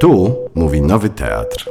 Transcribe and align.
Tu 0.00 0.36
mówi 0.54 0.80
Nowy 0.80 1.10
Teatr. 1.10 1.70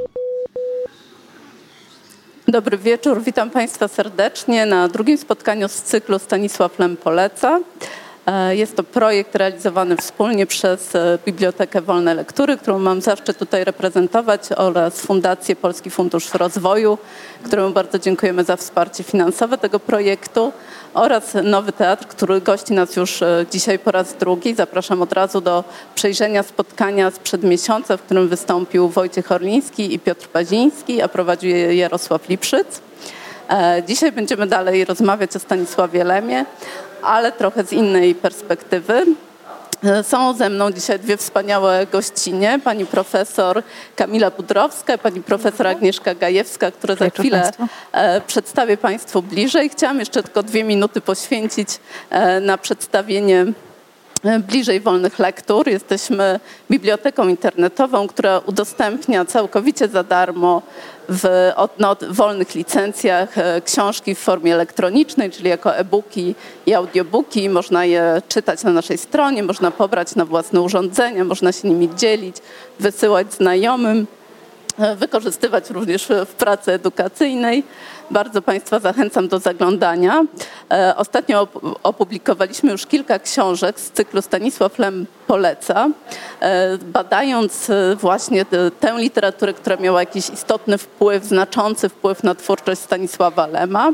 Dobry 2.48 2.78
wieczór, 2.78 3.22
witam 3.24 3.50
Państwa 3.50 3.88
serdecznie 3.88 4.66
na 4.66 4.88
drugim 4.88 5.18
spotkaniu 5.18 5.68
z 5.68 5.82
cyklu 5.82 6.20
Stanisław 6.20 6.80
Lem 6.80 6.98
poleca. 6.98 7.60
E, 8.30 8.56
jest 8.56 8.76
to 8.76 8.84
projekt 8.84 9.36
realizowany 9.36 9.98
wspólnie 9.98 10.46
przez 10.46 10.96
e, 10.96 11.20
Bibliotekę 11.26 11.82
Wolne 11.82 12.14
Lektury, 12.14 12.58
którą 12.58 12.80
mam 12.80 13.02
zaszczyt 13.02 13.38
tutaj 13.38 13.64
reprezentować 13.64 14.42
oraz 14.56 15.02
Fundację 15.02 15.56
Polski 15.56 15.90
Fundusz 15.90 16.34
Rozwoju, 16.34 16.98
któremu 17.44 17.70
bardzo 17.70 18.00
dziękujemy 18.00 18.44
za 18.44 18.56
wsparcie 18.56 19.04
finansowe 19.04 19.58
tego 19.58 19.80
projektu 19.80 20.54
oraz 20.94 21.34
Nowy 21.44 21.72
Teatr, 21.72 22.08
który 22.08 22.42
gości 22.42 22.74
nas 22.74 22.96
już 22.96 23.22
e, 23.22 23.46
dzisiaj 23.52 23.80
po 23.80 23.92
raz 23.92 24.14
drugi. 24.14 24.56
Zapraszam 24.56 25.02
od 25.02 25.14
razu 25.14 25.42
do 25.42 25.64
przejrzenia 25.96 26.44
spotkania 26.44 27.12
sprzed 27.12 27.44
miesiąca, 27.44 27.98
w 27.98 28.02
którym 28.02 28.28
wystąpił 28.28 28.90
Wojciech 28.90 29.32
Orliński 29.32 29.94
i 29.94 30.00
Piotr 30.00 30.28
Paziński, 30.28 31.02
a 31.02 31.08
prowadził 31.08 31.50
je 31.50 31.76
Jarosław 31.76 32.30
Lipszyc. 32.30 32.89
Dzisiaj 33.88 34.12
będziemy 34.12 34.48
dalej 34.48 34.86
rozmawiać 34.86 35.36
o 35.36 35.40
Stanisławie 35.40 36.04
Lemie, 36.04 36.46
ale 37.02 37.32
trochę 37.32 37.64
z 37.64 37.74
innej 37.74 38.16
perspektywy. 38.16 39.06
E, 39.84 40.04
są 40.04 40.34
ze 40.34 40.50
mną 40.50 40.72
dzisiaj 40.72 41.00
dwie 41.00 41.18
wspaniałe 41.18 41.88
gościnie, 41.92 42.60
pani 42.64 42.86
profesor 42.86 43.64
Kamila 43.96 44.32
Budrowska, 44.32 44.98
pani 44.98 45.24
profesor 45.24 45.68
Agnieszka 45.68 46.16
Gajewska, 46.16 46.72
które 46.72 46.96
za 46.96 47.10
chwilę 47.10 47.42
Państwu. 47.42 47.68
E, 47.92 48.22
przedstawię 48.22 48.78
Państwu 48.78 49.22
bliżej. 49.22 49.70
Chciałam 49.70 50.00
jeszcze 50.00 50.24
tylko 50.24 50.44
dwie 50.44 50.64
minuty 50.64 51.02
poświęcić 51.02 51.70
e, 52.10 52.40
na 52.40 52.58
przedstawienie 52.58 53.46
bliżej 54.48 54.80
wolnych 54.80 55.20
lektur. 55.20 55.68
Jesteśmy 55.68 56.40
biblioteką 56.72 57.28
internetową, 57.28 58.08
która 58.08 58.40
udostępnia 58.40 59.26
całkowicie 59.26 59.88
za 59.88 60.04
darmo 60.04 60.62
w 61.10 61.52
no, 61.80 61.96
wolnych 62.10 62.56
licencjach 62.56 63.38
e, 63.38 63.62
książki 63.62 64.16
w 64.16 64.20
formie 64.20 64.54
elektronicznej, 64.54 65.32
czyli 65.32 65.50
jako 65.50 65.76
e-booki 65.76 66.36
i 66.66 66.74
audiobooki. 66.74 67.50
Można 67.50 67.86
je 67.86 68.22
czytać 68.28 68.64
na 68.64 68.72
naszej 68.72 68.98
stronie, 68.98 69.44
można 69.44 69.72
pobrać 69.72 70.16
na 70.16 70.26
własne 70.26 70.62
urządzenia, 70.62 71.24
można 71.24 71.52
się 71.52 71.68
nimi 71.68 71.90
dzielić, 71.96 72.36
wysyłać 72.80 73.34
znajomym. 73.34 74.08
E, 74.80 74.96
wykorzystywać 74.96 75.70
również 75.70 76.08
w 76.26 76.34
pracy 76.34 76.72
edukacyjnej. 76.72 77.64
Bardzo 78.12 78.42
Państwa 78.42 78.80
zachęcam 78.80 79.28
do 79.28 79.40
zaglądania. 79.40 80.24
E, 80.72 80.94
ostatnio 80.98 81.48
opublikowaliśmy 81.84 82.72
już 82.72 82.86
kilka 82.86 83.20
książek 83.20 83.80
z 83.80 83.92
cyklu 83.92 84.22
Stanisław 84.22 84.80
Lem 84.80 85.06
poleca, 85.28 85.90
e, 86.40 86.78
badając 86.78 87.72
właśnie 87.96 88.46
tę 88.80 88.94
literaturę, 88.98 89.54
która 89.54 89.76
miała 89.76 90.00
jakiś 90.00 90.30
istotny 90.30 90.78
wpływ, 90.78 91.24
znaczący 91.24 91.90
wpływ 91.90 92.24
na 92.24 92.36
twórczość 92.36 92.82
Stanisława 92.82 93.48
Lema. 93.48 93.94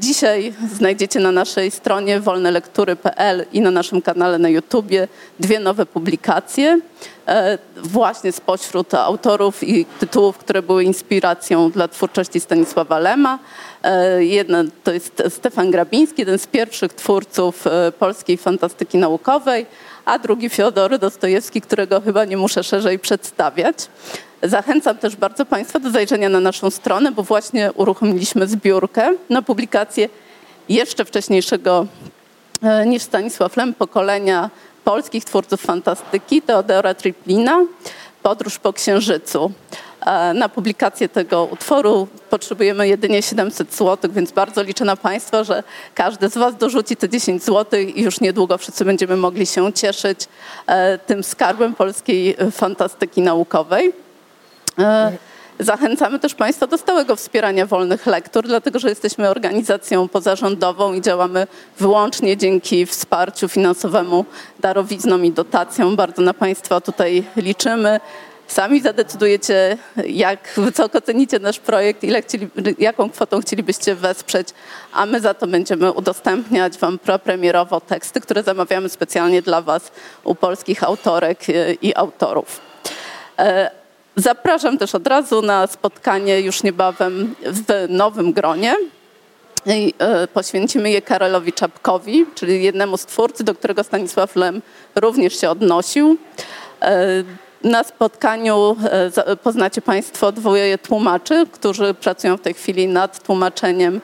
Dzisiaj 0.00 0.54
znajdziecie 0.74 1.20
na 1.20 1.32
naszej 1.32 1.70
stronie 1.70 2.20
wolnelektury.pl 2.20 3.46
i 3.52 3.60
na 3.60 3.70
naszym 3.70 4.02
kanale 4.02 4.38
na 4.38 4.48
YouTubie 4.48 5.08
dwie 5.40 5.60
nowe 5.60 5.86
publikacje. 5.86 6.80
E, 7.28 7.58
właśnie 7.76 8.32
spośród 8.32 8.94
autorów 8.94 9.64
i 9.64 9.84
tytułów, 9.84 10.38
które 10.38 10.62
były 10.62 10.84
inspiracją 10.84 11.70
dla 11.70 11.88
twórczości 11.88 12.40
Stanisława 12.40 12.98
Lema. 12.98 13.38
E, 13.82 14.24
jeden 14.24 14.70
to 14.84 14.92
jest 14.92 15.22
Stefan 15.28 15.70
Grabiński, 15.70 16.22
jeden 16.22 16.38
z 16.38 16.46
pierwszych 16.46 16.94
twórców 16.94 17.66
e, 17.66 17.92
polskiej 17.92 18.36
fantastyki 18.36 18.98
naukowej, 18.98 19.66
a 20.04 20.18
drugi 20.18 20.48
Fiodor 20.48 20.98
Dostojewski, 20.98 21.60
którego 21.60 22.00
chyba 22.00 22.24
nie 22.24 22.36
muszę 22.36 22.64
szerzej 22.64 22.98
przedstawiać. 22.98 23.88
Zachęcam 24.42 24.98
też 24.98 25.16
bardzo 25.16 25.46
Państwa 25.46 25.80
do 25.80 25.90
zajrzenia 25.90 26.28
na 26.28 26.40
naszą 26.40 26.70
stronę, 26.70 27.12
bo 27.12 27.22
właśnie 27.22 27.72
uruchomiliśmy 27.72 28.46
zbiórkę 28.46 29.12
na 29.30 29.42
publikację 29.42 30.08
jeszcze 30.68 31.04
wcześniejszego 31.04 31.86
niż 32.86 33.02
Stanisław 33.02 33.56
Lem 33.56 33.74
pokolenia 33.74 34.50
polskich 34.84 35.24
twórców 35.24 35.60
fantastyki, 35.60 36.42
Teodora 36.42 36.94
Triplina, 36.94 37.60
Podróż 38.22 38.58
po 38.58 38.72
Księżycu. 38.72 39.52
E, 40.06 40.34
na 40.34 40.48
publikację 40.48 41.08
tego 41.08 41.44
utworu 41.44 42.08
potrzebujemy 42.30 42.88
jedynie 42.88 43.22
700 43.22 43.74
zł, 43.74 44.10
więc 44.14 44.32
bardzo 44.32 44.62
liczę 44.62 44.84
na 44.84 44.96
Państwa, 44.96 45.44
że 45.44 45.62
każdy 45.94 46.28
z 46.28 46.38
Was 46.38 46.56
dorzuci 46.56 46.96
te 46.96 47.08
10 47.08 47.44
zł 47.44 47.80
i 47.80 48.02
już 48.02 48.20
niedługo 48.20 48.58
wszyscy 48.58 48.84
będziemy 48.84 49.16
mogli 49.16 49.46
się 49.46 49.72
cieszyć 49.72 50.28
e, 50.66 50.98
tym 50.98 51.24
skarbem 51.24 51.74
polskiej 51.74 52.36
fantastyki 52.52 53.20
naukowej. 53.22 54.05
E, 54.78 55.12
Zachęcamy 55.60 56.18
też 56.18 56.34
Państwa 56.34 56.66
do 56.66 56.78
stałego 56.78 57.16
wspierania 57.16 57.66
wolnych 57.66 58.06
lektur, 58.06 58.46
dlatego 58.46 58.78
że 58.78 58.88
jesteśmy 58.88 59.28
organizacją 59.28 60.08
pozarządową 60.08 60.92
i 60.92 61.00
działamy 61.00 61.46
wyłącznie 61.78 62.36
dzięki 62.36 62.86
wsparciu 62.86 63.48
finansowemu, 63.48 64.24
darowiznom 64.60 65.24
i 65.24 65.32
dotacjom. 65.32 65.96
Bardzo 65.96 66.22
na 66.22 66.34
Państwa 66.34 66.80
tutaj 66.80 67.24
liczymy. 67.36 68.00
Sami 68.46 68.80
zadecydujecie, 68.80 69.78
jak 70.06 70.52
wysoko 70.56 71.00
cenicie 71.00 71.38
nasz 71.38 71.58
projekt, 71.58 72.04
ile 72.04 72.22
chcieli, 72.22 72.48
jaką 72.78 73.10
kwotą 73.10 73.40
chcielibyście 73.40 73.94
wesprzeć, 73.94 74.48
a 74.92 75.06
my 75.06 75.20
za 75.20 75.34
to 75.34 75.46
będziemy 75.46 75.92
udostępniać 75.92 76.78
Wam 76.78 76.98
propremierowo 76.98 77.80
teksty, 77.80 78.20
które 78.20 78.42
zamawiamy 78.42 78.88
specjalnie 78.88 79.42
dla 79.42 79.62
Was 79.62 79.90
u 80.24 80.34
polskich 80.34 80.84
autorek 80.84 81.38
i 81.82 81.94
autorów. 81.94 82.60
Zapraszam 84.16 84.78
też 84.78 84.94
od 84.94 85.06
razu 85.06 85.42
na 85.42 85.66
spotkanie 85.66 86.40
już 86.40 86.62
niebawem 86.62 87.34
w 87.42 87.86
nowym 87.88 88.32
gronie. 88.32 88.74
E, 89.98 90.26
poświęcimy 90.26 90.90
je 90.90 91.02
Karolowi 91.02 91.52
Czapkowi, 91.52 92.26
czyli 92.34 92.64
jednemu 92.64 92.96
z 92.96 93.06
twórcy, 93.06 93.44
do 93.44 93.54
którego 93.54 93.84
Stanisław 93.84 94.36
Lem 94.36 94.62
również 94.94 95.40
się 95.40 95.50
odnosił. 95.50 96.16
E, 96.82 97.24
na 97.66 97.84
spotkaniu 97.84 98.76
e, 99.26 99.36
poznacie 99.36 99.82
Państwo 99.82 100.32
dwoje 100.32 100.78
tłumaczy, 100.78 101.46
którzy 101.52 101.94
pracują 101.94 102.36
w 102.36 102.40
tej 102.40 102.54
chwili 102.54 102.88
nad 102.88 103.22
tłumaczeniem 103.22 104.00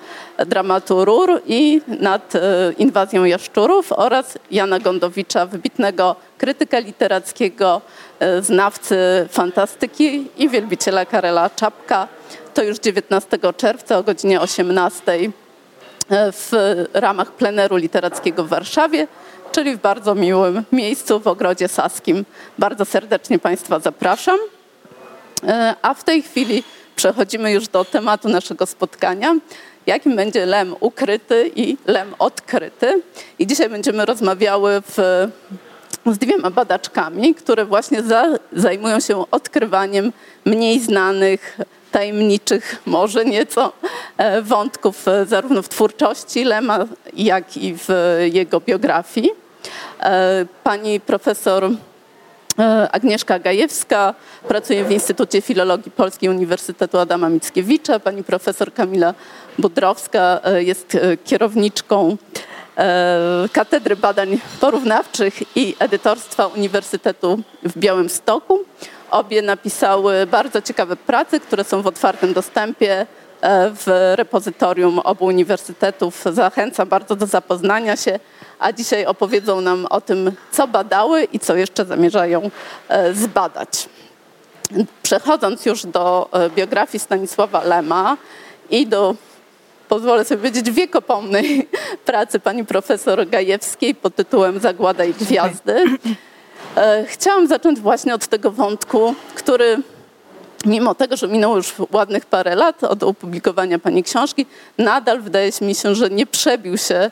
dramatu 0.46 1.04
Rur 1.04 1.42
i 1.46 1.80
nad 2.00 2.32
inwazją 2.78 3.24
jaszczurów 3.24 3.92
oraz 3.92 4.38
Jana 4.50 4.78
Gondowicza, 4.78 5.46
wybitnego 5.46 6.16
krytyka 6.38 6.78
literackiego, 6.78 7.80
e, 8.20 8.42
znawcy 8.42 8.96
fantastyki 9.30 10.26
i 10.38 10.48
wielbiciela 10.48 11.04
Karela 11.04 11.50
Czapka. 11.50 12.08
To 12.54 12.62
już 12.62 12.78
19 12.78 13.38
czerwca 13.56 13.98
o 13.98 14.02
godzinie 14.02 14.40
18 14.40 15.12
e, 15.12 15.41
w 16.12 16.52
ramach 16.92 17.32
pleneru 17.32 17.76
literackiego 17.76 18.44
w 18.44 18.48
Warszawie, 18.48 19.06
czyli 19.52 19.76
w 19.76 19.80
bardzo 19.80 20.14
miłym 20.14 20.62
miejscu 20.72 21.20
w 21.20 21.26
Ogrodzie 21.26 21.68
Saskim. 21.68 22.24
Bardzo 22.58 22.84
serdecznie 22.84 23.38
Państwa 23.38 23.80
zapraszam. 23.80 24.38
E, 25.46 25.74
a 25.82 25.94
w 25.94 26.04
tej 26.04 26.22
chwili 26.22 26.64
przechodzimy 26.96 27.52
już 27.52 27.68
do 27.68 27.84
tematu 27.84 28.28
naszego 28.28 28.66
spotkania 28.66 29.34
jakim 29.86 30.16
będzie 30.16 30.46
lem 30.46 30.74
ukryty 30.80 31.50
i 31.56 31.76
lem 31.86 32.14
odkryty. 32.18 33.02
I 33.38 33.46
dzisiaj 33.46 33.68
będziemy 33.68 34.04
rozmawiały 34.04 34.82
w 34.96 35.28
z 36.06 36.18
dwiema 36.18 36.50
badaczkami, 36.50 37.34
które 37.34 37.64
właśnie 37.64 38.02
za, 38.02 38.26
zajmują 38.52 39.00
się 39.00 39.24
odkrywaniem 39.30 40.12
mniej 40.44 40.80
znanych, 40.80 41.58
tajemniczych 41.92 42.82
może 42.86 43.24
nieco 43.24 43.72
e, 44.18 44.42
wątków 44.42 45.08
e, 45.08 45.26
zarówno 45.26 45.62
w 45.62 45.68
twórczości 45.68 46.44
Lema, 46.44 46.78
jak 47.16 47.56
i 47.56 47.74
w 47.78 47.88
jego 48.32 48.60
biografii. 48.60 49.30
E, 50.00 50.46
pani 50.64 51.00
profesor 51.00 51.70
Agnieszka 52.92 53.38
Gajewska 53.38 54.14
pracuje 54.48 54.84
w 54.84 54.92
Instytucie 54.92 55.40
Filologii 55.40 55.92
Polskiej 55.92 56.28
Uniwersytetu 56.28 56.98
Adama 56.98 57.28
Mickiewicza. 57.28 58.00
Pani 58.00 58.24
profesor 58.24 58.74
Kamila 58.74 59.14
Budrowska 59.58 60.40
jest 60.58 60.96
kierowniczką 61.24 62.16
Katedry 63.52 63.96
Badań 63.96 64.38
Porównawczych 64.60 65.56
i 65.56 65.74
Edytorstwa 65.78 66.46
Uniwersytetu 66.46 67.42
w 67.62 67.78
Białymstoku. 67.78 68.64
Obie 69.12 69.42
napisały 69.42 70.26
bardzo 70.26 70.62
ciekawe 70.62 70.96
prace, 70.96 71.40
które 71.40 71.64
są 71.64 71.82
w 71.82 71.86
otwartym 71.86 72.32
dostępie 72.32 73.06
e, 73.40 73.70
w 73.70 74.12
repozytorium 74.16 74.98
obu 74.98 75.24
uniwersytetów. 75.24 76.24
Zachęcam 76.32 76.88
bardzo 76.88 77.16
do 77.16 77.26
zapoznania 77.26 77.96
się, 77.96 78.18
a 78.58 78.72
dzisiaj 78.72 79.06
opowiedzą 79.06 79.60
nam 79.60 79.86
o 79.90 80.00
tym, 80.00 80.32
co 80.50 80.68
badały 80.68 81.24
i 81.24 81.38
co 81.38 81.56
jeszcze 81.56 81.84
zamierzają 81.84 82.50
e, 82.88 83.14
zbadać. 83.14 83.88
Przechodząc 85.02 85.66
już 85.66 85.86
do 85.86 86.28
biografii 86.56 87.00
Stanisława 87.00 87.64
Lema 87.64 88.16
i 88.70 88.86
do 88.86 89.14
pozwolę 89.88 90.24
sobie 90.24 90.38
powiedzieć, 90.38 90.70
wiekopomnej 90.70 91.68
pracy 92.06 92.40
pani 92.40 92.64
profesor 92.64 93.28
Gajewskiej 93.28 93.94
pod 93.94 94.14
tytułem 94.14 94.60
Zagłada 94.60 95.04
i 95.04 95.14
Gwiazdy. 95.14 95.84
Chciałam 97.06 97.46
zacząć 97.46 97.80
właśnie 97.80 98.14
od 98.14 98.26
tego 98.26 98.50
wątku, 98.50 99.14
który 99.34 99.82
mimo 100.66 100.94
tego, 100.94 101.16
że 101.16 101.28
minęło 101.28 101.56
już 101.56 101.74
ładnych 101.92 102.26
parę 102.26 102.54
lat 102.54 102.84
od 102.84 103.02
opublikowania 103.02 103.78
pani 103.78 104.02
książki, 104.02 104.46
nadal 104.78 105.20
wydaje 105.20 105.50
mi 105.60 105.74
się, 105.74 105.94
że 105.94 106.10
nie 106.10 106.26
przebił 106.26 106.78
się 106.78 107.10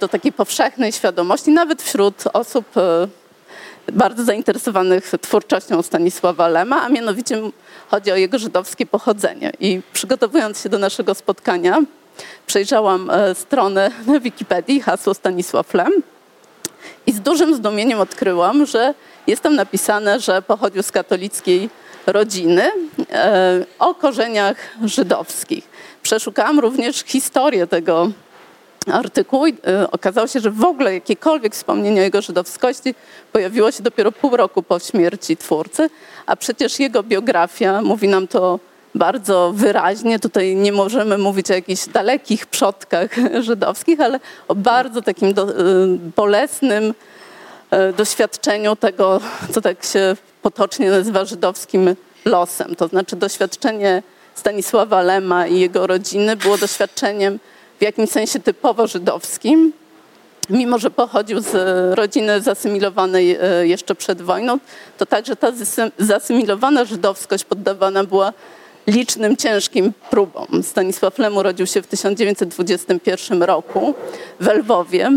do 0.00 0.08
takiej 0.08 0.32
powszechnej 0.32 0.92
świadomości, 0.92 1.50
nawet 1.50 1.82
wśród 1.82 2.24
osób 2.32 2.66
bardzo 3.92 4.24
zainteresowanych 4.24 5.12
twórczością 5.20 5.82
Stanisława 5.82 6.48
Lema, 6.48 6.82
a 6.82 6.88
mianowicie 6.88 7.42
chodzi 7.88 8.12
o 8.12 8.16
jego 8.16 8.38
żydowskie 8.38 8.86
pochodzenie. 8.86 9.52
I 9.60 9.80
przygotowując 9.92 10.62
się 10.62 10.68
do 10.68 10.78
naszego 10.78 11.14
spotkania, 11.14 11.78
przejrzałam 12.46 13.10
e, 13.10 13.34
stronę 13.34 13.90
na 14.06 14.20
Wikipedii, 14.26 14.80
hasło 14.80 15.14
Stanisław 15.14 15.74
Lem 15.74 15.92
i 17.06 17.12
z 17.12 17.20
dużym 17.20 17.54
zdumieniem 17.54 18.00
odkryłam, 18.00 18.66
że 18.66 18.94
jest 19.26 19.42
tam 19.42 19.54
napisane, 19.54 20.20
że 20.20 20.42
pochodził 20.42 20.82
z 20.82 20.92
katolickiej 20.92 21.70
rodziny 22.06 22.72
e, 23.12 23.64
o 23.78 23.94
korzeniach 23.94 24.56
żydowskich. 24.84 25.68
Przeszukałam 26.02 26.60
również 26.60 27.04
historię 27.06 27.66
tego 27.66 28.10
artykuł 28.92 29.46
i 29.46 29.54
e, 29.66 29.90
okazało 29.90 30.26
się, 30.26 30.40
że 30.40 30.50
w 30.50 30.64
ogóle 30.64 30.94
jakiekolwiek 30.94 31.54
wspomnienie 31.54 32.00
o 32.00 32.04
jego 32.04 32.22
żydowskości 32.22 32.94
pojawiło 33.32 33.70
się 33.72 33.82
dopiero 33.82 34.12
pół 34.12 34.36
roku 34.36 34.62
po 34.62 34.78
śmierci 34.78 35.36
twórcy, 35.36 35.90
a 36.26 36.36
przecież 36.36 36.80
jego 36.80 37.02
biografia 37.02 37.82
mówi 37.82 38.08
nam 38.08 38.28
to 38.28 38.58
bardzo 38.94 39.52
wyraźnie. 39.54 40.18
Tutaj 40.18 40.56
nie 40.56 40.72
możemy 40.72 41.18
mówić 41.18 41.50
o 41.50 41.54
jakichś 41.54 41.88
dalekich 41.88 42.46
przodkach 42.46 43.10
żydowskich, 43.40 44.00
ale 44.00 44.20
o 44.48 44.54
bardzo 44.54 45.02
takim 45.02 45.34
do, 45.34 45.42
e, 45.50 45.54
bolesnym 46.16 46.94
e, 47.70 47.92
doświadczeniu 47.92 48.76
tego, 48.76 49.20
co 49.52 49.60
tak 49.60 49.84
się 49.84 50.16
potocznie 50.42 50.90
nazywa 50.90 51.24
żydowskim 51.24 51.96
losem. 52.24 52.74
To 52.76 52.88
znaczy 52.88 53.16
doświadczenie 53.16 54.02
Stanisława 54.34 55.02
Lema 55.02 55.46
i 55.46 55.60
jego 55.60 55.86
rodziny 55.86 56.36
było 56.36 56.58
doświadczeniem 56.58 57.38
w 57.78 57.82
jakimś 57.82 58.10
sensie 58.10 58.40
typowo 58.40 58.86
żydowskim, 58.86 59.72
mimo 60.50 60.78
że 60.78 60.90
pochodził 60.90 61.40
z 61.40 61.54
rodziny 61.98 62.40
zasymilowanej 62.40 63.38
e, 63.40 63.66
jeszcze 63.66 63.94
przed 63.94 64.22
wojną, 64.22 64.58
to 64.98 65.06
także 65.06 65.36
ta 65.36 65.52
zasymilowana 65.98 66.84
żydowskość 66.84 67.44
poddawana 67.44 68.04
była 68.04 68.32
licznym, 68.86 69.36
ciężkim 69.36 69.92
próbom. 70.10 70.62
Stanisław 70.62 71.18
Lem 71.18 71.36
urodził 71.36 71.66
się 71.66 71.82
w 71.82 71.86
1921 71.86 73.42
roku 73.42 73.94
w 74.40 74.46
Lwowie, 74.46 75.10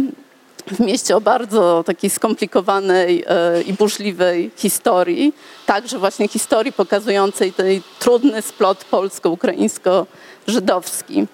w 0.71 0.79
mieście 0.79 1.15
o 1.15 1.21
bardzo 1.21 1.83
takiej 1.83 2.09
skomplikowanej 2.09 3.23
e, 3.27 3.61
i 3.61 3.73
burzliwej 3.73 4.51
historii, 4.57 5.33
także 5.65 5.99
właśnie 5.99 6.27
historii 6.27 6.73
pokazującej 6.73 7.53
ten 7.53 7.67
trudny 7.99 8.41
splot 8.41 8.83
polsko-ukraińsko-żydowski 8.83 11.27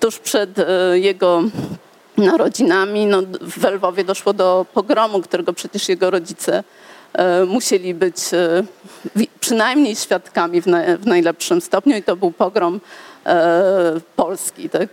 tuż 0.00 0.18
przed 0.18 0.58
e, 0.58 0.98
jego 0.98 1.42
narodzinami 2.16 3.06
no, 3.06 3.22
w 3.40 3.64
Lwowie 3.64 4.04
doszło 4.04 4.32
do 4.32 4.66
pogromu, 4.74 5.22
którego 5.22 5.52
przecież 5.52 5.88
jego 5.88 6.10
rodzice 6.10 6.64
musieli 7.46 7.94
być 7.94 8.16
e, 8.32 8.64
przynajmniej 9.40 9.96
świadkami 9.96 10.62
w, 10.62 10.66
najlepszym 11.06 11.60
stopniu 11.60 11.96
i 11.96 12.02
to 12.02 12.16
był 12.16 12.30
pogrom 12.30 12.80
polski, 14.16 14.70
tak, 14.70 14.88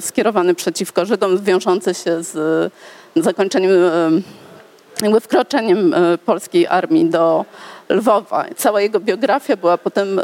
skierowany 0.00 0.54
przeciwko 0.54 1.06
Żydom, 1.06 1.38
wiążący 1.38 1.94
się 1.94 2.22
z 2.22 2.72
zakończeniem, 3.16 3.70
jakby 5.02 5.20
wkroczeniem 5.20 5.94
polskiej 6.24 6.66
armii 6.66 7.04
do 7.04 7.44
Lwowa. 7.88 8.44
Cała 8.56 8.80
jego 8.80 9.00
biografia 9.00 9.56
była 9.56 9.78
potem 9.78 10.20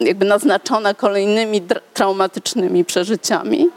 jakby 0.00 0.24
naznaczona 0.24 0.94
kolejnymi 0.94 1.62
traumatycznymi 1.94 2.84
przeżyciami. 2.84 3.68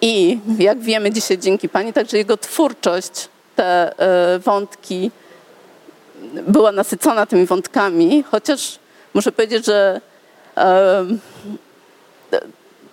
I 0.00 0.38
jak 0.58 0.80
wiemy 0.80 1.10
dzisiaj 1.10 1.38
dzięki 1.38 1.68
Pani, 1.68 1.92
także 1.92 2.16
jego 2.16 2.36
twórczość, 2.36 3.28
te 3.56 3.98
e, 3.98 4.38
wątki 4.38 5.10
była 6.48 6.72
nasycona 6.72 7.26
tymi 7.26 7.46
wątkami, 7.46 8.24
chociaż 8.30 8.78
muszę 9.14 9.32
powiedzieć, 9.32 9.66
że 9.66 10.00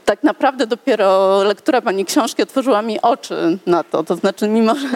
tak 0.05 0.23
naprawdę 0.23 0.67
dopiero 0.67 1.43
lektura 1.43 1.81
pani 1.81 2.05
książki 2.05 2.43
otworzyła 2.43 2.81
mi 2.81 3.01
oczy 3.01 3.57
na 3.65 3.83
to. 3.83 4.03
To 4.03 4.15
znaczy, 4.15 4.47
mimo 4.47 4.75
że 4.75 4.87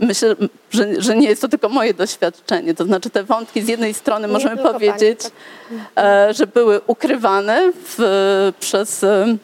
myślę, 0.00 0.36
że, 0.70 1.02
że 1.02 1.16
nie 1.16 1.28
jest 1.28 1.42
to 1.42 1.48
tylko 1.48 1.68
moje 1.68 1.94
doświadczenie, 1.94 2.74
to 2.74 2.84
znaczy 2.84 3.10
te 3.10 3.24
wątki 3.24 3.62
z 3.62 3.68
jednej 3.68 3.94
strony 3.94 4.26
nie 4.26 4.32
możemy 4.32 4.56
powiedzieć, 4.56 5.20
pani, 5.22 5.80
tak. 5.94 6.04
E, 6.04 6.34
że 6.34 6.46
były 6.46 6.80
ukrywane 6.86 7.72
w, 7.74 8.52
przez 8.60 9.04
e, 9.04 9.36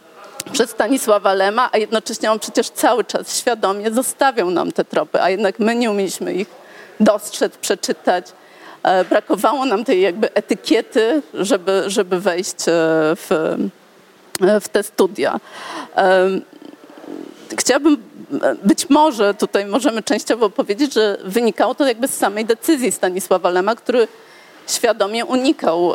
przez 0.52 0.70
Stanisława 0.70 1.34
Lema, 1.34 1.68
a 1.72 1.78
jednocześnie 1.78 2.32
on 2.32 2.38
przecież 2.38 2.70
cały 2.70 3.04
czas 3.04 3.38
świadomie 3.38 3.90
zostawiał 3.90 4.50
nam 4.50 4.72
te 4.72 4.84
tropy, 4.84 5.22
a 5.22 5.30
jednak 5.30 5.58
my 5.58 5.74
nie 5.74 5.90
umieliśmy 5.90 6.34
ich 6.34 6.59
dostrzec, 7.00 7.56
przeczytać. 7.56 8.32
E, 8.82 9.04
brakowało 9.04 9.64
nam 9.64 9.84
tej 9.84 10.00
jakby 10.00 10.34
etykiety, 10.34 11.22
żeby, 11.34 11.82
żeby 11.86 12.20
wejść 12.20 12.56
w, 13.16 13.56
w 14.60 14.68
te 14.68 14.82
studia. 14.82 15.40
Chciałabym, 17.58 18.02
być 18.64 18.90
może 18.90 19.34
tutaj 19.34 19.66
możemy 19.66 20.02
częściowo 20.02 20.50
powiedzieć, 20.50 20.94
że 20.94 21.18
wynikało 21.24 21.74
to 21.74 21.86
jakby 21.86 22.08
z 22.08 22.16
samej 22.16 22.44
decyzji 22.44 22.92
Stanisława 22.92 23.50
Lema, 23.50 23.76
który 23.76 24.08
świadomie 24.66 25.24
unikał 25.24 25.92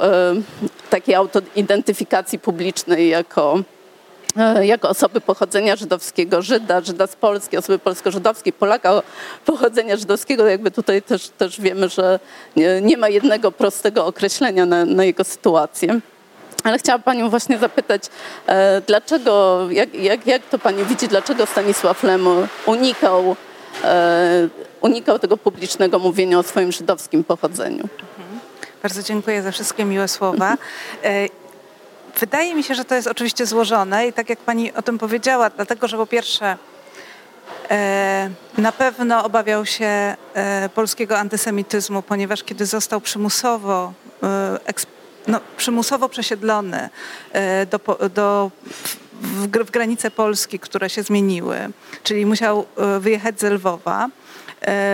takiej 0.89 1.15
autoidentyfikacji 1.15 2.39
publicznej 2.39 3.09
jako, 3.09 3.59
e, 3.59 3.63
jako 4.61 4.89
osoby 4.89 5.21
pochodzenia 5.21 5.75
żydowskiego, 5.75 6.41
Żyda, 6.41 6.81
Żyda 6.81 7.07
z 7.07 7.15
Polski, 7.15 7.57
osoby 7.57 7.79
polsko-żydowskiej, 7.79 8.53
Polaka 8.53 9.01
pochodzenia 9.45 9.97
żydowskiego. 9.97 10.47
Jakby 10.47 10.71
tutaj 10.71 11.01
też, 11.01 11.29
też 11.29 11.61
wiemy, 11.61 11.89
że 11.89 12.19
nie, 12.55 12.81
nie 12.81 12.97
ma 12.97 13.09
jednego 13.09 13.51
prostego 13.51 14.05
określenia 14.05 14.65
na, 14.65 14.85
na 14.85 15.03
jego 15.03 15.23
sytuację. 15.23 15.99
Ale 16.63 16.77
chciałam 16.77 17.03
Panią 17.03 17.29
właśnie 17.29 17.57
zapytać, 17.57 18.03
e, 18.47 18.81
dlaczego, 18.87 19.65
jak, 19.71 19.93
jak, 19.93 20.27
jak 20.27 20.41
to 20.43 20.59
Pani 20.59 20.85
widzi, 20.85 21.07
dlaczego 21.07 21.45
Stanisław 21.45 22.03
Lem 22.03 22.25
unikał, 22.65 23.35
e, 23.83 24.47
unikał 24.81 25.19
tego 25.19 25.37
publicznego 25.37 25.99
mówienia 25.99 26.39
o 26.39 26.43
swoim 26.43 26.71
żydowskim 26.71 27.23
pochodzeniu? 27.23 27.83
Mhm. 28.19 28.39
Bardzo 28.83 29.03
dziękuję 29.03 29.41
za 29.41 29.51
wszystkie 29.51 29.85
miłe 29.85 30.07
słowa. 30.07 30.57
E, 32.15 32.19
wydaje 32.19 32.55
mi 32.55 32.63
się, 32.63 32.75
że 32.75 32.85
to 32.85 32.95
jest 32.95 33.07
oczywiście 33.07 33.45
złożone 33.45 34.07
i 34.07 34.13
tak 34.13 34.29
jak 34.29 34.39
Pani 34.39 34.73
o 34.73 34.81
tym 34.81 34.97
powiedziała, 34.97 35.49
dlatego, 35.49 35.87
że 35.87 35.97
po 35.97 36.07
pierwsze 36.07 36.57
na 38.57 38.71
pewno 38.71 39.23
obawiał 39.23 39.65
się 39.65 40.15
polskiego 40.75 41.17
antysemityzmu, 41.17 42.01
ponieważ 42.01 42.43
kiedy 42.43 42.65
został 42.65 43.01
przymusowo 43.01 43.93
no, 45.27 45.39
przymusowo 45.57 46.09
przesiedlony 46.09 46.89
e, 47.31 47.65
do, 47.65 47.79
do, 48.09 48.51
w, 49.21 49.47
w 49.47 49.71
granice 49.71 50.11
Polski, 50.11 50.59
które 50.59 50.89
się 50.89 51.03
zmieniły, 51.03 51.57
czyli 52.03 52.25
musiał 52.25 52.65
e, 52.77 52.99
wyjechać 52.99 53.39
z 53.39 53.43
Lwowa. 53.43 54.05
E, 54.05 54.09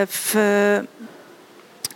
w, 0.08 0.36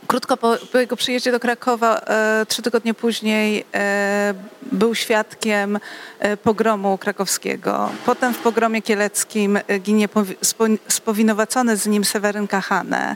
Krótko 0.08 0.38
po, 0.38 0.58
po, 0.72 0.78
jego 0.78 0.96
przyjeździe 0.96 1.32
do 1.32 1.40
Krakowa, 1.40 2.00
e, 2.00 2.46
trzy 2.46 2.62
tygodnie 2.62 2.94
później 2.94 3.66
e, 3.74 4.34
był 4.72 4.96
świadkiem 4.96 5.80
e, 6.20 6.38
pogromu 6.38 6.98
krakowskiego. 6.98 7.90
Potem 8.06 8.34
w 8.34 8.38
pogromie 8.38 8.82
kieleckim 8.82 9.60
ginie 9.80 10.08
powi, 10.08 10.36
spo, 10.42 10.66
spowinowacony 10.88 11.78
z 11.78 11.88
nim 11.88 12.06
Seweryn 12.06 12.48
Kachane. 12.48 13.16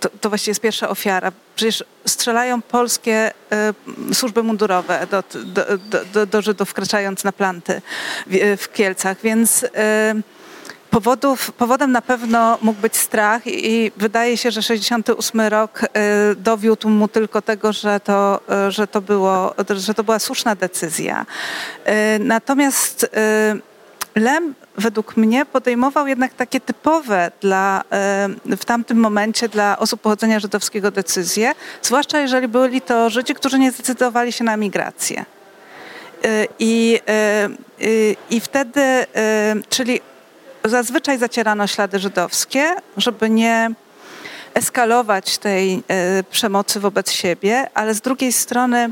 To, 0.00 0.08
to, 0.20 0.28
właściwie 0.28 0.50
jest 0.50 0.60
pierwsza 0.60 0.88
ofiara. 0.88 1.32
Przecież 1.56 1.84
strzelają 2.06 2.62
polskie 2.62 3.30
służby 4.12 4.42
mundurowe 4.42 5.06
do, 5.10 5.24
do, 5.44 5.64
do, 6.12 6.26
do 6.26 6.42
Żydów 6.42 6.70
wkraczając 6.70 7.24
na 7.24 7.32
planty 7.32 7.82
w, 8.26 8.56
w 8.60 8.72
Kielcach, 8.72 9.16
więc 9.22 9.64
Powodów, 10.90 11.52
powodem 11.52 11.92
na 11.92 12.02
pewno 12.02 12.58
mógł 12.62 12.80
być 12.80 12.96
strach 12.96 13.42
i 13.46 13.92
wydaje 13.96 14.36
się, 14.36 14.50
że 14.50 14.62
68 14.62 15.40
rok 15.40 15.82
y, 15.82 15.88
dowiódł 16.36 16.88
mu 16.88 17.08
tylko 17.08 17.42
tego, 17.42 17.72
że 17.72 18.00
to, 18.00 18.40
y, 18.68 18.70
że 18.70 18.86
to, 18.86 19.00
było, 19.00 19.54
że 19.76 19.94
to 19.94 20.04
była 20.04 20.18
słuszna 20.18 20.54
decyzja. 20.54 21.26
Y, 21.88 22.18
natomiast 22.18 23.10
Lem 24.14 24.54
według 24.78 25.16
mnie 25.16 25.46
podejmował 25.46 26.06
jednak 26.06 26.34
takie 26.34 26.60
typowe 26.60 27.30
dla, 27.40 27.82
w 28.44 28.64
tamtym 28.64 28.98
momencie 28.98 29.48
dla 29.48 29.78
osób 29.78 30.00
pochodzenia 30.00 30.40
żydowskiego 30.40 30.90
decyzje, 30.90 31.52
zwłaszcza 31.82 32.20
jeżeli 32.20 32.48
byli 32.48 32.80
to 32.80 33.10
Żydzi, 33.10 33.34
którzy 33.34 33.58
nie 33.58 33.72
zdecydowali 33.72 34.32
się 34.32 34.44
na 34.44 34.56
migrację. 34.56 35.24
I, 36.58 37.00
i 38.30 38.40
wtedy, 38.40 39.06
czyli 39.68 40.00
zazwyczaj 40.68 41.18
zacierano 41.18 41.66
ślady 41.66 41.98
żydowskie, 41.98 42.74
żeby 42.96 43.30
nie 43.30 43.70
eskalować 44.54 45.38
tej 45.38 45.82
przemocy 46.30 46.80
wobec 46.80 47.10
siebie, 47.10 47.66
ale 47.74 47.94
z 47.94 48.00
drugiej 48.00 48.32
strony 48.32 48.90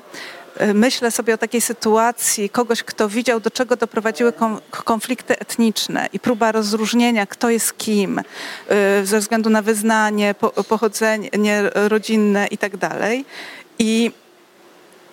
myślę 0.74 1.10
sobie 1.10 1.34
o 1.34 1.38
takiej 1.38 1.60
sytuacji 1.60 2.50
kogoś, 2.50 2.82
kto 2.82 3.08
widział, 3.08 3.40
do 3.40 3.50
czego 3.50 3.76
doprowadziły 3.76 4.32
konflikty 4.70 5.38
etniczne 5.38 6.08
i 6.12 6.20
próba 6.20 6.52
rozróżnienia, 6.52 7.26
kto 7.26 7.50
jest 7.50 7.78
kim, 7.78 8.22
ze 9.04 9.18
względu 9.18 9.50
na 9.50 9.62
wyznanie, 9.62 10.34
pochodzenie 10.68 11.30
rodzinne 11.74 12.46
i 12.46 12.58
tak. 12.58 12.72
I 13.78 14.10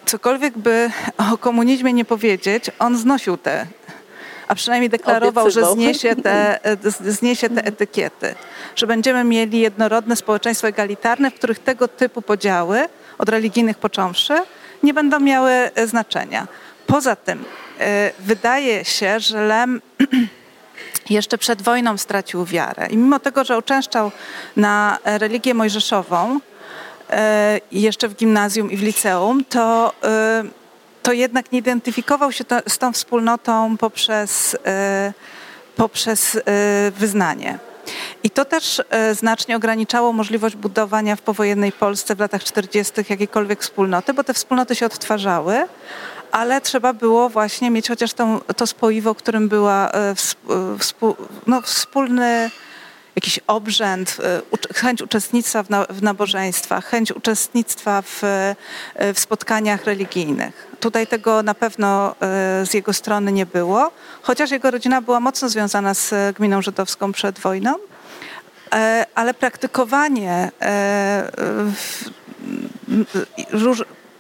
cokolwiek 0.05 0.57
by 0.57 0.91
o 1.31 1.37
komunizmie 1.37 1.93
nie 1.93 2.05
powiedzieć, 2.05 2.71
on 2.79 2.97
znosił 2.97 3.37
te, 3.37 3.67
a 4.51 4.55
przynajmniej 4.55 4.89
deklarował, 4.89 5.43
Obiecywał. 5.43 5.69
że 5.69 5.73
zniesie 5.73 6.15
te, 6.15 6.59
zniesie 7.07 7.49
te 7.49 7.65
etykiety, 7.65 8.35
że 8.75 8.87
będziemy 8.87 9.23
mieli 9.23 9.59
jednorodne 9.59 10.15
społeczeństwo 10.15 10.67
egalitarne, 10.67 11.31
w 11.31 11.33
których 11.33 11.59
tego 11.59 11.87
typu 11.87 12.21
podziały, 12.21 12.85
od 13.17 13.29
religijnych 13.29 13.77
począwszy, 13.77 14.33
nie 14.83 14.93
będą 14.93 15.19
miały 15.19 15.51
e, 15.51 15.87
znaczenia. 15.87 16.47
Poza 16.87 17.15
tym 17.15 17.43
e, 17.79 18.11
wydaje 18.19 18.85
się, 18.85 19.19
że 19.19 19.45
Lem 19.45 19.81
jeszcze 21.09 21.37
przed 21.37 21.61
wojną 21.61 21.97
stracił 21.97 22.45
wiarę 22.45 22.87
i 22.89 22.97
mimo 22.97 23.19
tego, 23.19 23.43
że 23.43 23.57
uczęszczał 23.57 24.11
na 24.55 24.97
religię 25.05 25.53
mojżeszową, 25.53 26.39
E, 27.11 27.59
jeszcze 27.71 28.07
w 28.07 28.15
gimnazjum 28.15 28.71
i 28.71 28.77
w 28.77 28.83
liceum, 28.83 29.45
to, 29.45 29.93
e, 30.03 30.43
to 31.03 31.13
jednak 31.13 31.51
nie 31.51 31.59
identyfikował 31.59 32.31
się 32.31 32.43
to, 32.43 32.57
z 32.67 32.77
tą 32.77 32.93
wspólnotą 32.93 33.77
poprzez, 33.77 34.57
e, 34.65 35.13
poprzez 35.75 36.39
wyznanie. 36.91 37.59
I 38.23 38.29
to 38.29 38.45
też 38.45 38.81
znacznie 39.13 39.55
ograniczało 39.55 40.13
możliwość 40.13 40.55
budowania 40.55 41.15
w 41.15 41.21
powojennej 41.21 41.71
Polsce 41.71 42.15
w 42.15 42.19
latach 42.19 42.43
40. 42.43 42.93
jakiejkolwiek 43.09 43.61
wspólnoty, 43.61 44.13
bo 44.13 44.23
te 44.23 44.33
wspólnoty 44.33 44.75
się 44.75 44.85
odtwarzały, 44.85 45.67
ale 46.31 46.61
trzeba 46.61 46.93
było 46.93 47.29
właśnie 47.29 47.71
mieć 47.71 47.87
chociaż 47.87 48.13
to 48.57 48.67
spoiwo, 48.67 49.15
którym 49.15 49.49
była 49.49 49.91
współ, 50.79 51.15
no, 51.47 51.61
wspólny 51.61 52.51
jakiś 53.15 53.39
obrzęd, 53.47 54.17
e, 54.23 54.73
chęć 54.73 55.01
uczestnictwa 55.01 55.63
w 55.89 56.01
nabożeństwach, 56.01 56.85
chęć 56.85 57.11
uczestnictwa 57.11 58.01
w, 58.01 58.23
e, 58.23 58.55
w 59.13 59.19
spotkaniach 59.19 59.85
religijnych. 59.85 60.67
Tutaj 60.79 61.07
tego 61.07 61.43
na 61.43 61.53
pewno 61.53 62.15
e, 62.21 62.65
z 62.65 62.73
jego 62.73 62.93
strony 62.93 63.31
nie 63.31 63.45
było, 63.45 63.91
chociaż 64.21 64.51
jego 64.51 64.71
rodzina 64.71 65.01
była 65.01 65.19
mocno 65.19 65.49
związana 65.49 65.93
z 65.93 66.35
gminą 66.35 66.61
żydowską 66.61 67.11
przed 67.11 67.39
wojną, 67.39 67.75
ale 69.15 69.33
praktykowanie 69.33 70.51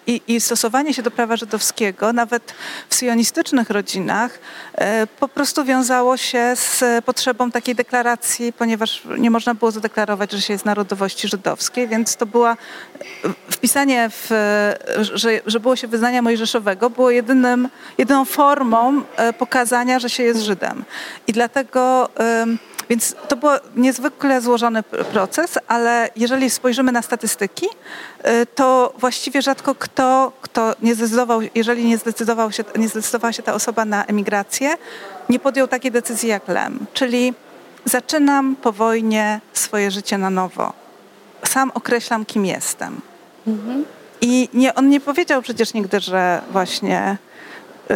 i, 0.07 0.21
i, 0.27 0.41
stosowanie 0.41 0.93
się 0.93 1.01
do 1.01 1.11
prawa 1.11 1.35
żydowskiego, 1.35 2.13
nawet 2.13 2.53
w 2.89 2.95
sionistycznych 2.95 3.69
rodzinach, 3.69 4.39
e, 4.75 5.07
po 5.07 5.27
prostu 5.27 5.65
wiązało 5.65 6.17
się 6.17 6.53
z 6.55 6.83
potrzebą 7.05 7.51
takiej 7.51 7.75
deklaracji, 7.75 8.53
ponieważ 8.53 9.03
nie 9.17 9.31
można 9.31 9.55
było 9.55 9.71
zadeklarować, 9.71 10.31
że 10.31 10.41
się 10.41 10.53
jest 10.53 10.65
narodowości 10.65 11.27
żydowskiej, 11.27 11.87
więc 11.87 12.15
to 12.15 12.25
była 12.25 12.57
wpisanie 13.49 14.09
w, 14.09 14.29
że, 15.01 15.41
że 15.45 15.59
było 15.59 15.75
się 15.75 15.87
wyznania 15.87 16.21
mojżeszowego, 16.21 16.89
było 16.89 17.11
jedynym, 17.11 17.69
jedyną 17.97 18.25
formą 18.25 19.01
e, 19.15 19.33
pokazania, 19.33 19.99
że 19.99 20.09
się 20.09 20.23
jest 20.23 20.41
Żydem. 20.41 20.83
I 21.27 21.33
dlatego 21.33 22.09
więc 22.91 23.15
to 23.27 23.35
był 23.35 23.49
niezwykle 23.75 24.41
złożony 24.41 24.83
proces, 24.83 25.57
ale 25.67 26.09
jeżeli 26.15 26.49
spojrzymy 26.49 26.91
na 26.91 27.01
statystyki, 27.01 27.65
y, 27.65 28.45
to 28.55 28.93
właściwie 28.97 29.41
rzadko 29.41 29.75
kto, 29.75 30.31
kto 30.41 30.75
nie 30.81 30.95
zdecydował, 30.95 31.39
jeżeli 31.55 31.85
nie, 31.85 31.97
zdecydował 31.97 32.51
się, 32.51 32.63
nie 32.75 32.87
zdecydowała 32.87 33.33
się 33.33 33.43
ta 33.43 33.53
osoba 33.53 33.85
na 33.85 34.05
emigrację, 34.05 34.73
nie 35.29 35.39
podjął 35.39 35.67
takiej 35.67 35.91
decyzji 35.91 36.29
jak 36.29 36.47
Lem. 36.47 36.85
Czyli 36.93 37.33
zaczynam 37.85 38.55
po 38.55 38.71
wojnie 38.71 39.41
swoje 39.53 39.91
życie 39.91 40.17
na 40.17 40.29
nowo. 40.29 40.73
Sam 41.43 41.71
określam, 41.73 42.25
kim 42.25 42.45
jestem. 42.45 43.01
Mhm. 43.47 43.85
I 44.21 44.49
nie, 44.53 44.75
on 44.75 44.89
nie 44.89 44.99
powiedział 44.99 45.41
przecież 45.41 45.73
nigdy, 45.73 45.99
że 45.99 46.41
właśnie. 46.51 47.17
Yy, 47.89 47.95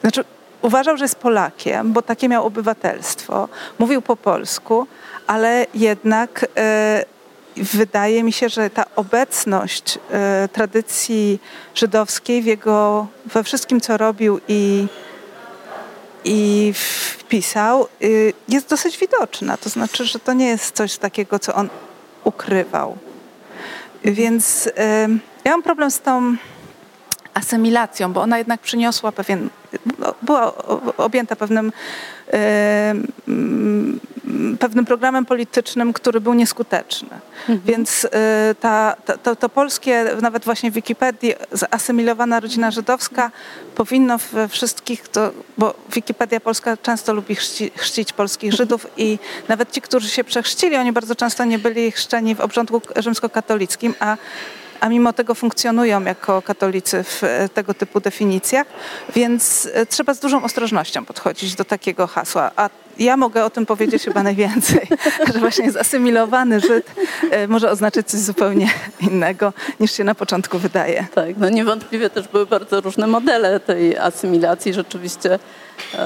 znaczy, 0.00 0.24
uważał, 0.62 0.96
że 0.96 1.04
jest 1.04 1.14
Polakiem, 1.14 1.92
bo 1.92 2.02
takie 2.02 2.28
miał 2.28 2.46
obywatelstwo, 2.46 3.48
mówił 3.78 4.02
po 4.02 4.16
polsku, 4.16 4.86
ale 5.26 5.66
jednak 5.74 6.46
e, 6.56 7.04
wydaje 7.56 8.22
mi 8.22 8.32
się, 8.32 8.48
że 8.48 8.70
ta 8.70 8.84
obecność 8.96 9.98
e, 10.10 10.48
tradycji 10.52 11.40
żydowskiej 11.74 12.42
w 12.42 12.46
jego, 12.46 13.06
we 13.26 13.44
wszystkim, 13.44 13.80
co 13.80 13.96
robił 13.96 14.40
i, 14.48 14.86
i 16.24 16.72
wpisał, 16.74 17.88
y, 18.02 18.32
jest 18.48 18.68
dosyć 18.68 18.98
widoczna. 18.98 19.56
To 19.56 19.68
znaczy, 19.68 20.04
że 20.04 20.18
to 20.18 20.32
nie 20.32 20.46
jest 20.46 20.76
coś 20.76 20.96
takiego, 20.96 21.38
co 21.38 21.54
on 21.54 21.68
ukrywał. 22.24 22.96
Więc 24.04 24.68
e, 24.76 25.08
ja 25.44 25.50
mam 25.50 25.62
problem 25.62 25.90
z 25.90 26.00
tą 26.00 26.36
asymilacją, 27.34 28.12
bo 28.12 28.22
ona 28.22 28.38
jednak 28.38 28.60
przyniosła 28.60 29.12
pewien, 29.12 29.48
no, 29.98 30.14
była 30.22 30.52
objęta 30.96 31.36
pewnym, 31.36 31.72
pewnym 34.60 34.84
programem 34.84 35.26
politycznym, 35.26 35.92
który 35.92 36.20
był 36.20 36.34
nieskuteczny. 36.34 37.08
Mhm. 37.40 37.60
Więc 37.64 38.06
e, 38.12 38.54
ta, 38.60 38.96
to, 39.22 39.36
to, 39.36 39.48
polskie, 39.48 40.04
nawet 40.22 40.44
właśnie 40.44 40.70
w 40.70 40.74
Wikipedii, 40.74 41.34
zasymilowana 41.52 42.40
rodzina 42.40 42.70
żydowska 42.70 43.30
powinno 43.74 44.18
we 44.18 44.48
wszystkich, 44.48 45.08
to, 45.08 45.30
bo 45.58 45.74
Wikipedia 45.92 46.40
Polska 46.40 46.76
często 46.76 47.14
lubi 47.14 47.34
chrzci, 47.34 47.70
chrzcić 47.76 48.12
polskich 48.12 48.52
Żydów 48.52 48.86
i 48.96 49.18
nawet 49.48 49.72
ci, 49.72 49.80
którzy 49.80 50.08
się 50.08 50.24
przechrzcili, 50.24 50.76
oni 50.76 50.92
bardzo 50.92 51.14
często 51.14 51.44
nie 51.44 51.58
byli 51.58 51.92
chrzczeni 51.92 52.34
w 52.34 52.40
obrządku 52.40 52.80
rzymskokatolickim, 52.96 53.94
a 54.00 54.16
a 54.80 54.88
mimo 54.88 55.12
tego 55.12 55.34
funkcjonują 55.34 56.04
jako 56.04 56.42
katolicy 56.42 57.04
w 57.04 57.24
e, 57.24 57.48
tego 57.48 57.74
typu 57.74 58.00
definicjach, 58.00 58.66
więc 59.14 59.68
e, 59.74 59.86
trzeba 59.86 60.14
z 60.14 60.20
dużą 60.20 60.42
ostrożnością 60.44 61.04
podchodzić 61.04 61.54
do 61.54 61.64
takiego 61.64 62.06
hasła. 62.06 62.50
A 62.56 62.70
ja 62.98 63.16
mogę 63.16 63.44
o 63.44 63.50
tym 63.50 63.66
powiedzieć 63.66 64.04
chyba 64.04 64.22
najwięcej, 64.30 64.88
że 65.34 65.38
właśnie 65.38 65.72
zasymilowany 65.72 66.60
Żyd 66.60 66.94
e, 67.30 67.48
może 67.48 67.70
oznaczać 67.70 68.06
coś 68.06 68.20
zupełnie 68.20 68.70
innego 69.10 69.52
niż 69.80 69.92
się 69.92 70.04
na 70.04 70.14
początku 70.14 70.58
wydaje. 70.58 71.06
Tak, 71.14 71.36
no 71.36 71.48
niewątpliwie 71.48 72.10
też 72.10 72.28
były 72.28 72.46
bardzo 72.46 72.80
różne 72.80 73.06
modele 73.06 73.60
tej 73.60 73.98
asymilacji. 73.98 74.74
Rzeczywiście 74.74 75.38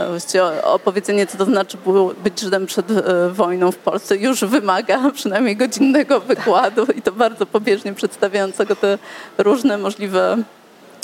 właściwie 0.08 0.64
opowiedzenie, 0.64 1.26
co 1.26 1.38
to 1.38 1.44
znaczy 1.44 1.78
być 2.24 2.40
Żydem 2.40 2.66
przed 2.66 2.90
e, 2.90 3.30
wojną 3.30 3.72
w 3.72 3.76
Polsce, 3.76 4.16
już 4.16 4.44
wymaga 4.44 5.10
przynajmniej 5.14 5.56
godzinnego 5.56 6.20
wykładu 6.20 6.86
i 6.96 7.02
to 7.02 7.12
bardzo 7.12 7.46
pobieżnie 7.46 7.94
przedstawiającego 7.94 8.76
te 8.76 8.98
różne 9.38 9.78
możliwe 9.78 10.36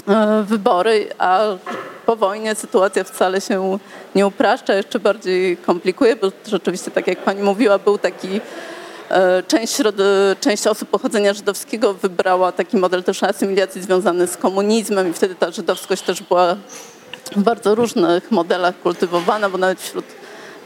e, 0.09 0.45
wybory, 0.49 1.09
a 1.19 1.41
po 2.07 2.17
wojnie 2.17 2.55
sytuacja 2.55 3.05
wcale 3.05 3.41
się 3.41 3.79
nie 4.15 4.27
upraszcza, 4.27 4.75
jeszcze 4.75 4.99
bardziej 4.99 5.57
komplikuje, 5.57 6.17
bo 6.17 6.33
rzeczywiście, 6.47 6.91
tak 6.91 7.07
jak 7.07 7.19
pani 7.19 7.43
mówiła, 7.43 7.79
był 7.79 7.99
taki 7.99 8.41
Część, 9.47 9.77
część, 10.41 10.67
osób 10.67 10.89
pochodzenia 10.89 11.35
żydowskiego 11.35 11.95
wybrała 11.95 12.53
taki 12.53 12.77
model 12.77 13.05
też 13.05 13.23
asymilacji 13.23 13.83
związany 13.83 14.27
z 14.27 14.37
komunizmem 14.37 15.11
i 15.11 15.13
wtedy 15.13 15.35
ta 15.35 15.51
żydowskość 15.51 16.03
też 16.03 16.23
była 16.23 16.57
w 17.37 17.43
bardzo 17.43 17.75
różnych 17.75 18.31
modelach 18.31 18.81
kultywowana, 18.83 19.51
bo 19.51 19.59
nawet 19.59 19.81
wśród 19.81 20.05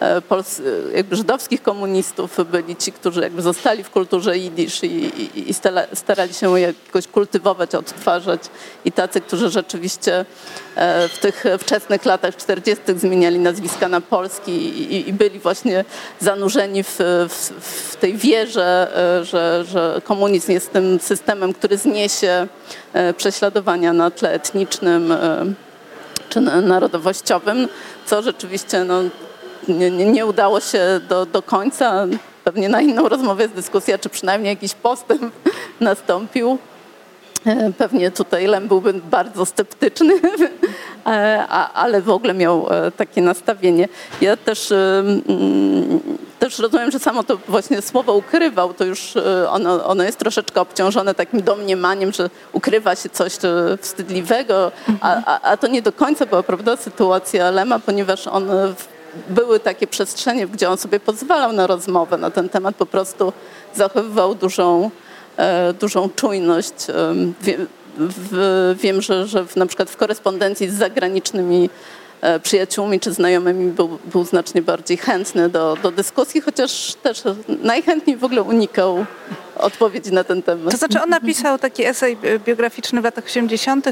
e, 0.01 0.21
Pols 0.21 0.63
jakby 0.95 1.17
żydowskich 1.17 1.63
komunistów 1.63 2.51
byli 2.51 2.77
ci, 2.77 2.93
którzy 2.93 3.21
jakby 3.21 3.43
zostali 3.43 3.85
w 3.85 3.91
kulturze 3.91 4.39
jidysz 4.39 4.83
i, 4.83 4.87
i, 4.87 5.51
i, 5.51 5.55
starali 5.95 6.35
się 6.35 6.61
jakoś 6.61 7.07
kultywować, 7.07 7.75
odtwarzać 7.75 8.41
i 8.85 8.93
tacy, 8.93 9.21
którzy 9.21 9.51
rzeczywiście 9.51 10.25
e, 10.77 11.09
w 11.09 11.19
tych 11.19 11.45
wczesnych 11.59 12.05
latach 12.05 12.37
40. 12.37 12.85
zmieniali 12.97 13.39
nazwiska 13.39 13.89
na 13.89 14.01
polski 14.01 14.53
i, 14.53 15.09
i 15.09 15.13
byli 15.13 15.39
właśnie 15.39 15.85
zanurzeni 16.21 16.83
w, 16.83 16.99
w, 17.29 17.51
w 17.93 17.97
tej 17.97 18.17
wierze, 18.17 18.97
e, 19.21 19.25
że, 19.25 19.65
że 19.65 20.01
komunizm 20.05 20.53
jest 20.53 20.73
tym 20.73 21.01
systemem, 21.01 21.55
który 21.55 21.77
zniesie 21.77 22.47
prześladowania 23.17 23.93
na 23.93 24.11
tle 24.11 24.33
etnicznym, 24.33 25.15
czy 26.35 26.41
narodowościowym, 26.41 27.69
co 28.07 28.23
rzeczywiście 28.23 28.85
no, 28.85 29.03
nie, 29.69 29.91
nie 29.91 30.27
udało 30.27 30.61
się 30.61 31.01
do, 31.09 31.27
do 31.27 31.43
końca. 31.43 32.07
Pewnie 32.45 32.69
na 32.69 32.81
inną 32.81 33.09
rozmowę 33.09 33.43
jest 33.43 33.55
dyskusja, 33.55 33.99
czy 33.99 34.09
przynajmniej 34.09 34.51
jakiś 34.51 34.75
postęp 34.75 35.35
nastąpił. 35.81 36.59
E, 37.47 37.73
pewnie 37.79 38.11
tutaj 38.11 38.47
Lem 38.47 38.69
byłby 38.69 38.93
bardzo 38.93 39.47
sceptyczny, 39.47 40.15
e, 41.07 41.47
ale 41.75 42.03
w 42.03 42.11
ogóle 42.11 42.35
miał 42.35 42.67
e, 42.71 42.91
takie 42.91 43.23
nastawienie. 43.23 43.89
Ja 44.21 44.37
też, 44.37 44.73
mm, 44.73 46.01
też 46.39 46.59
rozumiem, 46.59 46.91
że 46.91 46.99
samo 46.99 47.25
to 47.25 47.39
właśnie 47.49 47.83
słowo 47.83 48.15
ukrywał, 48.15 48.75
to 48.75 48.85
już 48.85 49.15
ono, 49.49 49.87
ono 49.87 50.05
jest 50.05 50.19
troszeczkę 50.19 50.61
obciążone 50.61 51.15
takim 51.15 51.43
domniemaniem, 51.43 52.13
że 52.13 52.31
ukrywa 52.53 52.97
się 52.97 53.09
coś 53.09 53.33
wstydliwego, 53.81 54.73
a, 55.01 55.23
a, 55.27 55.41
a 55.41 55.57
to 55.57 55.67
nie 55.67 55.83
do 55.83 55.93
końca 55.93 56.27
była 56.27 56.43
prawda 56.43 56.77
sytuacja 56.77 57.51
Lema, 57.51 57.79
ponieważ 57.79 58.27
on 58.27 58.49
były 59.29 59.61
takie 59.61 59.87
przestrzenie, 59.87 60.47
gdzie 60.47 60.71
on 60.71 60.77
sobie 60.77 61.01
pozwalał 61.01 61.53
na 61.53 61.67
rozmowę 61.67 62.19
na 62.19 62.31
ten 62.31 62.49
temat, 62.49 62.77
po 62.77 62.87
prostu 62.87 63.33
zachowywał 63.75 64.35
dużą 64.35 64.91
E, 64.91 65.04
dużą 65.81 66.11
czujność. 66.17 66.75
Wiem, 68.75 69.03
że, 69.03 69.27
że 69.27 69.45
na 69.57 69.67
przykład 69.67 69.91
w 69.91 69.97
korespondencji 69.97 70.71
z 70.71 70.75
zagranicznymi 70.75 71.71
e, 72.21 72.41
przyjaciółmi 72.41 73.01
czy 73.01 73.13
znajomymi 73.13 73.71
był, 73.71 73.99
był 74.13 74.25
znacznie 74.25 74.63
bardziej 74.63 74.97
chętny 74.97 75.49
do, 75.49 75.77
do 75.83 75.91
dyskusji, 75.91 76.41
chociaż 76.41 76.95
też 77.03 77.23
najchętniej 77.63 78.17
w 78.17 78.25
ogóle 78.25 78.43
unikał 78.43 79.07
odpowiedzi 79.57 80.13
na 80.13 80.25
ten 80.25 80.43
temat. 80.43 80.71
To 80.71 80.77
znaczy 80.77 81.03
on 81.03 81.11
napisał 81.11 81.59
taki 81.59 81.85
esej 81.85 82.17
biograficzny 82.45 83.01
w 83.01 83.05
latach 83.05 83.25
80., 83.25 83.87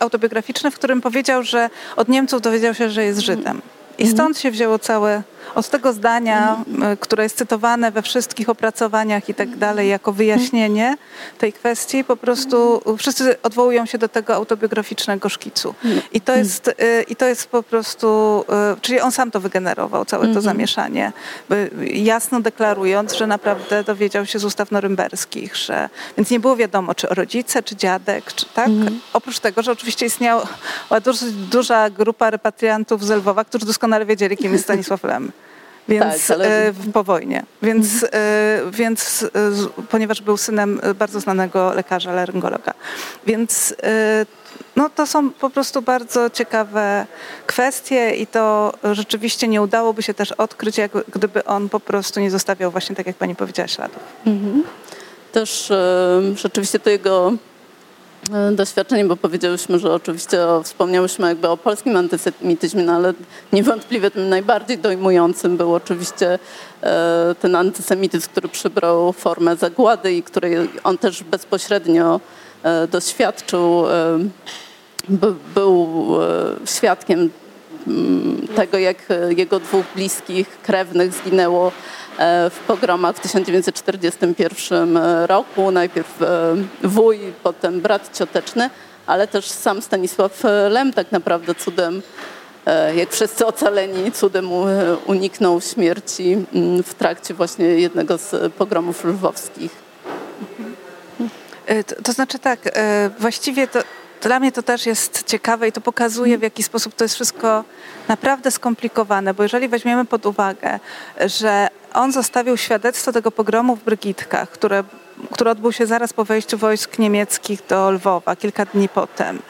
autobiograficzny, 0.00 0.70
w 0.70 0.74
którym 0.74 1.00
powiedział, 1.00 1.42
że 1.42 1.70
od 1.96 2.08
Niemców 2.08 2.40
dowiedział 2.40 2.74
się, 2.74 2.90
że 2.90 3.04
jest 3.04 3.20
Żydem. 3.20 3.62
I 3.98 4.08
stąd 4.08 4.38
się 4.38 4.50
wzięło 4.50 4.78
całe 4.78 5.22
od 5.54 5.68
tego 5.68 5.92
zdania, 5.92 6.56
mhm. 6.68 6.96
które 6.96 7.22
jest 7.22 7.36
cytowane 7.36 7.90
we 7.90 8.02
wszystkich 8.02 8.48
opracowaniach 8.48 9.28
i 9.28 9.34
tak 9.34 9.56
dalej, 9.56 9.88
jako 9.88 10.12
wyjaśnienie 10.12 10.96
tej 11.38 11.52
kwestii, 11.52 12.04
po 12.04 12.16
prostu 12.16 12.82
wszyscy 12.98 13.42
odwołują 13.42 13.86
się 13.86 13.98
do 13.98 14.08
tego 14.08 14.34
autobiograficznego 14.34 15.28
szkicu. 15.28 15.74
I 16.12 16.20
to 16.20 16.36
jest, 16.36 16.68
y, 16.68 17.02
i 17.08 17.16
to 17.16 17.26
jest 17.26 17.46
po 17.46 17.62
prostu, 17.62 18.44
y, 18.76 18.80
czyli 18.80 19.00
on 19.00 19.12
sam 19.12 19.30
to 19.30 19.40
wygenerował, 19.40 20.04
całe 20.04 20.22
to 20.22 20.28
mhm. 20.28 20.44
zamieszanie, 20.44 21.12
jasno 21.94 22.40
deklarując, 22.40 23.12
że 23.12 23.26
naprawdę 23.26 23.84
dowiedział 23.84 24.26
się 24.26 24.38
z 24.38 24.44
ustaw 24.44 24.70
norymberskich, 24.70 25.56
że, 25.56 25.88
więc 26.16 26.30
nie 26.30 26.40
było 26.40 26.56
wiadomo, 26.56 26.94
czy 26.94 27.06
rodzice, 27.06 27.62
czy 27.62 27.76
dziadek, 27.76 28.32
czy 28.34 28.46
tak. 28.54 28.68
Mhm. 28.68 29.00
Oprócz 29.12 29.38
tego, 29.38 29.62
że 29.62 29.72
oczywiście 29.72 30.06
istniała 30.06 30.46
dosyć 31.04 31.32
duża 31.32 31.90
grupa 31.90 32.30
repatriantów 32.30 33.04
z 33.06 33.10
Lwowa, 33.10 33.44
którzy 33.44 33.66
doskonale 33.66 34.06
wiedzieli, 34.06 34.36
kim 34.36 34.52
jest 34.52 34.64
Stanisław 34.64 35.04
Lem 35.04 35.31
więc 35.88 36.26
tak, 36.26 36.36
ale... 36.36 36.68
E, 36.68 36.72
po 36.92 37.04
wojnie. 37.04 37.42
Więc, 37.62 38.02
mhm. 38.02 38.10
E, 38.14 38.70
więc 38.70 39.22
e, 39.22 39.28
ponieważ 39.90 40.22
był 40.22 40.36
synem 40.36 40.80
bardzo 40.94 41.20
znanego 41.20 41.72
lekarza, 41.72 42.12
laryngologa. 42.12 42.74
Więc 43.26 43.74
no, 44.76 44.90
to 44.90 45.06
są 45.06 45.30
po 45.30 45.50
prostu 45.50 45.82
bardzo 45.82 46.30
ciekawe 46.30 47.06
kwestie 47.46 48.10
i 48.10 48.26
to 48.26 48.72
rzeczywiście 48.92 49.48
nie 49.48 49.62
udałoby 49.62 50.02
się 50.02 50.14
też 50.14 50.32
odkryć, 50.32 50.78
jak, 50.78 50.90
gdyby 51.12 51.44
on 51.44 51.68
po 51.68 51.80
prostu 51.80 52.20
nie 52.20 52.30
zostawiał 52.30 52.70
właśnie, 52.70 52.96
tak 52.96 53.06
jak 53.06 53.16
pani 53.16 53.34
powiedziała, 53.34 53.68
śladów. 53.68 54.02
Mhm. 54.26 54.62
Też 55.32 55.72
rzeczywiście 56.34 56.78
to 56.78 56.90
jego 56.90 57.32
E, 58.30 58.52
doświadczenie, 58.52 59.04
bo 59.04 59.16
powiedziałyśmy, 59.16 59.78
że 59.78 59.92
oczywiście 59.92 60.38
wspomniałyśmy 60.64 61.28
jakby 61.28 61.48
o 61.48 61.56
polskim 61.56 61.96
antysemityzmie, 61.96 62.82
no 62.82 62.92
ale 62.92 63.14
niewątpliwie 63.52 64.10
tym 64.10 64.28
najbardziej 64.28 64.78
dojmującym 64.78 65.56
był 65.56 65.74
oczywiście 65.74 66.38
e, 66.82 67.34
ten 67.40 67.56
antysemityzm, 67.56 68.28
który 68.30 68.48
przybrał 68.48 69.12
formę 69.12 69.56
zagłady 69.56 70.12
i 70.12 70.22
której 70.22 70.56
on 70.84 70.98
też 70.98 71.22
bezpośrednio 71.22 72.20
e, 72.62 72.86
doświadczył, 72.86 73.84
by, 75.08 75.34
był 75.54 76.06
świadkiem 76.64 77.30
mm, 77.86 78.48
tego, 78.56 78.78
jak 78.78 78.96
jego 79.36 79.60
dwóch 79.60 79.84
bliskich 79.94 80.48
krewnych 80.62 81.12
zginęło 81.12 81.72
w 82.50 82.58
pogromach 82.66 83.16
w 83.16 83.20
1941 83.20 84.98
roku. 85.26 85.70
Najpierw 85.70 86.22
e, 86.22 86.56
wuj, 86.82 87.18
potem 87.42 87.80
brat 87.80 88.18
cioteczny, 88.18 88.70
ale 89.06 89.26
też 89.26 89.50
sam 89.50 89.82
Stanisław 89.82 90.42
Lem 90.70 90.92
tak 90.92 91.12
naprawdę 91.12 91.54
cudem, 91.54 92.02
e, 92.66 92.94
jak 92.94 93.10
wszyscy 93.10 93.46
ocaleni, 93.46 94.12
cudem 94.12 94.48
uniknął 95.06 95.60
śmierci 95.60 96.46
mm, 96.54 96.82
w 96.82 96.94
trakcie 96.94 97.34
właśnie 97.34 97.64
jednego 97.64 98.18
z 98.18 98.52
pogromów 98.52 99.04
lwowskich. 99.04 99.70
To, 101.86 102.02
to 102.02 102.12
znaczy 102.12 102.38
tak, 102.38 102.58
właściwie 103.18 103.68
to 103.68 103.82
dla 104.22 104.40
mnie 104.40 104.52
to 104.52 104.62
też 104.62 104.86
jest 104.86 105.22
ciekawe 105.22 105.68
i 105.68 105.72
to 105.72 105.80
pokazuje, 105.80 106.38
w 106.38 106.42
jaki 106.42 106.62
sposób 106.62 106.94
to 106.94 107.04
jest 107.04 107.14
wszystko 107.14 107.64
naprawdę 108.08 108.50
skomplikowane, 108.50 109.34
bo 109.34 109.42
jeżeli 109.42 109.68
weźmiemy 109.68 110.04
pod 110.04 110.26
uwagę, 110.26 110.80
że 111.26 111.68
on 111.94 112.12
zostawił 112.12 112.56
świadectwo 112.56 113.12
tego 113.12 113.30
pogromu 113.30 113.76
w 113.76 113.84
Brygitkach, 113.84 114.50
które 114.50 114.84
który 115.30 115.50
odbył 115.50 115.72
się 115.72 115.86
zaraz 115.86 116.12
po 116.12 116.24
wejściu 116.24 116.58
wojsk 116.58 116.98
niemieckich 116.98 117.66
do 117.68 117.90
Lwowa, 117.90 118.36
kilka 118.36 118.64
dni 118.64 118.88
potem. 118.88 119.42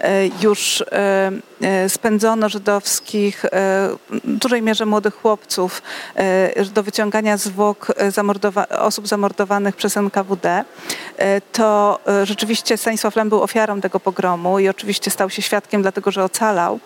E, 0.00 0.26
już 0.26 0.84
e, 0.92 1.32
spędzono 1.88 2.48
żydowskich, 2.48 3.44
w 4.10 4.20
dużej 4.24 4.62
mierze 4.62 4.86
młodych 4.86 5.14
chłopców 5.14 5.82
do 6.74 6.82
wyciągania 6.82 7.36
zwłok 7.36 7.92
zamordowa 8.08 8.68
osób 8.68 9.08
zamordowanych 9.08 9.76
przez 9.76 9.96
NKWD. 9.96 10.64
To 11.52 11.98
rzeczywiście 12.24 12.76
Stanisław 12.76 13.16
Lem 13.16 13.28
był 13.28 13.42
ofiarą 13.42 13.80
tego 13.80 14.00
pogromu 14.00 14.58
i 14.58 14.68
oczywiście 14.68 15.10
stał 15.10 15.30
się 15.30 15.42
świadkiem, 15.42 15.82
dlatego 15.82 16.10
że 16.10 16.24
ocalał 16.24 16.80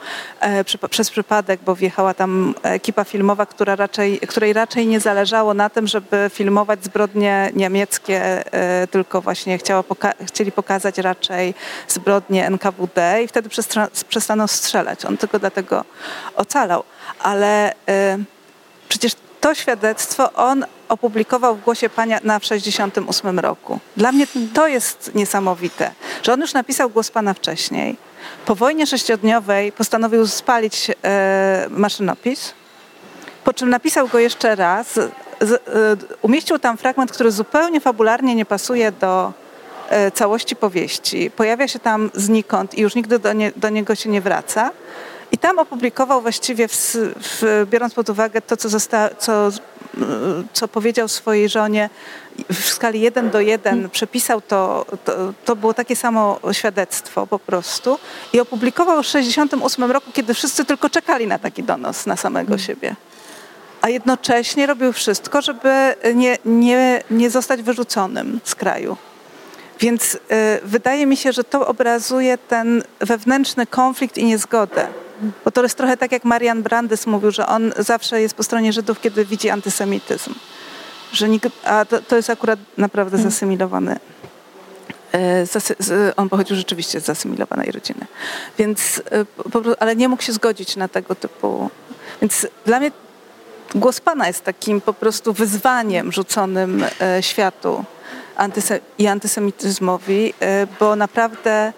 przez 0.91 1.11
przypadek, 1.11 1.61
bo 1.67 1.75
wjechała 1.75 2.15
tam 2.15 2.55
ekipa 2.63 3.05
filmowa, 3.05 3.47
która 3.47 3.77
raczej, 3.77 4.21
której 4.21 4.53
raczej 4.53 4.87
nie 4.87 5.01
zależało 5.01 5.55
na 5.55 5.71
tym, 5.71 5.87
żeby 5.87 6.31
filmować 6.33 6.85
zbrodnie 6.85 7.51
niemieckie 7.55 8.35
E, 8.53 8.87
tylko 8.87 9.21
właśnie 9.21 9.59
chciała 9.59 9.83
poka 9.83 10.13
chcieli 10.27 10.53
pokazać 10.53 10.99
raczej 10.99 11.55
zbrodnie 11.89 12.47
NKWD 12.47 13.23
i 13.25 13.29
wtedy 13.29 13.49
przestaną 14.09 14.47
strzelać. 14.65 15.05
On 15.05 15.17
tylko 15.17 15.39
dlatego 15.39 15.85
ocalał. 16.37 16.85
Ale 17.19 17.73
e, 17.89 18.19
przecież 18.89 19.13
to 19.41 19.55
świadectwo 19.55 20.33
on 20.33 20.65
opublikował 20.89 21.57
w 21.57 21.61
Głosie 21.61 21.89
Pana 21.89 22.19
na 22.25 22.39
w 22.39 22.45
68 22.45 23.39
roku. 23.39 23.79
Dla 23.97 24.13
mnie 24.13 24.27
to 24.55 24.69
jest 24.69 25.15
niesamowite, 25.15 25.91
że 26.23 26.33
on 26.33 26.41
już 26.41 26.53
napisał 26.53 26.91
Głos 26.91 27.11
Pana 27.11 27.35
wcześniej. 27.35 27.97
Po 28.47 28.55
wojnie 28.55 28.87
sześciodniowej 28.87 29.73
postanowił 29.73 30.27
spalić 30.27 30.91
e, 31.05 31.67
maszynopis, 31.71 32.55
po 33.45 33.53
czym 33.53 33.71
napisał 33.71 34.09
go 34.09 34.19
jeszcze 34.19 34.57
raz, 34.57 34.95
z, 35.41 35.51
y, 35.51 36.17
umieścił 36.23 36.59
tam 36.59 36.77
fragment, 36.77 37.13
który 37.13 37.31
zupełnie 37.31 37.81
fabularnie 37.81 38.35
nie 38.35 38.45
pasuje 38.45 38.93
do 38.93 39.33
y, 39.41 39.44
całości 40.15 40.57
powieści. 40.57 41.31
Pojawia 41.31 41.69
się 41.69 41.79
tam 41.79 42.11
znikąd 42.15 42.75
i 42.75 42.81
już 42.81 42.95
nigdy 42.95 43.19
do, 43.19 43.33
nie, 43.33 43.53
do 43.57 43.69
niego 43.69 43.95
się 43.95 44.11
nie 44.11 44.21
wraca. 44.21 44.71
I 45.33 45.39
tam 45.39 45.59
opublikował 45.59 46.23
właściwie, 46.23 46.69
w, 46.69 46.97
w, 47.17 47.67
biorąc 47.71 47.95
pod 47.95 48.11
uwagę 48.11 48.41
to, 48.41 48.57
co, 48.57 48.69
zosta, 48.69 49.11
co, 49.19 49.49
y, 49.49 49.53
co 50.53 50.69
powiedział 50.69 51.09
swojej 51.09 51.49
żonie, 51.49 51.91
w 52.53 52.65
skali 52.65 53.01
1 53.01 53.31
do 53.31 53.41
1 53.41 53.91
przepisał 53.91 54.41
to, 54.41 54.87
to, 55.05 55.13
to, 55.45 55.57
było 55.57 55.75
takie 55.75 55.97
samo 55.97 56.41
świadectwo 56.53 57.27
po 57.27 57.39
prostu 57.39 57.99
i 58.33 58.41
opublikował 58.41 59.03
w 59.03 59.07
1968 59.07 59.91
roku, 59.91 60.13
kiedy 60.13 60.35
wszyscy 60.35 60.65
tylko 60.65 60.91
czekali 60.91 61.27
na 61.27 61.39
taki 61.39 61.63
donos 61.63 62.07
na 62.07 62.17
samego 62.17 62.55
mm. 62.55 62.59
siebie 62.59 62.97
a 63.85 63.89
jednocześnie 63.89 64.67
robił 64.67 64.93
wszystko, 64.93 65.43
żeby 65.43 65.95
nie, 66.15 66.39
nie, 66.45 67.03
nie 67.11 67.31
zostać 67.31 67.63
wyrzuconym 67.63 68.41
z 68.45 68.55
kraju. 68.55 68.97
Więc 69.85 70.15
y, 70.15 70.19
wydaje 70.63 71.07
mi 71.07 71.17
się, 71.17 71.33
że 71.33 71.45
to 71.45 71.67
obrazuje 71.67 72.39
ten 72.39 72.83
wewnętrzny 73.01 73.67
konflikt 73.67 74.19
i 74.19 74.25
niezgodę. 74.25 74.87
Bo 75.45 75.51
to 75.51 75.63
jest 75.63 75.77
trochę 75.77 75.97
tak, 75.97 76.13
jak 76.13 76.25
Marian 76.25 76.63
Brandes 76.63 77.07
mówił, 77.07 77.31
że 77.31 77.47
on 77.47 77.73
zawsze 77.79 78.21
jest 78.21 78.35
po 78.35 78.43
stronie 78.43 78.73
Żydów, 78.73 79.01
kiedy 79.01 79.25
widzi 79.25 79.51
antysemityzm. 79.51 80.35
Że 81.13 81.29
nikt, 81.29 81.49
a 81.65 81.85
to, 81.85 82.03
to 82.03 82.17
jest 82.17 82.31
akurat 82.31 82.59
naprawdę 82.77 83.17
mhm. 83.17 83.31
zasymilowany. 83.31 83.97
Y, 85.15 86.17
on 86.17 86.29
pochodził 86.29 86.57
rzeczywiście 86.57 87.01
z 87.01 87.05
zasymilowanej 87.05 87.71
rodziny. 87.71 88.07
Więc, 88.59 88.99
y, 88.99 89.81
ale 89.81 89.97
nie 89.97 90.09
mógł 90.09 90.23
się 90.23 90.33
zgodzić 90.33 90.77
na 90.77 90.89
tego 90.89 91.15
typu. 91.15 91.71
Więc 92.21 92.47
dla 92.67 92.81
mnie 92.81 92.91
głos 93.75 94.01
Pana 94.01 94.27
jest 94.27 94.45
takim 94.45 94.81
po 94.81 94.93
prostu 94.93 95.33
wyzwaniem 95.33 96.13
rzuconym 96.13 96.85
e, 97.01 97.23
światu 97.23 97.85
i 98.99 99.07
antysemityzmowi, 99.07 100.35
e, 100.41 100.67
bo 100.81 100.97
naprawdę 100.97 101.73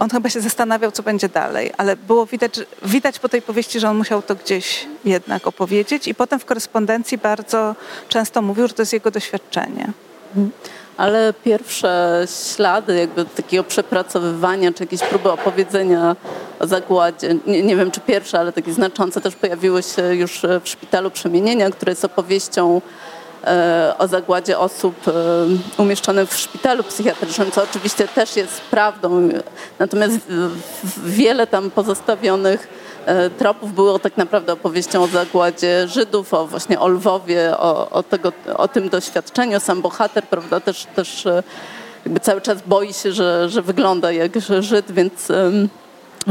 on 0.00 0.10
chyba 0.10 0.28
się 0.28 0.40
zastanawiał, 0.40 0.92
co 0.92 1.02
będzie 1.02 1.28
dalej, 1.28 1.72
ale 1.76 1.96
było 1.96 2.26
widać, 2.26 2.60
widać 2.82 3.18
po 3.18 3.28
tej 3.28 3.42
powieści, 3.42 3.80
że 3.80 3.90
on 3.90 3.96
musiał 3.96 4.22
to 4.22 4.34
gdzieś 4.34 4.86
jednak 5.04 5.46
opowiedzieć 5.46 6.08
i 6.08 6.14
potem 6.14 6.38
w 6.40 6.44
korespondencji 6.44 7.18
bardzo 7.18 7.74
często 8.08 8.42
mówił, 8.42 8.68
że 8.68 8.74
to 8.74 8.82
jest 8.82 8.92
jego 8.92 9.10
doświadczenie. 9.10 9.92
Mhm. 10.36 10.50
ale 10.96 11.34
pierwsze 11.44 12.24
ślady 12.54 12.96
jakby 12.96 13.24
takiego 13.24 13.64
przepracowywania, 13.64 14.72
czy 14.72 14.82
jakieś 14.82 15.00
próby 15.00 15.30
opowiedzenia 15.30 16.16
o 16.60 16.66
zagładzie, 16.66 17.36
nie, 17.46 17.62
nie 17.62 17.76
wiem 17.76 17.90
czy 17.90 18.00
pierwsze, 18.00 18.40
ale 18.40 18.52
takie 18.52 18.72
znaczące 18.72 19.20
też 19.20 19.36
pojawiły 19.36 19.82
się 19.82 20.14
już 20.14 20.40
w 20.64 20.68
Szpitalu 20.68 21.10
Przemienienia, 21.10 21.70
które 21.70 21.92
jest 21.92 22.04
opowieścią 22.04 22.80
e, 23.44 23.94
o 23.98 24.08
zagładzie 24.08 24.58
osób 24.58 24.94
e, 25.08 25.12
umieszczonych 25.82 26.30
w 26.30 26.38
szpitalu 26.38 26.84
psychiatrycznym, 26.84 27.50
co 27.50 27.62
oczywiście 27.62 28.08
też 28.08 28.36
jest 28.36 28.60
prawdą. 28.60 29.28
Natomiast 29.78 30.18
wiele 31.04 31.46
tam 31.46 31.70
pozostawionych 31.70 32.68
E, 33.08 33.30
tropów 33.30 33.74
było 33.74 33.98
tak 33.98 34.16
naprawdę 34.16 34.52
opowieścią 34.52 35.02
o 35.02 35.06
zagładzie 35.06 35.88
Żydów, 35.88 36.34
o 36.34 36.46
właśnie 36.46 36.80
o 36.80 36.88
Lwowie, 36.88 37.58
o, 37.58 37.90
o, 37.90 38.02
tego, 38.02 38.32
o 38.56 38.68
tym 38.68 38.88
doświadczeniu. 38.88 39.60
Sam 39.60 39.82
bohater, 39.82 40.24
prawda, 40.24 40.60
też, 40.60 40.86
też 40.96 41.26
e, 41.26 41.42
jakby 42.04 42.20
cały 42.20 42.40
czas 42.40 42.58
boi 42.66 42.92
się, 42.92 43.12
że, 43.12 43.48
że 43.48 43.62
wygląda 43.62 44.12
jak 44.12 44.32
Żyd, 44.60 44.92
więc 44.92 45.30
um, 45.30 45.68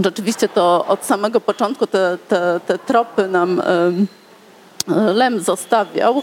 rzeczywiście 0.03 0.49
to 0.49 0.85
od 0.87 1.05
samego 1.05 1.41
początku 1.41 1.87
te, 1.87 2.17
te, 2.27 2.59
te 2.67 2.79
tropy 2.79 3.27
nam 3.27 3.61
Lem 5.13 5.39
zostawiał 5.39 6.21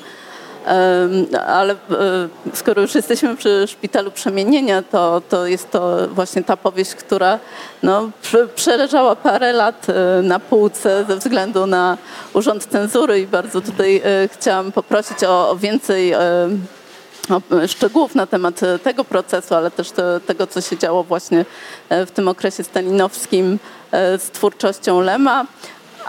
ale 1.47 1.77
skoro 2.55 2.83
już 2.83 2.95
jesteśmy 2.95 3.37
przy 3.37 3.67
szpitalu 3.67 4.11
przemienienia, 4.11 4.83
to, 4.83 5.23
to 5.29 5.47
jest 5.47 5.71
to 5.71 6.09
właśnie 6.09 6.43
ta 6.43 6.57
powieść, 6.57 6.95
która 6.95 7.39
no, 7.83 8.11
przeleżała 8.55 9.17
parę 9.17 9.53
lat 9.53 9.87
na 10.23 10.41
półce 10.41 11.05
ze 11.09 11.17
względu 11.17 11.67
na 11.67 11.99
urząd 12.33 12.67
cenzury 12.67 13.21
i 13.21 13.27
bardzo 13.27 13.61
tutaj 13.61 14.03
e, 14.05 14.29
chciałam 14.29 14.73
poprosić 14.73 15.25
o 15.25 15.57
więcej 15.61 16.15
szczegółów 17.67 18.15
na 18.15 18.27
temat 18.27 18.61
tego 18.83 19.05
procesu, 19.05 19.55
ale 19.55 19.71
też 19.71 19.89
tego, 20.27 20.47
co 20.47 20.61
się 20.61 20.79
działo 20.79 21.05
właśnie 21.05 21.45
w 21.91 22.11
tym 22.11 22.29
okresie 22.29 22.65
stalinowskim 22.65 23.59
z 23.93 24.31
twórczością 24.31 25.01
Lema. 25.01 25.47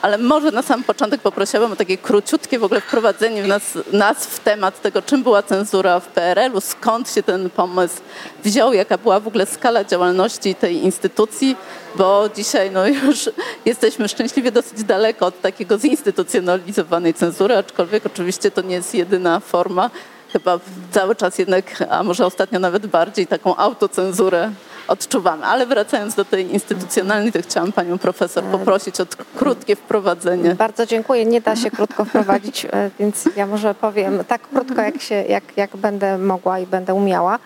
Ale 0.02 0.18
może 0.18 0.52
na 0.52 0.62
sam 0.62 0.84
początek 0.84 1.22
poprosiłabym 1.22 1.72
o 1.72 1.76
takie 1.76 1.98
króciutkie 1.98 2.60
w 2.60 2.64
ogóle 2.64 2.82
wprowadzenie 2.82 3.44
w 3.44 3.48
nas, 3.48 3.64
nas 3.94 4.26
w 4.26 4.40
temat 4.40 4.82
tego, 4.82 5.02
czym 5.02 5.24
była 5.24 5.44
cenzura 5.44 6.00
w 6.00 6.08
PRL-u, 6.08 6.62
skąd 6.62 7.12
się 7.12 7.24
ten 7.24 7.50
pomysł 7.50 7.96
wziął, 8.44 8.74
jaka 8.74 8.98
była 8.98 9.20
w 9.20 9.28
ogóle 9.28 9.46
skala 9.46 9.84
działalności 9.84 10.56
tej 10.56 10.84
instytucji, 10.84 11.56
bo 11.96 12.30
dzisiaj 12.36 12.72
no, 12.72 12.88
już 12.88 13.30
jesteśmy 13.66 14.08
szczęśliwie 14.08 14.52
dosyć 14.52 14.84
daleko 14.84 15.26
od 15.26 15.42
takiego 15.42 15.78
zinstytucjonalizowanej 15.78 17.14
cenzury, 17.14 17.58
aczkolwiek 17.58 18.06
oczywiście 18.06 18.52
to 18.52 18.62
nie 18.62 18.76
jest 18.76 18.96
jedyna 18.96 19.40
forma, 19.40 19.90
chyba 20.36 20.60
cały 20.92 21.16
czas 21.16 21.38
jednak, 21.38 21.84
a 21.90 22.04
może 22.04 22.26
ostatnio 22.26 22.60
nawet 22.60 22.88
bardziej, 22.88 23.28
taką 23.28 23.56
autocenzurę 23.56 24.52
odczuwamy. 24.88 25.46
Ale 25.46 25.66
wracając 25.66 26.16
do 26.16 26.26
tej 26.26 26.54
instytucjonalnej, 26.54 27.32
to 27.32 27.42
chciałam 27.42 27.72
panią 27.72 27.98
profesor 27.98 28.44
poprosić 28.44 29.02
o 29.02 29.06
krótkie 29.36 29.76
wprowadzenie. 29.76 30.56
Bardzo 30.56 30.86
dziękuję. 30.86 31.26
Nie 31.26 31.42
da 31.42 31.56
się 31.56 31.72
krótko 31.72 32.06
wprowadzić, 32.06 32.66
e, 32.66 32.90
więc 33.00 33.24
ja 33.36 33.46
może 33.46 33.76
powiem 33.76 34.24
tak 34.28 34.42
krótko, 34.50 34.82
jak, 34.82 35.02
się, 35.02 35.16
jak, 35.16 35.44
jak 35.58 35.78
będę 35.78 36.18
mogła 36.18 36.60
i 36.60 36.68
będę 36.68 36.94
umiała. 36.94 37.40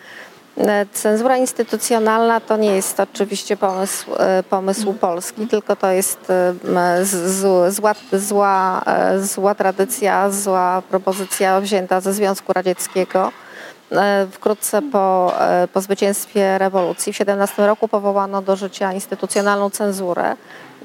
E, 0.60 0.86
cenzura 0.94 1.38
instytucjonalna 1.38 2.40
to 2.40 2.58
nie 2.58 2.76
jest 2.76 3.00
oczywiście 3.00 3.58
pomysł, 3.58 4.16
e, 4.20 4.44
pomysł 4.44 4.94
polski, 4.94 5.48
tylko 5.48 5.76
to 5.76 5.92
jest 5.92 6.20
zła, 7.70 7.96
zła, 8.14 8.82
zła 9.22 9.56
tradycja, 9.56 10.32
zła 10.32 10.82
propozycja 10.90 11.62
wzięta 11.62 12.02
ze 12.02 12.14
Związku 12.14 12.54
Radzieckiego 12.54 13.32
E, 13.92 14.28
wkrótce 14.32 14.82
po, 14.82 15.34
e, 15.42 15.68
po 15.68 15.82
zwycięstwie 15.82 16.58
rewolucji 16.58 17.14
w 17.14 17.16
17 17.16 17.68
roku 17.68 17.88
powołano 17.88 18.42
do 18.42 18.56
życia 18.56 18.94
instytucjonalną 18.94 19.70
cenzurę 19.70 20.36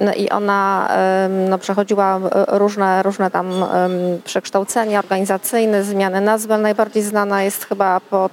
no 0.01 0.15
i 0.15 0.31
ona 0.31 0.89
no, 1.49 1.59
przechodziła 1.59 2.21
różne, 2.49 3.03
różne 3.03 3.31
tam 3.31 3.65
przekształcenia 4.25 4.99
organizacyjne, 4.99 5.85
zmiany 5.85 6.21
nazwy. 6.21 6.59
Najbardziej 6.59 7.03
znana 7.03 7.43
jest 7.43 7.65
chyba 7.65 8.01
pod, 8.01 8.33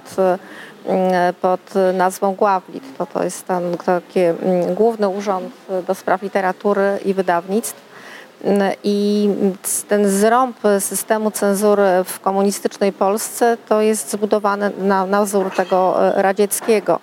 pod 1.40 1.60
nazwą 1.94 2.34
Gławlit. 2.34 2.84
To, 2.98 3.06
to 3.06 3.24
jest 3.24 3.46
ten 3.46 3.76
taki 3.76 4.20
główny 4.74 5.08
urząd 5.08 5.52
do 5.86 5.94
spraw 5.94 6.22
literatury 6.22 6.98
i 7.04 7.14
wydawnictw 7.14 7.92
i 8.84 9.28
ten 9.88 10.10
zrąb 10.10 10.56
systemu 10.78 11.30
cenzury 11.30 11.84
w 12.04 12.20
komunistycznej 12.20 12.92
Polsce 12.92 13.56
to 13.68 13.80
jest 13.80 14.10
zbudowany 14.10 14.70
na, 14.78 15.06
na 15.06 15.24
wzór 15.24 15.50
tego 15.56 16.08
e, 16.16 16.22
radzieckiego. 16.22 16.98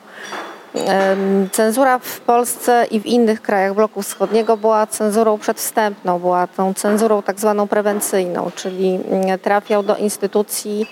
Cenzura 1.52 2.00
w 2.00 2.20
Polsce 2.20 2.86
i 2.92 3.00
w 3.00 3.06
innych 3.06 3.42
krajach 3.42 3.74
bloku 3.74 4.02
wschodniego 4.02 4.58
była 4.58 4.88
cenzurą 4.88 5.38
przedwstępną, 5.38 6.20
była 6.20 6.48
tą 6.48 6.74
cenzurą 6.74 7.22
tak 7.22 7.40
zwaną 7.40 7.68
prewencyjną, 7.68 8.52
czyli 8.56 9.00
mm, 9.12 9.40
trafiał 9.40 9.84
do 9.84 9.96
instytucji 9.96 10.88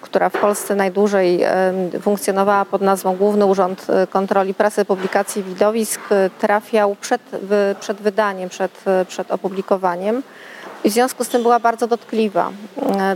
która 0.00 0.28
w 0.28 0.32
Polsce 0.32 0.74
najdłużej 0.74 1.44
funkcjonowała 2.00 2.64
pod 2.64 2.82
nazwą 2.82 3.16
Główny 3.16 3.46
Urząd 3.46 3.86
e, 3.90 4.06
Kontroli 4.06 4.54
Prasy, 4.54 4.84
Publikacji 4.84 5.40
i 5.40 5.44
Widowisk, 5.44 6.00
e, 6.10 6.30
trafiał 6.38 6.96
przed, 7.00 7.20
przed 7.80 7.98
wydaniem, 7.98 8.48
przed, 8.48 8.72
e, 8.86 9.04
przed 9.04 9.30
opublikowaniem. 9.30 10.22
I 10.84 10.90
w 10.90 10.92
związku 10.92 11.24
z 11.24 11.28
tym 11.28 11.42
była 11.42 11.60
bardzo 11.60 11.86
dotkliwa, 11.86 12.50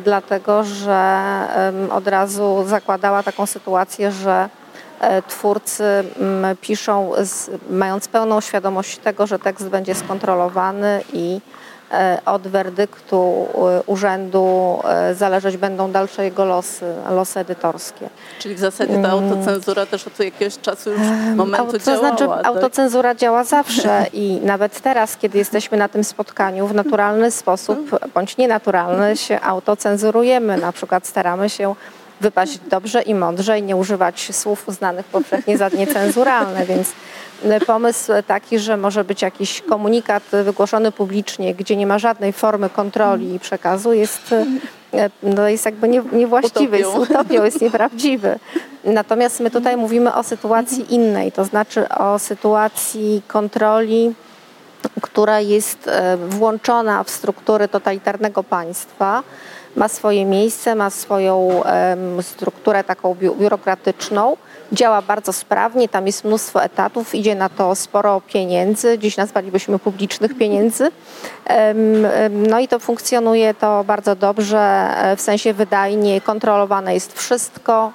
dlatego 0.04 0.64
że 0.64 1.20
od 1.90 2.08
razu 2.08 2.64
zakładała 2.66 3.22
taką 3.22 3.46
sytuację, 3.46 4.12
że 4.12 4.48
twórcy 5.28 5.84
piszą, 6.60 7.12
mając 7.70 8.08
pełną 8.08 8.40
świadomość 8.40 8.98
tego, 8.98 9.26
że 9.26 9.38
tekst 9.38 9.68
będzie 9.68 9.94
skontrolowany 9.94 11.02
i 11.12 11.40
od 12.26 12.48
werdyktu 12.48 13.46
e, 13.54 13.82
urzędu 13.86 14.78
e, 14.84 15.14
zależeć 15.14 15.56
będą 15.56 15.92
dalsze 15.92 16.24
jego 16.24 16.44
losy, 16.44 16.94
losy 17.10 17.40
edytorskie. 17.40 18.08
Czyli 18.38 18.54
w 18.54 18.58
zasadzie 18.58 18.92
ta 18.92 18.98
mm. 18.98 19.10
autocenzura 19.10 19.86
też 19.86 20.06
od 20.06 20.18
jakiegoś 20.18 20.58
czasu 20.58 20.90
już 20.90 21.00
momentu 21.36 21.72
to 21.72 21.78
działała. 21.78 22.10
To 22.10 22.16
znaczy 22.16 22.28
tak? 22.28 22.46
autocenzura 22.46 23.14
działa 23.14 23.44
zawsze 23.44 24.06
i 24.12 24.40
nawet 24.42 24.80
teraz, 24.80 25.16
kiedy 25.16 25.38
jesteśmy 25.38 25.78
na 25.78 25.88
tym 25.88 26.04
spotkaniu, 26.04 26.66
w 26.66 26.74
naturalny 26.74 27.30
sposób 27.30 27.78
bądź 28.14 28.36
nienaturalny 28.36 29.16
się 29.16 29.40
autocenzurujemy. 29.40 30.56
Na 30.56 30.72
przykład 30.72 31.06
staramy 31.06 31.50
się 31.50 31.74
wypaść 32.20 32.58
dobrze 32.70 33.02
i 33.02 33.14
mądrze 33.14 33.58
i 33.58 33.62
nie 33.62 33.76
używać 33.76 34.28
słów 34.32 34.68
uznanych 34.68 35.06
powszechnie 35.06 35.58
za 35.58 35.68
niecenzuralne, 35.68 36.66
więc 36.66 36.92
pomysł 37.66 38.12
taki, 38.26 38.58
że 38.58 38.76
może 38.76 39.04
być 39.04 39.22
jakiś 39.22 39.62
komunikat 39.62 40.22
wygłoszony 40.44 40.92
publicznie, 40.92 41.54
gdzie 41.54 41.76
nie 41.76 41.86
ma 41.86 41.98
żadnej 41.98 42.32
formy 42.32 42.70
kontroli 42.70 43.34
i 43.34 43.38
przekazu, 43.38 43.92
jest, 43.92 44.34
no 45.22 45.48
jest 45.48 45.64
jakby 45.64 45.88
nie, 45.88 46.02
niewłaściwy, 46.12 46.78
utopią. 46.78 47.00
jest 47.00 47.10
utopią, 47.10 47.44
jest 47.44 47.60
nieprawdziwy. 47.60 48.38
Natomiast 48.84 49.40
my 49.40 49.50
tutaj 49.50 49.76
mówimy 49.76 50.14
o 50.14 50.22
sytuacji 50.22 50.94
innej, 50.94 51.32
to 51.32 51.44
znaczy 51.44 51.88
o 51.88 52.18
sytuacji 52.18 53.22
kontroli 53.28 54.14
która 55.02 55.40
jest 55.40 55.88
e, 55.88 56.16
włączona 56.16 57.04
w 57.04 57.10
struktury 57.10 57.68
totalitarnego 57.68 58.42
państwa, 58.42 59.22
ma 59.76 59.88
swoje 59.88 60.24
miejsce, 60.24 60.74
ma 60.74 60.90
swoją 60.90 61.62
strukturę 62.22 62.84
taką 62.84 63.14
biurokratyczną, 63.14 64.36
działa 64.72 65.02
bardzo 65.02 65.32
sprawnie, 65.32 65.88
tam 65.88 66.06
jest 66.06 66.24
mnóstwo 66.24 66.64
etatów, 66.64 67.14
idzie 67.14 67.34
na 67.34 67.48
to 67.48 67.74
sporo 67.74 68.20
pieniędzy, 68.20 68.98
dziś 68.98 69.16
nazwalibyśmy 69.16 69.78
publicznych 69.78 70.38
pieniędzy. 70.38 70.90
No 72.30 72.58
i 72.58 72.68
to 72.68 72.78
funkcjonuje 72.78 73.54
to 73.54 73.84
bardzo 73.84 74.16
dobrze, 74.16 74.58
e, 74.58 75.16
w 75.16 75.20
sensie 75.20 75.52
wydajnie, 75.52 76.20
kontrolowane 76.20 76.94
jest 76.94 77.18
wszystko, 77.18 77.92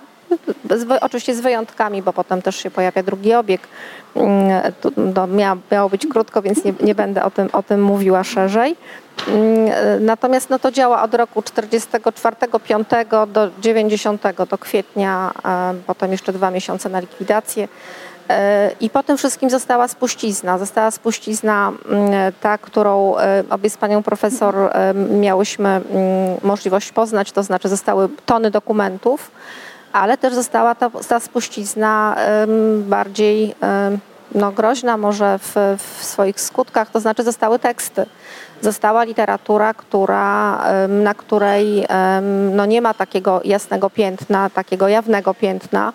oczywiście 1.02 1.36
z 1.36 1.42
wyjątkami, 1.42 2.02
bo 2.02 2.14
potem 2.14 2.42
też 2.42 2.56
się 2.56 2.72
pojawia 2.72 3.04
drugi 3.04 3.34
obieg. 3.34 3.62
Mm, 4.16 4.62
to 5.14 5.28
miało 5.72 5.90
być 5.90 6.08
krótko, 6.08 6.42
więc 6.42 6.64
nie, 6.64 6.74
nie 6.82 6.96
będę 6.96 7.24
o 7.24 7.32
tym, 7.32 7.50
o 7.54 7.64
tym 7.64 7.84
mówiła 7.84 8.24
szerzej. 8.24 8.76
Mm, 9.28 10.06
natomiast 10.06 10.50
no, 10.50 10.60
to 10.60 10.72
działa 10.72 11.04
od 11.04 11.14
roku 11.14 11.42
44-5 11.42 13.28
do 13.28 13.50
90, 13.60 14.24
do 14.50 14.58
kwietnia, 14.58 15.32
potem 15.88 16.12
jeszcze 16.12 16.34
dwa 16.34 16.52
miesiące 16.52 16.90
na 16.90 17.00
likwidację. 17.00 17.68
E, 18.30 18.72
I 18.80 18.90
po 18.90 19.04
tym 19.04 19.18
wszystkim 19.18 19.50
została 19.50 19.88
spuścizna. 19.88 20.58
Została 20.58 20.92
spuścizna 20.92 21.72
mm, 21.90 22.34
ta, 22.42 22.58
którą 22.58 23.18
e, 23.18 23.44
obie 23.50 23.70
z 23.70 23.78
panią 23.78 24.04
profesor 24.04 24.56
e, 24.56 24.94
miałyśmy 24.94 25.82
możliwość 26.44 26.92
poznać, 26.92 27.32
to 27.32 27.44
znaczy 27.44 27.70
zostały 27.70 28.10
tony 28.26 28.52
dokumentów, 28.52 29.32
ale 29.94 30.18
też 30.18 30.34
została 30.34 30.76
ta, 30.76 30.90
ta 30.90 31.20
spuścizna 31.20 32.16
bardziej 32.78 33.56
no, 34.36 34.52
groźna 34.52 34.98
może 34.98 35.40
w, 35.40 35.56
w 35.78 36.04
swoich 36.04 36.42
skutkach, 36.42 36.90
to 36.90 37.00
znaczy 37.00 37.24
zostały 37.24 37.60
teksty. 37.60 38.06
Została 38.62 39.04
literatura, 39.04 39.74
która, 39.74 40.62
na 40.88 41.14
której 41.14 41.86
no, 42.52 42.66
nie 42.66 42.82
ma 42.82 42.94
takiego 42.94 43.42
jasnego 43.46 43.90
piętna, 43.90 44.50
takiego 44.50 44.88
jawnego 44.88 45.34
piętna, 45.34 45.94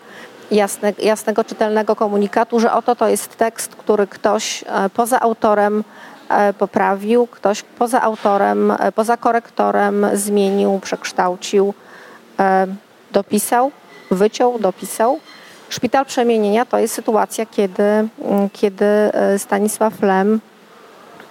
jasne, 0.50 0.92
jasnego, 0.98 1.44
czytelnego 1.44 1.96
komunikatu, 1.96 2.60
że 2.60 2.72
oto 2.72 2.96
to 2.96 3.08
jest 3.08 3.36
tekst, 3.36 3.76
który 3.76 4.06
ktoś 4.06 4.64
e, 4.66 4.90
poza 4.90 5.20
autorem 5.20 5.84
e, 6.28 6.52
poprawił, 6.52 7.26
ktoś 7.26 7.62
poza 7.62 8.02
autorem, 8.02 8.70
e, 8.70 8.92
poza 8.92 9.16
korektorem 9.16 10.06
zmienił, 10.12 10.80
przekształcił, 10.82 11.74
dopisał, 13.12 13.70
wyciął, 14.14 14.58
dopisał. 14.58 15.20
Szpital 15.68 16.04
przemienienia 16.06 16.64
to 16.66 16.78
jest 16.78 16.94
sytuacja, 16.94 17.46
kiedy, 17.46 17.82
mm, 17.82 18.08
kiedy 18.52 18.86
Stanisław 19.38 20.02
Lem 20.02 20.40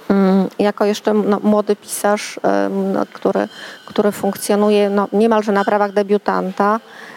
mm, 0.10 0.48
jako 0.60 0.86
jeszcze 0.86 1.14
no, 1.14 1.40
młody 1.44 1.76
pisarz, 1.76 2.40
no, 2.94 3.06
który, 3.14 3.48
który 3.86 4.12
funkcjonuje 4.12 4.90
no, 4.90 5.08
niemalże 5.14 5.52
na 5.52 5.66
prawach 5.66 5.94
debiutanta, 5.94 6.80
E, 6.80 7.13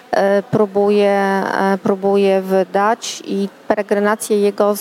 próbuje, 0.51 1.11
e, 1.11 1.79
próbuje 1.83 2.43
wydać 2.43 3.23
i 3.25 3.49
peregrinację 3.69 4.41
jego 4.41 4.75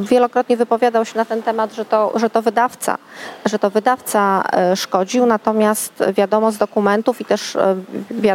wielokrotnie 0.00 0.56
wypowiadał 0.56 1.04
się 1.04 1.18
na 1.18 1.24
ten 1.24 1.42
temat, 1.42 1.74
że 1.74 1.84
to, 1.84 2.12
że 2.14 2.30
to 2.30 2.42
wydawca, 2.42 2.98
że 3.44 3.58
to 3.58 3.70
wydawca 3.70 4.44
e, 4.52 4.76
szkodził, 4.76 5.26
natomiast 5.26 5.92
wiadomo 6.16 6.52
z 6.52 6.58
dokumentów 6.58 7.20
i 7.20 7.24
też 7.24 7.56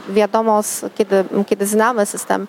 wiadomo, 0.10 0.64
z, 0.64 0.86
kiedy, 0.96 1.26
kiedy 1.48 1.66
znamy 1.66 2.06
system 2.06 2.48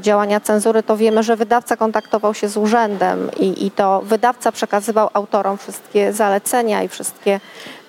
działania 0.00 0.40
cenzury, 0.40 0.82
to 0.82 0.96
wiemy, 0.96 1.22
że 1.22 1.36
wydawca 1.36 1.76
kontaktował 1.76 2.34
się 2.34 2.48
z 2.48 2.56
urzędem 2.56 3.30
i, 3.36 3.66
i 3.66 3.70
to 3.70 4.02
wydawca 4.02 4.52
przekazywał 4.52 5.10
autorom 5.12 5.58
wszystkie 5.58 6.12
zalecenia 6.12 6.82
i 6.82 6.88
wszystkie 6.88 7.32
e, 7.32 7.83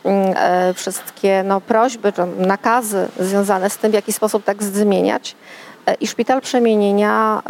wszystkie 0.75 1.43
no, 1.43 1.61
prośby, 1.61 2.13
nakazy 2.37 3.07
związane 3.19 3.69
z 3.69 3.77
tym, 3.77 3.91
w 3.91 3.93
jaki 3.93 4.13
sposób 4.13 4.43
tekst 4.43 4.75
zmieniać. 4.75 5.35
E, 5.85 5.93
I 5.93 6.07
szpital 6.07 6.41
przemienienia 6.41 7.41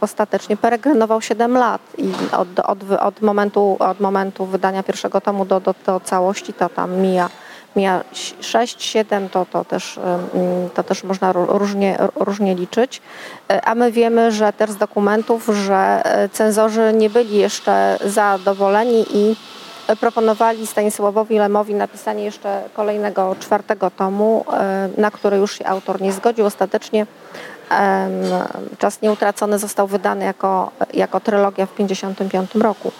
ostatecznie 0.00 0.56
peregrinował 0.56 1.22
7 1.22 1.56
lat 1.56 1.80
i 1.98 2.12
od, 2.32 2.58
od, 2.58 2.78
od, 3.00 3.22
momentu, 3.22 3.76
od 3.78 4.00
momentu 4.00 4.46
wydania 4.46 4.82
pierwszego 4.82 5.20
tomu 5.20 5.44
do, 5.44 5.60
do, 5.60 5.74
do 5.86 6.00
całości 6.00 6.52
to 6.52 6.68
tam 6.68 6.96
mija, 6.96 7.30
mija 7.76 8.00
6-7, 8.40 9.28
to, 9.28 9.46
to, 9.46 9.64
też, 9.64 10.00
to 10.74 10.82
też 10.82 11.04
można 11.04 11.32
różnie, 11.32 11.98
różnie 12.16 12.54
liczyć. 12.54 13.02
E, 13.50 13.64
a 13.64 13.74
my 13.74 13.92
wiemy, 13.92 14.32
że 14.32 14.52
też 14.52 14.70
z 14.70 14.76
dokumentów, 14.76 15.46
że 15.46 16.02
cenzorzy 16.32 16.92
nie 16.94 17.10
byli 17.10 17.36
jeszcze 17.36 17.98
zadowoleni 18.04 19.06
i 19.10 19.36
proponowali 20.00 20.66
Stanisławowi 20.66 21.38
Lemowi 21.38 21.74
napisanie 21.74 22.24
jeszcze 22.24 22.62
kolejnego 22.74 23.36
czwartego 23.40 23.90
tomu, 23.90 24.44
e, 24.52 24.88
na 24.96 25.10
który 25.10 25.36
już 25.36 25.58
się 25.58 25.66
autor 25.66 26.00
nie 26.00 26.12
zgodził. 26.12 26.46
Ostatecznie 26.46 27.06
Czas 28.78 29.02
Nieutracony 29.02 29.58
został 29.58 29.86
wydany 29.86 30.24
jako, 30.24 30.70
jako 30.94 31.20
trylogia 31.20 31.66
w 31.66 31.70
1955 31.70 32.64
roku. 32.64 32.92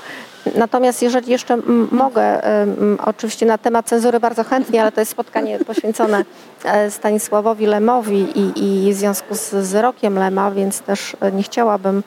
Natomiast 0.55 1.03
jeżeli 1.03 1.31
jeszcze 1.31 1.59
mogę, 1.91 2.43
oczywiście 3.05 3.47
na 3.47 3.59
temat 3.59 3.87
cenzury 3.87 4.21
bardzo 4.21 4.45
chętnie, 4.45 4.83
ale 4.83 4.93
to 4.93 5.01
jest 5.01 5.13
spotkanie 5.13 5.59
poświęcone 5.67 6.25
e, 6.65 6.91
Stanisławowi 6.91 7.67
Lemowi 7.67 8.39
i, 8.39 8.89
i 8.89 8.95
w 8.95 8.97
związku 8.97 9.35
z, 9.35 9.51
z 9.51 9.75
rokiem 9.75 10.19
Lema, 10.19 10.51
więc 10.51 10.81
też 10.81 11.17
nie 11.33 11.43
chciałabym 11.43 12.03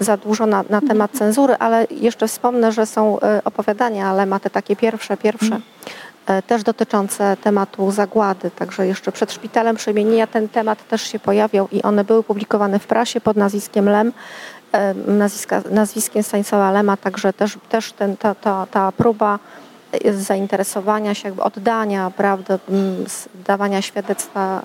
za 0.00 0.16
dużo 0.16 0.46
na, 0.46 0.64
na 0.70 0.80
temat 0.80 1.10
cenzury, 1.12 1.56
ale 1.58 1.86
jeszcze 1.90 2.28
wspomnę, 2.28 2.72
że 2.72 2.86
są 2.86 3.20
e, 3.20 3.40
opowiadania 3.44 4.06
ale 4.06 4.40
te 4.40 4.50
takie 4.50 4.76
pierwsze, 4.76 5.16
pierwsze, 5.16 5.46
mm. 5.46 5.62
e, 6.26 6.42
też 6.42 6.62
dotyczące 6.62 7.36
tematu 7.36 7.90
zagłady, 7.90 8.50
także 8.50 8.86
jeszcze 8.86 9.12
przed 9.12 9.32
szpitalem 9.32 9.76
przemienienia 9.76 10.26
ten 10.26 10.48
temat 10.48 10.88
też 10.88 11.02
się 11.02 11.18
pojawiał 11.18 11.68
i 11.72 11.82
one 11.82 12.04
były 12.04 12.22
publikowane 12.22 12.78
w 12.78 12.86
prasie 12.86 13.20
pod 13.20 13.36
nazwiskiem 13.36 13.88
Lem, 13.88 14.12
e, 14.72 14.94
nazwiska, 14.94 15.62
nazwiskiem 15.70 16.22
Stanisława 16.22 16.70
Lema, 16.70 16.96
także 16.96 17.32
też, 17.32 17.58
też 17.68 17.92
ten, 17.92 18.16
ta, 18.16 18.34
ta, 18.34 18.66
ta 18.70 18.92
próba 18.92 19.38
zainteresowania 20.14 21.14
się, 21.14 21.28
jakby 21.28 21.42
oddania 21.42 22.10
prawdy, 22.16 22.58
dawania 23.46 23.82
świadectwa 23.82 24.62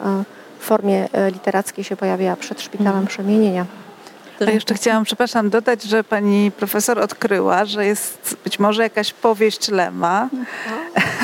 w 0.60 0.63
formie 0.63 1.08
literackiej 1.34 1.84
się 1.84 1.96
pojawiła 1.96 2.36
przed 2.36 2.62
szpitalem 2.62 2.94
mm. 2.94 3.08
przemienienia. 3.08 3.65
A 4.47 4.51
jeszcze 4.51 4.73
chciałam, 4.73 5.04
przepraszam, 5.04 5.49
dodać, 5.49 5.84
że 5.84 6.04
pani 6.04 6.51
profesor 6.51 6.99
odkryła, 6.99 7.65
że 7.65 7.86
jest 7.86 8.38
być 8.43 8.60
może 8.60 8.84
jakaś 8.84 9.13
powieść 9.13 9.69
Lema, 9.69 10.30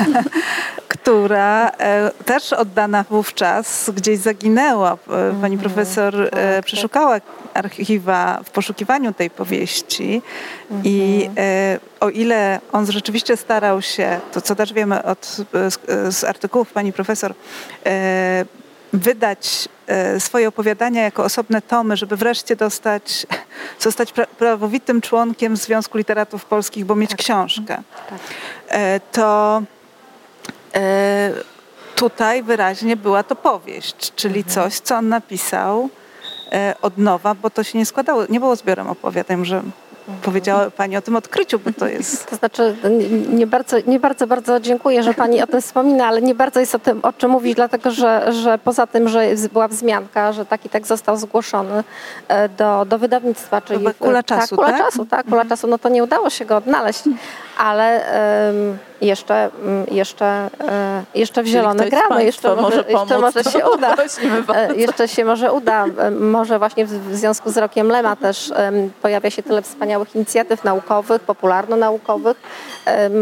która 0.88 1.70
e, 1.70 2.10
też 2.24 2.52
oddana 2.52 3.04
wówczas 3.10 3.90
gdzieś 3.96 4.18
zaginęła. 4.18 4.92
E, 4.92 4.96
pani 5.40 5.54
mhm. 5.54 5.58
profesor 5.58 6.22
e, 6.22 6.30
tak, 6.30 6.40
tak. 6.40 6.64
przeszukała 6.64 7.20
archiwa 7.54 8.40
w 8.44 8.50
poszukiwaniu 8.50 9.12
tej 9.12 9.30
powieści 9.30 10.22
i 10.84 11.26
mhm. 11.28 11.80
o 12.00 12.08
ile 12.08 12.60
on 12.72 12.92
rzeczywiście 12.92 13.36
starał 13.36 13.82
się, 13.82 14.20
to 14.32 14.40
co 14.40 14.54
też 14.54 14.72
wiemy 14.72 15.02
od, 15.02 15.36
z, 15.52 15.78
z 16.16 16.24
artykułów 16.24 16.72
pani 16.72 16.92
profesor, 16.92 17.34
wydać 18.92 19.68
e, 19.86 20.20
swoje 20.20 20.48
opowiadania 20.48 21.02
jako 21.02 21.24
osobne 21.24 21.62
tomy, 21.62 21.96
żeby 21.96 22.16
wreszcie 22.16 22.56
dostać, 22.56 23.26
zostać 23.80 24.12
prawowitym 24.38 25.00
członkiem 25.00 25.56
Związku 25.56 25.98
Literatów 25.98 26.44
Polskich, 26.44 26.84
bo 26.84 26.94
mieć 26.94 27.10
tak. 27.10 27.18
książkę, 27.18 27.82
tak. 28.10 28.18
E, 28.68 29.00
to 29.00 29.62
e, 30.74 31.32
tutaj 31.94 32.42
wyraźnie 32.42 32.96
była 32.96 33.22
to 33.22 33.36
powieść, 33.36 34.12
czyli 34.16 34.40
mhm. 34.40 34.54
coś, 34.54 34.78
co 34.80 34.96
on 34.96 35.08
napisał 35.08 35.88
od 36.82 36.98
nowa, 36.98 37.34
bo 37.34 37.50
to 37.50 37.62
się 37.62 37.78
nie 37.78 37.86
składało, 37.86 38.24
nie 38.28 38.40
było 38.40 38.56
zbiorem 38.56 38.86
opowiadań, 38.86 39.44
że 39.44 39.62
powiedziała 40.22 40.70
Pani 40.70 40.96
o 40.96 41.02
tym 41.02 41.16
odkryciu, 41.16 41.58
bo 41.58 41.72
to 41.72 41.86
jest... 41.86 42.26
To 42.30 42.36
znaczy, 42.36 42.76
nie 43.28 43.46
bardzo, 43.46 43.76
nie 43.86 44.00
bardzo, 44.00 44.26
bardzo 44.26 44.60
dziękuję, 44.60 45.02
że 45.02 45.14
Pani 45.14 45.42
o 45.42 45.46
tym 45.46 45.62
wspomina, 45.62 46.06
ale 46.06 46.22
nie 46.22 46.34
bardzo 46.34 46.60
jest 46.60 46.74
o 46.74 46.78
tym, 46.78 47.00
o 47.02 47.12
czym 47.12 47.30
mówić, 47.30 47.54
dlatego 47.54 47.90
że, 47.90 48.32
że 48.32 48.58
poza 48.58 48.86
tym, 48.86 49.08
że 49.08 49.26
była 49.52 49.68
wzmianka, 49.68 50.32
że 50.32 50.46
taki 50.46 50.68
tekst 50.68 50.88
został 50.88 51.16
zgłoszony 51.16 51.84
e, 52.28 52.48
do, 52.48 52.84
do 52.84 52.98
wydawnictwa, 52.98 53.60
czyli... 53.60 53.86
Kula 53.98 54.22
czasu, 54.22 54.56
tak? 54.56 54.66
Kula 54.66 54.78
tak? 54.78 54.86
czasu, 54.86 55.06
tak, 55.06 55.26
kula 55.26 55.44
czasu, 55.44 55.66
no 55.66 55.78
to 55.78 55.88
nie 55.88 56.04
udało 56.04 56.30
się 56.30 56.44
go 56.44 56.56
odnaleźć, 56.56 57.02
ale 57.58 58.04
jeszcze, 59.00 59.50
mm, 59.62 59.86
jeszcze, 59.90 60.50
e, 60.60 61.04
jeszcze 61.14 61.42
w 61.42 61.46
zielone 61.46 61.88
gramy, 61.90 62.24
jeszcze 62.24 62.56
może, 62.56 62.84
jeszcze 62.88 63.18
może 63.18 63.44
się 63.44 63.66
uda. 63.74 63.94
E, 64.54 64.74
jeszcze 64.74 65.08
się 65.08 65.24
może 65.24 65.52
uda. 65.52 65.84
Może 66.20 66.58
właśnie 66.58 66.86
w 66.86 67.16
związku 67.16 67.50
z 67.50 67.58
rokiem 67.58 67.88
Lema 67.88 68.16
też 68.16 68.52
pojawia 69.02 69.30
się 69.30 69.42
tyle 69.42 69.62
wspaniałych 69.62 70.14
inicjatyw 70.16 70.64
naukowych, 70.64 71.22
popularno-naukowych. 71.22 72.36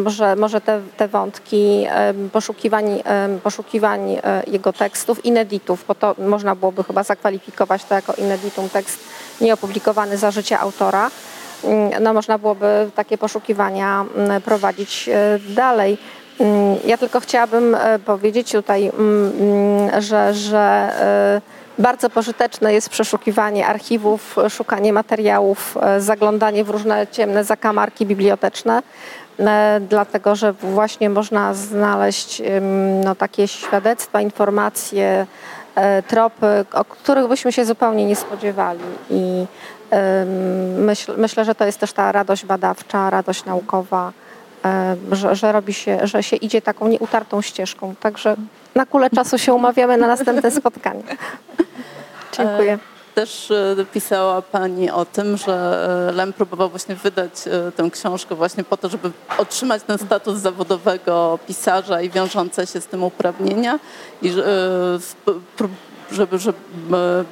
Może, 0.04 0.36
może 0.36 0.60
te, 0.60 0.80
te 0.96 1.08
wątki 1.08 1.86
poszukiwań, 2.32 3.02
poszukiwań 3.42 4.10
e, 4.10 4.42
jego 4.46 4.72
tekstów, 4.72 5.24
ineditów, 5.24 5.84
bo 5.88 5.94
to 5.94 6.14
można 6.18 6.54
byłoby 6.54 6.84
chyba 6.84 7.02
zakwalifikować 7.02 7.84
to 7.84 7.94
jako 7.94 8.14
ineditum 8.14 8.68
tekst 8.68 8.98
nieopublikowany 9.40 10.16
za 10.16 10.30
życia 10.30 10.60
autora 10.60 11.10
no, 12.00 12.12
można 12.12 12.38
byłoby 12.38 12.90
takie 12.94 13.18
poszukiwania 13.18 14.04
mm, 14.16 14.42
prowadzić 14.42 15.08
e, 15.08 15.38
dalej. 15.48 15.98
Mm, 16.40 16.76
ja 16.84 16.98
tylko 16.98 17.20
chciałabym 17.20 17.74
e, 17.74 17.98
powiedzieć 17.98 18.52
tutaj, 18.52 18.92
że, 19.98 20.34
że 20.34 20.58
e, 20.58 21.40
bardzo 21.78 22.10
pożyteczne 22.10 22.72
jest 22.72 22.88
przeszukiwanie 22.88 23.66
archiwów, 23.66 24.36
szukanie 24.50 24.92
materiałów, 24.92 25.78
zaglądanie 25.98 26.64
w 26.64 26.70
różne 26.70 27.06
ciemne 27.06 27.44
zakamarki 27.44 28.06
biblioteczne, 28.06 28.82
dlatego 29.80 30.36
że 30.36 30.52
właśnie 30.52 31.10
można 31.10 31.54
znaleźć 31.54 32.42
no, 33.04 33.14
takie 33.14 33.48
świadectwa, 33.48 34.20
informacje, 34.20 35.26
tropy, 36.08 36.64
o 36.72 36.84
których 36.84 37.28
byśmy 37.28 37.52
się 37.52 37.64
zupełnie 37.64 38.06
nie 38.06 38.16
spodziewali. 38.16 38.80
I 39.10 39.46
Myśl, 40.78 41.12
myślę, 41.16 41.44
że 41.44 41.54
to 41.54 41.66
jest 41.66 41.78
też 41.78 41.92
ta 41.92 42.12
radość 42.12 42.44
badawcza, 42.44 43.10
radość 43.10 43.44
naukowa, 43.44 44.12
że, 45.12 45.36
że 45.36 45.52
robi 45.52 45.74
się, 45.74 45.98
że 46.02 46.22
się 46.22 46.36
idzie 46.36 46.62
taką 46.62 46.88
nieutartą 46.88 47.42
ścieżką. 47.42 47.94
Także 48.00 48.36
na 48.74 48.86
kulę 48.86 49.10
czasu 49.10 49.38
się 49.38 49.52
umawiamy 49.52 49.96
na 49.96 50.06
następne 50.06 50.50
spotkanie. 50.50 51.02
Dziękuję. 52.36 52.72
E, 52.72 52.78
też 53.14 53.50
e, 53.50 53.84
pisała 53.92 54.42
Pani 54.42 54.90
o 54.90 55.04
tym, 55.04 55.36
że 55.36 55.86
e, 56.08 56.12
Lem 56.12 56.32
próbował 56.32 56.70
właśnie 56.70 56.94
wydać 56.94 57.32
tę 57.76 57.90
książkę 57.90 58.34
właśnie 58.34 58.64
po 58.64 58.76
to, 58.76 58.88
żeby 58.88 59.10
otrzymać 59.38 59.82
ten 59.82 59.98
status 59.98 60.38
zawodowego 60.38 61.38
pisarza 61.46 62.02
i 62.02 62.10
wiążące 62.10 62.66
się 62.66 62.80
z 62.80 62.86
tym 62.86 63.02
uprawnienia. 63.02 63.78
I 64.22 64.32
żeby, 66.12 66.38
żeby 66.38 66.58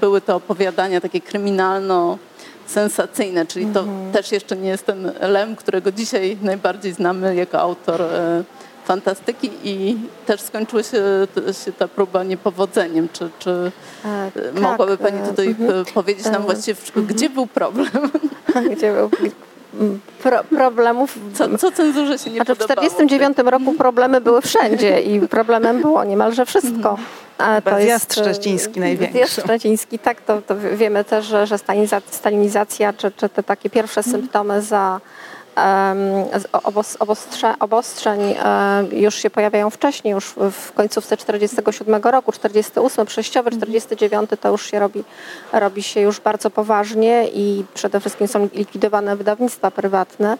były 0.00 0.20
te 0.20 0.34
opowiadania 0.34 1.00
takie 1.00 1.20
kryminalno 1.20 2.18
sensacyjne, 2.66 3.46
czyli 3.46 3.66
to 3.66 3.80
mhm. 3.80 4.12
też 4.12 4.32
jeszcze 4.32 4.56
nie 4.56 4.68
jest 4.68 4.86
ten 4.86 5.12
Lem, 5.20 5.56
którego 5.56 5.92
dzisiaj 5.92 6.38
najbardziej 6.42 6.92
znamy 6.92 7.34
jako 7.34 7.60
autor 7.60 8.02
e, 8.02 8.44
fantastyki 8.84 9.50
i 9.64 9.96
też 10.26 10.40
skończyła 10.40 10.82
się, 10.82 11.02
się 11.64 11.72
ta 11.72 11.88
próba 11.88 12.24
niepowodzeniem. 12.24 13.08
Czy, 13.12 13.30
czy 13.38 13.72
e, 14.04 14.30
tak, 14.34 14.60
mogłaby 14.60 14.98
Pani 14.98 15.28
tutaj 15.28 15.46
mhm. 15.46 15.84
powiedzieć 15.84 16.24
nam 16.26 16.42
właściwie, 16.42 16.80
gdzie 17.08 17.30
był 17.30 17.46
problem? 17.46 18.10
Gdzie 18.70 18.92
był 18.92 19.10
pro, 20.22 20.44
problemów. 20.44 21.18
Co, 21.34 21.58
co 21.58 21.72
cenzurze 21.72 22.18
się 22.18 22.30
nie 22.30 22.36
znaczy, 22.36 22.56
podobało? 22.56 22.88
W 22.88 22.94
1949 22.94 23.52
roku 23.52 23.78
problemy 23.78 24.20
były 24.20 24.40
wszędzie 24.40 25.00
i 25.00 25.28
problemem 25.28 25.80
było 25.80 26.04
niemalże 26.04 26.46
wszystko. 26.46 26.98
A 27.38 27.60
to 27.60 27.78
jest 27.78 28.14
szczeciński 28.14 28.80
największy. 28.80 29.18
Zjazd 29.18 29.40
szczeciński, 29.40 29.98
tak, 29.98 30.20
to, 30.20 30.42
to 30.42 30.54
wiemy 30.76 31.04
też, 31.04 31.26
że, 31.26 31.46
że 31.46 31.58
stalinizacja, 32.10 32.92
czy, 32.92 33.12
czy 33.16 33.28
te 33.28 33.42
takie 33.42 33.70
pierwsze 33.70 34.02
symptomy 34.02 34.62
za 34.62 35.00
obostrze, 36.98 37.54
obostrzeń 37.60 38.20
już 38.92 39.14
się 39.14 39.30
pojawiają 39.30 39.70
wcześniej, 39.70 40.12
już 40.12 40.34
w 40.52 40.72
końcówce 40.72 41.16
47 41.16 42.02
roku, 42.02 42.32
48, 42.32 43.06
przejściowy, 43.06 43.50
49 43.50 44.30
to 44.40 44.48
już 44.48 44.70
się 44.70 44.78
robi, 44.78 45.04
robi 45.52 45.82
się 45.82 46.00
już 46.00 46.20
bardzo 46.20 46.50
poważnie 46.50 47.28
i 47.34 47.64
przede 47.74 48.00
wszystkim 48.00 48.28
są 48.28 48.48
likwidowane 48.54 49.16
wydawnictwa 49.16 49.70
prywatne 49.70 50.36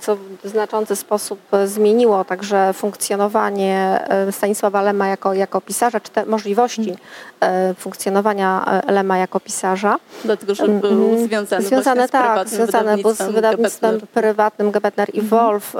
co 0.00 0.16
w 0.16 0.48
znaczący 0.48 0.96
sposób 0.96 1.40
zmieniło 1.64 2.24
także 2.24 2.72
funkcjonowanie 2.72 4.04
e, 4.08 4.32
Stanisława 4.32 4.82
Lema 4.82 5.08
jako, 5.08 5.34
jako 5.34 5.60
pisarza, 5.60 6.00
czy 6.00 6.10
te 6.10 6.26
możliwości 6.26 6.96
e, 7.40 7.74
funkcjonowania 7.74 8.82
e, 8.86 8.92
Lema 8.92 9.18
jako 9.18 9.40
pisarza. 9.40 9.98
Dlatego, 10.24 10.54
że 10.54 10.68
był 10.68 10.90
mhm. 10.90 11.26
związany, 11.28 11.64
związane, 11.64 12.08
tak, 12.08 12.48
związane 12.48 12.98
był 12.98 13.14
z 13.14 13.22
wydawnictwem 13.22 14.00
prywatnym 14.14 14.70
Gebetner 14.70 15.08
i 15.14 15.20
mhm. 15.20 15.28
Wolf 15.28 15.76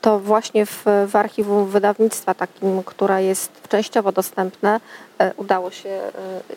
to 0.00 0.18
właśnie 0.18 0.66
w, 0.66 0.84
w 1.08 1.16
archiwum 1.16 1.66
wydawnictwa 1.66 2.34
takim, 2.34 2.82
która 2.82 3.20
jest 3.20 3.50
częściowo 3.68 4.12
dostępne, 4.12 4.80
udało 5.36 5.70
się 5.70 5.88
e, 5.88 6.10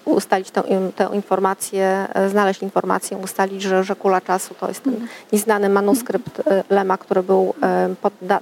ustalić 0.06 0.52
tę, 0.52 0.64
tę 0.96 1.10
informację, 1.14 2.08
e, 2.14 2.30
znaleźć 2.30 2.62
informację, 2.62 3.18
ustalić, 3.18 3.62
że, 3.62 3.84
że 3.84 3.96
Kula 3.96 4.22
Czasu 4.22 4.54
to 4.60 4.68
jest 4.68 4.84
ten 4.84 4.94
mhm. 4.94 5.10
nieznany 5.34 5.70
manuskrypt 5.70 6.42
Lema, 6.70 6.98
który 6.98 7.24
był 7.24 7.54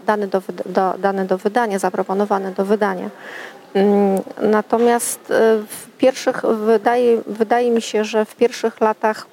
dany 0.06 0.28
do, 0.28 0.42
do, 0.66 0.94
dany 0.98 1.26
do 1.26 1.38
wydania, 1.38 1.80
zaproponowany 1.80 2.52
do 2.52 2.66
wydania. 2.66 3.10
Mm, 3.74 4.22
natomiast 4.42 5.20
w 5.68 5.88
pierwszych, 5.98 6.42
wydaje, 6.46 7.22
wydaje 7.28 7.72
mi 7.72 7.82
się, 7.82 8.04
że 8.04 8.26
w 8.26 8.36
pierwszych 8.36 8.82
latach 8.82 9.26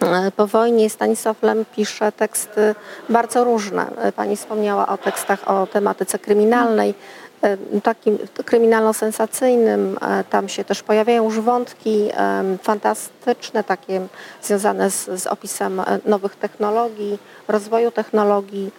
E, 0.00 0.30
po 0.30 0.46
wojnie 0.46 0.90
Stanisław 0.90 1.42
Lem 1.42 1.64
pisze 1.76 2.12
teksty 2.12 2.74
bardzo 3.08 3.44
różne. 3.44 3.86
E, 3.96 4.12
pani 4.12 4.36
wspomniała 4.36 4.88
o 4.88 4.98
tekstach 4.98 5.48
o 5.48 5.66
tematyce 5.66 6.18
kryminalnej, 6.18 6.90
e, 6.90 6.94
takim 7.82 8.18
kryminalno-sensacyjnym. 8.44 9.96
Tam 10.30 10.48
się 10.48 10.64
też 10.64 10.82
pojawiają 10.82 11.24
już 11.24 11.40
wątki 11.40 12.08
fantastyczne, 12.62 13.64
takie 13.64 14.06
związane 14.42 14.90
z, 14.90 15.22
z 15.22 15.26
opisem 15.26 15.82
nowych 16.04 16.36
technologii, 16.36 17.18
rozwoju 17.48 17.90
technologii 17.90 18.70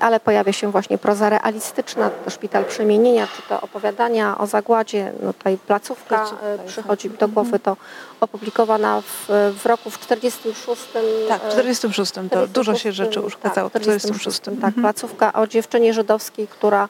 ale 0.00 0.20
pojawia 0.20 0.52
się 0.52 0.70
właśnie 0.70 0.98
proza 0.98 1.30
realistyczna, 1.30 2.10
szpital 2.28 2.64
przemienienia, 2.64 3.28
czy 3.36 3.42
to 3.48 3.60
opowiadania 3.60 4.38
o 4.38 4.46
zagładzie. 4.46 5.12
No 5.22 5.32
tutaj 5.32 5.58
placówka 5.66 6.30
e, 6.42 6.58
przychodzi 6.66 7.10
mi 7.10 7.18
do 7.18 7.28
głowy, 7.28 7.58
to 7.58 7.76
opublikowana 8.20 9.00
w, 9.00 9.26
w 9.62 9.66
roku 9.66 9.90
w 9.90 9.98
46. 9.98 10.82
Tak, 11.28 11.42
w 11.42 11.48
46. 11.52 12.12
To 12.12 12.20
46, 12.20 12.52
dużo 12.54 12.74
się 12.74 12.92
rzeczy 12.92 13.20
już 13.20 13.34
ukazało 13.34 13.70
tak, 13.70 13.82
w 13.82 13.84
46. 13.84 14.40
Tak, 14.40 14.54
mhm. 14.54 14.72
placówka 14.72 15.32
o 15.32 15.46
dziewczynie 15.46 15.94
żydowskiej, 15.94 16.48
która 16.48 16.88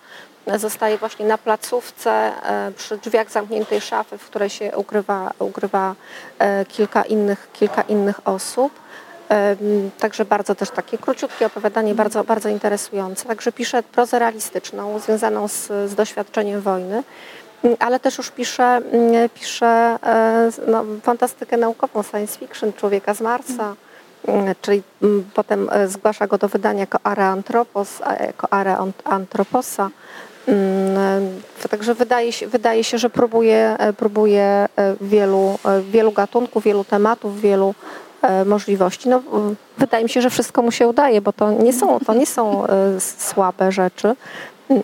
zostaje 0.56 0.98
właśnie 0.98 1.26
na 1.26 1.38
placówce 1.38 2.10
e, 2.10 2.72
przy 2.76 2.96
drzwiach 2.96 3.30
zamkniętej 3.30 3.80
szafy, 3.80 4.18
w 4.18 4.26
której 4.26 4.50
się 4.50 4.76
ukrywa, 4.76 5.30
ukrywa 5.38 5.94
e, 6.38 6.64
kilka 6.64 7.02
innych, 7.02 7.48
kilka 7.52 7.82
innych 7.82 8.28
osób. 8.28 8.82
Także 9.98 10.24
bardzo 10.24 10.54
też 10.54 10.70
takie 10.70 10.98
króciutkie 10.98 11.46
opowiadanie, 11.46 11.94
bardzo, 11.94 12.24
bardzo 12.24 12.48
interesujące. 12.48 13.26
Także 13.26 13.52
piszę 13.52 13.82
prozę 13.82 14.18
realistyczną, 14.18 14.98
związaną 14.98 15.48
z, 15.48 15.66
z 15.66 15.94
doświadczeniem 15.94 16.60
wojny, 16.60 17.02
ale 17.78 18.00
też 18.00 18.18
już 18.18 18.30
piszę, 18.30 18.80
piszę 19.34 19.98
e, 20.02 20.50
no, 20.66 20.84
fantastykę 21.02 21.56
naukową, 21.56 22.02
science 22.02 22.38
fiction, 22.38 22.72
człowieka 22.72 23.14
z 23.14 23.20
Marsa, 23.20 23.74
czyli 24.60 24.82
potem 25.34 25.70
zgłasza 25.86 26.26
go 26.26 26.38
do 26.38 26.48
wydania 26.48 26.80
jako 26.80 26.98
Are 27.02 27.26
Anthropos, 27.26 28.00
jako 28.20 28.52
Are 28.52 28.76
Anthroposa. 29.04 29.90
Także 31.70 31.94
wydaje 31.94 32.32
się, 32.32 32.46
wydaje 32.46 32.84
się 32.84 32.98
że 32.98 33.10
próbuje, 33.10 33.76
e, 33.78 33.92
próbuje 33.92 34.68
wielu, 35.00 35.58
wielu 35.90 36.12
gatunków, 36.12 36.64
wielu 36.64 36.84
tematów, 36.84 37.40
wielu 37.40 37.74
E, 38.22 38.44
możliwości. 38.44 39.08
No, 39.08 39.22
wydaje 39.78 40.04
mi 40.04 40.10
się, 40.10 40.22
że 40.22 40.30
wszystko 40.30 40.62
mu 40.62 40.70
się 40.70 40.88
udaje, 40.88 41.20
bo 41.20 41.32
to 41.32 41.52
nie 41.52 41.72
są, 41.72 42.00
to 42.00 42.14
nie 42.14 42.26
są 42.26 42.66
e, 42.66 43.00
słabe 43.00 43.72
rzeczy. 43.72 44.16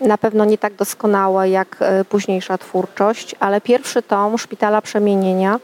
Na 0.01 0.17
pewno 0.17 0.45
nie 0.45 0.57
tak 0.57 0.73
doskonałe 0.73 1.49
jak 1.49 1.77
e, 1.79 2.05
późniejsza 2.05 2.57
twórczość, 2.57 3.35
ale 3.39 3.61
pierwszy 3.61 4.01
tom 4.01 4.37
Szpitala 4.37 4.81
Przemienienia, 4.81 5.59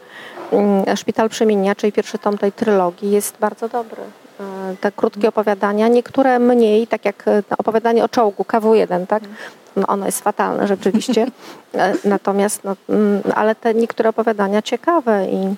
mm, 0.51 0.97
Szpital 0.97 1.29
Przemienienia, 1.29 1.75
czyli 1.75 1.91
pierwszy 1.91 2.17
tom 2.17 2.37
tej 2.37 2.51
trylogii 2.51 3.11
jest 3.11 3.37
bardzo 3.39 3.69
dobry. 3.69 4.01
Te 4.81 4.91
krótkie 4.91 5.29
opowiadania, 5.29 5.87
niektóre 5.87 6.39
mniej, 6.39 6.87
tak 6.87 7.05
jak 7.05 7.23
opowiadanie 7.57 8.03
o 8.03 8.09
czołgu, 8.09 8.43
KW1, 8.43 9.07
tak? 9.07 9.23
No 9.75 9.87
ono 9.87 10.05
jest 10.05 10.23
fatalne 10.23 10.67
rzeczywiście. 10.67 11.27
Natomiast, 12.05 12.63
no, 12.63 12.75
mm, 12.89 13.21
ale 13.35 13.55
te 13.55 13.73
niektóre 13.73 14.09
opowiadania 14.09 14.61
ciekawe 14.61 15.25
i 15.25 15.55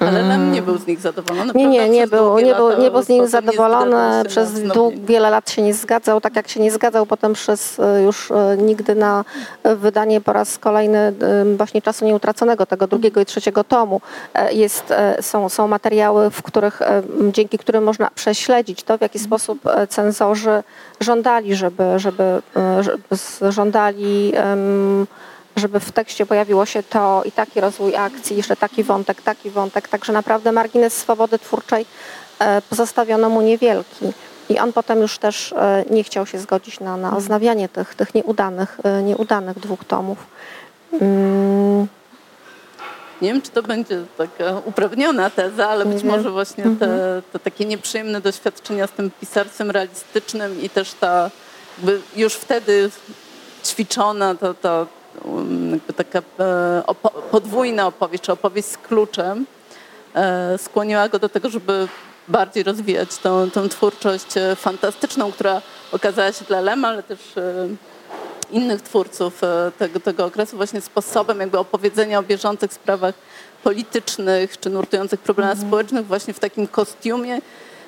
ale 0.00 0.22
nam 0.24 0.52
nie 0.52 0.62
był 0.62 0.78
z 0.78 0.86
nich 0.86 1.00
zadowolony. 1.00 1.52
Nie, 1.54 1.66
nie, 1.66 1.88
nie 1.88 2.06
był, 2.06 2.38
nie 2.38 2.54
był, 2.54 2.78
nie 2.78 2.90
był 2.90 3.02
z 3.02 3.08
nich 3.08 3.28
zadowolony. 3.28 4.24
Przez 4.28 4.60
wiele 5.04 5.30
lat 5.30 5.50
się 5.50 5.62
nie 5.62 5.74
zgadzał, 5.74 6.20
tak 6.20 6.36
jak 6.36 6.48
się 6.48 6.60
nie 6.60 6.70
zgadzał 6.70 7.06
potem 7.06 7.32
przez 7.32 7.80
e, 7.80 8.02
już 8.02 8.30
e, 8.30 8.56
nigdy 8.56 8.94
na 8.94 9.24
wydanie 9.64 10.20
po 10.20 10.32
raz 10.32 10.58
kolejny 10.58 10.98
e, 10.98 11.12
właśnie 11.56 11.82
czasu 11.82 12.04
nieutraconego, 12.04 12.66
tego 12.66 12.86
drugiego 12.86 13.20
i 13.20 13.26
trzeciego 13.26 13.64
tomu. 13.64 14.00
Jest, 14.52 14.94
są, 15.20 15.48
są 15.48 15.68
materiały, 15.68 16.30
w 16.30 16.42
których, 16.42 16.80
dzięki 17.32 17.58
którym 17.58 17.84
można 17.84 18.10
prześledzić 18.14 18.82
to, 18.82 18.98
w 18.98 19.00
jaki 19.00 19.18
sposób 19.18 19.58
cenzorzy 19.88 20.62
żądali, 21.00 21.54
żeby, 21.54 21.84
żeby, 21.96 22.42
żeby 22.80 22.98
żądali 23.52 24.32
um, 24.36 25.06
żeby 25.58 25.80
w 25.80 25.92
tekście 25.92 26.26
pojawiło 26.26 26.66
się 26.66 26.82
to 26.82 27.22
i 27.24 27.32
taki 27.32 27.60
rozwój 27.60 27.96
akcji, 27.96 28.36
jeszcze 28.36 28.56
taki 28.56 28.84
wątek, 28.84 29.22
taki 29.22 29.50
wątek. 29.50 29.88
Także 29.88 30.12
naprawdę 30.12 30.52
margines 30.52 30.96
swobody 30.96 31.38
twórczej 31.38 31.86
e, 32.38 32.62
pozostawiono 32.62 33.28
mu 33.28 33.40
niewielki. 33.40 34.12
I 34.48 34.58
on 34.58 34.72
potem 34.72 35.00
już 35.00 35.18
też 35.18 35.52
e, 35.52 35.84
nie 35.90 36.04
chciał 36.04 36.26
się 36.26 36.38
zgodzić 36.38 36.80
na, 36.80 36.96
na 36.96 37.16
oznawianie 37.16 37.68
tych, 37.68 37.94
tych 37.94 38.14
nieudanych, 38.14 38.78
e, 38.84 39.02
nieudanych 39.02 39.58
dwóch 39.58 39.84
tomów. 39.84 40.18
Mm. 40.92 41.86
Nie 43.22 43.32
wiem, 43.32 43.42
czy 43.42 43.50
to 43.50 43.62
będzie 43.62 44.02
taka 44.18 44.62
uprawniona 44.64 45.30
teza, 45.30 45.68
ale 45.68 45.86
być 45.86 46.02
może 46.02 46.30
właśnie 46.30 46.64
te, 46.64 46.70
mhm. 46.70 47.22
te, 47.32 47.38
takie 47.38 47.64
nieprzyjemne 47.64 48.20
doświadczenia 48.20 48.86
z 48.86 48.90
tym 48.90 49.10
pisarstwem 49.20 49.70
realistycznym 49.70 50.62
i 50.62 50.70
też 50.70 50.92
ta 50.92 51.30
już 52.16 52.34
wtedy 52.34 52.90
ćwiczona 53.64 54.34
to, 54.34 54.54
to, 54.54 54.86
taka 55.96 56.18
e, 56.18 56.82
podwójna 57.30 57.86
opowieść, 57.86 58.24
czy 58.24 58.32
opowieść 58.32 58.68
z 58.68 58.78
kluczem, 58.78 59.46
e, 60.14 60.58
skłoniła 60.58 61.08
go 61.08 61.18
do 61.18 61.28
tego, 61.28 61.50
żeby 61.50 61.88
bardziej 62.28 62.62
rozwijać 62.62 63.16
tą, 63.16 63.50
tą 63.50 63.68
twórczość 63.68 64.36
e, 64.36 64.56
fantastyczną, 64.56 65.32
która 65.32 65.62
okazała 65.92 66.32
się 66.32 66.44
dla 66.44 66.60
Lema, 66.60 66.88
ale 66.88 67.02
też 67.02 67.18
innych 68.50 68.82
twórców 68.82 69.40
tego, 69.78 70.00
tego 70.00 70.24
okresu 70.24 70.56
właśnie 70.56 70.80
sposobem 70.80 71.40
jakby 71.40 71.58
opowiedzenia 71.58 72.18
o 72.18 72.22
bieżących 72.22 72.72
sprawach 72.72 73.14
politycznych 73.62 74.60
czy 74.60 74.70
nurtujących 74.70 75.20
problemach 75.20 75.56
mm. 75.56 75.68
społecznych 75.68 76.06
właśnie 76.06 76.34
w 76.34 76.38
takim 76.38 76.66
kostiumie, 76.66 77.40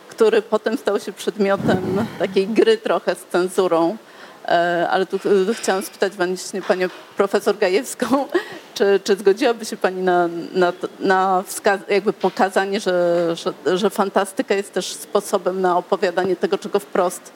który 0.09 0.43
potem 0.43 0.79
stał 0.79 1.01
się 1.01 1.13
przedmiotem 1.13 2.07
takiej 2.19 2.47
gry 2.47 2.77
trochę 2.77 3.15
z 3.15 3.25
cenzurą. 3.33 3.97
E, 4.45 4.89
ale 4.91 5.07
tu 5.07 5.17
e, 5.17 5.55
chciałam 5.55 5.83
spytać 5.83 6.13
właśnie 6.13 6.63
panią 6.63 6.89
profesor 7.17 7.59
Gajewską, 7.59 8.07
czy, 8.75 9.01
czy 9.05 9.17
zgodziłaby 9.17 9.65
się 9.65 9.77
pani 9.77 10.03
na, 10.03 10.29
na, 10.53 10.73
na 11.01 11.45
jakby 11.89 12.13
pokazanie, 12.13 12.81
że, 12.81 13.27
że, 13.37 13.79
że 13.79 13.91
fantastyka 13.91 14.55
jest 14.55 14.73
też 14.73 14.93
sposobem 14.93 15.61
na 15.61 15.77
opowiadanie 15.77 16.37
tego, 16.37 16.59
czego 16.59 16.81
wprost 16.81 17.33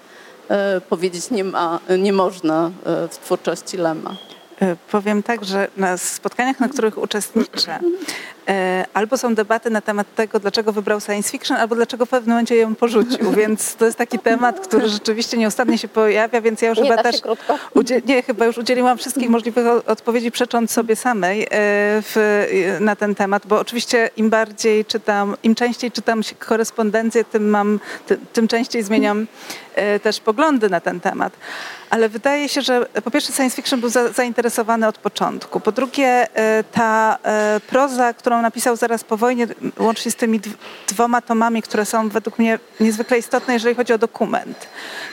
e, 0.48 0.80
powiedzieć 0.80 1.30
nie, 1.30 1.44
ma, 1.44 1.80
nie 1.98 2.12
można 2.12 2.70
w 3.10 3.18
twórczości 3.18 3.76
Lema? 3.76 4.16
E, 4.62 4.76
powiem 4.90 5.22
tak, 5.22 5.44
że 5.44 5.68
na 5.76 5.96
spotkaniach, 5.96 6.60
na 6.60 6.68
których 6.68 6.98
uczestniczę, 6.98 7.78
e, 8.48 8.84
albo 8.94 9.18
są 9.18 9.34
debaty 9.34 9.70
na 9.70 9.80
temat 9.80 10.14
tego, 10.14 10.40
dlaczego 10.40 10.72
wybrał 10.72 11.00
science 11.00 11.30
fiction, 11.30 11.56
albo 11.56 11.74
dlaczego 11.74 12.06
w 12.06 12.08
pewnym 12.08 12.30
momencie 12.30 12.56
ją 12.56 12.74
porzucił. 12.74 13.32
Więc 13.40 13.74
to 13.74 13.84
jest 13.84 13.98
taki 13.98 14.18
temat, 14.18 14.60
który 14.60 14.88
rzeczywiście 14.88 15.36
nieustannie 15.36 15.78
się 15.78 15.88
pojawia, 15.88 16.40
więc 16.40 16.62
ja 16.62 16.68
już 16.68 16.78
Nie 16.78 16.84
chyba 16.90 17.02
też. 17.02 17.22
nie, 18.06 18.22
chyba 18.22 18.46
już 18.46 18.58
udzieliłam 18.58 18.98
wszystkich 18.98 19.28
możliwych 19.28 19.66
odpowiedzi, 19.86 20.30
przecząc 20.30 20.70
sobie 20.70 20.96
samej 20.96 21.42
e, 21.42 21.46
w, 21.50 22.46
na 22.80 22.96
ten 22.96 23.14
temat, 23.14 23.46
bo 23.46 23.60
oczywiście 23.60 24.10
im 24.16 24.30
bardziej 24.30 24.84
czytam, 24.84 25.36
im 25.42 25.54
częściej 25.54 25.92
czytam 25.92 26.20
korespondencję, 26.38 27.24
tym 27.24 27.50
mam, 27.50 27.80
ty, 28.06 28.18
tym 28.32 28.48
częściej 28.48 28.82
zmieniam 28.82 29.26
też 30.02 30.20
poglądy 30.20 30.70
na 30.70 30.80
ten 30.80 31.00
temat. 31.00 31.32
Ale 31.90 32.08
wydaje 32.08 32.48
się, 32.48 32.62
że 32.62 32.86
po 33.04 33.10
pierwsze 33.10 33.32
science 33.32 33.56
fiction 33.56 33.80
był 33.80 33.88
za, 33.88 34.12
zainteresowany 34.12 34.86
od 34.86 34.98
początku. 34.98 35.60
Po 35.60 35.72
drugie 35.72 36.06
e, 36.36 36.64
ta 36.72 37.18
e, 37.24 37.60
proza, 37.66 38.12
którą 38.12 38.42
napisał 38.42 38.76
zaraz 38.76 39.04
po 39.04 39.16
wojnie, 39.16 39.46
łącznie 39.78 40.10
z 40.10 40.16
tymi 40.16 40.40
dw- 40.40 40.56
dwoma 40.88 41.20
tomami, 41.20 41.62
które 41.62 41.84
są 41.84 42.08
według 42.08 42.38
mnie 42.38 42.58
niezwykle 42.80 43.18
istotne, 43.18 43.54
jeżeli 43.54 43.74
chodzi 43.74 43.92
o 43.92 43.98
dokument. 43.98 44.68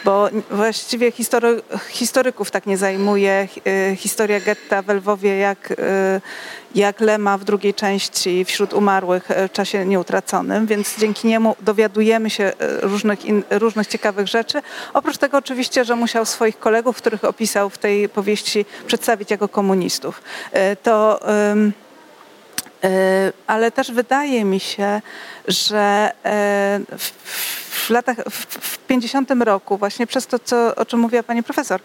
Bo 0.05 0.29
właściwie 0.51 1.11
history, 1.11 1.61
historyków 1.89 2.51
tak 2.51 2.65
nie 2.65 2.77
zajmuje 2.77 3.47
historia 3.95 4.39
getta 4.39 4.81
w 4.81 4.89
Lwowie, 4.89 5.37
jak, 5.37 5.73
jak 6.75 7.01
Lema 7.01 7.37
w 7.37 7.43
drugiej 7.43 7.73
części 7.73 8.45
wśród 8.45 8.73
umarłych 8.73 9.31
e, 9.31 9.47
w 9.47 9.51
czasie 9.51 9.85
nieutraconym, 9.85 10.67
więc 10.67 10.99
dzięki 10.99 11.27
niemu 11.27 11.55
dowiadujemy 11.59 12.29
się 12.29 12.43
e, 12.43 12.53
różnych, 12.81 13.25
in, 13.25 13.43
różnych 13.49 13.87
ciekawych 13.87 14.27
rzeczy. 14.27 14.61
Oprócz 14.93 15.17
tego 15.17 15.37
oczywiście, 15.37 15.85
że 15.85 15.95
musiał 15.95 16.25
swoich 16.25 16.59
kolegów, 16.59 16.97
których 16.97 17.23
opisał 17.23 17.69
w 17.69 17.77
tej 17.77 18.09
powieści, 18.09 18.65
przedstawić 18.87 19.31
jako 19.31 19.47
komunistów. 19.47 20.21
E, 20.51 20.75
To... 20.75 21.19
ale 23.47 23.71
też 23.71 23.91
wydaje 23.91 24.45
mi 24.45 24.59
się, 24.59 25.01
że 25.47 26.11
w, 26.97 27.11
w 27.85 27.89
latach, 27.89 28.17
w, 28.29 28.45
w 28.45 28.77
50 28.77 29.31
roku, 29.39 29.77
właśnie 29.77 30.07
przez 30.07 30.27
to, 30.27 30.39
co, 30.39 30.75
o 30.75 30.85
czym 30.85 30.99
mówiła 30.99 31.23
pani 31.23 31.43
profesor, 31.43 31.81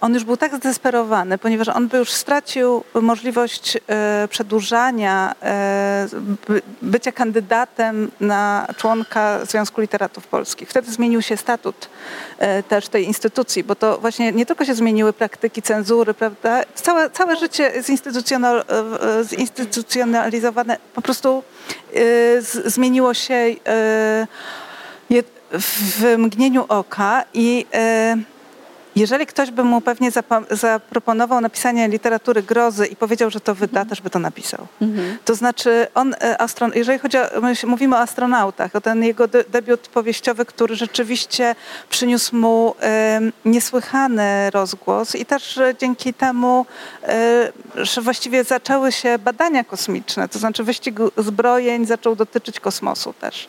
on 0.00 0.14
już 0.14 0.24
był 0.24 0.36
tak 0.36 0.56
zdesperowany, 0.56 1.38
ponieważ 1.38 1.68
on 1.68 1.88
by 1.88 1.98
już 1.98 2.10
stracił 2.10 2.84
możliwość 2.94 3.78
e, 3.88 4.28
przedłużania, 4.30 5.34
e, 5.42 6.06
by, 6.48 6.62
bycia 6.82 7.12
kandydatem 7.12 8.10
na 8.20 8.66
członka 8.76 9.44
Związku 9.44 9.80
Literatów 9.80 10.26
Polskich. 10.26 10.68
Wtedy 10.68 10.92
zmienił 10.92 11.22
się 11.22 11.36
statut 11.36 11.88
e, 12.38 12.62
też 12.62 12.88
tej 12.88 13.04
instytucji, 13.04 13.64
bo 13.64 13.74
to 13.74 13.98
właśnie 13.98 14.32
nie 14.32 14.46
tylko 14.46 14.64
się 14.64 14.74
zmieniły 14.74 15.12
praktyki 15.12 15.62
cenzury, 15.62 16.14
prawda? 16.14 16.62
Całe, 16.74 17.10
całe 17.10 17.36
życie 17.36 17.72
zinstytucjonal, 17.82 18.58
e, 18.58 19.24
zinstytucjonalizowane 19.24 20.78
po 20.94 21.02
prostu 21.02 21.42
e, 21.94 22.00
zmieniło 22.70 23.14
się 23.14 23.34
e, 23.34 24.26
w 25.52 26.14
mgnieniu 26.18 26.64
oka 26.68 27.24
i 27.34 27.66
e, 27.74 28.16
jeżeli 28.96 29.26
ktoś 29.26 29.50
by 29.50 29.64
mu 29.64 29.80
pewnie 29.80 30.10
zaproponował 30.50 31.40
napisanie 31.40 31.88
literatury 31.88 32.42
grozy 32.42 32.86
i 32.86 32.96
powiedział, 32.96 33.30
że 33.30 33.40
to 33.40 33.54
wyda, 33.54 33.84
też 33.84 34.00
by 34.00 34.10
to 34.10 34.18
napisał. 34.18 34.66
To 35.24 35.34
znaczy, 35.34 35.86
on, 35.94 36.14
e, 36.20 36.36
jeżeli 36.74 36.98
chodzi 36.98 37.18
o, 37.18 37.22
mówimy 37.66 37.96
o 37.96 37.98
astronautach, 37.98 38.76
o 38.76 38.80
ten 38.80 39.04
jego 39.04 39.28
de- 39.28 39.44
debiut 39.44 39.80
powieściowy, 39.88 40.44
który 40.44 40.76
rzeczywiście 40.76 41.54
przyniósł 41.90 42.36
mu 42.36 42.74
niesłychany 43.44 44.50
rozgłos 44.50 45.14
i 45.14 45.26
też 45.26 45.60
dzięki 45.80 46.14
temu, 46.14 46.66
e, 47.02 47.52
że 47.76 48.00
właściwie 48.00 48.44
zaczęły 48.44 48.92
się 48.92 49.18
badania 49.18 49.64
kosmiczne, 49.64 50.28
to 50.28 50.38
znaczy 50.38 50.64
wyścig 50.64 50.98
zbrojeń 51.16 51.86
zaczął 51.86 52.16
dotyczyć 52.16 52.60
kosmosu 52.60 53.12
też. 53.12 53.48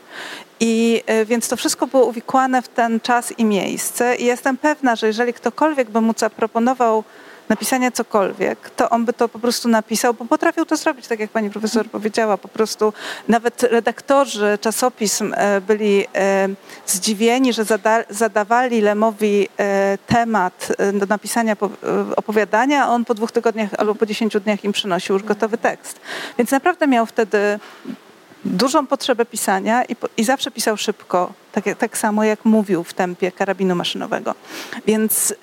I 0.60 1.04
e, 1.06 1.26
więc 1.26 1.48
to 1.48 1.58
wszystko 1.58 1.88
było 1.88 2.06
uwikłane 2.06 2.62
w 2.62 2.68
ten 2.68 3.00
czas 3.00 3.34
i 3.38 3.46
miejsce. 3.46 4.16
I 4.16 4.26
jestem 4.26 4.58
pewna, 4.58 4.96
że 4.96 5.08
jeżeli 5.08 5.34
ktokolwiek 5.34 5.90
by 5.90 6.02
mu 6.02 6.14
zaproponował 6.18 7.04
napisania 7.50 7.92
cokolwiek, 7.92 8.70
to 8.70 8.90
on 8.90 9.06
by 9.06 9.14
to 9.14 9.30
po 9.30 9.40
prostu 9.40 9.70
napisał, 9.70 10.14
bo 10.14 10.26
potrafił 10.26 10.66
to 10.66 10.78
zrobić, 10.78 11.08
tak 11.08 11.20
jak 11.20 11.30
pani 11.30 11.50
profesor 11.50 11.90
powiedziała. 11.90 12.38
Po 12.38 12.48
prostu 12.48 12.94
nawet 13.28 13.64
redaktorzy 13.64 14.58
czasopism 14.62 15.34
e, 15.38 15.62
byli 15.62 16.06
e, 16.16 16.50
zdziwieni, 16.86 17.54
że 17.54 17.64
zada, 17.64 18.04
zadawali 18.10 18.82
Lemowi 18.82 19.48
temat 20.08 20.68
do 20.94 21.06
napisania 21.06 21.56
po- 21.56 21.70
opowiadania, 22.16 22.86
a 22.86 22.90
on 22.90 23.06
po 23.06 23.14
dwóch 23.14 23.32
tygodniach 23.32 23.70
albo 23.78 23.96
po 23.96 24.06
dziesięciu 24.06 24.40
dniach 24.40 24.64
im 24.64 24.72
przynosił 24.72 25.14
już 25.14 25.24
gotowy 25.24 25.58
tekst. 25.58 26.00
Więc 26.38 26.52
naprawdę 26.52 26.88
miał 26.88 27.06
wtedy 27.06 27.60
dużą 28.48 28.88
potrzebę 28.88 29.26
pisania 29.26 29.84
i, 29.86 29.96
i 30.18 30.24
zawsze 30.24 30.52
pisał 30.52 30.78
szybko, 30.78 31.34
tak, 31.52 31.66
tak 31.78 31.98
samo 31.98 32.24
jak 32.24 32.46
mówił 32.46 32.84
w 32.84 32.94
tempie 32.94 33.32
karabinu 33.32 33.76
maszynowego. 33.76 34.36
Więc, 34.88 35.32
y, 35.32 35.36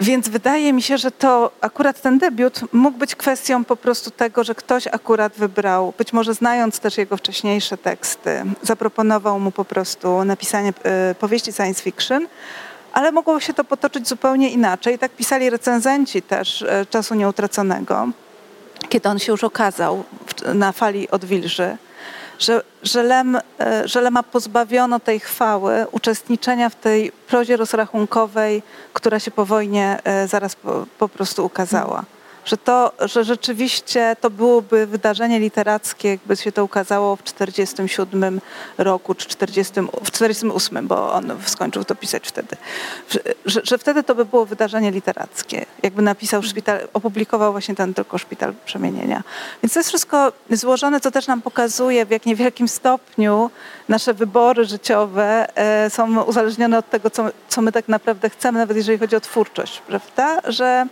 więc 0.00 0.28
wydaje 0.28 0.72
mi 0.72 0.82
się, 0.82 0.98
że 0.98 1.10
to 1.10 1.50
akurat 1.60 2.02
ten 2.02 2.18
debiut 2.18 2.60
mógł 2.72 2.98
być 2.98 3.14
kwestią 3.14 3.64
po 3.64 3.76
prostu 3.76 4.10
tego, 4.10 4.44
że 4.44 4.54
ktoś 4.54 4.86
akurat 4.86 5.32
wybrał, 5.36 5.94
być 5.98 6.12
może 6.12 6.34
znając 6.34 6.80
też 6.80 6.98
jego 6.98 7.16
wcześniejsze 7.16 7.76
teksty, 7.78 8.42
zaproponował 8.62 9.40
mu 9.40 9.50
po 9.50 9.64
prostu 9.64 10.24
napisanie 10.24 10.72
y, 11.10 11.14
powieści 11.14 11.52
science 11.52 11.82
fiction, 11.82 12.26
ale 12.92 13.12
mogło 13.12 13.40
się 13.40 13.54
to 13.54 13.64
potoczyć 13.64 14.08
zupełnie 14.08 14.50
inaczej. 14.50 14.98
Tak 14.98 15.12
pisali 15.12 15.50
recenzenci 15.50 16.22
też 16.22 16.62
y, 16.62 16.86
Czasu 16.90 17.14
Nieutraconego 17.14 18.08
kiedy 18.90 19.08
on 19.08 19.18
się 19.18 19.32
już 19.32 19.44
okazał 19.44 20.04
na 20.54 20.72
fali 20.72 21.10
odwilży, 21.10 21.76
że, 22.38 22.62
że, 22.82 23.02
Lem, 23.02 23.38
e, 23.60 23.88
że 23.88 24.00
Lema 24.00 24.22
pozbawiono 24.22 25.00
tej 25.00 25.20
chwały 25.20 25.86
uczestniczenia 25.92 26.68
w 26.68 26.74
tej 26.74 27.12
prozie 27.12 27.56
rozrachunkowej, 27.56 28.62
która 28.92 29.18
się 29.18 29.30
po 29.30 29.46
wojnie 29.46 29.98
e, 30.04 30.28
zaraz 30.28 30.56
po, 30.56 30.86
po 30.98 31.08
prostu 31.08 31.46
ukazała. 31.46 32.04
Że 32.50 32.56
to, 32.56 32.92
że 33.00 33.24
rzeczywiście 33.24 34.16
to 34.20 34.30
byłoby 34.30 34.86
wydarzenie 34.86 35.40
literackie, 35.40 36.08
jakby 36.08 36.36
się 36.36 36.52
to 36.52 36.64
ukazało 36.64 37.16
w 37.16 37.22
47 37.22 38.40
roku, 38.78 39.14
czy 39.14 39.28
40, 39.28 39.74
w 40.04 40.10
48, 40.10 40.86
bo 40.86 41.12
on 41.12 41.32
skończył 41.46 41.84
to 41.84 41.94
pisać 41.94 42.28
wtedy. 42.28 42.56
Że, 43.46 43.60
że, 43.64 43.78
wtedy 43.78 44.02
to 44.02 44.14
by 44.14 44.24
było 44.24 44.46
wydarzenie 44.46 44.90
literackie. 44.90 45.66
Jakby 45.82 46.02
napisał 46.02 46.42
szpital, 46.42 46.88
opublikował 46.92 47.52
właśnie 47.52 47.74
ten 47.74 47.94
tylko 47.94 48.18
szpital 48.18 48.54
przemienienia. 48.64 49.22
Więc 49.62 49.72
to 49.72 49.80
jest 49.80 49.88
wszystko 49.88 50.32
złożone, 50.50 51.00
co 51.00 51.10
też 51.10 51.26
nam 51.26 51.42
pokazuje, 51.42 52.06
w 52.06 52.10
jak 52.10 52.26
niewielkim 52.26 52.68
stopniu 52.68 53.50
nasze 53.88 54.14
wybory 54.14 54.64
życiowe 54.64 55.56
e, 55.56 55.90
są 55.90 56.22
uzależnione 56.22 56.78
od 56.78 56.90
tego, 56.90 57.10
co, 57.10 57.24
co 57.48 57.62
my 57.62 57.72
tak 57.72 57.88
naprawdę 57.88 58.30
chcemy, 58.30 58.58
nawet 58.58 58.76
jeżeli 58.76 58.98
chodzi 58.98 59.16
o 59.16 59.20
twórczość, 59.20 59.82
prawda? 59.86 60.40
Że, 60.44 60.86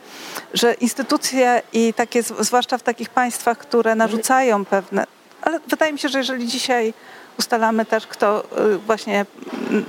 że 0.55 0.75
instytucje 0.75 1.48
i 1.73 1.95
takie, 1.95 2.23
zwłaszcza 2.23 2.79
w 2.79 2.83
takich 2.83 3.11
państwach, 3.11 3.59
które 3.59 3.95
narzucają 3.95 4.65
pewne, 4.65 5.05
ale 5.43 5.61
wydaje 5.69 5.93
mi 5.93 5.99
się, 5.99 6.09
że 6.09 6.19
jeżeli 6.19 6.47
dzisiaj 6.47 6.95
ustalamy 7.39 7.85
też, 7.85 8.07
kto 8.07 8.45
y, 8.75 8.79
właśnie 8.79 9.27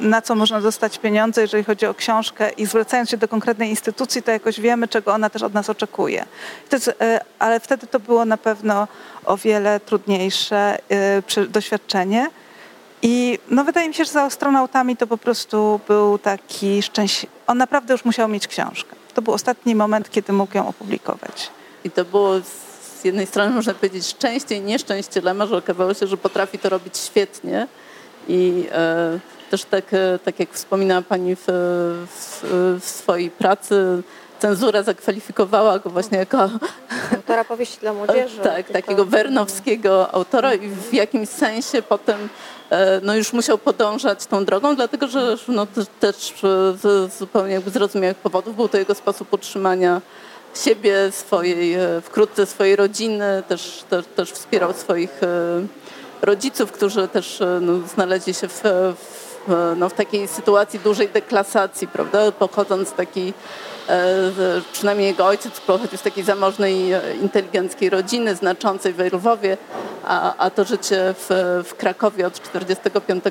na 0.01 0.21
co 0.21 0.35
można 0.35 0.61
dostać 0.61 0.99
pieniądze, 0.99 1.41
jeżeli 1.41 1.63
chodzi 1.63 1.85
o 1.85 1.93
książkę 1.93 2.49
i 2.49 2.65
zwracając 2.65 3.09
się 3.09 3.17
do 3.17 3.27
konkretnej 3.27 3.69
instytucji, 3.69 4.23
to 4.23 4.31
jakoś 4.31 4.59
wiemy, 4.59 4.87
czego 4.87 5.13
ona 5.13 5.29
też 5.29 5.43
od 5.43 5.53
nas 5.53 5.69
oczekuje. 5.69 6.25
Y, 6.73 7.19
ale 7.39 7.59
wtedy 7.59 7.87
to 7.87 7.99
było 7.99 8.25
na 8.25 8.37
pewno 8.37 8.87
o 9.25 9.37
wiele 9.37 9.79
trudniejsze 9.79 10.77
y, 11.37 11.47
doświadczenie. 11.47 12.29
I 13.01 13.39
no 13.49 13.63
wydaje 13.63 13.87
mi 13.87 13.93
się, 13.93 14.05
że 14.05 14.11
za 14.11 14.23
astronautami 14.23 14.97
to 14.97 15.07
po 15.07 15.17
prostu 15.17 15.79
był 15.87 16.17
taki 16.17 16.81
szczęśliwy. 16.81 17.33
On 17.47 17.57
naprawdę 17.57 17.93
już 17.93 18.05
musiał 18.05 18.27
mieć 18.27 18.47
książkę. 18.47 18.98
To 19.19 19.23
był 19.23 19.33
ostatni 19.33 19.75
moment, 19.75 20.09
kiedy 20.09 20.33
mógł 20.33 20.57
ją 20.57 20.67
opublikować. 20.67 21.51
I 21.83 21.91
to 21.91 22.05
było 22.05 22.39
z 22.99 23.03
jednej 23.03 23.25
strony, 23.27 23.55
można 23.55 23.73
powiedzieć, 23.73 24.07
szczęście 24.07 24.55
i 24.55 24.61
nieszczęście 24.61 25.21
Lema, 25.21 25.45
że 25.45 25.57
okazało 25.57 25.93
się, 25.93 26.07
że 26.07 26.17
potrafi 26.17 26.59
to 26.59 26.69
robić 26.69 26.97
świetnie. 26.97 27.67
I 28.27 28.67
e, 28.71 29.19
też 29.51 29.63
tak, 29.63 29.93
e, 29.93 30.19
tak 30.23 30.39
jak 30.39 30.53
wspominała 30.53 31.01
Pani 31.01 31.35
w, 31.35 31.43
w, 31.47 32.41
w 32.81 32.85
swojej 32.85 33.29
pracy, 33.29 34.03
cenzura 34.39 34.83
zakwalifikowała 34.83 35.79
go 35.79 35.89
właśnie 35.89 36.17
jako 36.17 36.49
Autora 37.15 37.45
powieści 37.45 37.77
dla 37.79 37.93
młodzieży. 37.93 38.39
tak, 38.43 38.69
takiego 38.69 39.05
wernowskiego 39.05 40.13
autora 40.13 40.53
i 40.53 40.69
w 40.69 40.93
jakimś 40.93 41.29
sensie 41.29 41.81
potem 41.81 42.29
e, 42.69 43.01
no 43.03 43.15
już 43.15 43.33
musiał 43.33 43.57
podążać 43.57 44.25
tą 44.25 44.45
drogą, 44.45 44.75
dlatego 44.75 45.07
że 45.07 45.35
no, 45.47 45.65
te- 45.65 45.85
też 45.99 46.31
e, 46.31 46.37
z 46.77 47.13
zupełnie 47.19 47.53
jakby 47.53 47.71
zrozumiałych 47.71 48.17
powodów 48.17 48.55
był 48.55 48.67
to 48.67 48.77
jego 48.77 48.95
sposób 48.95 49.33
utrzymania 49.33 50.01
siebie, 50.63 51.11
swojej, 51.11 51.73
e, 51.73 52.01
wkrótce 52.01 52.45
swojej 52.45 52.75
rodziny, 52.75 53.43
też, 53.47 53.83
też, 53.89 54.05
też 54.15 54.31
wspierał 54.31 54.73
swoich 54.73 55.21
rodziców, 56.21 56.71
którzy 56.71 57.07
też 57.07 57.43
no, 57.61 57.87
znaleźli 57.87 58.33
się 58.33 58.47
w, 58.47 58.61
w 58.63 59.29
w, 59.47 59.73
no, 59.77 59.89
w 59.89 59.93
takiej 59.93 60.27
sytuacji 60.27 60.79
dużej 60.79 61.09
deklasacji, 61.09 61.87
prawda? 61.87 62.31
Pochodząc 62.31 62.89
z 62.89 62.93
takiej, 62.93 63.33
przynajmniej 64.71 65.07
jego 65.07 65.25
ojciec 65.25 65.59
pochodził 65.59 65.97
z 65.97 66.01
takiej 66.01 66.23
zamożnej, 66.23 66.91
inteligenckiej 67.21 67.89
rodziny, 67.89 68.35
znaczącej 68.35 68.93
w 68.93 68.99
Lwowie, 69.13 69.57
a, 70.05 70.35
a 70.37 70.49
to 70.49 70.65
życie 70.65 71.13
w, 71.17 71.63
w 71.67 71.75
Krakowie 71.75 72.27
od 72.27 72.33
1945 72.33 73.23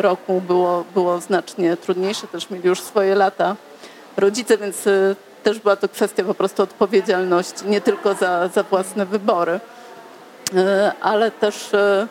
roku 0.00 0.40
było, 0.40 0.84
było 0.94 1.20
znacznie 1.20 1.76
trudniejsze, 1.76 2.26
też 2.26 2.50
mieli 2.50 2.68
już 2.68 2.80
swoje 2.80 3.14
lata 3.14 3.56
rodzice, 4.16 4.58
więc 4.58 4.84
też 5.42 5.58
była 5.58 5.76
to 5.76 5.88
kwestia 5.88 6.24
po 6.24 6.34
prostu 6.34 6.62
odpowiedzialności, 6.62 7.66
nie 7.66 7.80
tylko 7.80 8.14
za, 8.14 8.48
za 8.48 8.62
własne 8.62 9.06
wybory, 9.06 9.60
e, 10.54 10.92
ale 11.00 11.30
też 11.30 11.74
e, 11.74 12.06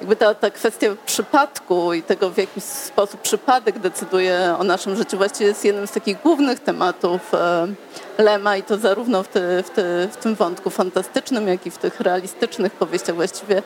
jakby 0.00 0.16
ta, 0.16 0.34
ta 0.34 0.50
kwestia 0.50 0.86
przypadku 1.06 1.92
i 1.92 2.02
tego, 2.02 2.30
w 2.30 2.38
jaki 2.38 2.60
sposób 2.60 3.20
przypadek 3.20 3.78
decyduje 3.78 4.56
o 4.58 4.64
naszym 4.64 4.96
życiu, 4.96 5.16
właściwie 5.16 5.46
jest 5.46 5.64
jednym 5.64 5.86
z 5.86 5.90
takich 5.90 6.22
głównych 6.22 6.60
tematów 6.60 7.34
e, 7.34 7.66
Lema 8.18 8.56
i 8.56 8.62
to 8.62 8.78
zarówno 8.78 9.22
w, 9.22 9.28
w, 9.34 10.08
w 10.12 10.16
tym 10.16 10.34
wątku 10.34 10.70
fantastycznym, 10.70 11.48
jak 11.48 11.66
i 11.66 11.70
w 11.70 11.78
tych 11.78 12.00
realistycznych 12.00 12.72
powieściach. 12.72 13.16
Właściwie 13.16 13.62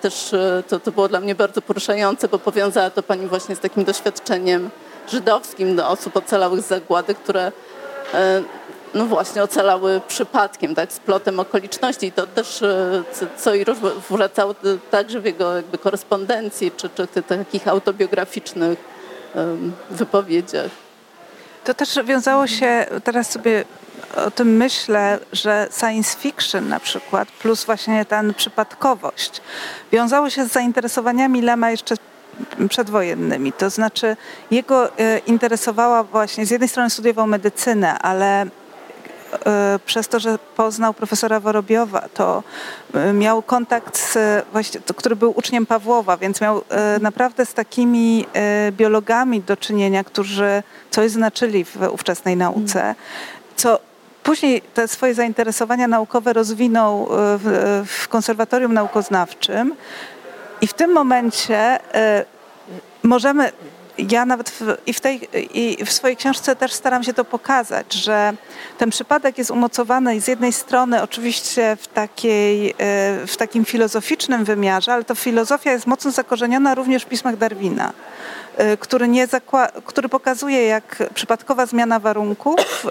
też 0.00 0.34
to, 0.68 0.80
to 0.80 0.92
było 0.92 1.08
dla 1.08 1.20
mnie 1.20 1.34
bardzo 1.34 1.62
poruszające, 1.62 2.28
bo 2.28 2.38
powiązała 2.38 2.90
to 2.90 3.02
pani 3.02 3.26
właśnie 3.26 3.56
z 3.56 3.60
takim 3.60 3.84
doświadczeniem 3.84 4.70
żydowskim 5.08 5.76
do 5.76 5.88
osób 5.88 6.16
ocalałych 6.16 6.60
z 6.60 6.66
zagłady, 6.66 7.14
które 7.14 7.52
E, 8.14 8.42
no 8.96 9.06
właśnie 9.06 9.42
ocalały 9.42 10.00
przypadkiem, 10.08 10.74
tak, 10.74 10.92
z 10.92 10.98
plotem 10.98 11.40
okoliczności. 11.40 12.06
I 12.06 12.12
to 12.12 12.26
też, 12.26 12.62
e, 12.62 13.02
co 13.36 13.54
i 13.54 13.64
wracało 14.10 14.54
także 14.90 15.20
w 15.20 15.24
jego 15.24 15.56
jakby 15.56 15.78
korespondencji, 15.78 16.72
czy, 16.76 16.88
czy 16.88 17.22
takich 17.22 17.68
autobiograficznych 17.68 18.96
wypowiedziach. 19.90 20.70
To 21.64 21.74
też 21.74 21.98
wiązało 22.04 22.46
się, 22.46 22.86
teraz 23.04 23.30
sobie 23.30 23.64
o 24.26 24.30
tym 24.30 24.56
myślę, 24.56 25.18
że 25.32 25.68
science 25.80 26.18
fiction 26.18 26.68
na 26.68 26.80
przykład, 26.80 27.28
plus 27.28 27.64
właśnie 27.64 28.04
ten 28.04 28.34
przypadkowość, 28.34 29.40
wiązało 29.92 30.30
się 30.30 30.44
z 30.44 30.52
zainteresowaniami 30.52 31.42
Lema 31.42 31.70
jeszcze 31.70 31.94
przedwojennymi. 32.68 33.52
To 33.52 33.70
znaczy 33.70 34.16
jego 34.50 34.98
e, 34.98 35.18
interesowała 35.18 36.02
właśnie, 36.02 36.46
z 36.46 36.50
jednej 36.50 36.68
strony 36.68 36.90
studiował 36.90 37.26
medycynę, 37.26 37.98
ale 37.98 38.42
e, 38.42 38.46
przez 39.86 40.08
to, 40.08 40.20
że 40.20 40.38
poznał 40.56 40.94
profesora 40.94 41.40
Worobiowa, 41.40 42.08
to 42.14 42.42
e, 42.94 43.12
miał 43.12 43.42
kontakt, 43.42 43.98
z, 43.98 44.44
właśnie, 44.52 44.80
który 44.96 45.16
był 45.16 45.32
uczniem 45.36 45.66
Pawłowa, 45.66 46.16
więc 46.16 46.40
miał 46.40 46.62
naprawdę 47.00 47.46
z 47.46 47.54
takimi 47.54 48.26
biologami 48.72 49.40
do 49.40 49.56
czynienia, 49.56 50.04
którzy 50.04 50.62
coś 50.90 51.10
znaczyli 51.10 51.64
w 51.64 51.76
ówczesnej 51.92 52.36
nauce, 52.36 52.94
co 53.56 53.78
Później 54.22 54.62
te 54.74 54.88
swoje 54.88 55.14
zainteresowania 55.14 55.88
naukowe 55.88 56.32
rozwinął 56.32 57.08
w, 57.10 57.82
w 57.86 58.08
konserwatorium 58.08 58.74
naukoznawczym, 58.74 59.74
i 60.60 60.66
w 60.66 60.74
tym 60.74 60.92
momencie 60.92 61.78
możemy, 63.02 63.52
ja 63.98 64.24
nawet 64.24 64.50
w, 64.50 64.76
i, 64.86 64.92
w 64.92 65.00
tej, 65.00 65.28
i 65.54 65.84
w 65.84 65.92
swojej 65.92 66.16
książce 66.16 66.56
też 66.56 66.72
staram 66.72 67.04
się 67.04 67.12
to 67.12 67.24
pokazać, 67.24 67.94
że 67.94 68.32
ten 68.78 68.90
przypadek 68.90 69.38
jest 69.38 69.50
umocowany 69.50 70.20
z 70.20 70.28
jednej 70.28 70.52
strony 70.52 71.02
oczywiście 71.02 71.76
w, 71.80 71.88
takiej, 71.88 72.70
y, 72.70 72.74
w 73.26 73.36
takim 73.36 73.64
filozoficznym 73.64 74.44
wymiarze, 74.44 74.92
ale 74.92 75.04
to 75.04 75.14
filozofia 75.14 75.72
jest 75.72 75.86
mocno 75.86 76.10
zakorzeniona 76.10 76.74
również 76.74 77.02
w 77.02 77.06
pismach 77.06 77.36
Darwina, 77.36 77.92
y, 78.60 78.76
który, 78.76 79.08
nie 79.08 79.28
który 79.84 80.08
pokazuje, 80.08 80.66
jak 80.66 81.02
przypadkowa 81.14 81.66
zmiana 81.66 81.98
warunków 81.98 82.86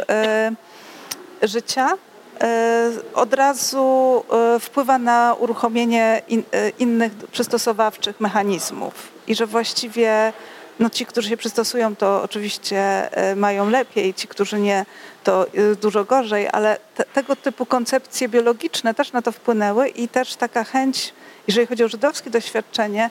życia 1.41 1.97
E, 2.41 2.91
od 3.14 3.34
razu 3.34 4.24
e, 4.56 4.60
wpływa 4.60 4.97
na 4.97 5.36
uruchomienie 5.39 6.22
in, 6.28 6.43
e, 6.51 6.70
innych 6.70 7.14
przystosowawczych 7.32 8.20
mechanizmów 8.20 8.93
i 9.28 9.36
że 9.36 9.45
właściwie 9.45 10.34
no 10.80 10.89
ci, 10.89 11.05
którzy 11.05 11.30
się 11.30 11.38
przystosują, 11.38 11.95
to 11.95 12.23
oczywiście 12.23 13.09
mają 13.36 13.69
lepiej, 13.69 14.13
ci, 14.13 14.28
którzy 14.28 14.59
nie, 14.59 14.86
to 15.23 15.45
dużo 15.82 16.05
gorzej, 16.05 16.47
ale 16.51 16.78
te, 16.95 17.03
tego 17.03 17.36
typu 17.36 17.65
koncepcje 17.65 18.30
biologiczne 18.30 18.93
też 18.93 19.11
na 19.11 19.21
to 19.21 19.32
wpłynęły 19.32 19.89
i 19.89 20.07
też 20.07 20.36
taka 20.36 20.63
chęć 20.63 21.13
jeżeli 21.47 21.67
chodzi 21.67 21.84
o 21.84 21.88
żydowskie 21.88 22.30
doświadczenie, 22.30 23.09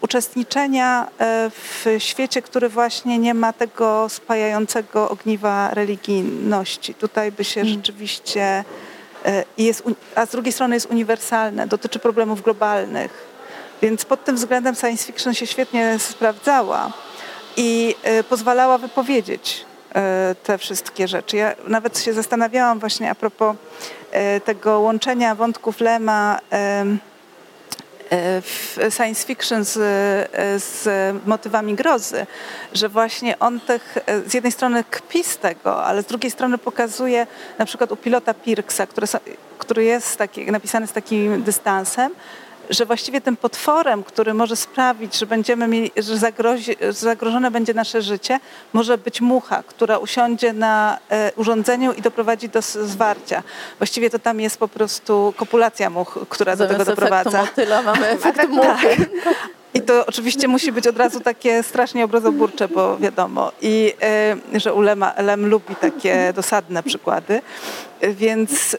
uczestniczenia 0.00 1.08
e, 1.18 1.50
w 1.50 1.86
świecie, 1.98 2.42
który 2.42 2.68
właśnie 2.68 3.18
nie 3.18 3.34
ma 3.34 3.52
tego 3.52 4.08
spajającego 4.08 5.10
ogniwa 5.10 5.74
religijności. 5.74 6.94
Tutaj 6.94 7.32
by 7.32 7.44
się 7.44 7.60
mm. 7.60 7.72
rzeczywiście 7.72 8.64
e, 9.24 9.44
jest, 9.58 9.82
a 10.14 10.26
z 10.26 10.30
drugiej 10.30 10.52
strony 10.52 10.76
jest 10.76 10.90
uniwersalne, 10.90 11.66
dotyczy 11.66 11.98
problemów 11.98 12.42
globalnych. 12.42 13.27
Więc 13.82 14.04
pod 14.04 14.24
tym 14.24 14.36
względem 14.36 14.74
science 14.74 15.04
fiction 15.04 15.34
się 15.34 15.46
świetnie 15.46 15.98
sprawdzała 15.98 16.92
i 17.56 17.94
e, 18.02 18.24
pozwalała 18.24 18.78
wypowiedzieć 18.78 19.68
te 20.42 20.58
wszystkie 20.58 21.08
rzeczy. 21.08 21.36
Ja 21.36 21.54
nawet 21.66 21.98
się 21.98 22.12
zastanawiałam 22.12 22.78
właśnie 22.78 23.10
a 23.10 23.14
propos 23.14 23.56
tego 24.44 24.80
łączenia 24.80 25.34
wątków 25.34 25.80
Lema 25.80 26.40
w 28.42 28.76
science 28.96 29.26
fiction 29.26 29.64
z, 29.64 29.72
z 30.62 30.86
motywami 31.26 31.74
grozy, 31.74 32.26
że 32.72 32.88
właśnie 32.88 33.38
on 33.38 33.60
tych, 33.60 33.98
z 34.26 34.34
jednej 34.34 34.52
strony 34.52 34.84
kpi 34.84 35.24
z 35.24 35.38
tego, 35.38 35.84
ale 35.84 36.02
z 36.02 36.06
drugiej 36.06 36.30
strony 36.30 36.58
pokazuje 36.58 37.26
na 37.58 37.64
przykład 37.64 37.92
u 37.92 37.96
pilota 37.96 38.34
Pirksa, 38.34 38.86
który, 38.86 39.06
który 39.58 39.84
jest 39.84 40.16
taki, 40.16 40.52
napisany 40.52 40.86
z 40.86 40.92
takim 40.92 41.42
dystansem, 41.42 42.12
że 42.70 42.86
właściwie 42.86 43.20
tym 43.20 43.36
potworem, 43.36 44.04
który 44.04 44.34
może 44.34 44.56
sprawić, 44.56 45.18
że 45.18 45.26
będziemy 45.26 45.68
mieli, 45.68 45.90
że, 45.96 46.18
zagrozi, 46.18 46.76
zagrożone 46.90 47.50
będzie 47.50 47.74
nasze 47.74 48.02
życie, 48.02 48.40
może 48.72 48.98
być 48.98 49.20
mucha, 49.20 49.62
która 49.62 49.98
usiądzie 49.98 50.52
na 50.52 50.98
e, 51.10 51.32
urządzeniu 51.36 51.92
i 51.92 52.02
doprowadzi 52.02 52.48
do 52.48 52.62
zwarcia. 52.62 53.42
Właściwie 53.78 54.10
to 54.10 54.18
tam 54.18 54.40
jest 54.40 54.58
po 54.58 54.68
prostu 54.68 55.34
kopulacja 55.36 55.90
much, 55.90 56.18
która 56.28 56.56
Zamiast 56.56 56.72
do 56.72 56.78
tego 56.78 56.96
doprowadza. 56.96 57.40
motyla 57.40 57.82
mamy 57.82 58.08
efekt 58.18 58.48
muchy. 58.48 59.06
I 59.74 59.80
to 59.80 60.06
oczywiście 60.06 60.48
musi 60.48 60.72
być 60.72 60.86
od 60.86 60.96
razu 60.96 61.20
takie 61.20 61.62
strasznie 61.62 62.04
obrazoburcze, 62.04 62.68
bo 62.68 62.98
wiadomo, 62.98 63.52
i 63.60 63.94
y, 64.54 64.60
że 64.60 64.74
Ulema, 64.74 65.14
Lem 65.18 65.46
lubi 65.46 65.76
takie 65.76 66.32
dosadne 66.36 66.82
przykłady. 66.82 67.40
Więc 68.02 68.74
y, 68.74 68.78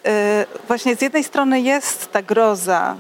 właśnie 0.68 0.96
z 0.96 1.02
jednej 1.02 1.24
strony 1.24 1.62
jest 1.62 2.12
ta 2.12 2.22
groza 2.22 2.96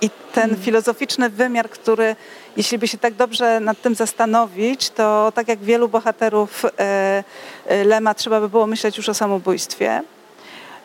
i 0.00 0.10
ten 0.10 0.48
hmm. 0.50 0.62
filozoficzny 0.62 1.30
wymiar, 1.30 1.70
który, 1.70 2.16
jeśli 2.56 2.78
by 2.78 2.88
się 2.88 2.98
tak 2.98 3.14
dobrze 3.14 3.60
nad 3.60 3.80
tym 3.80 3.94
zastanowić, 3.94 4.90
to 4.90 5.32
tak 5.34 5.48
jak 5.48 5.58
wielu 5.58 5.88
bohaterów 5.88 6.64
e, 6.64 7.24
e, 7.66 7.84
Lema 7.84 8.14
trzeba 8.14 8.40
by 8.40 8.48
było 8.48 8.66
myśleć 8.66 8.96
już 8.96 9.08
o 9.08 9.14
samobójstwie. 9.14 10.02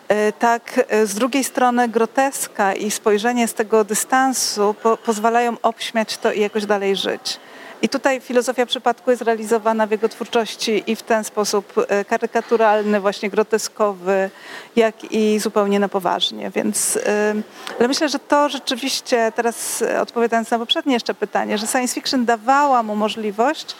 E, 0.07 0.31
tak 0.31 0.85
z 1.03 1.15
drugiej 1.15 1.43
strony 1.43 1.89
groteska 1.89 2.73
i 2.73 2.91
spojrzenie 2.91 3.47
z 3.47 3.53
tego 3.53 3.83
dystansu 3.83 4.75
po, 4.83 4.97
pozwalają 4.97 5.57
obśmiać 5.61 6.17
to 6.17 6.31
i 6.31 6.39
jakoś 6.39 6.65
dalej 6.65 6.95
żyć. 6.95 7.39
I 7.81 7.89
tutaj 7.89 8.21
filozofia 8.21 8.65
przypadku 8.65 9.11
jest 9.11 9.21
realizowana 9.23 9.87
w 9.87 9.91
jego 9.91 10.09
twórczości 10.09 10.83
i 10.87 10.95
w 10.95 11.01
ten 11.01 11.23
sposób 11.23 11.73
e, 11.87 12.05
karykaturalny, 12.05 12.99
właśnie 12.99 13.29
groteskowy, 13.29 14.29
jak 14.75 15.11
i 15.11 15.39
zupełnie 15.39 15.79
na 15.79 15.89
poważnie. 15.89 16.49
Więc 16.49 16.97
e, 17.05 17.33
ale 17.79 17.87
myślę, 17.87 18.09
że 18.09 18.19
to 18.19 18.49
rzeczywiście, 18.49 19.31
teraz 19.35 19.83
odpowiadając 20.01 20.51
na 20.51 20.59
poprzednie 20.59 20.93
jeszcze 20.93 21.13
pytanie, 21.13 21.57
że 21.57 21.67
science 21.67 21.93
fiction 21.93 22.25
dawała 22.25 22.83
mu 22.83 22.95
możliwość 22.95 23.75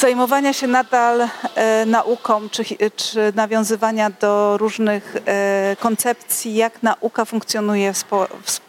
zajmowania 0.00 0.52
się 0.52 0.66
nadal 0.66 1.28
e, 1.54 1.86
nauką, 1.86 2.48
czy, 2.48 2.64
czy 2.96 3.32
nawiązywania 3.34 4.10
do 4.10 4.56
różnych 4.56 5.16
e, 5.26 5.76
koncepcji, 5.80 6.54
jak 6.54 6.82
nauka 6.82 7.24
funkcjonuje 7.24 7.92
w, 7.92 7.98
spo, 7.98 8.26
w, 8.44 8.60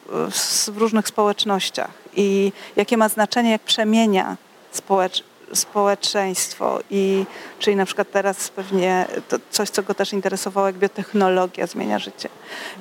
w, 0.70 0.78
różnych 0.78 1.08
społecznościach 1.08 1.92
i 2.18 2.52
jakie 2.76 2.98
ma 2.98 3.10
znaczenie, 3.10 3.52
jak 3.52 3.62
przemienia 3.62 4.38
społecz, 4.72 5.24
społeczeństwo 5.54 6.80
i 6.90 7.26
czyli 7.60 7.76
na 7.76 7.86
przykład 7.86 8.12
teraz 8.12 8.50
pewnie 8.50 9.06
coś, 9.50 9.70
co 9.70 9.84
go 9.84 9.94
też 9.94 10.14
interesowało, 10.14 10.68
jak 10.68 10.76
biotechnologia 10.76 11.68
zmienia 11.68 12.00
życie. 12.00 12.30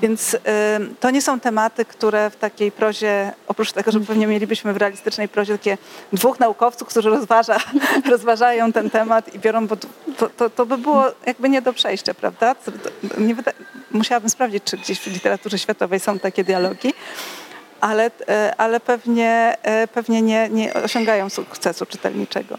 Więc 0.02 0.34
y, 0.34 0.38
to 1.00 1.10
nie 1.10 1.22
są 1.22 1.40
tematy, 1.40 1.84
które 1.84 2.30
w 2.30 2.36
takiej 2.36 2.72
prozie, 2.72 3.32
oprócz 3.48 3.72
tego, 3.72 3.90
że 3.92 4.00
pewnie 4.00 4.26
mielibyśmy 4.26 4.72
w 4.72 4.76
realistycznej 4.76 5.28
prozie 5.28 5.58
takie 5.58 5.78
dwóch 6.12 6.40
naukowców, 6.40 6.88
którzy 6.88 7.10
rozważa, 7.10 7.56
rozważają 8.10 8.72
ten 8.72 8.90
temat 8.90 9.34
i 9.34 9.38
biorą, 9.38 9.66
bo 9.66 9.76
to, 9.76 10.28
to, 10.36 10.50
to 10.50 10.66
by 10.66 10.78
było 10.78 11.04
jakby 11.26 11.48
nie 11.48 11.62
do 11.62 11.72
przejścia, 11.72 12.14
prawda? 12.14 12.56
Nie 13.18 13.36
musiałabym 13.90 14.30
sprawdzić, 14.30 14.64
czy 14.64 14.76
gdzieś 14.76 15.00
w 15.00 15.06
literaturze 15.06 15.58
światowej 15.58 16.00
są 16.00 16.18
takie 16.18 16.44
dialogi 16.44 16.94
ale, 17.86 18.10
ale 18.56 18.80
pewnie, 18.80 19.56
pewnie 19.94 20.22
nie, 20.22 20.48
nie 20.48 20.74
osiągają 20.74 21.30
sukcesu 21.30 21.86
czytelniczego. 21.86 22.56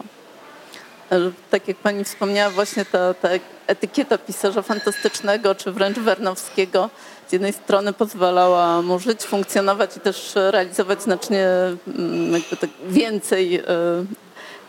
Tak 1.50 1.68
jak 1.68 1.76
pani 1.76 2.04
wspomniała, 2.04 2.50
właśnie 2.50 2.84
ta, 2.84 3.14
ta 3.14 3.28
etykieta 3.66 4.18
pisarza 4.18 4.62
fantastycznego, 4.62 5.54
czy 5.54 5.72
wręcz 5.72 5.98
Wernowskiego, 5.98 6.90
z 7.28 7.32
jednej 7.32 7.52
strony 7.52 7.92
pozwalała 7.92 8.82
mu 8.82 8.98
żyć, 8.98 9.22
funkcjonować 9.22 9.96
i 9.96 10.00
też 10.00 10.32
realizować 10.34 11.02
znacznie 11.02 11.46
mm, 11.86 12.42
tak 12.60 12.70
więcej 12.88 13.56
e, 13.56 13.62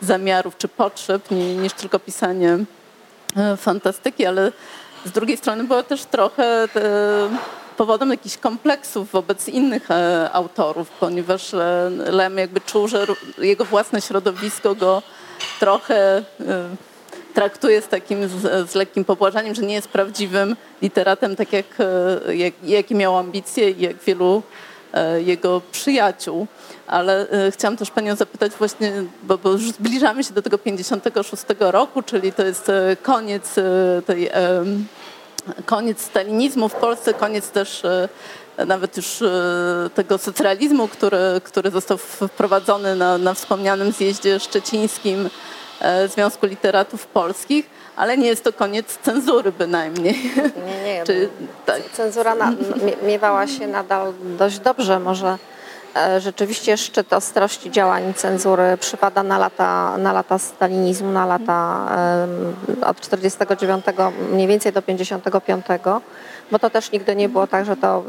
zamiarów 0.00 0.56
czy 0.56 0.68
potrzeb 0.68 1.30
niż 1.30 1.72
tylko 1.72 1.98
pisanie 1.98 2.58
e, 3.36 3.56
fantastyki, 3.56 4.26
ale 4.26 4.52
z 5.04 5.10
drugiej 5.10 5.36
strony 5.36 5.64
była 5.64 5.82
też 5.82 6.04
trochę 6.04 6.68
powodem 7.80 8.10
jakichś 8.10 8.36
kompleksów 8.36 9.12
wobec 9.12 9.48
innych 9.48 9.90
e, 9.90 10.30
autorów, 10.32 10.90
ponieważ 10.90 11.52
Lem 12.10 12.38
jakby 12.38 12.60
czuł, 12.60 12.88
że 12.88 13.06
jego 13.38 13.64
własne 13.64 14.00
środowisko 14.00 14.74
go 14.74 15.02
trochę 15.60 16.22
traktuje 17.34 17.82
z 17.82 17.88
takim 17.88 18.28
z, 18.28 18.70
z, 18.70 18.74
lekkim 18.74 19.04
pobłażaniem, 19.04 19.54
że 19.54 19.62
nie 19.62 19.74
jest 19.74 19.88
prawdziwym 19.88 20.56
literatem, 20.82 21.36
tak 21.36 21.52
jak, 21.52 21.66
e, 21.80 22.46
jak 22.64 22.90
miał 22.90 23.18
ambicje 23.18 23.70
i 23.70 23.80
jak 23.80 23.96
wielu 23.96 24.42
e, 24.92 25.22
jego 25.22 25.60
przyjaciół. 25.72 26.46
Ale 26.86 27.30
e, 27.30 27.50
chciałam 27.50 27.76
też 27.76 27.90
Panią 27.90 28.16
zapytać 28.16 28.52
właśnie, 28.52 28.92
bo, 29.22 29.38
bo, 29.38 29.50
już 29.50 29.70
zbliżamy 29.70 30.24
się 30.24 30.34
do 30.34 30.42
tego 30.42 30.58
56 30.58 31.42
roku, 31.58 32.02
czyli 32.02 32.32
to 32.32 32.46
jest 32.46 32.70
koniec 33.02 33.54
tej, 34.06 34.30
koniec 35.66 36.00
stalinizmu 36.00 36.68
w 36.68 36.74
Polsce, 36.74 37.14
koniec 37.14 37.50
też 37.50 37.82
nawet 38.66 38.96
już 38.96 39.22
tego 39.94 40.18
socjalizmu, 40.18 40.88
który, 40.88 41.18
który 41.44 41.70
został 41.70 41.98
wprowadzony 41.98 42.96
na, 42.96 43.18
na 43.18 43.34
wspomnianym 43.34 43.92
zjeździe 43.92 44.40
szczecińskim 44.40 45.30
E, 45.80 46.08
Związku 46.08 46.46
Literatów 46.46 47.06
Polskich, 47.06 47.70
ale 47.96 48.18
nie 48.18 48.26
jest 48.26 48.44
to 48.44 48.52
koniec 48.52 48.98
cenzury 49.02 49.52
bynajmniej. 49.52 50.16
Nie, 50.66 50.84
nie. 50.84 51.04
Czy, 51.06 51.28
tak. 51.66 51.82
Cenzura 51.92 52.34
na, 52.34 52.52
miewała 53.02 53.46
się 53.46 53.66
nadal 53.66 54.12
dość 54.38 54.58
dobrze. 54.58 55.00
Może 55.00 55.28
e, 55.28 55.38
rzeczywiście 56.18 56.76
szczyt 56.76 57.12
ostrości 57.12 57.70
działań 57.70 58.14
cenzury 58.14 58.76
przypada 58.80 59.22
na 59.22 59.38
lata, 59.38 59.96
na 59.98 60.12
lata 60.12 60.38
stalinizmu, 60.38 61.12
na 61.12 61.26
lata 61.26 61.88
od 62.86 63.00
49 63.00 63.84
mniej 64.32 64.46
więcej 64.46 64.72
do 64.72 64.82
55 64.82 65.66
bo 66.50 66.58
to 66.58 66.70
też 66.70 66.92
nigdy 66.92 67.16
nie 67.16 67.28
było 67.28 67.46
tak, 67.46 67.64
że 67.64 67.76
to 67.76 68.04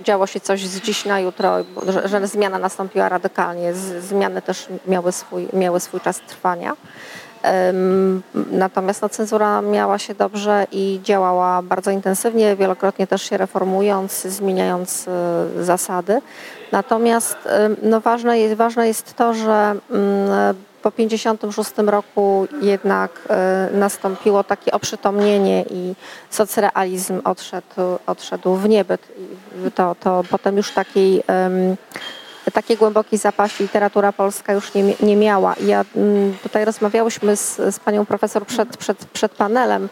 działo 0.00 0.26
się 0.26 0.40
coś 0.40 0.66
z 0.66 0.80
dziś 0.80 1.04
na 1.04 1.20
jutro, 1.20 1.56
że, 1.88 2.08
że 2.08 2.26
zmiana 2.26 2.58
nastąpiła 2.58 3.08
radykalnie. 3.08 3.74
Zmiany 4.00 4.42
też 4.42 4.66
miały 4.86 5.12
swój, 5.12 5.48
miały 5.52 5.80
swój 5.80 6.00
czas 6.00 6.20
trwania. 6.20 6.76
Natomiast 8.50 9.02
no, 9.02 9.08
cenzura 9.08 9.62
miała 9.62 9.98
się 9.98 10.14
dobrze 10.14 10.66
i 10.72 11.00
działała 11.02 11.62
bardzo 11.62 11.90
intensywnie, 11.90 12.56
wielokrotnie 12.56 13.06
też 13.06 13.22
się 13.22 13.36
reformując, 13.36 14.22
zmieniając 14.22 15.08
y, 15.60 15.64
zasady. 15.64 16.20
Natomiast 16.72 17.36
no, 17.82 18.00
ważne, 18.00 18.38
jest, 18.38 18.54
ważne 18.54 18.88
jest 18.88 19.14
to, 19.14 19.34
że 19.34 19.74
mm, 19.90 20.56
po 20.82 20.90
1956 20.90 21.70
roku 21.86 22.46
jednak 22.60 23.10
y, 23.72 23.76
nastąpiło 23.76 24.44
takie 24.44 24.72
oprzytomnienie 24.72 25.64
i 25.70 25.94
socrealizm 26.30 27.20
odszedł, 27.24 27.98
odszedł 28.06 28.54
w 28.54 28.68
niebyt. 28.68 29.08
To, 29.74 29.96
to 30.00 30.24
potem 30.30 30.56
już 30.56 30.70
takiej 30.70 31.22
takiej 32.52 32.76
głębokiej 32.76 33.18
zapaści 33.18 33.62
literatura 33.62 34.12
polska 34.12 34.52
już 34.52 34.74
nie, 34.74 34.94
nie 35.00 35.16
miała. 35.16 35.54
Ja 35.60 35.84
mm, 35.96 36.36
tutaj 36.42 36.64
rozmawiałyśmy 36.64 37.36
z, 37.36 37.56
z 37.56 37.78
panią 37.78 38.06
profesor 38.06 38.46
przed, 38.46 38.76
przed, 38.76 39.04
przed 39.04 39.32
panelem. 39.32 39.88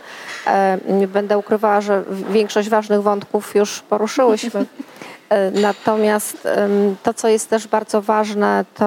E, 0.47 0.79
będę 1.09 1.39
ukrywała, 1.39 1.81
że 1.81 2.03
większość 2.31 2.69
ważnych 2.69 3.03
wątków 3.03 3.55
już 3.55 3.81
poruszyłyśmy. 3.81 4.67
E, 5.29 5.51
natomiast 5.51 6.49
to, 7.03 7.15
co 7.15 7.29
jest 7.29 7.51
też 7.51 7.67
bardzo 7.67 8.03
ważne, 8.03 8.65
to 8.75 8.85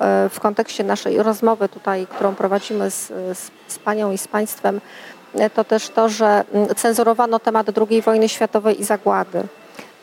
e, 0.00 0.28
w 0.28 0.40
kontekście 0.40 0.84
naszej 0.84 1.22
rozmowy 1.22 1.68
tutaj, 1.68 2.06
którą 2.06 2.34
prowadzimy 2.34 2.90
z, 2.90 3.06
z, 3.38 3.50
z 3.68 3.78
Panią 3.78 4.12
i 4.12 4.18
z 4.18 4.28
Państwem, 4.28 4.80
to 5.54 5.64
też 5.64 5.88
to, 5.88 6.08
że 6.08 6.44
mm, 6.52 6.74
cenzurowano 6.74 7.38
temat 7.38 7.66
II 7.90 8.02
wojny 8.02 8.28
światowej 8.28 8.80
i 8.80 8.84
zagłady. 8.84 9.42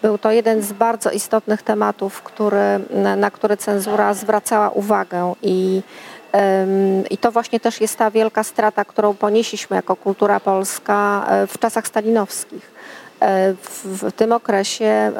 Był 0.01 0.17
to 0.17 0.31
jeden 0.31 0.61
z 0.61 0.73
bardzo 0.73 1.11
istotnych 1.11 1.61
tematów, 1.61 2.21
który, 2.21 2.79
na 3.17 3.31
który 3.31 3.57
cenzura 3.57 4.13
zwracała 4.13 4.69
uwagę 4.69 5.33
i 5.41 5.81
i 7.09 7.17
to 7.17 7.31
właśnie 7.31 7.59
też 7.59 7.81
jest 7.81 7.97
ta 7.97 8.11
wielka 8.11 8.43
strata, 8.43 8.85
którą 8.85 9.13
ponieśliśmy 9.13 9.75
jako 9.75 9.95
kultura 9.95 10.39
polska 10.39 11.25
e, 11.29 11.47
w 11.47 11.59
czasach 11.59 11.87
stalinowskich. 11.87 12.71
E, 13.19 13.53
w, 13.83 14.11
tym 14.11 14.31
okresie 14.31 15.11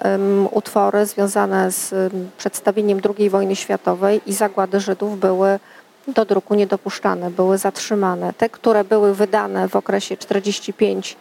utwory 0.51 1.05
związane 1.05 1.71
z 1.71 2.13
przedstawieniem 2.37 2.99
II 3.17 3.29
wojny 3.29 3.55
światowej 3.55 4.21
i 4.25 4.33
zagłady 4.33 4.79
Żydów 4.79 5.19
były 5.19 5.59
do 6.07 6.25
druku 6.25 6.55
niedopuszczane, 6.55 7.31
były 7.31 7.57
zatrzymane. 7.57 8.33
Te, 8.33 8.49
które 8.49 8.83
były 8.83 9.15
wydane 9.15 9.69
w 9.69 9.75
okresie 9.75 10.17
45 10.17 11.17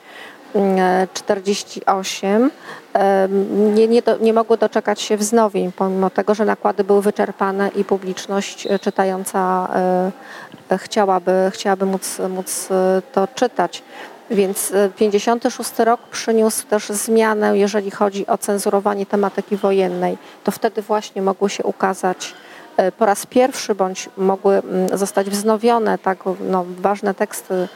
48 1.15 2.51
nie, 3.75 3.89
nie, 3.89 4.03
do, 4.03 4.17
nie 4.17 4.33
mogły 4.33 4.59
doczekać 4.59 5.01
się 5.01 5.17
wznowień, 5.17 5.73
pomimo 5.73 6.11
tego, 6.11 6.35
że 6.35 6.45
nakłady 6.45 6.85
były 6.85 7.03
wyczerpane 7.03 7.69
i 7.77 7.85
publiczność 7.85 8.67
e, 8.67 8.79
czytająca 8.79 9.69
e, 10.71 10.79
chciałaby, 10.79 11.51
chciałaby 11.53 11.87
móc, 11.87 12.19
móc 12.29 12.69
e, 12.71 13.03
to 13.13 13.29
czytać. 13.35 13.83
Więc 14.31 14.73
56 14.97 15.79
rok 15.79 16.01
przyniósł 16.11 16.67
też 16.67 16.89
zmianę, 16.89 17.59
jeżeli 17.59 17.91
chodzi 17.91 18.27
o 18.27 18.39
cenzurowanie 18.39 19.07
tematyki 19.07 19.57
wojennej. 19.57 20.19
To 20.45 20.51
wtedy 20.51 20.83
właśnie 20.83 21.23
mogły 21.23 21.51
się 21.51 21.65
ukazać 21.65 22.35
po 22.99 23.07
raz 23.07 23.27
pierwszy, 23.27 23.75
bądź 23.75 24.09
mogły 24.17 24.63
zostać 24.93 25.31
wznowione 25.31 25.99
tak 25.99 26.19
no, 26.41 26.65
ważne 26.79 27.15
teksty 27.15 27.69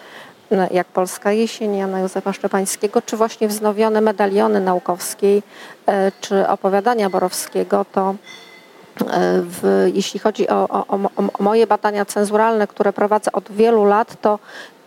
jak 0.70 0.86
Polska 0.86 1.32
Jesień 1.32 1.76
Jana 1.76 2.00
Józefa 2.00 2.32
Szczepańskiego, 2.32 3.02
czy 3.02 3.16
właśnie 3.16 3.48
wznowione 3.48 4.00
medaliony 4.00 4.60
naukowskiej, 4.60 5.42
e, 5.86 6.12
czy 6.20 6.48
opowiadania 6.48 7.10
Borowskiego, 7.10 7.86
to 7.92 8.14
w, 9.42 9.90
jeśli 9.94 10.20
chodzi 10.20 10.48
o, 10.48 10.68
o, 10.68 10.86
o, 10.88 11.08
moje 11.42 11.66
badania 11.66 12.04
cenzuralne, 12.04 12.66
które 12.66 12.92
prowadzę 12.92 13.32
od 13.32 13.52
wielu 13.52 13.84
lat, 13.84 14.20
to 14.20 14.38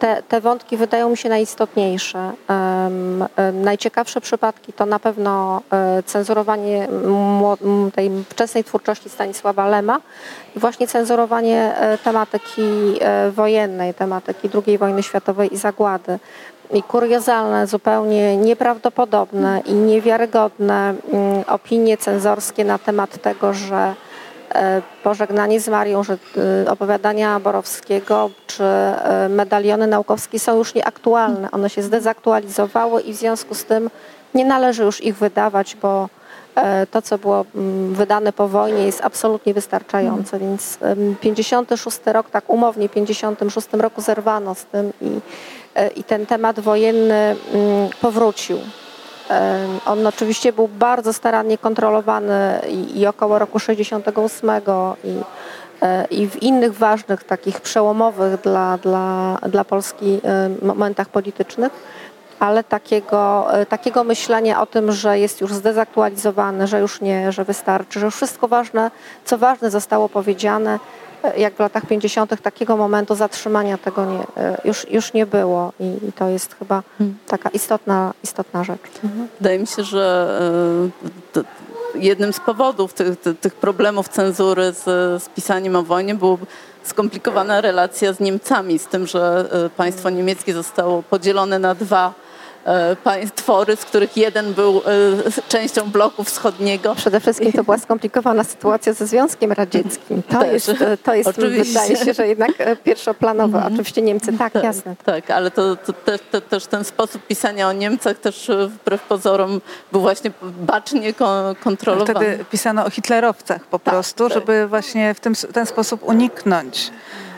te, 0.02 0.24
te 0.28 0.42
wątki 0.42 0.78
wydają 0.78 1.10
mi 1.10 1.18
się 1.18 1.30
najistotniejsze. 1.30 2.32
Um, 2.50 3.26
najciekawsze 3.54 4.22
przypadki 4.22 4.74
to 4.74 4.86
na 4.86 5.00
pewno 5.00 5.62
e, 5.72 6.04
cenzurowanie 6.04 6.88
tej 7.96 8.12
wczesnej 8.30 8.64
twórczości 8.64 9.10
Stanisława 9.10 9.68
Lema 9.68 10.02
i 10.56 10.60
właśnie 10.60 10.88
cenzurowanie 10.88 11.76
e, 11.78 11.98
tematyki 11.98 12.62
e, 13.02 13.32
wojennej, 13.32 13.94
tematyki 13.94 14.50
II 14.68 14.78
wojny 14.78 15.04
światowej 15.04 15.54
i 15.54 15.58
zagłady. 15.58 16.20
I 16.74 16.84
kuriozalne, 16.84 17.68
zupełnie 17.68 18.38
nieprawdopodobne 18.38 19.62
i 19.66 19.74
niewiarygodne 19.74 20.94
mm, 21.14 21.44
opinie 21.48 21.98
cenzorskie 21.98 22.66
na 22.66 22.78
temat 22.78 23.22
tego, 23.22 23.54
że 23.54 23.96
E, 24.56 24.82
pożegnanie 25.04 25.60
z 25.60 25.68
Marią, 25.68 26.04
że 26.04 26.18
e, 26.68 26.72
opowiadania 26.72 27.40
Borowskiego 27.40 28.30
czy 28.48 28.64
e, 28.64 29.30
medaliony 29.30 29.88
naukowskie 29.88 30.40
są 30.40 30.58
już 30.58 30.76
nieaktualne. 30.76 31.52
One 31.52 31.70
się 31.70 31.82
zdezaktualizowały 31.82 33.02
i 33.02 33.14
w 33.14 33.16
związku 33.16 33.56
z 33.56 33.66
tym 33.66 33.90
nie 34.34 34.46
należy 34.46 34.84
już 34.84 35.04
ich 35.04 35.16
wydawać, 35.16 35.76
bo 35.82 36.10
to, 36.92 37.02
co 37.02 37.18
było 37.18 37.46
mm, 37.56 37.94
wydane 37.94 38.34
po 38.34 38.48
wojnie 38.48 38.86
jest 38.86 39.02
absolutnie 39.04 39.54
wystarczające, 39.54 40.40
więc 40.40 40.80
56 41.22 42.00
rok, 42.06 42.30
tak 42.30 42.50
umownie 42.50 42.90
w 42.90 42.92
56 42.92 43.68
roku 43.72 44.02
zerwano 44.02 44.56
z 44.56 44.66
tym 44.66 44.94
i, 45.02 45.20
i 45.96 46.04
ten 46.04 46.26
temat 46.26 46.60
wojenny 46.60 47.36
mm, 47.54 47.90
powrócił. 48.02 48.58
On 49.86 50.08
oczywiście 50.08 50.54
był 50.54 50.68
bardzo 50.68 51.14
starannie 51.14 51.58
kontrolowany 51.58 52.62
i, 52.96 53.08
około 53.08 53.40
roku 53.40 53.60
68 53.60 54.50
i, 55.04 55.16
e, 55.82 56.06
i 56.06 56.28
w 56.28 56.44
innych 56.44 56.74
ważnych, 56.74 57.24
takich 57.24 57.62
przełomowych 57.62 58.42
dla, 58.42 58.78
dla, 58.78 59.38
dla 59.50 59.64
Polski 59.64 60.22
momentach 60.62 61.10
politycznych, 61.10 61.72
ale 62.42 62.64
takiego, 62.64 63.48
e, 63.54 63.66
takiego 63.66 64.04
myślenia 64.04 64.62
o 64.62 64.66
tym, 64.66 64.92
że 64.92 65.20
jest 65.20 65.42
już 65.42 65.54
zdezaktualizowany, 65.54 66.68
że 66.68 66.80
już 66.80 67.02
nie, 67.02 67.32
że 67.32 67.46
wystarczy, 67.46 68.00
że 68.00 68.12
wszystko 68.12 68.48
ważne, 68.48 68.92
co 69.26 69.38
ważne 69.38 69.72
zostało 69.72 70.10
powiedziane, 70.10 70.80
jak 71.38 71.56
w 71.56 71.60
latach 71.60 71.86
50. 71.86 72.42
takiego 72.42 72.78
momentu 72.78 73.16
zatrzymania 73.16 73.78
tego 73.78 74.06
nie, 74.06 74.44
e, 74.44 74.62
już, 74.66 74.90
już 74.90 75.14
nie 75.14 75.26
było 75.26 75.74
i, 75.80 76.08
i 76.08 76.14
to 76.14 76.30
jest 76.30 76.56
chyba 76.56 76.84
hmm. 76.98 77.18
taka 77.28 77.50
istotna, 77.50 78.14
istotna 78.24 78.64
rzecz. 78.64 78.82
Mhm. 79.04 79.28
Wydaje 79.40 79.60
mi 79.60 79.68
się, 79.68 79.84
że 79.84 80.92
e, 81.36 81.44
jednym 81.96 82.34
z 82.34 82.40
powodów 82.40 82.94
tych, 82.94 83.20
tych 83.42 83.56
problemów 83.56 84.10
cenzury 84.10 84.72
z, 84.72 84.84
z 85.24 85.30
pisaniem 85.30 85.76
o 85.76 85.84
wojnie 85.84 86.16
było 86.16 86.38
skomplikowana 86.84 87.62
relacja 87.62 88.14
z 88.14 88.20
Niemcami, 88.20 88.80
z 88.80 88.88
tym, 88.88 89.08
że 89.08 89.50
państwo 89.78 90.10
niemieckie 90.10 90.54
zostało 90.54 91.04
podzielone 91.04 91.60
na 91.60 91.76
dwa 91.76 92.14
E, 92.14 92.31
twory, 93.36 93.76
z 93.76 93.86
których 93.86 94.18
jeden 94.18 94.54
był 94.54 94.78
e, 94.78 94.82
częścią 95.48 95.92
bloku 95.92 96.24
wschodniego. 96.24 96.96
Przede 96.96 97.20
wszystkim 97.20 97.52
to 97.52 97.64
była 97.64 97.78
skomplikowana 97.78 98.44
sytuacja 98.44 98.94
ze 98.94 99.08
Związkiem 99.08 99.52
Radzieckim. 99.52 100.24
To 100.24 100.40
Też, 100.40 100.54
jest, 100.54 100.82
e, 100.82 100.98
to 100.98 101.14
jest 101.14 101.40
wydaje 101.40 101.98
się, 101.98 102.14
że 102.14 102.28
jednak 102.28 102.52
pierwszoplanowe. 102.84 103.58
Mm. 103.58 103.74
Oczywiście 103.74 104.02
Niemcy, 104.02 104.38
tak, 104.38 104.54
tak 104.54 104.64
jasne. 104.64 104.96
Tak, 105.06 105.32
ale 105.32 105.52
to, 105.52 105.76
to, 105.76 105.94
to, 106.32 106.42
też 106.42 106.66
ten 106.66 106.84
sposób 106.84 107.28
pisania 107.28 107.68
o 107.68 107.74
Niemcach 107.74 108.20
też 108.20 108.52
wbrew 108.68 109.02
pozorom 109.02 109.62
był 109.92 110.02
właśnie 110.02 110.32
bacznie 110.42 111.14
kontrolowany. 111.64 112.20
Wtedy 112.20 112.46
pisano 112.46 112.86
o 112.86 112.90
hitlerowcach 112.90 113.66
po 113.66 113.80
tak, 113.80 113.94
prostu, 113.94 114.30
tak. 114.30 114.34
żeby 114.34 114.68
właśnie 114.68 115.14
w 115.14 115.20
tym, 115.20 115.34
ten 115.54 115.66
sposób 115.66 116.04
uniknąć 116.04 116.92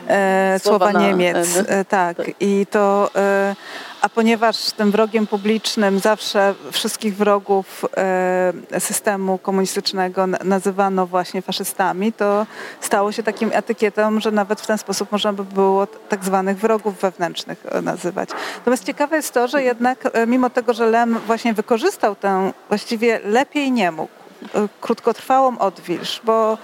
e, 0.08 0.58
słowa, 0.62 0.90
słowa 0.90 1.00
Niemiec. 1.00 1.56
E, 1.56 1.84
tak. 1.84 2.16
tak. 2.16 2.26
I 2.40 2.66
to... 2.70 3.10
E, 3.16 3.54
a 4.04 4.08
ponieważ 4.08 4.70
tym 4.70 4.90
wrogiem 4.90 5.26
publicznym 5.26 5.98
zawsze 5.98 6.54
wszystkich 6.72 7.16
wrogów 7.16 7.84
e, 7.96 8.80
systemu 8.80 9.38
komunistycznego 9.38 10.26
nazywano 10.26 11.06
właśnie 11.06 11.42
faszystami, 11.42 12.12
to 12.12 12.46
stało 12.80 13.12
się 13.12 13.22
takim 13.22 13.50
etykietą, 13.52 14.20
że 14.20 14.30
nawet 14.30 14.60
w 14.60 14.66
ten 14.66 14.78
sposób 14.78 15.12
można 15.12 15.32
by 15.32 15.44
było 15.44 15.86
tak 15.86 16.24
zwanych 16.24 16.58
wrogów 16.58 17.00
wewnętrznych 17.00 17.66
e, 17.70 17.82
nazywać. 17.82 18.28
Natomiast 18.56 18.84
ciekawe 18.84 19.16
jest 19.16 19.34
to, 19.34 19.48
że 19.48 19.62
jednak 19.62 19.98
e, 20.12 20.26
mimo 20.26 20.50
tego, 20.50 20.74
że 20.74 20.86
Lem 20.86 21.18
właśnie 21.26 21.54
wykorzystał 21.54 22.16
tę, 22.16 22.52
właściwie 22.68 23.20
lepiej 23.24 23.72
nie 23.72 23.90
mógł, 23.90 24.12
krótkotrwałą 24.80 25.58
odwilż, 25.58 26.20
bo 26.24 26.58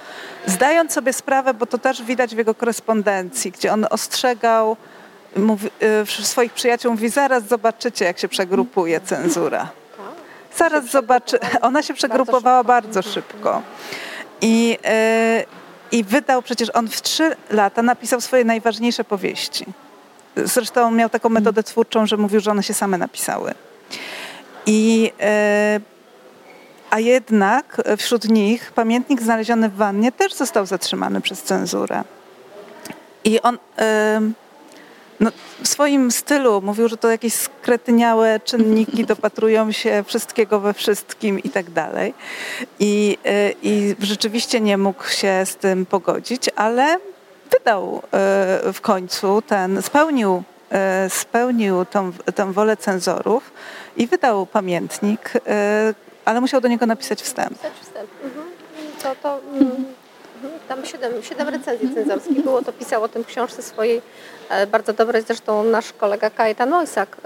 zdając 0.47 0.93
sobie 0.93 1.13
sprawę, 1.13 1.55
bo 1.55 1.67
to 1.67 1.79
też 1.79 2.03
widać 2.03 2.35
w 2.35 2.39
jego 2.39 2.55
korespondencji, 2.55 3.53
gdzie 3.53 3.73
on 3.73 3.87
ostrzegał 3.91 4.77
mówi, 5.37 5.71
y, 6.21 6.27
swoich 6.27 6.53
przyjaciół 6.53 6.93
mówi, 6.93 7.09
zaraz 7.09 7.45
zobaczycie, 7.45 8.05
jak 8.05 8.19
się 8.19 8.29
przegrupuje 8.29 9.01
cenzura. 9.01 9.71
Zaraz 10.57 10.85
zobaczy. 10.85 11.39
Ona 11.61 11.83
się 11.83 11.95
przegrupowała 11.95 12.65
bardzo 12.65 13.03
szybko. 13.03 13.63
I, 14.41 14.79
y, 15.41 15.47
I 15.93 16.05
wydał 16.05 16.43
przecież 16.43 16.71
on 16.75 16.89
w 16.89 17.03
trzy 17.03 17.37
lata 17.51 17.83
napisał 17.83 18.21
swoje 18.21 18.45
najważniejsze 18.45 19.05
powieści. 19.05 19.67
Zresztą 20.37 20.91
miał 20.91 21.09
taką 21.09 21.29
metodę 21.29 21.63
twórczą, 21.63 22.07
że 22.07 22.17
mówił, 22.17 22.41
że 22.41 22.51
one 22.51 22.63
się 22.63 22.75
same 22.75 22.99
napisały. 22.99 23.55
I, 24.67 25.13
y, 25.77 25.81
a 26.91 27.01
jednak 27.01 27.83
wśród 27.99 28.25
nich 28.25 28.73
pamiętnik 28.73 29.23
znaleziony 29.23 29.69
w 29.69 29.75
wannie 29.75 30.13
też 30.13 30.35
został 30.35 30.67
zatrzymany 30.67 31.21
przez 31.21 31.43
cenzurę. 31.43 32.05
I 33.25 33.41
on 33.41 33.59
no, 35.21 35.31
w 35.63 35.69
swoim 35.69 36.11
stylu 36.11 36.63
mówił, 36.63 36.89
że 36.89 36.97
to 36.97 37.11
jakieś 37.11 37.35
skretyniałe 37.35 38.41
czynniki 38.41 39.07
dopatrują 39.07 39.73
się 39.73 40.05
wszystkiego 40.07 40.61
we 40.61 40.75
wszystkim 40.75 41.39
i 41.39 41.51
tak 41.51 41.71
dalej. 41.71 42.15
I, 42.79 43.19
y, 43.27 43.55
I 43.63 43.97
rzeczywiście 44.01 44.61
nie 44.61 44.79
mógł 44.79 45.05
się 45.05 45.43
z 45.45 45.57
tym 45.57 45.87
pogodzić, 45.87 46.51
ale 46.57 46.99
wydał 47.51 48.03
y, 48.69 48.73
w 48.73 48.81
końcu 48.81 49.43
ten, 49.43 49.83
spełnił, 49.83 50.43
y, 51.07 51.11
spełnił 51.11 51.85
tą, 51.85 52.13
tą 52.35 52.53
wolę 52.53 52.77
cenzorów 52.77 53.53
i 53.97 54.07
wydał 54.07 54.47
pamiętnik, 54.47 55.33
ale 56.25 56.41
musiał 56.41 56.61
do 56.61 56.69
niego 56.69 56.87
napisać 56.87 57.23
wstęp. 57.23 57.51
Napisać 57.51 57.73
wstęp. 57.83 58.11
Mhm. 58.25 58.47
To, 59.03 59.15
to, 59.23 59.41
mm, 59.55 59.85
tam 60.69 60.87
siedem, 60.87 61.23
siedem 61.23 61.49
recenzji 61.49 61.95
cenzorskich 61.95 62.43
było, 62.43 62.63
to 62.63 62.73
pisał 62.73 63.03
o 63.03 63.09
tym 63.09 63.25
w 63.25 63.27
książce 63.27 63.63
swojej 63.63 64.03
bardzo 64.73 64.93
dobrej, 64.93 65.23
zresztą 65.23 65.65
nasz 65.65 65.93
kolega 65.93 66.31
Kajetan 66.31 66.71
Mojsak, 66.71 67.17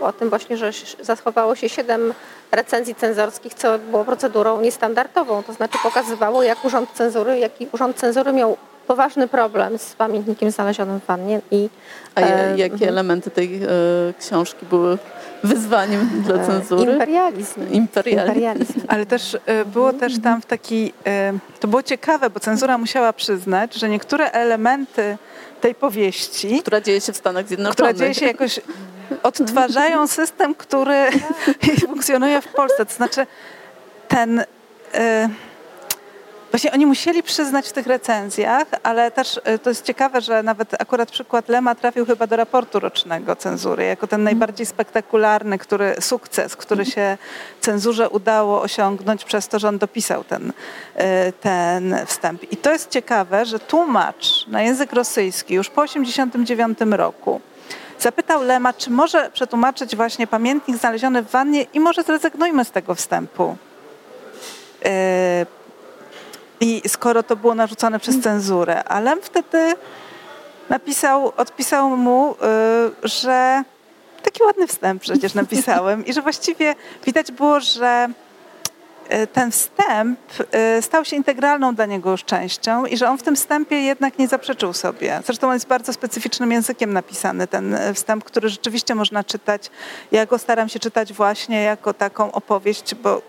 o 0.00 0.12
tym 0.12 0.30
właśnie, 0.30 0.56
że 0.56 0.70
zachowało 1.00 1.54
się 1.54 1.68
siedem 1.68 2.14
recenzji 2.52 2.94
cenzorskich, 2.94 3.54
co 3.54 3.78
było 3.78 4.04
procedurą 4.04 4.60
niestandardową, 4.60 5.42
to 5.42 5.52
znaczy 5.52 5.78
pokazywało, 5.82 6.42
jak 6.42 6.64
urząd 6.64 6.90
cenzury, 6.92 7.38
jaki 7.38 7.68
urząd 7.72 7.96
cenzury 7.96 8.32
miał 8.32 8.56
poważny 8.86 9.28
problem 9.28 9.78
z 9.78 9.94
pamiętnikiem 9.94 10.50
znalezionym 10.50 11.00
w 11.00 11.06
wannie. 11.06 11.40
I, 11.50 11.68
A 12.14 12.20
e, 12.20 12.56
jakie 12.56 12.74
mhm. 12.74 12.88
elementy 12.88 13.30
tej 13.30 13.60
e, 13.62 13.68
książki 14.20 14.66
były 14.66 14.98
wyzwaniem 15.44 16.22
dla 16.22 16.34
e, 16.34 16.46
cenzury? 16.46 16.92
Imperializm. 16.92 17.72
Imperializm. 17.72 18.28
Imperializm. 18.28 18.80
Ale 18.88 19.06
też 19.06 19.36
e, 19.46 19.64
było 19.64 19.92
też 19.92 20.20
tam 20.22 20.42
w 20.42 20.46
taki, 20.46 20.92
e, 21.06 21.32
to 21.60 21.68
było 21.68 21.82
ciekawe, 21.82 22.30
bo 22.30 22.40
cenzura 22.40 22.78
musiała 22.78 23.12
przyznać, 23.12 23.74
że 23.74 23.88
niektóre 23.88 24.30
elementy 24.30 25.18
tej 25.60 25.74
powieści, 25.74 26.60
która 26.60 26.80
dzieje 26.80 27.00
się 27.00 27.12
w 27.12 27.16
Stanach 27.16 27.48
Zjednoczonych, 27.48 27.74
która 27.74 27.92
dzieje 27.92 28.14
się 28.14 28.26
jakoś, 28.26 28.60
odtwarzają 29.22 30.06
system, 30.06 30.54
który 30.54 31.06
funkcjonuje 31.86 32.40
w 32.40 32.48
Polsce. 32.48 32.86
To 32.86 32.94
znaczy 32.94 33.26
ten 34.08 34.44
Właśnie 36.54 36.72
oni 36.72 36.86
musieli 36.86 37.22
przyznać 37.22 37.68
w 37.68 37.72
tych 37.72 37.86
recenzjach, 37.86 38.66
ale 38.82 39.10
też 39.10 39.40
y, 39.54 39.58
to 39.58 39.70
jest 39.70 39.84
ciekawe, 39.84 40.20
że 40.20 40.42
nawet 40.42 40.82
akurat 40.82 41.10
przykład 41.10 41.48
Lema 41.48 41.74
trafił 41.74 42.06
chyba 42.06 42.26
do 42.26 42.36
raportu 42.36 42.80
rocznego 42.80 43.36
cenzury, 43.36 43.84
jako 43.84 44.06
ten 44.06 44.22
najbardziej 44.22 44.66
spektakularny 44.66 45.58
który, 45.58 45.96
sukces, 46.00 46.56
który 46.56 46.86
się 46.86 47.18
cenzurze 47.60 48.08
udało 48.08 48.62
osiągnąć 48.62 49.24
przez 49.24 49.48
to, 49.48 49.58
że 49.58 49.68
on 49.68 49.78
dopisał 49.78 50.24
ten, 50.24 50.50
y, 50.50 50.52
ten 51.40 51.96
wstęp. 52.06 52.52
I 52.52 52.56
to 52.56 52.72
jest 52.72 52.90
ciekawe, 52.90 53.46
że 53.46 53.58
tłumacz 53.58 54.46
na 54.46 54.62
język 54.62 54.92
rosyjski 54.92 55.54
już 55.54 55.70
po 55.70 55.82
1989 55.82 56.96
roku 56.96 57.40
zapytał 57.98 58.42
Lema, 58.42 58.72
czy 58.72 58.90
może 58.90 59.30
przetłumaczyć 59.30 59.96
właśnie 59.96 60.26
pamiętnik 60.26 60.76
znaleziony 60.76 61.22
w 61.22 61.30
wannie 61.30 61.62
i 61.62 61.80
może 61.80 62.02
zrezygnujmy 62.02 62.64
z 62.64 62.70
tego 62.70 62.94
wstępu. 62.94 63.56
I 66.60 66.82
skoro 66.88 67.22
to 67.22 67.36
było 67.36 67.54
narzucone 67.54 68.00
przez 68.00 68.20
cenzurę, 68.20 68.84
ale 68.84 69.16
wtedy 69.22 69.74
napisał, 70.70 71.32
odpisał 71.36 71.96
mu, 71.96 72.32
y, 72.32 73.08
że 73.08 73.64
taki 74.22 74.42
ładny 74.42 74.66
wstęp 74.66 75.02
przecież 75.02 75.34
napisałem 75.34 76.06
i 76.06 76.12
że 76.12 76.22
właściwie 76.22 76.74
widać 77.06 77.32
było, 77.32 77.60
że 77.60 78.08
ten 79.32 79.50
wstęp 79.50 80.20
e, 80.52 80.82
stał 80.82 81.04
się 81.04 81.16
integralną 81.16 81.74
dla 81.74 81.86
niego 81.86 82.18
częścią 82.18 82.86
i 82.86 82.96
że 82.96 83.08
on 83.08 83.18
w 83.18 83.22
tym 83.22 83.36
wstępie 83.36 83.80
jednak 83.80 84.18
nie 84.18 84.28
zaprzeczył 84.28 84.72
sobie. 84.72 85.20
Zresztą 85.24 85.48
on 85.48 85.54
jest 85.54 85.66
bardzo 85.66 85.92
specyficznym 85.92 86.52
językiem 86.52 86.92
napisany, 86.92 87.46
ten 87.46 87.74
e, 87.74 87.94
wstęp, 87.94 88.24
który 88.24 88.48
rzeczywiście 88.48 88.94
można 88.94 89.24
czytać. 89.24 89.70
Ja 90.12 90.26
go 90.26 90.38
staram 90.38 90.68
się 90.68 90.78
czytać 90.78 91.12
właśnie 91.12 91.62
jako 91.62 91.94
taką 91.94 92.32
opowieść, 92.32 92.94
bo 92.94 93.22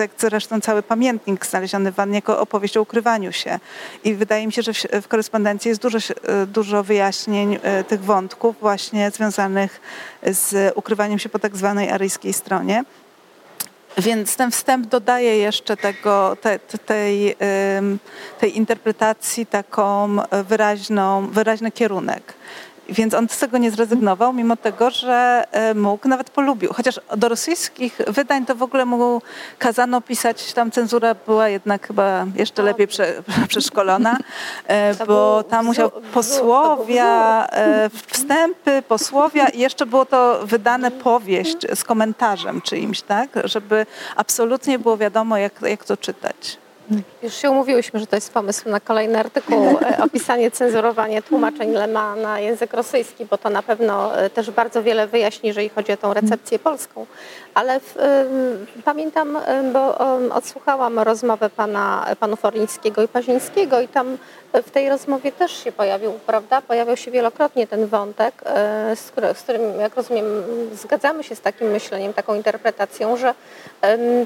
jak 0.00 0.10
zresztą 0.18 0.60
cały 0.60 0.82
pamiętnik 0.82 1.46
znaleziony 1.46 1.92
w 1.92 1.94
wannie 1.94 2.14
jako 2.14 2.40
opowieść 2.40 2.76
o 2.76 2.82
ukrywaniu 2.82 3.32
się. 3.32 3.58
I 4.04 4.14
wydaje 4.14 4.46
mi 4.46 4.52
się, 4.52 4.62
że 4.62 4.72
w 5.02 5.08
korespondencji 5.08 5.68
jest 5.68 5.80
dużo, 5.80 5.98
dużo 6.46 6.82
wyjaśnień 6.82 7.58
tych 7.88 8.04
wątków 8.04 8.56
właśnie 8.60 9.10
związanych 9.10 9.80
z 10.22 10.72
ukrywaniem 10.76 11.18
się 11.18 11.28
po 11.28 11.38
tak 11.38 11.56
zwanej 11.56 11.90
aryjskiej 11.90 12.32
stronie. 12.32 12.84
Więc 13.98 14.36
ten 14.36 14.50
wstęp 14.50 14.86
dodaje 14.86 15.38
jeszcze 15.38 15.76
tego, 15.76 16.36
te, 16.40 16.58
tej, 16.58 17.36
tej 18.40 18.56
interpretacji 18.56 19.46
taką 19.46 20.16
wyraźną, 20.48 21.26
wyraźny 21.26 21.72
kierunek. 21.72 22.34
Więc 22.88 23.14
on 23.14 23.28
z 23.28 23.38
tego 23.38 23.58
nie 23.58 23.70
zrezygnował, 23.70 24.32
mimo 24.32 24.56
tego, 24.56 24.90
że 24.90 25.44
e, 25.52 25.74
mógł, 25.74 26.08
nawet 26.08 26.30
polubił. 26.30 26.72
Chociaż 26.72 27.00
do 27.16 27.28
rosyjskich 27.28 27.98
wydań 28.06 28.46
to 28.46 28.54
w 28.54 28.62
ogóle 28.62 28.84
mu 28.84 29.22
kazano 29.58 30.00
pisać, 30.00 30.52
tam 30.52 30.70
cenzura 30.70 31.14
była 31.14 31.48
jednak 31.48 31.86
chyba 31.86 32.26
jeszcze 32.34 32.62
lepiej 32.62 32.88
prze, 32.88 33.22
przeszkolona, 33.48 34.16
e, 34.66 35.06
bo 35.06 35.42
tam 35.42 35.66
musiał 35.66 35.90
posłowia, 35.90 37.46
e, 37.46 37.90
wstępy, 38.06 38.82
posłowia 38.88 39.48
i 39.48 39.58
jeszcze 39.58 39.86
było 39.86 40.06
to 40.06 40.40
wydane 40.46 40.90
powieść 40.90 41.56
z 41.74 41.84
komentarzem 41.84 42.60
czyimś, 42.60 43.02
tak? 43.02 43.30
Żeby 43.44 43.86
absolutnie 44.16 44.78
było 44.78 44.96
wiadomo, 44.96 45.36
jak, 45.36 45.62
jak 45.62 45.84
to 45.84 45.96
czytać. 45.96 46.61
Już 47.22 47.34
się 47.34 47.50
umówiłyśmy, 47.50 48.00
że 48.00 48.06
to 48.06 48.16
jest 48.16 48.32
pomysł 48.32 48.68
na 48.68 48.80
kolejny 48.80 49.18
artykuł, 49.18 49.78
e, 49.82 50.02
opisanie, 50.04 50.50
cenzurowanie 50.50 51.22
tłumaczeń 51.22 51.72
Lema 51.72 52.16
na 52.16 52.40
język 52.40 52.72
rosyjski, 52.72 53.26
bo 53.26 53.38
to 53.38 53.50
na 53.50 53.62
pewno 53.62 54.18
e, 54.18 54.30
też 54.30 54.50
bardzo 54.50 54.82
wiele 54.82 55.06
wyjaśni, 55.06 55.48
jeżeli 55.48 55.68
chodzi 55.68 55.92
o 55.92 55.96
tą 55.96 56.14
recepcję 56.14 56.58
polską. 56.58 57.06
Ale 57.54 57.80
w, 57.80 57.94
pamiętam, 58.84 59.38
bo 59.72 59.98
odsłuchałam 60.34 60.98
rozmowę 60.98 61.50
pana, 61.50 62.06
panów 62.20 62.44
Orlińskiego 62.44 63.02
i 63.02 63.08
Pazińskiego 63.08 63.80
i 63.80 63.88
tam 63.88 64.18
w 64.52 64.70
tej 64.70 64.88
rozmowie 64.88 65.32
też 65.32 65.64
się 65.64 65.72
pojawił, 65.72 66.12
prawda? 66.26 66.62
Pojawiał 66.62 66.96
się 66.96 67.10
wielokrotnie 67.10 67.66
ten 67.66 67.86
wątek, 67.86 68.34
y, 68.92 68.96
z, 68.96 69.10
który, 69.10 69.34
z 69.34 69.42
którym, 69.42 69.80
jak 69.80 69.96
rozumiem, 69.96 70.24
zgadzamy 70.74 71.24
się 71.24 71.36
z 71.36 71.40
takim 71.40 71.70
myśleniem, 71.70 72.12
taką 72.12 72.34
interpretacją, 72.34 73.16
że 73.16 73.34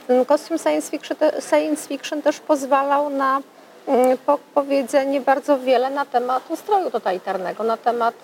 ten 0.07 0.25
kostium 0.25 0.59
science 0.59 0.91
fiction, 0.91 1.17
science 1.51 1.89
fiction 1.89 2.23
też 2.23 2.41
pozwalał 2.41 3.11
na 3.11 3.41
mm, 3.89 4.19
powiedzenie 4.55 5.21
bardzo 5.21 5.59
wiele 5.59 5.91
na 5.91 6.05
temat 6.05 6.51
ustroju 6.51 6.91
totalitarnego, 6.91 7.65
na 7.65 7.77
temat 7.77 8.15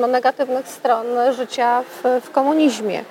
no, 0.00 0.06
negatywnych 0.06 0.68
stron 0.68 1.06
życia 1.36 1.82
w, 1.82 2.20
w 2.24 2.30
komunizmie. 2.30 3.04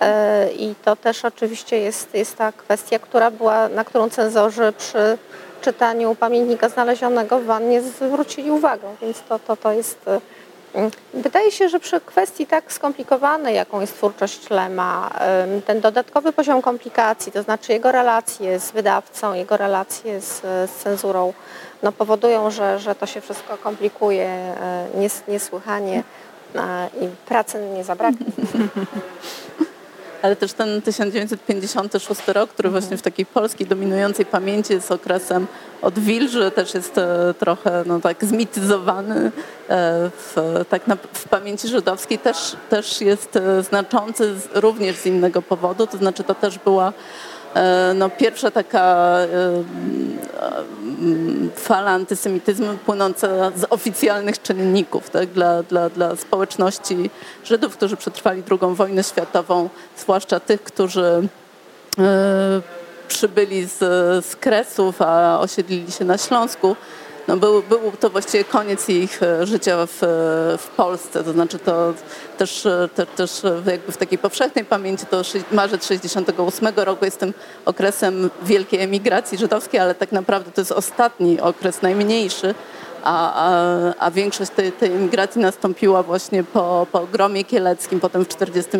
E, 0.00 0.52
I 0.52 0.74
to 0.84 0.96
też 0.96 1.24
oczywiście 1.24 1.78
jest, 1.78 2.14
jest 2.14 2.36
ta 2.36 2.52
kwestia, 2.52 2.98
która 2.98 3.30
była, 3.30 3.68
na 3.68 3.84
którą 3.84 4.10
cenzorzy 4.10 4.72
przy 4.78 5.18
czytaniu 5.62 6.14
pamiętnika 6.14 6.68
znalezionego 6.68 7.38
w 7.38 7.44
wannie 7.44 7.82
zwrócili 7.82 8.50
uwagę, 8.50 8.88
więc 9.02 9.22
to, 9.28 9.38
to, 9.38 9.56
to 9.56 9.72
jest... 9.72 10.08
E, 10.08 10.20
wydaje 11.14 11.50
się, 11.50 11.68
że 11.68 11.80
przy 11.80 12.00
kwestii 12.00 12.46
tak 12.46 12.72
skomplikowanej, 12.72 13.54
jaką 13.54 13.80
jest 13.80 13.94
twórczość 13.94 14.50
Lema, 14.50 15.10
ten 15.66 15.80
dodatkowy 15.80 16.32
poziom 16.32 16.62
komplikacji, 16.62 17.32
to 17.32 17.42
znaczy 17.42 17.72
jego 17.72 17.92
relacje 17.92 18.60
z 18.60 18.70
wydawcą, 18.70 19.34
jego 19.34 19.56
relacje 19.56 20.20
z, 20.20 20.40
z 20.42 20.70
cenzurą, 20.70 21.32
no 21.82 21.92
powodują, 21.92 22.50
że, 22.50 22.78
że 22.78 22.94
to 22.94 23.06
się 23.06 23.20
wszystko 23.20 23.56
komplikuje 23.56 24.26
e, 24.26 24.86
nies, 24.94 25.22
niesłychanie 25.28 26.02
i 27.00 27.08
pracy 27.26 27.58
nie 27.74 27.84
zabraknie. 27.84 28.26
ale 30.22 30.36
też 30.36 30.52
ten 30.52 30.82
1956 30.82 32.28
rok, 32.28 32.50
który 32.50 32.68
mhm. 32.68 32.82
właśnie 32.82 32.96
w 32.96 33.02
takiej 33.02 33.26
polskiej 33.26 33.66
dominującej 33.66 34.26
pamięci 34.26 34.72
jest 34.72 34.90
okresem 34.90 35.46
odwilży, 35.82 36.50
też 36.50 36.74
jest 36.74 36.98
e, 36.98 37.34
trochę 37.38 37.84
no, 37.86 38.00
tak 38.00 38.24
zmityzowany 38.24 39.16
e, 39.24 39.30
w, 40.10 40.64
tak 40.68 40.86
na, 40.86 40.96
w 41.12 41.28
pamięci 41.28 41.68
żydowskiej, 41.68 42.18
też, 42.18 42.56
też 42.70 43.00
jest 43.00 43.36
e, 43.36 43.62
znaczący 43.62 44.34
również 44.54 44.96
z 44.96 45.06
innego 45.06 45.42
powodu, 45.42 45.86
to 45.86 45.98
znaczy 45.98 46.24
to 46.24 46.34
też 46.34 46.58
była 46.58 46.92
no, 47.94 48.10
pierwsza 48.10 48.50
taka 48.50 49.16
e, 49.18 49.62
fala 51.56 51.90
antysemityzmu 51.90 52.66
płynąca 52.86 53.28
z 53.56 53.64
oficjalnych 53.70 54.42
czynników 54.42 55.10
tak, 55.10 55.28
dla, 55.28 55.62
dla, 55.62 55.90
dla 55.90 56.16
społeczności 56.16 57.10
Żydów, 57.44 57.76
którzy 57.76 57.96
przetrwali 57.96 58.42
II 58.50 58.74
wojnę 58.74 59.04
światową, 59.04 59.68
zwłaszcza 59.96 60.40
tych, 60.40 60.62
którzy 60.62 61.28
e, 61.98 62.60
przybyli 63.08 63.66
z, 63.66 63.78
z 64.26 64.36
Kresów, 64.36 65.02
a 65.02 65.40
osiedlili 65.40 65.92
się 65.92 66.04
na 66.04 66.18
Śląsku 66.18 66.76
no 67.28 67.36
był, 67.36 67.62
był 67.62 67.92
to 68.00 68.10
właściwie 68.10 68.44
koniec 68.44 68.88
ich 68.88 69.22
e, 69.22 69.46
życia 69.46 69.86
w, 69.86 69.98
w 70.58 70.68
Polsce. 70.76 71.24
To 71.24 71.32
znaczy 71.32 71.58
to 71.58 71.94
też, 72.38 72.66
e, 72.66 72.88
te, 72.94 73.06
też 73.06 73.42
jakby 73.66 73.92
w 73.92 73.96
takiej 73.96 74.18
powszechnej 74.18 74.64
pamięci 74.64 75.06
to 75.06 75.22
marzec 75.52 75.86
68 75.86 76.68
roku 76.76 77.04
jest 77.04 77.18
tym 77.18 77.34
okresem 77.64 78.30
wielkiej 78.42 78.80
emigracji 78.80 79.38
żydowskiej, 79.38 79.80
ale 79.80 79.94
tak 79.94 80.12
naprawdę 80.12 80.50
to 80.50 80.60
jest 80.60 80.72
ostatni 80.72 81.40
okres, 81.40 81.82
najmniejszy, 81.82 82.54
a, 83.04 83.32
a, 83.34 83.94
a 83.98 84.10
większość 84.10 84.50
tej, 84.50 84.72
tej 84.72 84.92
emigracji 84.92 85.40
nastąpiła 85.40 86.02
właśnie 86.02 86.44
po, 86.44 86.86
po 86.92 87.06
gromie 87.06 87.44
kieleckim, 87.44 88.00
potem 88.00 88.24
w 88.24 88.28
40 88.28 88.70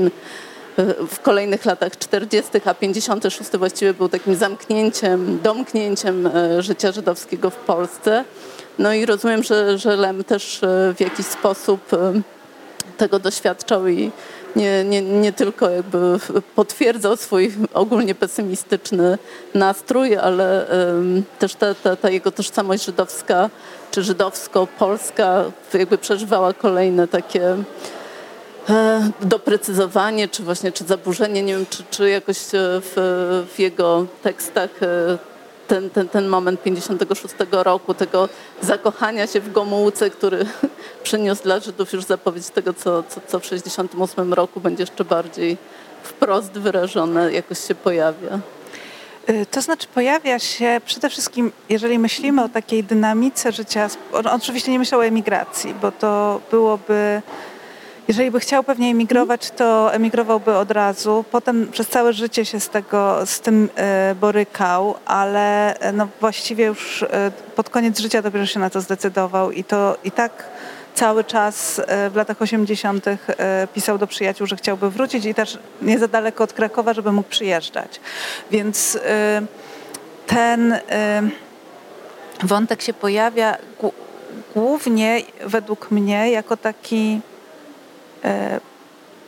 w 1.09 1.21
kolejnych 1.23 1.65
latach 1.65 1.99
40., 1.99 2.51
a 2.65 2.75
56 2.75 3.51
właściwie 3.51 3.95
był 3.95 4.09
takim 4.09 4.35
zamknięciem, 4.35 5.39
domknięciem 5.43 6.27
e, 6.27 6.63
życia 6.63 6.93
żydowskiego 6.93 7.51
w 7.51 7.57
Polsce. 7.57 8.25
No 8.79 8.95
i 8.95 9.07
rozumiem, 9.07 9.43
że, 9.43 9.79
że 9.79 9.97
Lem 9.97 10.25
też 10.25 10.63
e, 10.63 10.95
w 10.97 11.01
jakiś 11.01 11.27
sposób 11.27 11.93
e, 11.95 12.13
tego 12.97 13.19
doświadczał 13.19 13.89
i 13.89 14.11
nie, 14.57 14.85
nie, 14.85 15.03
nie 15.03 15.33
tylko 15.33 15.71
jakby 15.71 16.19
potwierdzał 16.55 17.17
swój 17.17 17.53
ogólnie 17.75 18.15
pesymistyczny 18.15 19.19
nastrój, 19.55 20.17
ale 20.17 20.67
też 21.39 21.55
ta, 21.55 21.75
ta, 21.75 21.97
ta, 21.97 22.11
jego 22.11 22.31
tożsamość 22.31 22.85
żydowska 22.85 23.51
czy 23.91 24.03
żydowsko-polska 24.03 25.45
jakby 25.75 25.99
przeżywała 25.99 26.53
kolejne 26.53 27.09
takie 27.09 27.57
doprecyzowanie, 29.21 30.29
czy 30.29 30.43
właśnie 30.43 30.73
czy 30.73 30.85
zaburzenie, 30.85 31.43
nie 31.43 31.55
wiem, 31.55 31.67
czy, 31.71 31.85
czy 31.91 32.11
jakoś 32.11 32.37
e, 32.39 32.59
w, 32.63 32.93
w 33.55 33.59
jego 33.59 34.07
tekstach 34.23 34.71
e, 34.83 35.19
ten, 35.69 35.91
ten, 35.91 36.09
ten 36.09 36.29
moment 36.29 36.63
56 36.63 37.35
roku, 37.51 37.95
tego 37.95 38.29
zakochania 38.61 39.27
się 39.27 39.41
w 39.41 39.53
Gomułce, 39.53 40.11
który 40.11 40.47
przyniósł 41.03 41.43
dla 41.43 41.61
Żydów 41.61 41.93
już 41.93 42.05
zapowiedź 42.05 42.49
tego, 42.51 42.75
co, 42.75 43.03
co, 43.03 43.21
co 43.27 43.41
w 43.41 43.47
68 43.47 44.35
roku 44.35 44.61
będzie 44.61 44.83
jeszcze 44.83 45.05
bardziej 45.05 45.57
wprost 46.03 46.53
wyrażone, 46.53 47.33
jakoś 47.33 47.59
się 47.59 47.75
pojawia. 47.75 48.39
To 49.51 49.61
znaczy 49.61 49.87
pojawia 49.95 50.39
się 50.39 50.81
przede 50.87 51.11
wszystkim, 51.11 51.53
jeżeli 51.69 51.99
myślimy 51.99 52.45
o 52.45 52.49
takiej 52.49 52.85
dynamice 52.85 53.53
życia, 53.53 53.89
on 54.13 54.27
oczywiście 54.27 54.73
nie 54.73 54.79
myślał 54.79 55.01
o 55.01 55.05
emigracji, 55.05 55.75
bo 55.75 55.93
to 55.93 56.41
byłoby 56.51 57.23
jeżeli 58.13 58.31
by 58.31 58.41
chciał 58.41 58.65
pewnie 58.65 58.91
emigrować, 58.91 59.51
to 59.51 59.95
emigrowałby 59.95 60.57
od 60.57 60.71
razu. 60.71 61.25
Potem 61.31 61.69
przez 61.69 61.89
całe 61.89 62.13
życie 62.13 62.45
się 62.45 62.61
z, 62.61 62.69
tego, 62.69 63.27
z 63.27 63.41
tym 63.41 63.69
e, 63.77 64.15
borykał, 64.21 64.95
ale 65.05 65.79
e, 65.79 65.93
no 65.93 66.09
właściwie 66.21 66.65
już 66.65 67.03
e, 67.03 67.31
pod 67.57 67.71
koniec 67.71 67.99
życia 67.99 68.23
dopiero 68.23 68.47
się 68.47 68.61
na 68.61 68.71
to 68.71 68.81
zdecydował 68.81 69.53
i 69.53 69.65
to 69.65 69.97
i 70.05 70.11
tak 70.11 70.45
cały 70.95 71.25
czas 71.25 71.81
w 72.11 72.17
latach 72.17 72.43
80. 72.43 73.05
pisał 73.75 73.99
do 73.99 74.07
przyjaciół, 74.07 74.47
że 74.47 74.57
chciałby 74.57 74.91
wrócić 74.91 75.25
i 75.25 75.35
też 75.35 75.59
nie 75.83 75.99
za 75.99 76.09
daleko 76.09 76.45
od 76.45 76.53
Krakowa, 76.53 76.95
żeby 76.95 77.13
mógł 77.13 77.29
przyjeżdżać. 77.29 78.01
Więc 78.51 78.99
ten 80.27 80.79
wątek 82.43 82.83
się 82.83 82.95
pojawia 82.95 83.57
głównie 84.55 85.21
według 85.45 85.91
mnie 85.91 86.31
jako 86.31 86.57
taki 86.57 87.21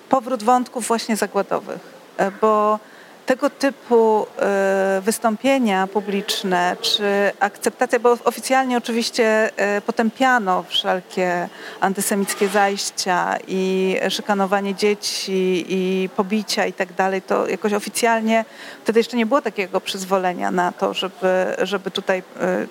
powrót 0.08 0.42
wątków 0.42 0.86
właśnie 0.86 1.16
zagładowych, 1.16 1.80
e, 2.16 2.30
bo 2.30 2.78
tego 3.26 3.50
typu 3.50 4.26
e, 4.38 5.00
wystąpienia 5.04 5.86
publiczne, 5.86 6.76
czy 6.80 7.32
akceptacja, 7.40 7.98
bo 7.98 8.18
oficjalnie 8.24 8.78
oczywiście 8.78 9.50
potępiano 9.86 10.64
wszelkie 10.68 11.48
antysemickie 11.80 12.48
zajścia 12.48 13.36
i 13.48 13.96
szykanowanie 14.08 14.74
dzieci 14.74 15.64
i 15.68 16.08
pobicia 16.16 16.66
i 16.66 16.72
tak 16.72 16.92
dalej, 16.92 17.22
to 17.22 17.48
jakoś 17.48 17.72
oficjalnie, 17.72 18.44
wtedy 18.82 19.00
jeszcze 19.00 19.16
nie 19.16 19.26
było 19.26 19.42
takiego 19.42 19.80
przyzwolenia 19.80 20.50
na 20.50 20.72
to, 20.72 20.94
żeby, 20.94 21.56
żeby 21.62 21.90
tutaj 21.90 22.22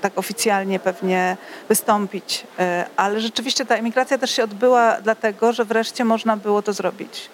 tak 0.01 0.18
oficjalnie 0.18 0.80
pewnie 0.80 1.38
wystąpić, 1.70 2.47
ale 2.95 3.22
rzeczywiście 3.22 3.66
ta 3.66 3.76
emigracja 3.76 4.18
też 4.18 4.32
się 4.32 4.43
odbyła 4.43 5.01
dlatego, 5.01 5.54
że 5.54 5.66
wreszcie 5.66 6.06
można 6.06 6.38
było 6.38 6.62
to 6.62 6.74
zrobić. 6.74 7.30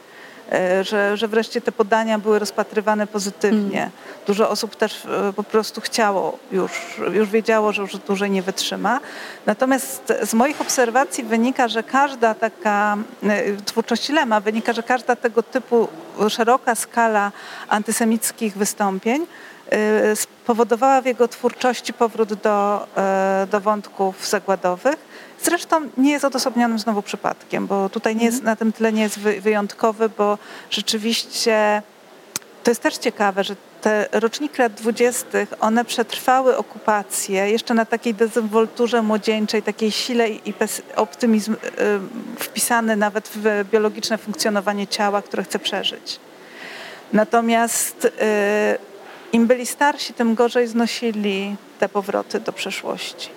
E, 0.52 0.84
że, 0.84 1.18
że 1.18 1.28
wreszcie 1.28 1.62
te 1.62 1.72
podania 1.72 2.20
były 2.20 2.40
rozpatrywane 2.40 3.08
pozytywnie. 3.08 3.80
Mm. 3.80 3.92
Dużo 4.28 4.50
osób 4.50 4.76
też 4.76 5.06
e, 5.06 5.34
po 5.34 5.44
prostu 5.44 5.82
chciało 5.82 6.38
już, 6.52 6.72
już 7.14 7.30
wiedziało, 7.30 7.74
że 7.74 7.82
już 7.82 7.98
dłużej 7.98 8.32
nie 8.32 8.42
wytrzyma. 8.42 9.00
Natomiast 9.46 10.14
z 10.24 10.34
moich 10.34 10.62
obserwacji 10.62 11.24
wynika, 11.24 11.68
że 11.68 11.84
każda 11.84 12.34
taka 12.34 12.98
e, 13.24 13.56
twórczość 13.66 14.10
Lema 14.10 14.40
wynika, 14.40 14.74
że 14.74 14.84
każda 14.84 15.16
tego 15.16 15.44
typu 15.44 15.88
szeroka 16.30 16.76
skala 16.76 17.32
antysemickich 17.70 18.58
wystąpień 18.58 19.26
spowodowała 20.16 21.02
w 21.02 21.06
jego 21.06 21.28
twórczości 21.28 21.94
powrót 21.94 22.34
do, 22.34 22.88
do 23.52 23.60
wątków 23.60 24.28
zagładowych 24.28 25.10
Zresztą 25.44 25.90
nie 25.98 26.12
jest 26.12 26.26
odosobnionym 26.26 26.80
znowu 26.80 27.02
przypadkiem, 27.02 27.68
bo 27.68 27.90
tutaj 27.90 28.16
nie 28.16 28.26
jest, 28.26 28.38
mhm. 28.38 28.52
na 28.52 28.56
tym 28.56 28.74
tle 28.74 28.94
nie 28.94 29.02
jest 29.02 29.20
wyjątkowy, 29.20 30.10
bo 30.10 30.38
rzeczywiście 30.70 31.82
to 32.64 32.72
jest 32.72 32.82
też 32.82 32.98
ciekawe, 32.98 33.44
że 33.44 33.56
te 33.82 34.08
roczniki 34.12 34.62
lat 34.62 34.74
dwudziestych, 34.74 35.54
one 35.60 35.86
przetrwały 35.86 36.58
okupację 36.58 37.52
jeszcze 37.52 37.74
na 37.74 37.86
takiej 37.86 38.14
dezynwolturze 38.14 39.02
młodzieńczej, 39.02 39.64
takiej 39.64 39.92
sile 39.92 40.30
i 40.30 40.54
optymizm 40.96 41.54
y, 41.54 41.58
wpisany 42.40 42.96
nawet 42.96 43.30
w 43.36 43.70
biologiczne 43.72 44.18
funkcjonowanie 44.18 44.88
ciała, 44.88 45.22
które 45.22 45.44
chce 45.44 45.60
przeżyć. 45.60 46.20
Natomiast 47.14 48.06
y, 48.06 48.10
im 49.34 49.48
byli 49.48 49.66
starsi, 49.66 50.14
tym 50.14 50.36
gorzej 50.36 50.68
znosili 50.68 51.56
te 51.80 51.90
powroty 51.90 52.40
do 52.40 52.54
przeszłości. 52.54 53.30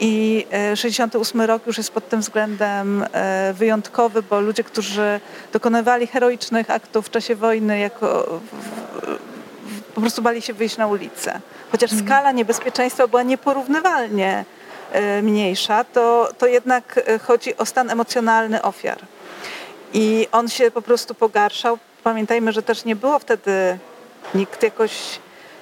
I 0.00 0.46
68 0.74 1.40
e, 1.40 1.46
rok 1.46 1.66
już 1.66 1.78
jest 1.78 1.90
pod 1.90 2.08
tym 2.08 2.20
względem 2.20 3.04
e, 3.12 3.52
wyjątkowy, 3.52 4.22
bo 4.22 4.40
ludzie, 4.40 4.64
którzy 4.64 5.20
dokonywali 5.52 6.06
heroicznych 6.06 6.70
aktów 6.70 7.06
w 7.06 7.10
czasie 7.10 7.34
wojny, 7.34 7.78
jako, 7.78 8.40
po 9.94 10.00
prostu 10.00 10.22
bali 10.22 10.42
się 10.42 10.52
wyjść 10.52 10.76
na 10.76 10.86
ulicę. 10.86 11.40
Chociaż 11.72 11.92
mhm. 11.92 12.08
skala 12.08 12.32
niebezpieczeństwa 12.32 13.06
była 13.06 13.22
nieporównywalnie 13.22 14.44
e, 14.92 15.22
mniejsza, 15.22 15.84
to, 15.84 16.28
to 16.38 16.46
jednak 16.46 17.00
chodzi 17.22 17.56
o 17.56 17.66
stan 17.66 17.90
emocjonalny 17.90 18.62
ofiar. 18.62 18.98
I 19.92 20.28
on 20.32 20.48
się 20.48 20.70
po 20.70 20.82
prostu 20.82 21.14
pogarszał. 21.14 21.78
Pamiętajmy, 22.04 22.52
że 22.52 22.62
też 22.62 22.84
nie 22.84 22.96
było 22.96 23.18
wtedy 23.18 23.78
nikt 24.34 24.62
jakoś 24.62 25.18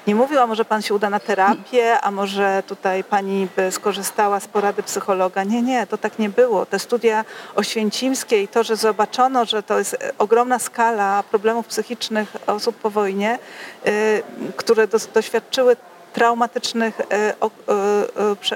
nie 0.06 0.14
mówił, 0.14 0.38
a 0.38 0.46
może 0.46 0.64
pan 0.64 0.82
się 0.82 0.94
uda 0.94 1.10
na 1.10 1.20
terapię, 1.20 2.00
a 2.00 2.10
może 2.10 2.62
tutaj 2.66 3.04
pani 3.04 3.48
by 3.56 3.72
skorzystała 3.72 4.40
z 4.40 4.46
porady 4.48 4.82
psychologa. 4.82 5.44
Nie, 5.44 5.62
nie, 5.62 5.86
to 5.86 5.98
tak 5.98 6.18
nie 6.18 6.28
było. 6.28 6.66
Te 6.66 6.78
studia 6.78 7.24
oświęcimskie 7.54 8.42
i 8.42 8.48
to, 8.48 8.64
że 8.64 8.76
zobaczono, 8.76 9.44
że 9.44 9.62
to 9.62 9.78
jest 9.78 9.96
ogromna 10.18 10.58
skala 10.58 11.22
problemów 11.22 11.66
psychicznych 11.66 12.36
osób 12.46 12.76
po 12.76 12.90
wojnie, 12.90 13.38
y, 13.86 14.22
które 14.56 14.86
doświadczyły 15.14 15.76
traumatycznych 16.12 17.00
y, 17.00 17.04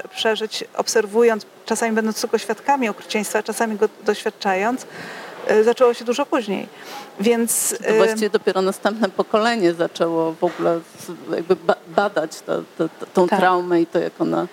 y, 0.05 0.09
przeżyć, 0.09 0.63
obserwując, 0.77 1.45
czasami 1.65 1.91
będąc 1.91 2.21
tylko 2.21 2.37
świadkami 2.37 2.89
okrucieństwa, 2.89 3.43
czasami 3.43 3.77
go 3.77 3.89
doświadczając, 4.03 4.85
zaczęło 5.63 5.93
się 5.93 6.05
dużo 6.05 6.25
później. 6.25 6.67
Więc, 7.19 7.75
to 7.87 7.93
właściwie 7.93 8.29
dopiero 8.29 8.61
następne 8.61 9.09
pokolenie 9.09 9.73
zaczęło 9.73 10.31
w 10.31 10.43
ogóle 10.43 10.79
jakby 11.35 11.55
badać 11.87 12.41
to, 12.41 12.61
to, 12.77 12.89
to, 12.99 13.05
tą 13.13 13.27
tak. 13.27 13.39
traumę 13.39 13.81
i 13.81 13.85
to, 13.85 13.99
jak 13.99 14.13
ona... 14.19 14.47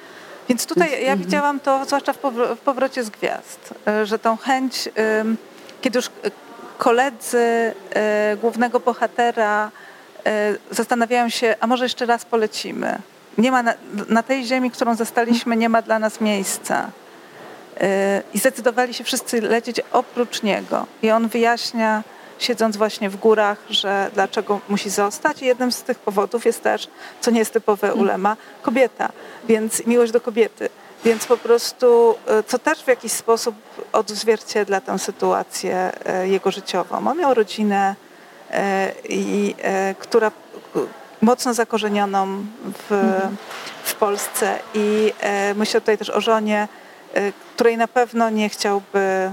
Więc 0.48 0.66
tutaj 0.66 0.90
ja 0.90 0.98
mhm. 0.98 1.18
widziałam 1.18 1.60
to, 1.60 1.84
zwłaszcza 1.84 2.12
w 2.56 2.58
powrocie 2.64 3.04
z 3.04 3.10
gwiazd, 3.10 3.74
e, 3.86 4.06
że 4.06 4.18
tą 4.18 4.36
chęć, 4.36 4.88
kiedy 5.80 5.98
już 5.98 6.10
koledzy 6.78 7.74
e, 7.90 8.36
głównego 8.40 8.80
bohatera 8.80 9.70
zastanawiają 10.70 11.28
się, 11.28 11.54
a 11.60 11.66
może 11.66 11.84
jeszcze 11.84 12.06
raz 12.06 12.24
polecimy. 12.24 12.98
Nie 13.38 13.52
ma 13.52 13.62
na, 13.62 13.74
na 14.08 14.22
tej 14.22 14.44
ziemi, 14.44 14.70
którą 14.70 14.94
zastaliśmy, 14.94 15.56
nie 15.56 15.68
ma 15.68 15.82
dla 15.82 15.98
nas 15.98 16.20
miejsca. 16.20 16.90
I 18.34 18.38
zdecydowali 18.38 18.94
się 18.94 19.04
wszyscy 19.04 19.40
lecieć 19.40 19.80
oprócz 19.92 20.42
niego. 20.42 20.86
I 21.02 21.10
on 21.10 21.28
wyjaśnia, 21.28 22.02
siedząc 22.38 22.76
właśnie 22.76 23.10
w 23.10 23.16
górach, 23.16 23.58
że 23.70 24.10
dlaczego 24.14 24.60
musi 24.68 24.90
zostać. 24.90 25.42
I 25.42 25.46
jednym 25.46 25.72
z 25.72 25.82
tych 25.82 25.98
powodów 25.98 26.44
jest 26.46 26.62
też, 26.62 26.88
co 27.20 27.30
nie 27.30 27.38
jest 27.38 27.52
typowe 27.52 27.86
mm. 27.88 28.00
Ulema, 28.00 28.36
kobieta, 28.62 29.12
więc 29.44 29.86
miłość 29.86 30.12
do 30.12 30.20
kobiety. 30.20 30.68
Więc 31.04 31.26
po 31.26 31.36
prostu, 31.36 32.14
e, 32.26 32.42
co 32.42 32.58
też 32.58 32.82
w 32.82 32.88
jakiś 32.88 33.12
sposób 33.12 33.54
odzwierciedla 33.92 34.80
tę 34.80 34.98
sytuację 34.98 35.92
e, 36.04 36.28
jego 36.28 36.50
życiową. 36.50 37.08
On 37.08 37.18
miał 37.18 37.34
rodzinę, 37.34 37.94
e, 38.50 38.92
i, 39.08 39.54
która 39.98 40.30
mocno 41.20 41.54
zakorzenioną 41.54 42.44
w, 42.88 42.92
mhm. 42.92 43.36
w 43.84 43.94
Polsce 43.94 44.58
i 44.74 45.12
myślę 45.54 45.80
tutaj 45.80 45.98
też 45.98 46.10
o 46.10 46.20
żonie, 46.20 46.68
której 47.54 47.76
na 47.76 47.88
pewno 47.88 48.30
nie 48.30 48.48
chciałby 48.48 49.32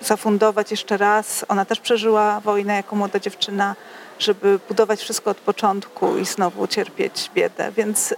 zafundować 0.00 0.70
jeszcze 0.70 0.96
raz. 0.96 1.44
Ona 1.48 1.64
też 1.64 1.80
przeżyła 1.80 2.40
wojnę 2.40 2.74
jako 2.76 2.96
młoda 2.96 3.18
dziewczyna, 3.18 3.74
żeby 4.18 4.58
budować 4.68 5.00
wszystko 5.00 5.30
od 5.30 5.36
początku 5.36 6.18
i 6.18 6.24
znowu 6.24 6.66
cierpieć 6.66 7.30
biedę. 7.34 7.72
Więc 7.76 8.12
y, 8.12 8.16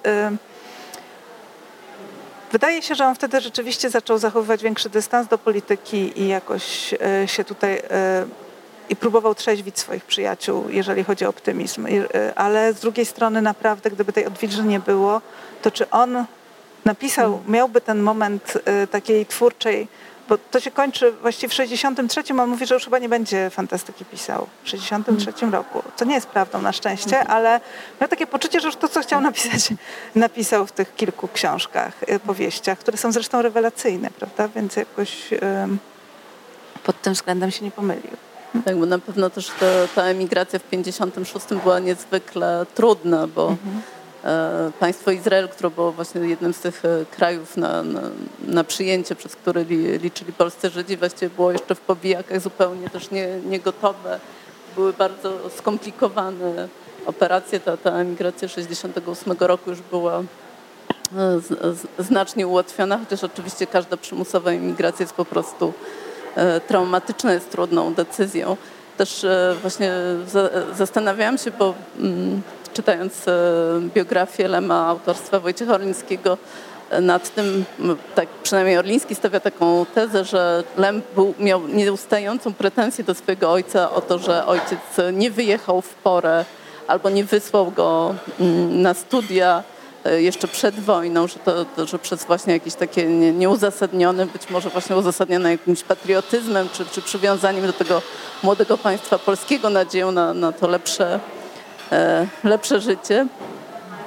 wydaje 2.52 2.82
się, 2.82 2.94
że 2.94 3.06
on 3.06 3.14
wtedy 3.14 3.40
rzeczywiście 3.40 3.90
zaczął 3.90 4.18
zachowywać 4.18 4.62
większy 4.62 4.90
dystans 4.90 5.28
do 5.28 5.38
polityki 5.38 6.20
i 6.20 6.28
jakoś 6.28 6.94
y, 6.94 7.28
się 7.28 7.44
tutaj 7.44 7.82
i 8.88 8.96
próbował 8.96 9.34
trzeźwić 9.34 9.78
swoich 9.78 10.04
przyjaciół, 10.04 10.64
jeżeli 10.68 11.04
chodzi 11.04 11.24
o 11.24 11.28
optymizm. 11.28 11.86
Ale 12.34 12.72
z 12.72 12.80
drugiej 12.80 13.06
strony 13.06 13.42
naprawdę, 13.42 13.90
gdyby 13.90 14.12
tej 14.12 14.26
odwilży 14.26 14.64
nie 14.64 14.80
było, 14.80 15.20
to 15.62 15.70
czy 15.70 15.90
on 15.90 16.24
napisał, 16.84 17.40
miałby 17.48 17.80
ten 17.80 18.00
moment 18.00 18.58
y, 18.82 18.86
takiej 18.86 19.26
twórczej, 19.26 19.88
bo 20.28 20.38
to 20.38 20.60
się 20.60 20.70
kończy 20.70 21.12
właściwie 21.12 21.48
w 21.48 21.54
63. 21.54 22.22
On 22.40 22.50
mówi, 22.50 22.66
że 22.66 22.74
już 22.74 22.84
chyba 22.84 22.98
nie 22.98 23.08
będzie 23.08 23.50
fantastyki 23.50 24.04
pisał 24.04 24.46
w 24.64 24.68
63 24.68 25.32
hmm. 25.32 25.52
roku. 25.54 25.82
Co 25.96 26.04
nie 26.04 26.14
jest 26.14 26.26
prawdą 26.26 26.62
na 26.62 26.72
szczęście, 26.72 27.24
ale 27.24 27.60
miał 28.00 28.08
takie 28.08 28.26
poczucie, 28.26 28.60
że 28.60 28.68
już 28.68 28.76
to, 28.76 28.88
co 28.88 29.00
chciał 29.00 29.20
napisać, 29.20 29.68
napisał 30.14 30.66
w 30.66 30.72
tych 30.72 30.94
kilku 30.96 31.28
książkach, 31.28 32.02
y, 32.02 32.20
powieściach, 32.20 32.78
które 32.78 32.98
są 32.98 33.12
zresztą 33.12 33.42
rewelacyjne, 33.42 34.10
prawda? 34.10 34.48
Więc 34.48 34.76
jakoś 34.76 35.28
pod 36.84 37.02
tym 37.02 37.14
względem 37.14 37.50
się 37.50 37.64
nie 37.64 37.70
pomylił. 37.70 38.16
Tak, 38.64 38.76
bo 38.76 38.86
na 38.86 38.98
pewno 38.98 39.30
też 39.30 39.46
ta, 39.60 39.66
ta 39.94 40.02
emigracja 40.02 40.58
w 40.58 40.62
56 40.62 41.46
była 41.62 41.78
niezwykle 41.78 42.66
trudna, 42.74 43.26
bo 43.26 43.48
mhm 43.48 43.82
państwo 44.80 45.10
Izrael, 45.10 45.48
które 45.48 45.70
było 45.70 45.92
właśnie 45.92 46.20
jednym 46.20 46.54
z 46.54 46.60
tych 46.60 46.84
e, 46.84 47.04
krajów 47.16 47.56
na, 47.56 47.82
na, 47.82 48.00
na 48.46 48.64
przyjęcie, 48.64 49.14
przez 49.14 49.36
które 49.36 49.62
li, 49.64 49.98
liczyli 49.98 50.32
polscy 50.32 50.70
Żydzi, 50.70 50.96
właściwie 50.96 51.30
było 51.30 51.52
jeszcze 51.52 51.74
w 51.74 51.80
pobijakach 51.80 52.40
zupełnie 52.40 52.90
też 52.90 53.10
nie, 53.10 53.28
niegotowe. 53.46 54.20
Były 54.74 54.92
bardzo 54.92 55.50
skomplikowane 55.56 56.68
operacje. 57.06 57.60
Ta, 57.60 57.76
ta 57.76 57.90
emigracja 57.90 58.48
68 58.48 59.36
roku 59.38 59.70
już 59.70 59.80
była 59.80 60.18
e, 60.18 60.24
znacznie 61.98 62.46
ułatwiona, 62.46 62.98
chociaż 62.98 63.24
oczywiście 63.24 63.66
każda 63.66 63.96
przymusowa 63.96 64.50
emigracja 64.50 65.02
jest 65.02 65.14
po 65.14 65.24
prostu 65.24 65.72
traumatyczna, 66.68 67.32
jest 67.32 67.50
trudną 67.50 67.94
decyzją. 67.94 68.56
Też 68.96 69.26
właśnie 69.62 69.92
zastanawiałam 70.76 71.38
się, 71.38 71.50
bo 71.50 71.74
mm, 71.98 72.42
czytając 72.74 73.28
e, 73.28 73.32
biografię 73.94 74.48
Lema 74.48 74.86
autorstwa 74.86 75.40
Wojciecha 75.40 75.74
Orlińskiego, 75.74 76.38
e, 76.90 77.00
nad 77.00 77.34
tym, 77.34 77.64
tak 78.14 78.28
przynajmniej 78.42 78.78
Orliński 78.78 79.14
stawia 79.14 79.40
taką 79.40 79.86
tezę, 79.94 80.24
że 80.24 80.64
Lem 80.76 81.02
był, 81.14 81.34
miał 81.38 81.68
nieustającą 81.68 82.54
pretensję 82.54 83.04
do 83.04 83.14
swojego 83.14 83.52
ojca 83.52 83.90
o 83.90 84.00
to, 84.00 84.18
że 84.18 84.46
ojciec 84.46 84.80
nie 85.12 85.30
wyjechał 85.30 85.80
w 85.80 85.94
porę 85.94 86.44
albo 86.88 87.10
nie 87.10 87.24
wysłał 87.24 87.70
go 87.70 88.14
na 88.70 88.94
studia 88.94 89.62
e, 90.04 90.22
jeszcze 90.22 90.48
przed 90.48 90.80
wojną, 90.80 91.26
że, 91.26 91.38
to, 91.38 91.86
że 91.86 91.98
przez 91.98 92.24
właśnie 92.24 92.52
jakieś 92.52 92.74
takie 92.74 93.06
nieuzasadnione, 93.32 94.26
być 94.26 94.50
może 94.50 94.70
właśnie 94.70 94.96
uzasadnione 94.96 95.50
jakimś 95.50 95.82
patriotyzmem 95.82 96.68
czy, 96.72 96.86
czy 96.86 97.02
przywiązaniem 97.02 97.66
do 97.66 97.72
tego 97.72 98.02
młodego 98.42 98.78
państwa 98.78 99.18
polskiego, 99.18 99.70
nadzieją 99.70 100.12
na, 100.12 100.34
na 100.34 100.52
to 100.52 100.68
lepsze 100.68 101.20
lepsze 102.44 102.80
życie, 102.80 103.26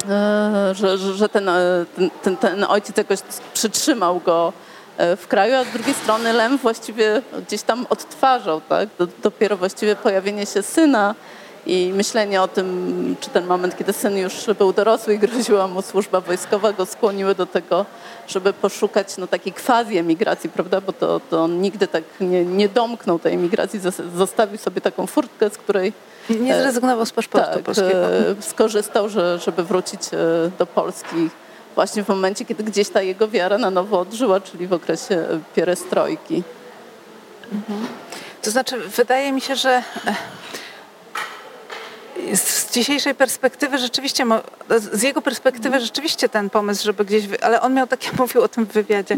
e, 0.09 0.75
że, 0.75 0.97
że 0.97 1.29
ten, 1.29 1.49
e, 1.49 1.85
ten, 2.23 2.37
ten 2.37 2.63
ojciec 2.63 2.97
jakoś 2.97 3.19
przytrzymał 3.53 4.19
go 4.19 4.53
w 5.17 5.27
kraju, 5.27 5.55
a 5.55 5.63
z 5.63 5.67
drugiej 5.67 5.93
strony 5.93 6.33
Lem 6.33 6.57
właściwie 6.57 7.21
gdzieś 7.47 7.61
tam 7.61 7.85
odtwarzał, 7.89 8.61
tak? 8.61 8.89
Dopiero 9.23 9.57
właściwie 9.57 9.95
pojawienie 9.95 10.45
się 10.45 10.63
syna 10.63 11.15
i 11.65 11.91
myślenie 11.95 12.41
o 12.41 12.47
tym, 12.47 13.15
czy 13.19 13.29
ten 13.29 13.45
moment, 13.45 13.77
kiedy 13.77 13.93
syn 13.93 14.17
już 14.17 14.33
był 14.59 14.73
dorosły 14.73 15.13
i 15.13 15.19
groziła 15.19 15.67
mu 15.67 15.81
służba 15.81 16.21
wojskowa, 16.21 16.73
go 16.73 16.85
skłoniły 16.85 17.35
do 17.35 17.45
tego, 17.45 17.85
żeby 18.27 18.53
poszukać 18.53 19.17
no, 19.17 19.27
takiej 19.27 19.53
quasi 19.53 19.97
emigracji, 19.97 20.49
prawda? 20.49 20.81
Bo 20.81 20.93
to, 20.93 21.21
to 21.29 21.43
on 21.43 21.61
nigdy 21.61 21.87
tak 21.87 22.03
nie, 22.19 22.45
nie 22.45 22.69
domknął 22.69 23.19
tej 23.19 23.33
emigracji, 23.33 23.79
zostawił 24.15 24.57
sobie 24.57 24.81
taką 24.81 25.07
furtkę, 25.07 25.49
z 25.49 25.57
której 25.57 25.93
nie 26.39 26.55
zrezygnował 26.55 27.05
z 27.05 27.11
paszportu 27.11 27.53
tak, 27.53 27.63
polskiego. 27.63 28.15
E, 28.15 28.41
skorzystał, 28.41 29.09
że, 29.09 29.39
żeby 29.39 29.63
wrócić 29.63 30.01
e, 30.13 30.17
do 30.59 30.65
Polski 30.65 31.29
właśnie 31.75 32.03
w 32.03 32.07
momencie, 32.07 32.45
kiedy 32.45 32.63
gdzieś 32.63 32.89
ta 32.89 33.01
jego 33.01 33.27
wiara 33.27 33.57
na 33.57 33.69
nowo 33.69 33.99
odżyła, 33.99 34.41
czyli 34.41 34.67
w 34.67 34.73
okresie 34.73 35.25
pierestrojki. 35.55 36.43
Mhm. 37.51 37.87
To 38.41 38.51
znaczy, 38.51 38.77
wydaje 38.77 39.31
mi 39.31 39.41
się, 39.41 39.55
że 39.55 39.83
z 42.35 42.71
dzisiejszej 42.71 43.15
perspektywy 43.15 43.77
rzeczywiście, 43.77 44.25
z 44.69 45.03
jego 45.03 45.21
perspektywy 45.21 45.79
rzeczywiście 45.79 46.29
ten 46.29 46.49
pomysł, 46.49 46.85
żeby 46.85 47.05
gdzieś, 47.05 47.23
ale 47.41 47.61
on 47.61 47.73
miał 47.73 47.87
takie, 47.87 48.09
mówił 48.19 48.41
o 48.41 48.47
tym 48.47 48.65
w 48.65 48.71
wywiadzie, 48.71 49.15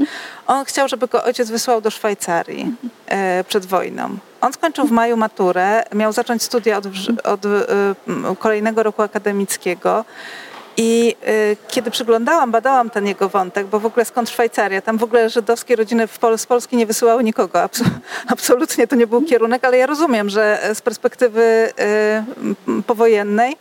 on 0.48 0.66
chciał, 0.66 0.88
żeby 0.88 1.08
go 1.08 1.24
ojciec 1.24 1.50
wysłał 1.50 1.82
do 1.82 1.92
Szwajcarii 1.92 2.76
e, 3.08 3.44
przed 3.44 3.66
wojną. 3.66 4.18
On 4.42 4.54
skończył 4.54 4.86
w 4.88 4.92
maju 4.92 5.18
maturę, 5.18 5.84
miał 5.96 6.14
zacząć 6.14 6.44
studia 6.44 6.78
od, 6.78 6.86
od 7.24 7.46
e, 7.46 8.36
kolejnego 8.40 8.84
roku 8.84 9.02
akademickiego 9.02 10.06
I 10.78 11.16
y, 11.28 11.58
kiedy 11.68 11.92
przyglądałam, 11.92 12.52
badałam 12.52 12.90
ten 12.90 13.08
jego 13.08 13.30
wątek, 13.30 13.68
bo 13.68 13.80
w 13.80 13.86
ogóle 13.86 14.06
skąd 14.06 14.30
Szwajcaria? 14.30 14.82
Tam 14.82 14.98
w 14.98 15.04
ogóle 15.04 15.30
żydowskie 15.30 15.76
rodziny 15.76 16.08
Pol 16.08 16.38
z 16.38 16.46
Polski 16.46 16.78
nie 16.78 16.86
wysyłały 16.86 17.24
nikogo. 17.24 17.62
Abs 17.62 17.82
absolutnie 18.28 18.88
to 18.88 18.96
nie 18.96 19.08
był 19.08 19.22
kierunek, 19.22 19.66
ale 19.66 19.78
ja 19.78 19.86
rozumiem, 19.86 20.30
że 20.30 20.60
z 20.74 20.82
perspektywy 20.82 21.74
y, 22.72 22.84
powojennej 22.84 23.58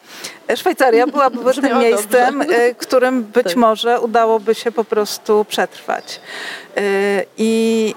Szwajcaria 0.57 1.07
byłaby 1.07 1.55
tym 1.63 1.79
miejscem, 1.79 2.43
y, 2.43 2.75
którym 2.79 3.23
być 3.23 3.47
tak. 3.47 3.57
może 3.57 4.01
udałoby 4.01 4.55
się 4.55 4.73
po 4.73 4.85
prostu 4.85 5.47
przetrwać. 5.49 6.21
I 7.39 7.95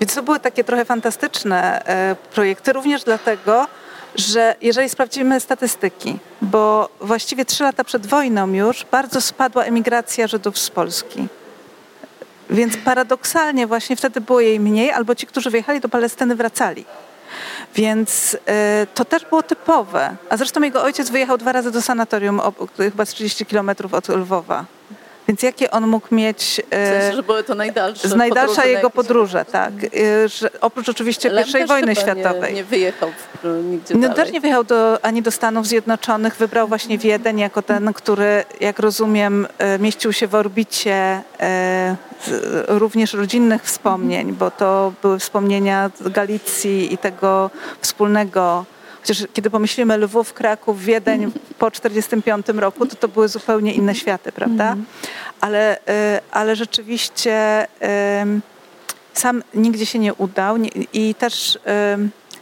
więc 0.00 0.14
to 0.14 0.22
były 0.22 0.40
takie 0.40 0.64
trochę 0.64 0.84
fantastyczne 0.84 1.82
projekty, 2.34 2.72
również 2.72 3.04
dlatego, 3.04 3.66
że 4.14 4.54
jeżeli 4.60 4.88
sprawdzimy 4.88 5.40
statystyki, 5.40 6.18
bo 6.42 6.88
właściwie 7.00 7.44
trzy 7.44 7.64
lata 7.64 7.84
przed 7.84 8.06
wojną 8.06 8.52
już 8.52 8.84
bardzo 8.90 9.20
spadła 9.20 9.64
emigracja 9.64 10.26
Żydów 10.26 10.58
z 10.58 10.70
Polski. 10.70 11.26
Więc 12.50 12.76
paradoksalnie 12.76 13.66
właśnie 13.66 13.96
wtedy 13.96 14.20
było 14.20 14.40
jej 14.40 14.60
mniej, 14.60 14.90
albo 14.90 15.14
ci, 15.14 15.26
którzy 15.26 15.50
wyjechali 15.50 15.80
do 15.80 15.88
Palestyny, 15.88 16.36
wracali. 16.36 16.84
Więc 17.74 18.34
y, 18.34 18.38
to 18.94 19.04
też 19.04 19.24
było 19.24 19.42
typowe. 19.42 20.16
A 20.30 20.36
zresztą 20.36 20.62
jego 20.62 20.82
ojciec 20.82 21.10
wyjechał 21.10 21.38
dwa 21.38 21.52
razy 21.52 21.70
do 21.70 21.82
sanatorium, 21.82 22.40
chyba 22.76 23.04
z 23.04 23.08
30 23.08 23.46
kilometrów 23.46 23.94
od 23.94 24.08
Lwowa. 24.08 24.64
Więc 25.28 25.42
jakie 25.42 25.70
on 25.70 25.86
mógł 25.86 26.14
mieć... 26.14 26.62
W 26.70 26.74
sensie, 26.74 27.16
że 27.16 27.22
były 27.22 27.44
to 27.44 27.54
najdalsze 27.54 28.08
Z 28.08 28.14
najdalsza 28.14 28.64
jego 28.64 28.90
podróże, 28.90 29.44
tak. 29.44 29.72
E, 29.84 30.28
że 30.28 30.50
oprócz 30.60 30.88
oczywiście 30.88 31.28
Lem 31.28 31.44
pierwszej 31.44 31.66
wojny 31.66 31.96
światowej. 31.96 32.54
Nie, 32.54 32.58
nie 32.58 32.64
wyjechał 32.64 33.10
nigdzie 33.44 33.94
no, 33.94 34.00
dalej. 34.00 34.16
też 34.16 34.32
nie 34.32 34.40
wyjechał 34.40 34.64
do, 34.64 35.04
ani 35.04 35.22
do 35.22 35.30
Stanów 35.30 35.66
Zjednoczonych. 35.66 36.36
Wybrał 36.36 36.68
właśnie 36.68 36.98
Wiedeń 36.98 37.38
jako 37.38 37.62
ten, 37.62 37.92
który, 37.92 38.44
jak 38.60 38.78
rozumiem, 38.78 39.46
e, 39.58 39.78
mieścił 39.78 40.12
się 40.12 40.26
w 40.26 40.34
orbicie 40.34 41.22
e, 41.40 41.96
również 42.68 43.12
rodzinnych 43.12 43.62
wspomnień, 43.62 44.32
bo 44.32 44.50
to 44.50 44.92
były 45.02 45.18
wspomnienia 45.18 45.90
Galicji 46.00 46.94
i 46.94 46.98
tego 46.98 47.50
wspólnego 47.80 48.64
Chociaż 49.02 49.26
kiedy 49.32 49.50
pomyślimy 49.50 49.98
Lwów, 49.98 50.32
Kraków, 50.32 50.84
Wiedeń 50.84 51.32
po 51.58 51.70
1945 51.70 52.46
roku, 52.60 52.86
to 52.86 52.96
to 52.96 53.08
były 53.08 53.28
zupełnie 53.28 53.74
inne 53.74 53.94
światy, 53.94 54.32
prawda? 54.32 54.64
Mhm. 54.64 54.86
Ale, 55.40 55.76
y, 55.78 55.80
ale 56.30 56.56
rzeczywiście 56.56 57.66
sam 59.12 59.42
nigdzie 59.54 59.86
się 59.86 59.98
nie 59.98 60.14
udał 60.14 60.56
i 60.92 61.14
też 61.14 61.58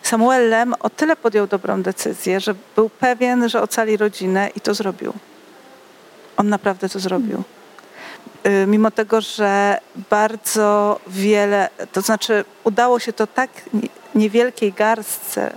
Samuel 0.03 0.49
Lem 0.49 0.75
o 0.81 0.91
tyle 0.91 1.17
podjął 1.17 1.47
dobrą 1.47 1.83
decyzję, 1.83 2.41
że 2.41 2.55
był 2.77 2.91
pewien, 2.91 3.49
że 3.49 3.63
ocali 3.63 3.97
rodzinę 3.97 4.51
i 4.57 4.61
to 4.61 4.75
zrobił. 4.75 5.13
On 6.37 6.49
naprawdę 6.49 6.89
to 6.89 6.99
zrobił. 6.99 7.43
Y, 8.47 8.67
mimo 8.67 8.91
tego, 8.91 9.21
że 9.21 9.81
bardzo 10.11 11.01
wiele, 11.07 11.69
to 11.93 12.01
znaczy 12.01 12.45
udało 12.65 12.99
się 12.99 13.13
to 13.13 13.27
tak 13.27 13.51
niewielkiej 14.15 14.73
garstce 14.73 15.53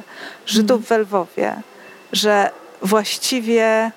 Żydów 0.46 0.88
w 0.88 0.92
Lwowie, 0.92 1.56
że 2.12 2.50
właściwie 2.82 3.92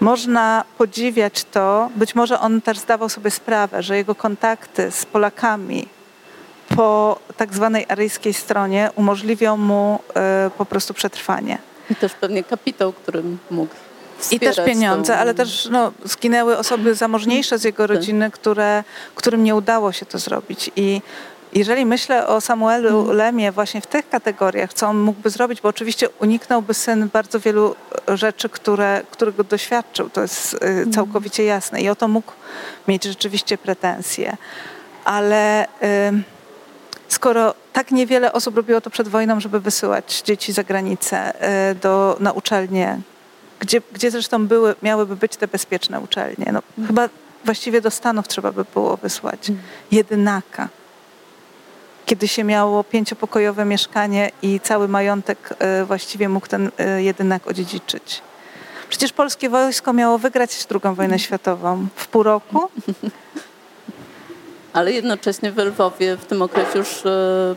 można 0.00 0.64
podziwiać 0.78 1.44
to, 1.44 1.90
być 1.96 2.14
może 2.14 2.40
on 2.40 2.60
też 2.60 2.78
zdawał 2.78 3.08
sobie 3.08 3.30
sprawę, 3.30 3.82
że 3.82 3.96
jego 3.96 4.14
kontakty 4.14 4.90
z 4.90 5.06
Polakami 5.06 5.88
po 6.76 7.18
tak 7.36 7.54
zwanej 7.54 7.86
aryjskiej 7.88 8.34
stronie 8.34 8.90
umożliwią 8.94 9.56
mu 9.56 9.98
y, 10.46 10.50
po 10.50 10.64
prostu 10.64 10.94
przetrwanie. 10.94 11.58
I 11.90 11.94
też 11.96 12.12
pewnie 12.12 12.44
kapitał, 12.44 12.92
którym 12.92 13.38
mógł 13.50 13.74
i 14.30 14.40
też 14.40 14.56
pieniądze, 14.66 15.18
ale 15.18 15.34
też 15.34 15.68
no, 15.70 15.92
zginęły 16.04 16.58
osoby 16.58 16.94
zamożniejsze 16.94 17.58
z 17.58 17.64
jego 17.64 17.86
rodziny, 17.86 18.30
które, 18.30 18.84
którym 19.14 19.44
nie 19.44 19.54
udało 19.54 19.92
się 19.92 20.06
to 20.06 20.18
zrobić. 20.18 20.70
I 20.76 21.02
jeżeli 21.52 21.86
myślę 21.86 22.26
o 22.26 22.40
Samuelu 22.40 23.00
mhm. 23.00 23.16
Lemie 23.16 23.52
właśnie 23.52 23.80
w 23.80 23.86
tych 23.86 24.08
kategoriach, 24.08 24.74
co 24.74 24.86
on 24.86 24.98
mógłby 24.98 25.30
zrobić, 25.30 25.60
bo 25.60 25.68
oczywiście 25.68 26.08
uniknąłby 26.08 26.74
syn 26.74 27.08
bardzo 27.12 27.40
wielu 27.40 27.76
rzeczy, 28.08 28.48
które, 28.48 29.02
którego 29.10 29.44
doświadczył, 29.44 30.10
to 30.10 30.22
jest 30.22 30.54
y, 30.54 30.56
mhm. 30.56 30.92
całkowicie 30.92 31.44
jasne 31.44 31.80
i 31.80 31.88
o 31.88 31.96
to 31.96 32.08
mógł 32.08 32.32
mieć 32.88 33.04
rzeczywiście 33.04 33.58
pretensje. 33.58 34.36
Ale 35.04 35.66
skoro 37.08 37.54
tak 37.72 37.90
niewiele 37.90 38.32
osób 38.32 38.56
robiło 38.56 38.80
to 38.80 38.90
przed 38.90 39.08
wojną, 39.08 39.40
żeby 39.40 39.60
wysyłać 39.60 40.22
dzieci 40.24 40.52
za 40.52 40.64
granicę 40.64 41.34
y, 41.70 41.74
do, 41.74 42.16
na 42.20 42.32
uczelnie, 42.32 43.00
gdzie, 43.60 43.82
gdzie 43.92 44.10
zresztą 44.10 44.46
były, 44.46 44.74
miałyby 44.82 45.16
być 45.16 45.36
te 45.36 45.48
bezpieczne 45.48 46.00
uczelnie, 46.00 46.46
no, 46.52 46.62
mhm. 46.68 46.86
chyba 46.86 47.08
właściwie 47.44 47.80
do 47.80 47.90
Stanów 47.90 48.28
trzeba 48.28 48.52
by 48.52 48.64
było 48.74 48.96
wysłać 48.96 49.52
jedynaka 49.90 50.68
kiedy 52.06 52.28
się 52.28 52.44
miało 52.44 52.84
pięciopokojowe 52.84 53.64
mieszkanie 53.64 54.30
i 54.42 54.60
cały 54.60 54.88
majątek 54.88 55.54
e, 55.58 55.84
właściwie 55.84 56.28
mógł 56.28 56.46
ten 56.46 56.70
e, 56.78 57.02
jedynak 57.02 57.46
odziedziczyć. 57.46 58.22
Przecież 58.88 59.12
polskie 59.12 59.48
wojsko 59.48 59.92
miało 59.92 60.18
wygrać 60.18 60.66
II 60.70 60.94
wojnę 60.94 61.18
światową 61.18 61.86
w 61.96 62.08
pół 62.08 62.22
roku. 62.22 62.68
Ale 64.72 64.92
jednocześnie 64.92 65.52
w 65.52 65.58
Lwowie 65.58 66.16
w 66.16 66.24
tym 66.24 66.42
okresie 66.42 66.78
już 66.78 67.06
e, 67.06 67.54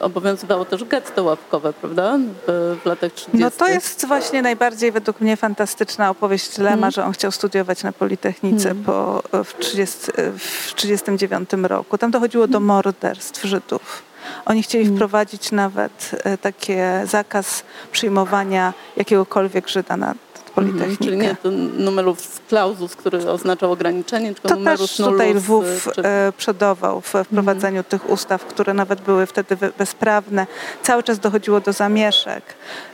obowiązywało 0.00 0.64
też 0.64 0.84
getto 0.84 1.24
łapkowe, 1.24 1.72
prawda? 1.72 2.18
W, 2.46 2.80
latach 2.84 3.12
30. 3.12 3.38
No 3.38 3.50
to 3.50 3.68
jest 3.68 4.06
właśnie 4.06 4.42
najbardziej 4.42 4.92
według 4.92 5.20
mnie 5.20 5.36
fantastyczna 5.36 6.10
opowieść 6.10 6.58
Lema, 6.58 6.76
mm. 6.76 6.90
że 6.90 7.04
on 7.04 7.12
chciał 7.12 7.32
studiować 7.32 7.82
na 7.82 7.92
Politechnice 7.92 8.70
mm. 8.70 8.84
po, 8.84 9.22
w 9.44 9.54
1939 9.54 11.50
roku. 11.62 11.98
Tam 11.98 12.10
dochodziło 12.10 12.46
do 12.46 12.60
morderstw 12.60 13.44
Żydów. 13.44 14.02
Oni 14.44 14.62
chcieli 14.62 14.84
mm. 14.84 14.96
wprowadzić 14.96 15.52
nawet 15.52 16.10
e, 16.24 16.38
takie 16.38 17.02
zakaz 17.04 17.62
przyjmowania 17.92 18.74
jakiegokolwiek 18.96 19.68
Żyda 19.68 19.96
na 19.96 20.14
Mhm, 20.58 20.96
czyli 20.96 21.16
nie 21.16 21.36
to 21.42 21.50
numerus 21.78 22.40
clausus, 22.48 22.96
który 22.96 23.30
oznaczał 23.30 23.72
ograniczenie, 23.72 24.34
tylko 24.34 24.48
to 24.48 24.56
numerus 24.56 24.96
też 24.96 25.06
tutaj 25.06 25.34
Lwów 25.34 25.88
czy... 25.94 26.02
E, 26.02 26.32
przodował 26.36 27.00
w 27.00 27.14
wprowadzeniu 27.24 27.78
mhm. 27.78 27.84
tych 27.84 28.10
ustaw, 28.10 28.44
które 28.44 28.74
nawet 28.74 29.00
były 29.00 29.26
wtedy 29.26 29.56
bezprawne. 29.78 30.46
Cały 30.82 31.02
czas 31.02 31.18
dochodziło 31.18 31.60
do 31.60 31.72
zamieszek. 31.72 32.42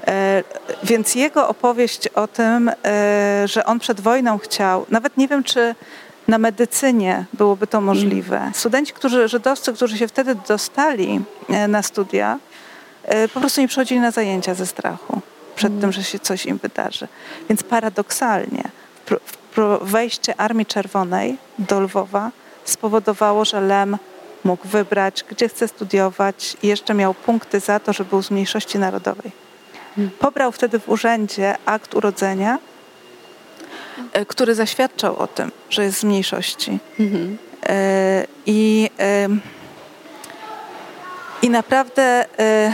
E, 0.06 0.42
więc 0.82 1.14
jego 1.14 1.48
opowieść 1.48 2.08
o 2.08 2.28
tym, 2.28 2.70
e, 2.84 3.44
że 3.48 3.64
on 3.64 3.78
przed 3.78 4.00
wojną 4.00 4.38
chciał, 4.38 4.86
nawet 4.90 5.16
nie 5.16 5.28
wiem, 5.28 5.44
czy 5.44 5.74
na 6.28 6.38
medycynie 6.38 7.24
byłoby 7.32 7.66
to 7.66 7.80
możliwe. 7.80 8.36
Mhm. 8.36 8.54
Studenci, 8.54 8.92
którzy, 8.92 9.28
żydowscy, 9.28 9.72
którzy 9.72 9.98
się 9.98 10.08
wtedy 10.08 10.34
dostali 10.48 11.20
na 11.68 11.82
studia, 11.82 12.38
po 13.34 13.40
prostu 13.40 13.60
nie 13.60 13.68
przychodzili 13.68 14.00
na 14.00 14.10
zajęcia 14.10 14.54
ze 14.54 14.66
strachu 14.66 15.20
przed 15.56 15.80
tym, 15.80 15.92
że 15.92 16.04
się 16.04 16.18
coś 16.18 16.46
im 16.46 16.58
wydarzy. 16.58 17.08
Więc 17.48 17.62
paradoksalnie 17.62 18.62
wejście 19.80 20.40
Armii 20.40 20.66
Czerwonej 20.66 21.36
do 21.58 21.80
Lwowa 21.80 22.30
spowodowało, 22.64 23.44
że 23.44 23.60
Lem 23.60 23.96
mógł 24.44 24.68
wybrać, 24.68 25.24
gdzie 25.28 25.48
chce 25.48 25.68
studiować 25.68 26.56
i 26.62 26.68
jeszcze 26.68 26.94
miał 26.94 27.14
punkty 27.14 27.60
za 27.60 27.80
to, 27.80 27.92
że 27.92 28.04
był 28.04 28.22
z 28.22 28.30
mniejszości 28.30 28.78
narodowej. 28.78 29.30
Pobrał 30.18 30.52
wtedy 30.52 30.78
w 30.78 30.88
urzędzie 30.88 31.56
akt 31.66 31.94
urodzenia, 31.94 32.58
e, 34.12 34.26
który 34.26 34.54
zaświadczał 34.54 35.16
o 35.16 35.26
tym, 35.26 35.52
że 35.70 35.84
jest 35.84 35.98
z 35.98 36.04
mniejszości. 36.04 36.78
Mhm. 37.00 37.38
E, 37.66 38.26
I, 38.46 38.90
I 41.42 41.50
naprawdę 41.50 42.24
e, 42.38 42.72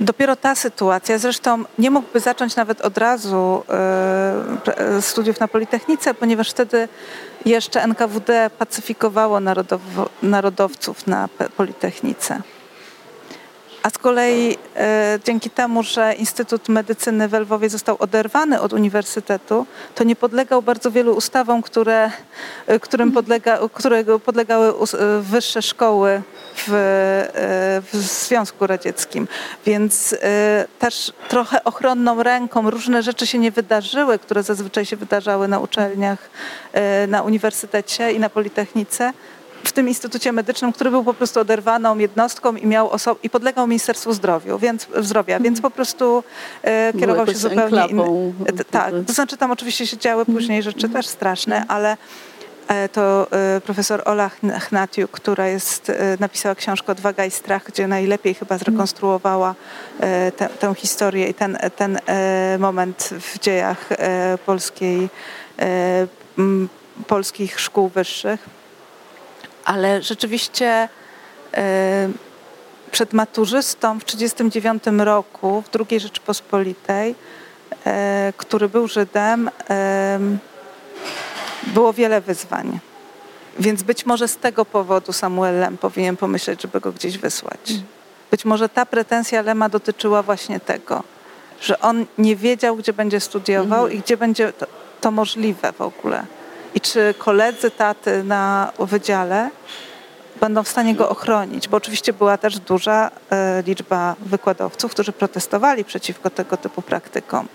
Dopiero 0.00 0.36
ta 0.36 0.54
sytuacja, 0.54 1.18
zresztą 1.18 1.64
nie 1.78 1.90
mógłby 1.90 2.20
zacząć 2.20 2.56
nawet 2.56 2.80
od 2.80 2.98
razu 2.98 3.64
e, 3.68 5.02
studiów 5.02 5.40
na 5.40 5.48
Politechnice, 5.48 6.14
ponieważ 6.14 6.50
wtedy 6.50 6.88
jeszcze 7.44 7.82
NKWD 7.82 8.50
pacyfikowało 8.58 9.40
narodow 9.40 9.80
narodowców 10.22 11.06
na 11.06 11.28
Politechnice. 11.56 12.42
A 13.82 13.90
z 13.90 13.98
kolei 13.98 14.56
e, 14.76 15.18
dzięki 15.24 15.50
temu, 15.50 15.82
że 15.82 16.14
Instytut 16.14 16.68
Medycyny 16.68 17.28
w 17.28 17.32
Lwowie 17.32 17.70
został 17.70 17.96
oderwany 17.98 18.60
od 18.60 18.72
uniwersytetu, 18.72 19.66
to 19.94 20.04
nie 20.04 20.16
podlegał 20.16 20.62
bardzo 20.62 20.90
wielu 20.90 21.14
ustawom, 21.14 21.62
które, 21.62 22.10
e, 22.66 22.80
którym 22.80 23.12
podlega, 23.12 23.58
którego 23.72 24.18
podlegały 24.18 24.68
e, 24.68 24.74
wyższe 25.20 25.62
szkoły 25.62 26.22
w, 26.54 26.68
e, 26.68 27.82
w 27.92 27.96
Związku 27.96 28.66
Radzieckim. 28.66 29.28
Więc 29.66 30.12
e, 30.22 30.66
też 30.78 31.12
trochę 31.28 31.64
ochronną 31.64 32.22
ręką 32.22 32.70
różne 32.70 33.02
rzeczy 33.02 33.26
się 33.26 33.38
nie 33.38 33.50
wydarzyły, 33.50 34.18
które 34.18 34.42
zazwyczaj 34.42 34.86
się 34.86 34.96
wydarzały 34.96 35.48
na 35.48 35.58
uczelniach, 35.58 36.30
e, 36.72 37.06
na 37.06 37.22
uniwersytecie 37.22 38.12
i 38.12 38.18
na 38.18 38.30
Politechnice 38.30 39.12
w 39.64 39.72
tym 39.72 39.88
instytucie 39.88 40.32
medycznym, 40.32 40.72
który 40.72 40.90
był 40.90 41.04
po 41.04 41.14
prostu 41.14 41.40
oderwaną 41.40 41.98
jednostką 41.98 42.56
i 42.56 42.66
miał 42.66 42.88
oso- 42.88 43.16
i 43.22 43.30
podlegał 43.30 43.66
Ministerstwu 43.66 44.12
Zdrowiu, 44.12 44.58
więc, 44.58 44.86
Zdrowia, 45.00 45.40
więc 45.40 45.60
po 45.60 45.70
prostu 45.70 46.24
e, 46.62 46.92
kierował 46.92 47.26
się 47.26 47.34
zupełnie 47.34 47.86
innym. 47.86 48.34
Tak, 48.70 48.94
to 49.06 49.12
znaczy 49.12 49.36
tam 49.36 49.50
oczywiście 49.50 49.86
się 49.86 49.96
działy 49.96 50.26
później 50.26 50.62
rzeczy 50.62 50.88
też 50.88 51.06
straszne, 51.06 51.64
ale 51.68 51.96
E, 52.68 52.88
to 52.88 53.26
e, 53.32 53.60
profesor 53.60 54.02
Ola 54.04 54.30
Hnatiuk, 54.42 55.10
która 55.10 55.48
jest, 55.48 55.90
e, 55.90 56.16
napisała 56.20 56.54
książkę 56.54 56.92
Odwaga 56.92 57.24
i 57.24 57.30
strach, 57.30 57.64
gdzie 57.64 57.88
najlepiej 57.88 58.34
chyba 58.34 58.58
zrekonstruowała 58.58 59.54
tę, 60.36 60.48
tę 60.48 60.74
historię 60.74 61.28
i 61.28 61.34
ten, 61.34 61.58
ten 61.76 61.98
moment 62.58 63.10
w 63.20 63.38
dziejach 63.38 63.88
polskiej, 64.46 65.08
polskich 67.06 67.60
szkół 67.60 67.88
wyższych. 67.88 68.57
Ale 69.68 70.02
rzeczywiście 70.02 70.88
przed 72.90 73.12
maturzystą 73.12 74.00
w 74.00 74.04
1939 74.04 75.04
roku 75.06 75.62
w 75.62 75.90
II 75.90 76.00
Rzeczypospolitej, 76.00 77.14
który 78.36 78.68
był 78.68 78.88
Żydem, 78.88 79.50
było 81.66 81.92
wiele 81.92 82.20
wyzwań. 82.20 82.78
Więc 83.58 83.82
być 83.82 84.06
może 84.06 84.28
z 84.28 84.36
tego 84.36 84.64
powodu 84.64 85.12
Samuel 85.12 85.60
Lem 85.60 85.78
powinien 85.78 86.16
pomyśleć, 86.16 86.62
żeby 86.62 86.80
go 86.80 86.92
gdzieś 86.92 87.18
wysłać. 87.18 87.70
Mm. 87.70 87.82
Być 88.30 88.44
może 88.44 88.68
ta 88.68 88.86
pretensja 88.86 89.42
Lema 89.42 89.68
dotyczyła 89.68 90.22
właśnie 90.22 90.60
tego, 90.60 91.02
że 91.60 91.80
on 91.80 92.06
nie 92.18 92.36
wiedział, 92.36 92.76
gdzie 92.76 92.92
będzie 92.92 93.20
studiował 93.20 93.86
mm. 93.86 93.98
i 93.98 94.00
gdzie 94.00 94.16
będzie 94.16 94.52
to, 94.52 94.66
to, 95.00 95.10
możliwe 95.10 95.72
w 95.72 95.80
ogóle. 95.80 96.26
I 96.78 96.80
czy 96.80 97.14
koledzy 97.18 97.70
taty 97.70 98.24
na 98.24 98.72
wydziale 98.78 99.50
będą 100.40 100.62
w 100.62 100.68
stanie 100.68 100.94
go 100.94 101.08
ochronić, 101.08 101.68
bo 101.68 101.76
oczywiście 101.76 102.12
była 102.12 102.36
też 102.36 102.58
duża 102.58 103.10
e, 103.30 103.62
liczba 103.66 104.16
wykładowców, 104.20 104.92
którzy 104.92 105.12
protestowali 105.12 105.84
przeciwko 105.84 106.30
tego 106.30 106.56
typu 106.56 106.82
praktykom. 106.82 107.48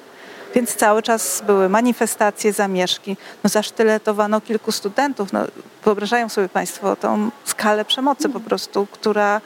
Więc 0.55 0.75
cały 0.75 1.01
czas 1.01 1.43
były 1.47 1.69
manifestacje, 1.69 2.53
zamieszki. 2.53 3.17
No 3.43 3.49
zasztyletowano 3.49 4.41
kilku 4.41 4.71
studentów. 4.71 5.33
No, 5.33 5.39
wyobrażają 5.83 6.29
sobie 6.29 6.49
Państwo 6.49 6.95
tą 6.95 7.31
skalę 7.45 7.85
przemocy 7.85 8.29
po 8.29 8.39
prostu, 8.39 8.87
która, 8.91 9.41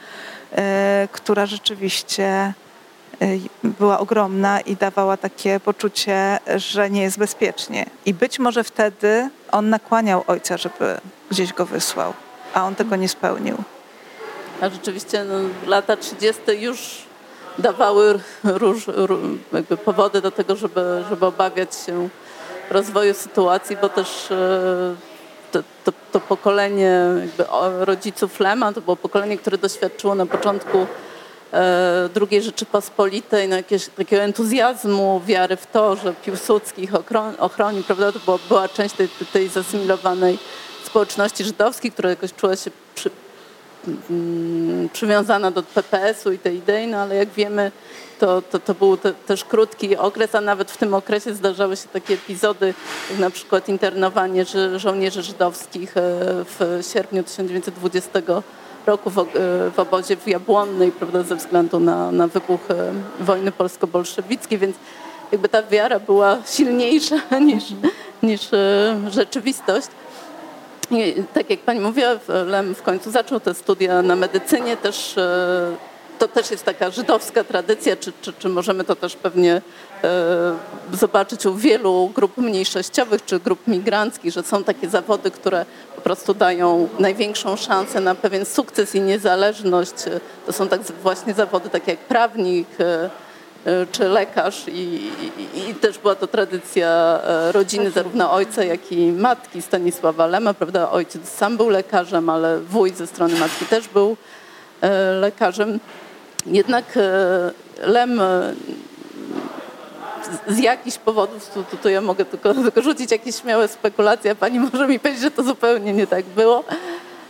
e, 0.56 1.08
która 1.12 1.46
rzeczywiście 1.46 2.52
była 3.64 3.98
ogromna 3.98 4.60
i 4.60 4.76
dawała 4.76 5.16
takie 5.16 5.60
poczucie, 5.60 6.38
że 6.56 6.90
nie 6.90 7.02
jest 7.02 7.18
bezpiecznie. 7.18 7.86
I 8.06 8.14
być 8.14 8.38
może 8.38 8.64
wtedy 8.64 9.30
on 9.52 9.70
nakłaniał 9.70 10.24
ojca, 10.26 10.56
żeby 10.56 11.00
gdzieś 11.30 11.52
go 11.52 11.66
wysłał, 11.66 12.12
a 12.54 12.64
on 12.64 12.74
tego 12.74 12.96
nie 12.96 13.08
spełnił. 13.08 13.56
A 14.60 14.68
rzeczywiście 14.68 15.24
no, 15.24 15.34
lata 15.66 15.96
30. 15.96 16.42
już 16.58 17.08
dawały 17.58 18.20
róż, 18.44 18.86
jakby 19.52 19.76
powody 19.76 20.20
do 20.20 20.30
tego, 20.30 20.56
żeby, 20.56 21.04
żeby 21.08 21.26
obawiać 21.26 21.74
się 21.86 22.08
rozwoju 22.70 23.14
sytuacji, 23.14 23.76
bo 23.76 23.88
też 23.88 24.30
e, 24.30 24.94
to, 25.52 25.62
to, 25.84 25.92
to 26.12 26.20
pokolenie 26.20 27.00
rodziców 27.78 28.40
Lema 28.40 28.72
to 28.72 28.80
było 28.80 28.96
pokolenie, 28.96 29.38
które 29.38 29.58
doświadczyło 29.58 30.14
na 30.14 30.26
początku 30.26 30.86
II 32.30 32.42
Rzeczypospolitej 32.42 33.48
no 33.48 33.56
jakiegoś 33.56 33.86
takiego 33.88 34.22
entuzjazmu, 34.22 35.22
wiary 35.26 35.56
w 35.56 35.66
to, 35.66 35.96
że 35.96 36.14
Piłsudski 36.24 36.82
ich 36.82 36.92
ochroni, 37.38 37.82
prawda? 37.82 38.12
To 38.12 38.18
była, 38.18 38.38
była 38.48 38.68
część 38.68 38.94
tej, 38.94 39.08
tej 39.32 39.48
zasymilowanej 39.48 40.38
społeczności 40.84 41.44
żydowskiej, 41.44 41.92
która 41.92 42.10
jakoś 42.10 42.34
czuła 42.34 42.56
się 42.56 42.70
przy, 42.94 43.10
Mm, 44.10 44.88
przywiązana 44.88 45.50
do 45.50 45.62
PPS-u 45.62 46.32
i 46.32 46.38
tej 46.38 46.56
idei, 46.56 46.86
no 46.86 46.98
ale 46.98 47.16
jak 47.16 47.28
wiemy, 47.28 47.72
to, 48.18 48.42
to, 48.42 48.58
to 48.58 48.74
był 48.74 48.96
te, 48.96 49.12
też 49.12 49.44
krótki 49.44 49.96
okres, 49.96 50.34
a 50.34 50.40
nawet 50.40 50.70
w 50.70 50.76
tym 50.76 50.94
okresie 50.94 51.34
zdarzały 51.34 51.76
się 51.76 51.88
takie 51.92 52.14
epizody, 52.14 52.74
jak 53.10 53.18
na 53.18 53.30
przykład 53.30 53.68
internowanie 53.68 54.44
żo 54.44 54.78
żołnierzy 54.78 55.22
żydowskich 55.22 55.96
e, 55.96 56.00
w 56.44 56.80
sierpniu 56.92 57.22
1920 57.22 58.22
roku 58.88 59.10
w, 59.10 59.18
e, 59.18 59.24
w 59.70 59.78
obozie 59.78 60.16
w 60.16 60.28
Jabłonnej, 60.28 60.92
prawda, 60.92 61.22
ze 61.22 61.36
względu 61.36 61.80
na, 61.80 62.12
na 62.12 62.26
wybuch 62.26 62.60
e, 62.70 62.92
wojny 63.20 63.52
polsko-bolszewickiej, 63.52 64.58
więc 64.58 64.76
jakby 65.32 65.48
ta 65.48 65.62
wiara 65.62 66.00
była 66.00 66.38
silniejsza 66.46 67.16
niż, 67.48 67.64
niż 68.22 68.48
rzeczywistość. 69.10 69.88
I 70.90 71.14
tak 71.34 71.50
jak 71.50 71.60
pani 71.60 71.80
mówiła, 71.80 72.08
Lem 72.46 72.74
w 72.74 72.82
końcu 72.82 73.10
zaczął 73.10 73.40
te 73.40 73.54
studia 73.54 74.02
na 74.02 74.16
medycynie, 74.16 74.76
też 74.76 75.18
e, 75.18 75.76
to 76.18 76.28
też 76.28 76.50
jest 76.50 76.64
taka 76.64 76.90
żydowska 76.90 77.44
tradycja, 77.44 77.96
czy, 77.96 78.12
czy, 78.22 78.32
czy 78.32 78.48
możemy 78.48 78.84
to 78.84 78.96
też 78.96 79.16
pewnie 79.16 79.62
e, 80.04 80.56
zobaczyć 80.92 81.46
u 81.46 81.54
wielu 81.54 82.10
grup 82.14 82.36
mniejszościowych 82.36 83.24
czy 83.24 83.40
grup 83.40 83.66
migranckich, 83.66 84.32
że 84.32 84.42
są 84.42 84.64
takie 84.64 84.88
zawody, 84.88 85.30
które 85.30 85.66
prostu 86.08 86.34
dają 86.34 86.88
największą 86.98 87.56
szansę 87.56 88.00
na 88.00 88.14
pewien 88.14 88.44
sukces 88.44 88.94
i 88.94 89.00
niezależność. 89.00 89.94
To 90.46 90.52
są 90.52 90.68
tak 90.68 90.80
właśnie 91.02 91.34
zawody 91.34 91.70
takie 91.70 91.90
jak 91.90 92.00
prawnik, 92.00 92.68
e, 92.80 93.10
E, 93.68 93.86
czy 93.92 94.08
lekarz 94.08 94.68
i, 94.68 95.10
i, 95.54 95.70
i, 95.70 95.74
też 95.74 95.98
była 95.98 96.14
to 96.14 96.26
tradycja 96.26 97.20
e, 97.24 97.52
rodziny 97.52 97.90
zarówno 97.90 98.32
ojca, 98.32 98.64
jak 98.64 98.92
i 98.92 99.12
matki 99.12 99.62
Stanisława 99.62 100.26
Lema, 100.26 100.54
prawda? 100.54 100.90
Ojciec 100.90 101.28
sam 101.28 101.56
był 101.56 101.68
lekarzem, 101.68 102.30
ale 102.30 102.60
wuj 102.60 102.90
ze 102.90 103.06
strony 103.06 103.38
matki 103.38 103.66
też 103.66 103.88
był 103.88 104.16
lekarzem. 105.20 105.80
Jednak 106.46 106.84
Lem 107.82 108.20
z 110.48 110.58
jakichś 110.58 110.98
powodów, 110.98 111.50
tu, 111.70 111.76
tu, 111.82 111.88
ja 111.88 112.00
mogę 112.00 112.24
tylko, 112.24 112.54
tylko 112.64 112.82
rzucić 112.82 113.10
jakieś 113.10 113.36
śmiałe 113.36 113.68
spekulacje, 113.68 114.30
a 114.30 114.34
pani 114.34 114.60
może 114.60 114.88
mi 114.88 115.00
powiedzieć, 115.00 115.22
że 115.22 115.30
to 115.30 115.42
zupełnie 115.42 115.92
nie 115.92 116.06
tak 116.06 116.24
było 116.24 116.64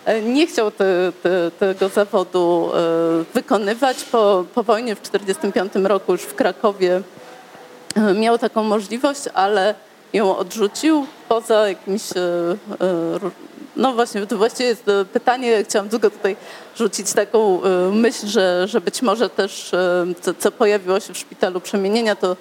E, 0.08 0.22
nie 0.22 0.46
chciał 0.46 0.70
te, 0.70 1.12
te, 1.22 1.50
tego 1.58 1.88
zawodu 1.88 2.70
e, 2.74 3.24
wykonywać. 3.34 4.04
Po, 4.04 4.44
po 4.54 4.62
wojnie 4.62 4.94
w 4.94 5.00
1945 5.00 5.86
roku 5.86 6.12
już 6.12 6.22
w 6.22 6.34
Krakowie 6.34 7.02
e, 7.94 8.14
miał 8.14 8.38
taką 8.38 8.62
możliwość, 8.62 9.20
ale 9.34 9.74
ją 10.12 10.36
odrzucił 10.36 11.06
poza 11.28 11.68
jakimś 11.68 12.02
no 13.76 13.92
właśnie, 13.92 14.26
to 14.26 14.36
właściwie 14.36 14.68
jest 14.68 14.84
pytanie, 15.12 15.64
chciałam 15.64 15.88
tylko 15.88 16.10
tutaj 16.10 16.36
rzucić 16.76 17.12
taką 17.12 17.60
myśl, 17.92 18.26
że, 18.26 18.68
że 18.68 18.80
być 18.80 19.02
może 19.02 19.30
też, 19.30 19.70
co, 20.20 20.34
co 20.34 20.52
pojawiło 20.52 21.00
się 21.00 21.14
w 21.14 21.18
szpitalu 21.18 21.60
przemienienia, 21.60 22.16
to 22.16 22.36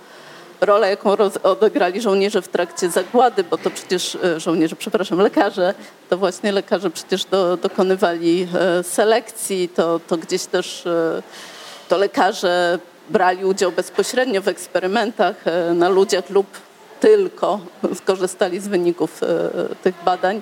rolę, 0.62 0.90
jaką 0.90 1.16
odegrali 1.44 2.02
żołnierze 2.02 2.42
w 2.42 2.48
trakcie 2.48 2.90
zagłady, 2.90 3.44
bo 3.44 3.58
to 3.58 3.70
przecież 3.70 4.18
e, 4.24 4.40
żołnierze, 4.40 4.76
przepraszam, 4.76 5.20
lekarze, 5.20 5.74
to 6.10 6.18
właśnie 6.18 6.52
lekarze 6.52 6.90
przecież 6.90 7.26
do, 7.26 7.58
dokonywali 7.58 8.48
e, 8.54 8.84
selekcji, 8.84 9.70
to, 9.70 10.00
to 10.08 10.18
gdzieś 10.18 10.46
też 10.46 10.86
e, 10.86 11.22
to 11.90 11.98
lekarze 11.98 12.80
brali 13.10 13.46
udział 13.46 13.72
bezpośrednio 13.72 14.42
w 14.42 14.48
eksperymentach 14.48 15.36
na 15.74 15.90
ludziach 15.90 16.30
lub 16.30 16.48
tylko 17.00 17.60
skorzystali 17.96 18.60
z 18.60 18.68
wyników 18.68 19.22
tych 19.84 19.96
badań. 20.06 20.42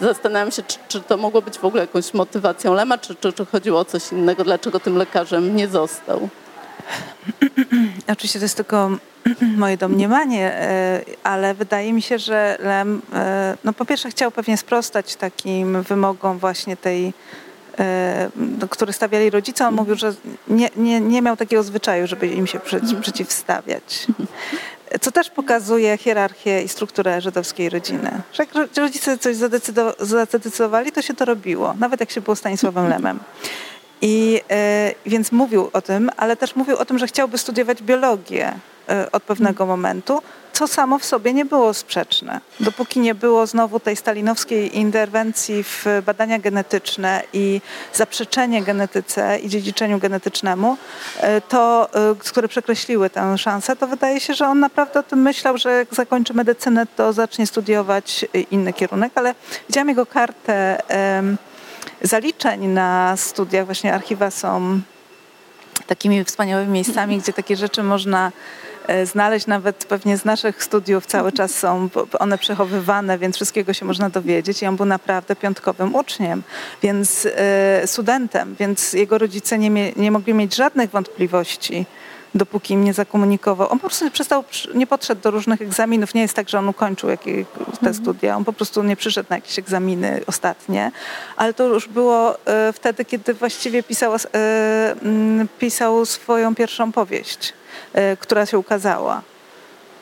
Zastanawiam 0.00 0.50
się, 0.50 0.62
czy, 0.62 0.78
czy, 0.88 1.00
to 1.00 1.16
mogło 1.16 1.42
być 1.42 1.58
w 1.58 1.64
ogóle 1.64 1.82
jakąś 1.82 2.14
motywacją 2.14 2.74
Lema, 2.74 2.98
czy, 2.98 3.14
czy, 3.14 3.32
czy 3.32 3.46
chodziło 3.46 3.80
o 3.80 3.84
coś 3.84 4.12
innego, 4.12 4.44
dlaczego 4.44 4.80
tym 4.80 4.96
lekarzem 4.96 5.56
nie 5.56 5.68
został. 5.68 6.28
Oczywiście 8.12 8.38
to 8.38 8.44
jest 8.44 8.56
tylko 8.56 8.90
moje 9.56 9.76
domniemanie, 9.76 10.52
e, 10.52 11.00
ale 11.22 11.54
wydaje 11.54 11.92
mi 11.92 12.02
się, 12.02 12.18
że 12.18 12.56
Lem, 12.60 13.02
e, 13.12 13.56
no 13.64 13.72
po 13.72 13.84
pierwsze 13.84 14.10
chciał 14.10 14.30
pewnie 14.30 14.56
sprostać 14.56 15.16
takim 15.16 15.82
wymogom 15.82 16.38
właśnie 16.38 16.76
tej, 16.76 17.12
e, 17.78 18.30
no, 18.36 18.68
które 18.68 18.92
stawiali 18.92 19.30
rodzice. 19.30 19.68
On 19.68 19.74
mówił, 19.74 19.94
że 19.94 20.14
nie, 20.48 20.70
nie, 20.76 21.00
nie 21.00 21.22
miał 21.22 21.36
takiego 21.36 21.62
zwyczaju, 21.62 22.06
żeby 22.06 22.26
im 22.26 22.46
się 22.46 22.60
przeciwstawiać. 23.00 24.06
Co 25.00 25.12
też 25.12 25.30
pokazuje 25.30 25.96
hierarchię 25.98 26.62
i 26.62 26.68
strukturę 26.68 27.20
żydowskiej 27.20 27.70
rodziny. 27.70 28.10
Że 28.32 28.42
jak 28.42 28.76
rodzice 28.76 29.18
coś 29.18 29.36
zadecydowali, 30.00 30.92
to 30.92 31.02
się 31.02 31.14
to 31.14 31.24
robiło, 31.24 31.74
nawet 31.78 32.00
jak 32.00 32.10
się 32.10 32.20
było 32.20 32.36
Stanisławem 32.36 32.88
Lemem. 32.88 33.18
I 34.06 34.40
e, 34.50 34.94
więc 35.06 35.32
mówił 35.32 35.70
o 35.72 35.82
tym, 35.82 36.10
ale 36.16 36.36
też 36.36 36.56
mówił 36.56 36.76
o 36.76 36.84
tym, 36.84 36.98
że 36.98 37.06
chciałby 37.06 37.38
studiować 37.38 37.82
biologię 37.82 38.52
e, 38.88 39.12
od 39.12 39.22
pewnego 39.22 39.66
momentu, 39.66 40.22
co 40.52 40.68
samo 40.68 40.98
w 40.98 41.04
sobie 41.04 41.32
nie 41.32 41.44
było 41.44 41.74
sprzeczne. 41.74 42.40
Dopóki 42.60 43.00
nie 43.00 43.14
było 43.14 43.46
znowu 43.46 43.80
tej 43.80 43.96
stalinowskiej 43.96 44.78
interwencji 44.78 45.64
w 45.64 45.86
badania 46.06 46.38
genetyczne 46.38 47.22
i 47.32 47.60
zaprzeczenie 47.92 48.62
genetyce 48.62 49.38
i 49.38 49.48
dziedziczeniu 49.48 49.98
genetycznemu, 49.98 50.76
e, 51.20 51.40
to, 51.40 51.88
które 52.18 52.48
przekreśliły 52.48 53.10
tę 53.10 53.38
szansę, 53.38 53.76
to 53.76 53.86
wydaje 53.86 54.20
się, 54.20 54.34
że 54.34 54.48
on 54.48 54.60
naprawdę 54.60 55.00
o 55.00 55.02
tym 55.02 55.22
myślał, 55.22 55.58
że 55.58 55.72
jak 55.72 55.94
zakończy 55.94 56.34
medycynę, 56.34 56.86
to 56.96 57.12
zacznie 57.12 57.46
studiować 57.46 58.26
inny 58.50 58.72
kierunek, 58.72 59.12
ale 59.14 59.34
widziałam 59.68 59.88
jego 59.88 60.06
kartę 60.06 60.82
zaliczeń 62.04 62.66
na 62.66 63.16
studiach. 63.16 63.64
Właśnie 63.64 63.94
archiwa 63.94 64.30
są 64.30 64.80
takimi 65.86 66.24
wspaniałymi 66.24 66.72
miejscami, 66.72 67.18
gdzie 67.18 67.32
takie 67.32 67.56
rzeczy 67.56 67.82
można 67.82 68.32
e, 68.86 69.06
znaleźć 69.06 69.46
nawet 69.46 69.84
pewnie 69.84 70.16
z 70.16 70.24
naszych 70.24 70.64
studiów 70.64 71.06
cały 71.06 71.32
czas 71.32 71.58
są 71.58 71.88
one 72.18 72.38
przechowywane, 72.38 73.18
więc 73.18 73.36
wszystkiego 73.36 73.72
się 73.72 73.84
można 73.84 74.10
dowiedzieć. 74.10 74.62
I 74.62 74.66
on 74.66 74.76
był 74.76 74.86
naprawdę 74.86 75.36
piątkowym 75.36 75.94
uczniem, 75.94 76.42
więc 76.82 77.28
e, 77.36 77.86
studentem, 77.86 78.56
więc 78.58 78.92
jego 78.92 79.18
rodzice 79.18 79.58
nie, 79.58 79.92
nie 79.96 80.10
mogli 80.10 80.34
mieć 80.34 80.54
żadnych 80.54 80.90
wątpliwości 80.90 81.86
dopóki 82.34 82.74
im 82.74 82.84
nie 82.84 82.94
zakomunikował. 82.94 83.72
On 83.72 83.78
po 83.78 83.86
prostu 83.86 84.04
nie 84.04 84.10
przestał, 84.10 84.44
nie 84.74 84.86
podszedł 84.86 85.22
do 85.22 85.30
różnych 85.30 85.62
egzaminów. 85.62 86.14
Nie 86.14 86.22
jest 86.22 86.34
tak, 86.34 86.48
że 86.48 86.58
on 86.58 86.68
ukończył 86.68 87.10
jakieś 87.10 87.46
te 87.56 87.60
mhm. 87.70 87.94
studia. 87.94 88.36
On 88.36 88.44
po 88.44 88.52
prostu 88.52 88.82
nie 88.82 88.96
przyszedł 88.96 89.26
na 89.30 89.36
jakieś 89.36 89.58
egzaminy 89.58 90.20
ostatnie. 90.26 90.92
Ale 91.36 91.54
to 91.54 91.64
już 91.64 91.88
było 91.88 92.46
e, 92.46 92.72
wtedy, 92.72 93.04
kiedy 93.04 93.34
właściwie 93.34 93.82
pisał, 93.82 94.14
e, 94.34 94.94
pisał 95.58 96.06
swoją 96.06 96.54
pierwszą 96.54 96.92
powieść, 96.92 97.52
e, 97.92 98.16
która 98.16 98.46
się 98.46 98.58
ukazała 98.58 99.22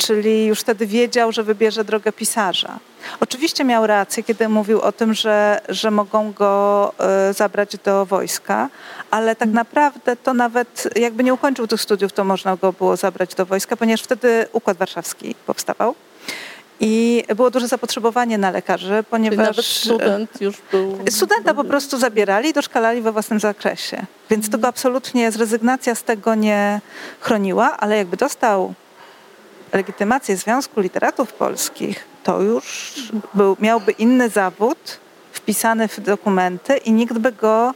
czyli 0.06 0.46
już 0.46 0.60
wtedy 0.60 0.86
wiedział, 0.86 1.32
że 1.32 1.42
wybierze 1.42 1.84
drogę 1.84 2.12
pisarza. 2.12 2.78
Oczywiście 3.20 3.64
miał 3.64 3.86
rację, 3.86 4.22
kiedy 4.22 4.48
mówił 4.48 4.80
o 4.80 4.92
tym, 4.92 5.14
że, 5.14 5.60
że 5.68 5.90
mogą 5.90 6.32
go 6.32 6.92
e, 6.98 7.34
zabrać 7.34 7.76
do 7.84 8.06
wojska, 8.06 8.68
ale 9.10 9.36
tak 9.36 9.48
naprawdę 9.48 10.16
to 10.16 10.34
nawet 10.34 10.88
jakby 10.96 11.24
nie 11.24 11.34
ukończył 11.34 11.66
tych 11.66 11.80
studiów, 11.80 12.12
to 12.12 12.24
można 12.24 12.56
go 12.56 12.72
było 12.72 12.96
zabrać 12.96 13.34
do 13.34 13.46
wojska, 13.46 13.76
ponieważ 13.76 14.02
wtedy 14.02 14.46
Układ 14.52 14.76
Warszawski 14.76 15.34
powstawał. 15.46 15.94
I 16.80 17.24
było 17.36 17.50
duże 17.50 17.68
zapotrzebowanie 17.68 18.38
na 18.38 18.50
lekarzy, 18.50 19.04
ponieważ. 19.10 19.36
Czyli 19.36 19.48
nawet 19.48 19.64
student 19.66 20.40
już 20.40 20.56
był. 20.72 20.98
Studenta 21.10 21.54
po 21.54 21.64
prostu 21.64 21.98
zabierali 21.98 22.48
i 22.48 22.52
doszkalali 22.52 23.02
we 23.02 23.12
własnym 23.12 23.40
zakresie. 23.40 24.06
Więc 24.30 24.50
to 24.50 24.58
go 24.58 24.68
absolutnie, 24.68 25.30
zrezygnacja 25.30 25.94
z 25.94 26.02
tego 26.02 26.34
nie 26.34 26.80
chroniła, 27.20 27.76
ale 27.76 27.96
jakby 27.96 28.16
dostał 28.16 28.74
legitymację 29.72 30.36
Związku 30.36 30.80
Literatów 30.80 31.32
Polskich, 31.32 32.04
to 32.22 32.42
już 32.42 32.92
był, 33.34 33.56
miałby 33.60 33.92
inny 33.92 34.28
zawód 34.28 35.00
wpisany 35.32 35.88
w 35.88 36.00
dokumenty 36.00 36.76
i 36.76 36.92
nikt 36.92 37.18
by 37.18 37.32
go 37.32 37.74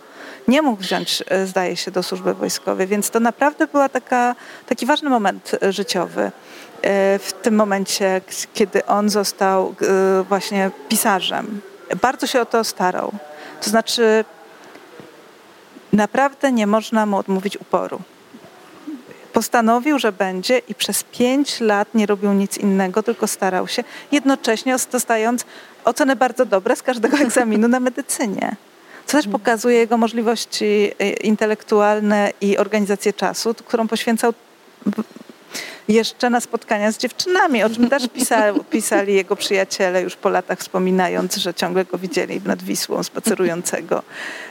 nie 0.48 0.62
mógł 0.62 0.82
wziąć, 0.82 1.22
e, 1.28 1.46
zdaje 1.46 1.76
się, 1.76 1.90
do 1.90 2.02
służby 2.02 2.34
wojskowej. 2.34 2.86
Więc 2.86 3.10
to 3.10 3.20
naprawdę 3.20 3.66
był 3.66 3.80
taki 4.66 4.86
ważny 4.86 5.10
moment 5.10 5.50
e, 5.62 5.72
życiowy 5.72 6.22
e, 6.22 6.30
w 7.18 7.32
tym 7.42 7.54
momencie, 7.54 8.20
kiedy 8.54 8.86
on 8.86 9.08
został 9.08 9.74
właśnie 10.28 10.70
pisarzem. 10.88 11.60
Bardzo 12.02 12.26
się 12.26 12.40
o 12.40 12.46
to 12.46 12.64
starał. 12.64 13.12
To 13.62 13.70
znaczy, 13.70 14.24
naprawdę 15.92 16.52
nie 16.52 16.66
można 16.66 17.06
mu 17.06 17.16
odmówić 17.16 17.56
uporu 17.56 18.00
postanowił, 19.36 19.98
że 19.98 20.12
będzie 20.12 20.58
i 20.58 20.74
przez 20.74 21.04
pięć 21.04 21.60
lat 21.60 21.94
nie 21.94 22.06
robił 22.06 22.32
nic 22.32 22.58
innego, 22.58 23.02
tylko 23.02 23.26
starał 23.26 23.68
się, 23.68 23.84
jednocześnie 24.12 24.76
dostając 24.92 25.44
oceny 25.84 26.16
bardzo 26.16 26.46
dobre 26.46 26.76
z 26.76 26.82
każdego 26.82 27.18
egzaminu 27.26 27.68
na 27.68 27.80
medycynie. 27.80 28.56
Co 29.06 29.16
też 29.16 29.28
pokazuje 29.28 29.76
jego 29.76 29.96
możliwości 29.96 30.92
e, 30.98 31.10
intelektualne 31.10 32.32
i 32.40 32.58
organizację 32.58 33.12
czasu, 33.12 33.54
którą 33.54 33.88
poświęcał 33.88 34.32
jeszcze 35.88 36.30
na 36.30 36.40
spotkania 36.40 36.92
z 36.92 36.98
dziewczynami, 36.98 37.62
o 37.62 37.70
czym 37.70 37.90
też 37.90 38.08
pisali, 38.08 38.60
pisali 38.70 39.14
jego 39.14 39.36
przyjaciele 39.36 40.02
już 40.02 40.16
po 40.16 40.28
latach, 40.28 40.58
wspominając, 40.58 41.36
że 41.36 41.54
ciągle 41.54 41.84
go 41.84 41.98
widzieli 41.98 42.40
nad 42.44 42.62
Wisłą 42.62 43.02
spacerującego 43.02 44.02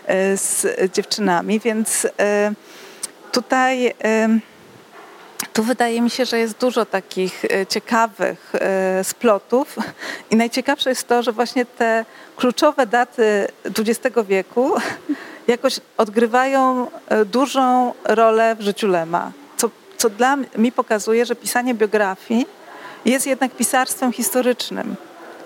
e, 0.06 0.38
z 0.38 0.68
dziewczynami. 0.94 1.60
Więc 1.60 2.07
e, 2.20 2.53
tutaj 3.32 3.94
tu 5.53 5.64
wydaje 5.64 6.02
mi 6.02 6.10
się, 6.10 6.26
że 6.26 6.40
jest 6.40 6.57
dużo 6.57 6.86
takich 6.86 7.45
e, 7.45 7.66
ciekawych 7.66 8.53
e, 8.56 9.03
splotów. 9.03 9.76
I 10.32 10.36
najciekawsze 10.36 10.90
jest 10.90 11.07
to, 11.07 11.24
że 11.24 11.32
właśnie 11.32 11.66
te 11.66 12.06
kluczowe 12.36 12.86
daty 12.86 13.48
XX 13.80 14.16
wieku 14.28 14.74
jakoś 15.48 15.80
odgrywają 15.98 16.88
e, 17.07 17.26
dużą 17.26 17.94
rolę 18.03 18.56
w 18.56 18.62
życiu 18.62 18.88
Lema, 18.88 19.32
co, 19.57 19.70
co 19.98 20.10
dla 20.10 20.36
mnie 20.36 20.72
pokazuje, 20.72 21.26
że 21.26 21.36
pisanie 21.36 21.74
biografii 21.74 22.48
jest 23.06 23.28
jednak 23.28 23.52
pisarstwem 23.52 24.14
historycznym 24.14 24.95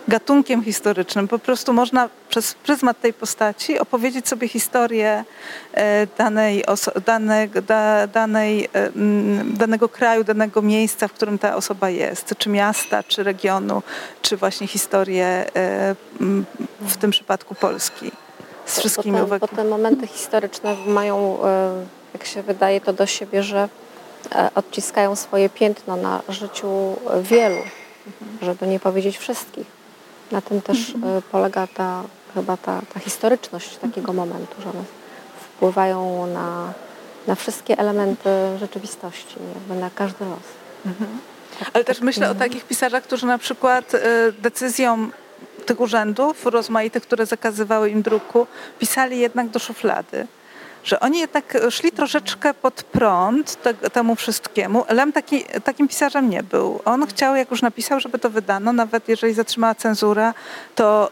gatunkiem 0.09 0.63
historycznym. 0.63 1.27
Po 1.27 1.39
prostu 1.39 1.73
można 1.73 2.09
przez 2.29 2.53
pryzmat 2.53 3.01
tej 3.01 3.13
postaci 3.13 3.79
opowiedzieć 3.79 4.27
sobie 4.27 4.47
historię 4.47 5.23
e, 5.73 6.07
danej, 6.17 6.63
danej, 7.05 7.49
danej, 8.13 8.69
e, 8.73 8.91
danego 9.43 9.89
kraju, 9.89 10.23
danego 10.23 10.61
miejsca, 10.61 11.07
w 11.07 11.13
którym 11.13 11.39
ta 11.39 11.55
osoba 11.55 11.89
jest, 11.89 12.33
czy 12.37 12.49
miasta, 12.49 13.03
czy 13.03 13.23
regionu, 13.23 13.83
czy 14.21 14.37
właśnie 14.37 14.67
historię 14.67 15.25
e, 15.25 15.95
w 16.81 16.97
tym 16.99 17.11
przypadku 17.11 17.55
Polski. 17.55 18.11
Z 18.65 18.79
wszystkimi 18.79 19.17
bo, 19.17 19.27
te, 19.27 19.39
bo 19.39 19.47
te 19.47 19.63
momenty 19.63 20.07
historyczne 20.07 20.75
mają, 20.87 21.37
jak 22.13 22.25
się 22.25 22.43
wydaje, 22.43 22.81
to 22.81 22.93
do 22.93 23.05
siebie, 23.05 23.43
że 23.43 23.69
odciskają 24.55 25.15
swoje 25.15 25.49
piętno 25.49 25.95
na 25.95 26.21
życiu 26.29 26.95
wielu, 27.21 27.61
żeby 28.41 28.67
nie 28.67 28.79
powiedzieć 28.79 29.17
wszystkich. 29.17 29.78
Na 30.31 30.41
tym 30.41 30.61
też 30.61 30.95
mhm. 30.95 31.17
e, 31.17 31.21
polega 31.21 31.67
ta, 31.67 32.03
chyba 32.33 32.57
ta, 32.57 32.81
ta 32.93 32.99
historyczność 32.99 33.77
takiego 33.77 34.13
momentu, 34.13 34.61
że 34.61 34.69
one 34.69 34.83
wpływają 35.41 36.27
na, 36.27 36.73
na 37.27 37.35
wszystkie 37.35 37.77
elementy 37.77 38.29
rzeczywistości, 38.59 39.35
jakby 39.55 39.81
na 39.81 39.89
każdy 39.95 40.25
los. 40.25 40.39
Mhm. 40.85 41.19
Tak, 41.59 41.69
Ale 41.73 41.83
tak, 41.83 41.95
też 41.95 42.01
myślę 42.01 42.29
o 42.29 42.35
takich 42.35 42.65
pisarzach, 42.65 43.03
którzy 43.03 43.25
na 43.25 43.37
przykład 43.37 43.95
e, 43.95 43.99
decyzją 44.31 45.09
tych 45.65 45.79
urzędów 45.79 46.45
rozmaitych, 46.45 47.03
które 47.03 47.25
zakazywały 47.25 47.89
im 47.89 48.01
druku, 48.01 48.47
pisali 48.79 49.19
jednak 49.19 49.49
do 49.49 49.59
szuflady 49.59 50.27
że 50.83 50.99
oni 50.99 51.19
jednak 51.19 51.57
szli 51.69 51.91
troszeczkę 51.91 52.53
pod 52.53 52.83
prąd 52.83 53.61
te, 53.61 53.73
temu 53.73 54.15
wszystkiemu. 54.15 54.85
Lem 54.89 55.13
taki, 55.13 55.43
takim 55.63 55.87
pisarzem 55.87 56.29
nie 56.29 56.43
był. 56.43 56.81
On 56.85 57.07
chciał, 57.07 57.35
jak 57.35 57.51
już 57.51 57.61
napisał, 57.61 57.99
żeby 57.99 58.19
to 58.19 58.29
wydano, 58.29 58.73
nawet 58.73 59.07
jeżeli 59.07 59.33
zatrzymała 59.33 59.75
cenzura, 59.75 60.33
to 60.75 61.11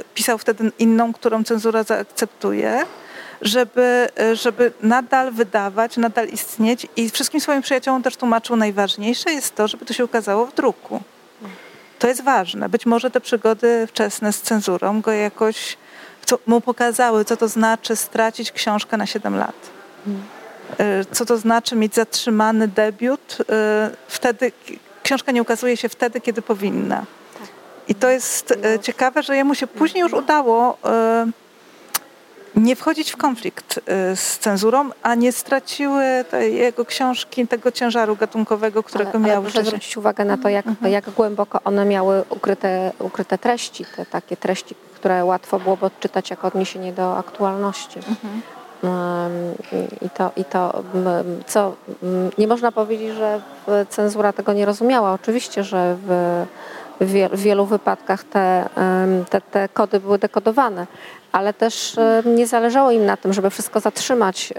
y, 0.00 0.04
pisał 0.14 0.38
wtedy 0.38 0.72
inną, 0.78 1.12
którą 1.12 1.44
cenzura 1.44 1.82
zaakceptuje 1.82 2.86
żeby, 3.42 4.08
żeby 4.32 4.72
nadal 4.82 5.32
wydawać, 5.32 5.96
nadal 5.96 6.28
istnieć 6.28 6.86
i 6.96 7.10
wszystkim 7.10 7.40
swoim 7.40 7.62
przyjaciołom 7.62 8.02
też 8.02 8.16
tłumaczył, 8.16 8.56
najważniejsze 8.56 9.32
jest 9.32 9.54
to, 9.54 9.68
żeby 9.68 9.84
to 9.84 9.92
się 9.94 10.04
ukazało 10.04 10.46
w 10.46 10.54
druku. 10.54 11.02
To 11.98 12.08
jest 12.08 12.24
ważne. 12.24 12.68
Być 12.68 12.86
może 12.86 13.10
te 13.10 13.20
przygody 13.20 13.86
wczesne 13.86 14.32
z 14.32 14.42
cenzurą 14.42 15.00
go 15.00 15.12
jakoś 15.12 15.76
co 16.24 16.38
mu 16.46 16.60
pokazały, 16.60 17.24
co 17.24 17.36
to 17.36 17.48
znaczy 17.48 17.96
stracić 17.96 18.52
książkę 18.52 18.96
na 18.96 19.06
7 19.06 19.36
lat. 19.36 19.70
Y, 20.80 21.04
co 21.12 21.24
to 21.24 21.36
znaczy 21.36 21.76
mieć 21.76 21.94
zatrzymany 21.94 22.68
debiut. 22.68 23.38
Y, 23.40 23.44
wtedy, 24.08 24.52
książka 25.02 25.32
nie 25.32 25.42
ukazuje 25.42 25.76
się 25.76 25.88
wtedy, 25.88 26.20
kiedy 26.20 26.42
powinna. 26.42 27.04
I 27.88 27.94
to 27.94 28.10
jest 28.10 28.50
y, 28.50 28.78
ciekawe, 28.78 29.22
że 29.22 29.36
jemu 29.36 29.54
się 29.54 29.66
później 29.66 30.02
już 30.02 30.12
udało 30.12 30.78
nie 32.56 32.76
wchodzić 32.76 33.12
w 33.12 33.16
konflikt 33.16 33.80
z 34.14 34.38
cenzurą, 34.38 34.90
a 35.02 35.14
nie 35.14 35.32
straciły 35.32 36.04
jego 36.50 36.84
książki 36.84 37.48
tego 37.48 37.72
ciężaru 37.72 38.16
gatunkowego, 38.16 38.82
którego 38.82 39.10
ale, 39.10 39.20
miały. 39.20 39.32
Ale 39.32 39.42
proszę 39.42 39.64
zwrócić 39.64 39.96
uwagę 39.96 40.24
na 40.24 40.38
to, 40.38 40.48
jak, 40.48 40.66
mhm. 40.66 40.92
jak 40.92 41.10
głęboko 41.10 41.60
one 41.64 41.84
miały 41.84 42.24
ukryte, 42.30 42.92
ukryte 42.98 43.38
treści, 43.38 43.84
te 43.96 44.06
takie 44.06 44.36
treści, 44.36 44.74
które 44.94 45.24
łatwo 45.24 45.58
byłoby 45.58 45.86
odczytać 45.86 46.30
jako 46.30 46.48
odniesienie 46.48 46.92
do 46.92 47.18
aktualności. 47.18 47.98
Mhm. 47.98 48.42
I 50.02 50.10
to, 50.10 50.30
I 50.36 50.44
to, 50.44 50.82
co 51.46 51.74
nie 52.38 52.46
można 52.46 52.72
powiedzieć, 52.72 53.16
że 53.16 53.40
cenzura 53.88 54.32
tego 54.32 54.52
nie 54.52 54.66
rozumiała. 54.66 55.12
Oczywiście, 55.12 55.64
że 55.64 55.96
w, 56.06 56.44
w 57.00 57.40
wielu 57.40 57.66
wypadkach 57.66 58.24
te, 58.24 58.68
te, 59.30 59.40
te 59.40 59.68
kody 59.68 60.00
były 60.00 60.18
dekodowane, 60.18 60.86
ale 61.32 61.54
też 61.54 61.96
nie 62.24 62.46
zależało 62.46 62.90
im 62.90 63.06
na 63.06 63.16
tym, 63.16 63.32
żeby 63.32 63.50
wszystko 63.50 63.80
zatrzymać. 63.80 64.52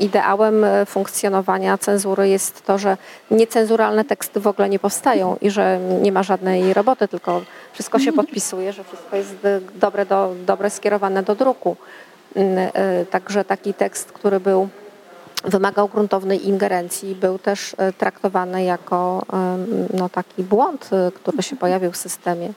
Ideałem 0.00 0.64
e, 0.64 0.86
funkcjonowania 0.86 1.78
cenzury 1.78 2.28
jest 2.28 2.66
to, 2.66 2.78
że 2.78 2.96
niecenzuralne 3.30 4.04
teksty 4.04 4.40
w 4.40 4.46
ogóle 4.46 4.68
nie 4.68 4.78
powstają 4.78 5.36
i 5.40 5.50
że 5.50 5.80
nie 6.02 6.12
ma 6.12 6.22
żadnej 6.22 6.74
roboty, 6.74 7.08
tylko 7.08 7.42
wszystko 7.72 7.98
się 7.98 8.12
podpisuje, 8.12 8.72
że 8.72 8.84
wszystko 8.84 9.16
jest 9.16 9.34
dobre, 9.74 10.06
do, 10.06 10.34
dobre 10.46 10.70
skierowane 10.70 11.22
do 11.22 11.34
druku. 11.34 11.76
E, 12.36 13.04
także 13.04 13.44
taki 13.44 13.74
tekst, 13.74 14.12
który 14.12 14.40
był 14.40 14.68
wymagał 15.44 15.88
gruntownej 15.88 16.48
ingerencji, 16.48 17.14
był 17.14 17.38
też 17.38 17.74
e, 17.78 17.92
traktowany 17.92 18.64
jako 18.64 19.22
no, 19.94 20.08
taki 20.08 20.42
błąd, 20.42 20.90
który 21.14 21.42
się 21.42 21.56
pojawił 21.56 21.92
w 21.92 21.96
systemie. 21.96 22.52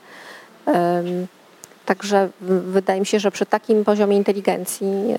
Także 1.86 2.30
wydaje 2.42 3.00
mi 3.00 3.06
się, 3.06 3.20
że 3.20 3.32
przy 3.32 3.46
takim 3.46 3.86
poziomie 3.86 4.18
inteligencji, 4.18 5.16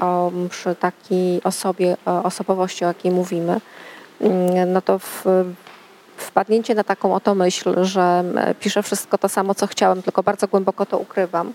o, 0.00 0.32
przy 0.50 0.74
takiej 0.74 1.42
osobie, 1.42 1.96
osobowości, 2.04 2.84
o 2.84 2.88
jakiej 2.88 3.12
mówimy, 3.12 3.60
mm, 4.20 4.72
no 4.72 4.82
to 4.82 4.98
w, 4.98 5.24
wpadnięcie 6.16 6.74
na 6.74 6.84
taką 6.84 7.14
oto 7.14 7.34
myśl, 7.34 7.84
że 7.84 8.24
piszę 8.60 8.82
wszystko 8.82 9.18
to 9.18 9.28
samo, 9.28 9.54
co 9.54 9.66
chciałem, 9.66 10.02
tylko 10.02 10.22
bardzo 10.22 10.48
głęboko 10.48 10.86
to 10.86 10.98
ukrywam, 10.98 11.52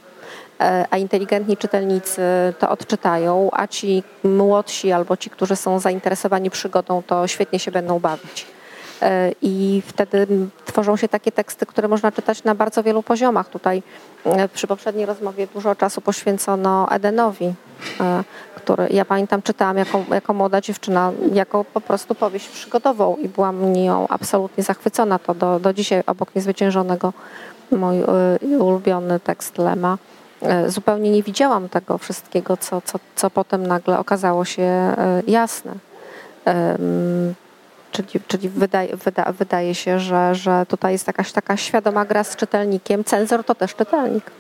e, 0.60 0.86
a 0.90 0.98
inteligentni 0.98 1.58
czytelnicy 1.58 2.22
to 2.60 2.70
odczytają, 2.70 3.50
a 3.54 3.68
ci 3.68 4.04
młodsi 4.24 4.92
albo 4.92 5.18
ci, 5.18 5.30
którzy 5.30 5.56
są 5.56 5.80
zainteresowani 5.80 6.50
przygodą, 6.50 7.04
to 7.08 7.28
świetnie 7.28 7.60
się 7.60 7.72
będą 7.72 8.00
bawić. 8.00 8.46
E, 9.02 9.32
I 9.42 9.82
wtedy 9.88 10.28
tworzą 10.66 10.98
się 10.98 11.08
takie 11.08 11.32
teksty, 11.32 11.66
które 11.66 11.88
można 11.88 12.12
czytać 12.12 12.44
na 12.44 12.56
bardzo 12.56 12.84
wielu 12.84 13.04
poziomach. 13.04 13.50
Tutaj 13.50 13.84
e, 14.26 14.50
przy 14.50 14.68
poprzedniej 14.68 15.06
rozmowie 15.06 15.48
dużo 15.54 15.76
czasu 15.76 16.02
poświęcono 16.02 16.92
Edenowi, 16.92 17.54
który 18.68 18.88
ja 18.90 19.06
pamiętam 19.06 19.42
czytałam 19.42 19.78
jako, 19.78 20.04
jako 20.12 20.34
młoda 20.34 20.62
dziewczyna, 20.62 21.12
jako 21.34 21.64
po 21.64 21.82
prostu 21.82 22.16
powieść 22.16 22.50
przygodową 22.50 23.16
i 23.16 23.30
byłam 23.30 23.74
nią 23.74 24.08
absolutnie 24.08 24.64
zachwycona. 24.64 25.20
To 25.20 25.36
do, 25.36 25.60
do 25.60 25.74
dzisiaj 25.74 26.04
obok 26.08 26.36
Niezwyciężonego 26.36 27.14
mój 27.72 27.98
y, 28.54 28.60
ulubiony 28.60 29.20
tekst 29.20 29.58
Lema. 29.58 29.98
Y, 30.66 30.72
zupełnie 30.72 31.12
nie 31.12 31.24
widziałam 31.24 31.70
tego 31.70 31.98
wszystkiego, 31.98 32.58
co, 32.58 32.82
co, 32.82 33.00
co 33.16 33.30
potem 33.30 33.68
nagle 33.68 34.00
okazało 34.00 34.46
się 34.46 34.96
y, 35.28 35.32
jasne. 35.32 35.72
Czyli, 37.92 38.08
czyli 38.28 38.50
wydaje, 38.50 38.98
wyda, 38.98 39.32
wydaje 39.32 39.76
się, 39.76 40.00
że, 40.00 40.36
że 40.36 40.66
tutaj 40.66 40.92
jest 40.92 41.08
jakaś 41.08 41.32
taka 41.32 41.58
świadoma 41.58 42.06
gra 42.06 42.24
z 42.24 42.36
czytelnikiem. 42.36 43.04
Cenzor 43.04 43.44
to 43.44 43.56
też 43.56 43.76
czytelnik, 43.76 44.32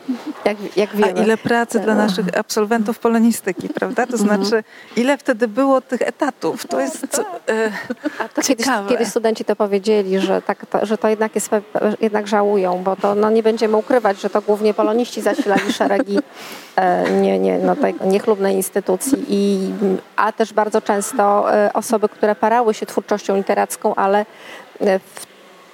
jak, 0.45 0.57
jak 0.78 0.95
wiemy. 0.95 1.19
A 1.19 1.24
ile 1.24 1.38
pracy 1.38 1.80
dla 1.80 1.95
naszych 1.95 2.38
absolwentów 2.38 2.99
polonistyki, 2.99 3.69
prawda? 3.69 4.07
To 4.07 4.18
mhm. 4.18 4.45
znaczy, 4.45 4.64
ile 4.95 5.18
wtedy 5.18 5.48
było 5.48 5.82
tych 5.82 6.02
etatów? 6.02 6.68
To 6.68 6.80
jest 6.80 7.19
e, 7.49 7.72
A 8.19 8.30
to 8.30 8.41
kiedyś, 8.41 8.68
kiedyś, 8.90 9.07
studenci 9.07 9.45
to 9.45 9.56
powiedzieli, 9.56 10.19
że, 10.19 10.41
tak, 10.41 10.65
to, 10.65 10.86
że 10.86 10.98
to 10.98 11.07
jednak, 11.07 11.36
jest, 11.36 11.49
jednak 12.02 12.28
żałują, 12.28 12.84
bo 12.84 12.95
to 12.95 13.15
no, 13.15 13.30
nie 13.30 13.44
będziemy 13.44 13.78
ukrywać, 13.78 14.22
że 14.22 14.30
to 14.30 14.41
głównie 14.41 14.74
poloniści 14.74 15.22
zasilali 15.22 15.74
szeregi 15.74 16.19
e, 16.76 17.11
nie, 17.11 17.40
nie, 17.40 17.57
no, 17.57 17.76
tej 17.76 17.95
niechlubnej 18.06 18.56
instytucji. 18.56 19.26
I, 19.30 19.72
a 20.15 20.32
też 20.32 20.53
bardzo 20.53 20.82
często 20.82 21.53
e, 21.53 21.74
osoby, 21.74 22.10
które 22.10 22.36
parały 22.36 22.74
się 22.74 22.86
twórczością 22.86 23.36
literacką, 23.38 23.95
ale 23.95 24.26
e, 24.81 24.99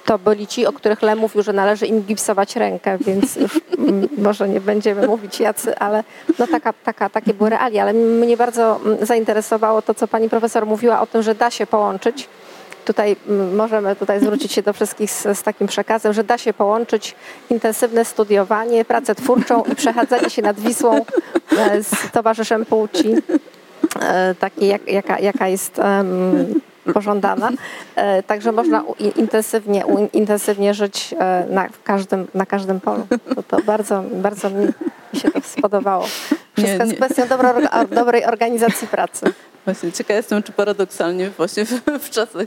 to 0.04 0.18
byli 0.18 0.46
ci, 0.46 0.66
o 0.66 0.72
których 0.72 1.02
Le 1.02 1.16
mówił, 1.16 1.42
że 1.42 1.52
należy 1.52 1.86
im 1.86 2.02
gipsować 2.02 2.56
rękę, 2.56 2.98
więc 3.00 3.36
już 3.36 3.60
może 4.18 4.48
nie 4.48 4.60
będziemy 4.60 5.06
mówić 5.06 5.40
jacy, 5.40 5.78
ale 5.78 6.04
no 6.38 6.46
taka, 6.46 6.72
taka, 6.72 7.08
takie 7.08 7.34
były 7.34 7.50
realia. 7.50 7.82
Ale 7.82 7.92
mnie 7.92 8.36
bardzo 8.36 8.80
zainteresowało 9.02 9.82
to, 9.82 9.94
co 9.94 10.08
pani 10.08 10.30
profesor 10.30 10.66
mówiła 10.66 11.00
o 11.00 11.06
tym, 11.06 11.22
że 11.22 11.34
da 11.34 11.50
się 11.50 11.66
połączyć 11.66 12.28
tutaj 12.84 13.16
możemy 13.54 13.96
tutaj 13.96 14.20
zwrócić 14.20 14.52
się 14.52 14.62
do 14.62 14.72
wszystkich 14.72 15.10
z, 15.10 15.38
z, 15.38 15.42
takim 15.42 15.66
przekazem, 15.66 16.12
że 16.12 16.24
da 16.24 16.38
się 16.38 16.52
połączyć 16.52 17.14
intensywne 17.50 18.04
studiowanie, 18.04 18.84
pracę 18.84 19.14
twórczą 19.14 19.62
i 19.72 19.74
przechadzanie 19.74 20.30
się 20.30 20.42
nad 20.42 20.60
Wisłą 20.60 21.04
e, 21.58 21.82
z 21.82 22.10
towarzyszem 22.12 22.64
płci, 22.64 23.14
e, 24.00 24.34
takiej 24.34 24.68
jak, 24.68 24.88
jaka, 24.88 25.18
jaka 25.18 25.48
jest 25.48 25.78
um, 25.78 26.60
pożądana. 26.92 27.50
E, 27.96 28.22
także 28.22 28.52
można 28.52 28.84
intensywnie, 29.16 29.84
intensywnie 30.12 30.74
żyć 30.74 31.14
e, 31.18 31.46
na 31.50 31.68
każdym, 31.84 32.26
na 32.34 32.46
każdym 32.46 32.80
polu. 32.80 33.06
To, 33.34 33.42
to 33.42 33.62
bardzo, 33.62 34.02
bardzo 34.12 34.50
mi 34.50 34.66
się 35.20 35.30
to 35.30 35.40
spodobało. 35.40 36.06
Wszystko 36.56 36.84
jest 36.84 36.96
kwestią 36.96 37.28
dobro, 37.28 37.54
dobrej 37.90 38.24
organizacji 38.24 38.88
pracy. 38.88 39.32
Właśnie 39.64 39.92
ciekawa 39.92 40.16
jestem, 40.16 40.42
czy 40.42 40.52
paradoksalnie 40.52 41.30
właśnie 41.30 41.64
w, 41.64 41.80
w 42.00 42.10
czasach 42.10 42.46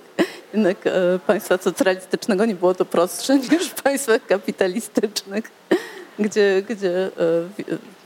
jednak 0.53 0.77
e, 0.87 0.91
państwa 1.27 1.57
socjalistycznego 1.57 2.45
nie 2.45 2.55
było 2.55 2.73
to 2.73 2.85
prostsze 2.85 3.37
niż 3.51 3.69
w 3.69 3.83
państwach 3.83 4.25
kapitalistycznych, 4.25 5.51
gdzie, 6.19 6.63
gdzie 6.69 7.11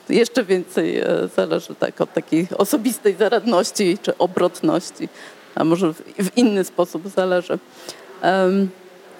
jeszcze 0.09 0.43
więcej 0.43 1.03
zależy 1.35 1.75
tak 1.75 2.01
od 2.01 2.13
takiej 2.13 2.47
osobistej 2.57 3.15
zaradności 3.15 3.97
czy 4.01 4.17
obrotności 4.17 5.09
a 5.55 5.63
może 5.63 5.93
w 5.93 6.37
inny 6.37 6.63
sposób 6.63 7.07
zależy. 7.07 7.59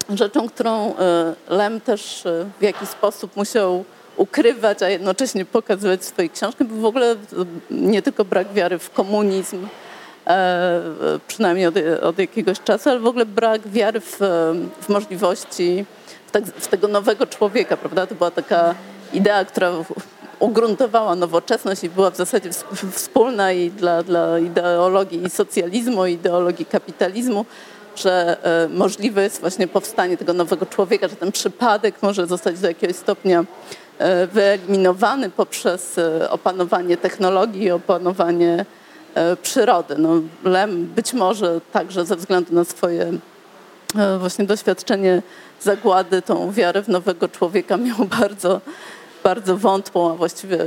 Rzeczą, 0.10 0.50
którą 0.50 0.96
e, 0.98 1.34
Lem 1.50 1.82
też 1.82 2.26
e, 2.26 2.46
w 2.60 2.64
jakiś 2.64 2.90
sposób 2.90 3.36
musiał 3.36 3.86
ukrywać, 4.18 4.84
a 4.84 4.90
jednocześnie 4.90 5.46
pokazywać 5.46 6.02
w 6.02 6.06
swojej 6.06 6.30
książce, 6.30 6.66
był 6.66 6.78
w 6.78 6.86
ogóle 6.86 7.16
nie 7.72 8.02
tylko 8.02 8.26
brak 8.26 8.54
wiary 8.54 8.80
w 8.80 8.90
komunizm, 8.90 9.68
e, 10.28 10.82
przynajmniej 11.28 11.68
od, 11.68 11.76
od 12.02 12.20
jakiegoś 12.20 12.60
czasu, 12.60 12.90
ale 12.90 13.00
w 13.00 13.08
ogóle 13.08 13.26
brak 13.26 13.68
wiary 13.68 14.00
w, 14.00 14.18
w 14.82 14.90
możliwości 14.90 15.86
w, 16.28 16.32
tak, 16.32 16.46
w 16.46 16.68
tego 16.68 16.88
nowego 16.88 17.28
człowieka, 17.28 17.78
prawda? 17.78 18.08
To 18.08 18.16
była 18.16 18.32
taka 18.32 18.76
idea, 19.14 19.46
która 19.46 19.72
ugruntowała 20.42 21.16
nowoczesność 21.16 21.84
i 21.84 21.90
była 21.90 22.12
w 22.12 22.18
zasadzie 22.18 22.50
wspólna 22.92 23.52
i 23.52 23.72
dla, 23.72 24.04
dla 24.04 24.40
ideologii 24.40 25.30
socjalizmu, 25.30 26.06
i 26.06 26.14
ideologii 26.14 26.66
kapitalizmu, 26.66 27.46
że 27.96 28.38
e, 28.44 28.70
możliwe 28.70 29.24
jest 29.24 29.42
właśnie 29.42 29.68
powstanie 29.68 30.18
tego 30.18 30.34
nowego 30.34 30.66
człowieka, 30.66 31.08
że 31.08 31.16
ten 31.16 31.32
przypadek 31.32 31.96
może 32.02 32.28
zostać 32.28 32.60
do 32.60 32.68
jakiegoś 32.68 32.96
stopnia 32.96 33.46
e, 33.98 34.28
wyeliminowany 34.28 35.30
poprzez 35.30 35.98
e, 35.98 36.30
opanowanie 36.30 36.98
technologii, 36.98 37.72
opanowanie 37.72 38.66
przyrody. 39.42 39.96
No, 39.98 40.10
Lem 40.44 40.86
być 40.86 41.14
może 41.14 41.62
także 41.72 42.06
ze 42.06 42.16
względu 42.16 42.56
na 42.56 42.64
swoje 42.64 43.14
właśnie 44.20 44.46
doświadczenie 44.46 45.22
zagłady, 45.62 46.22
tą 46.22 46.52
wiarę 46.52 46.84
w 46.84 46.88
nowego 46.88 47.28
człowieka 47.28 47.78
miał 47.78 47.98
bardzo 48.20 48.62
bardzo 49.24 49.58
wątłą, 49.58 50.12
a 50.12 50.16
właściwie 50.16 50.58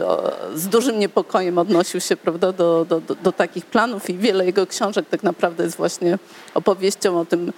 z 0.55 0.69
dużym 0.69 0.99
niepokojem 0.99 1.59
odnosił 1.59 2.01
się 2.01 2.17
prawda, 2.17 2.53
do, 2.53 2.85
do, 2.85 3.01
do, 3.01 3.33
takich 3.33 3.67
planów 3.67 4.11
i 4.11 4.15
wiele 4.15 4.47
jego 4.47 4.67
książek 4.67 5.07
tak 5.11 5.23
naprawdę 5.23 5.65
jest 5.65 5.77
właśnie 5.77 6.19
opowieścią 6.55 7.21
o 7.21 7.25
tym 7.25 7.53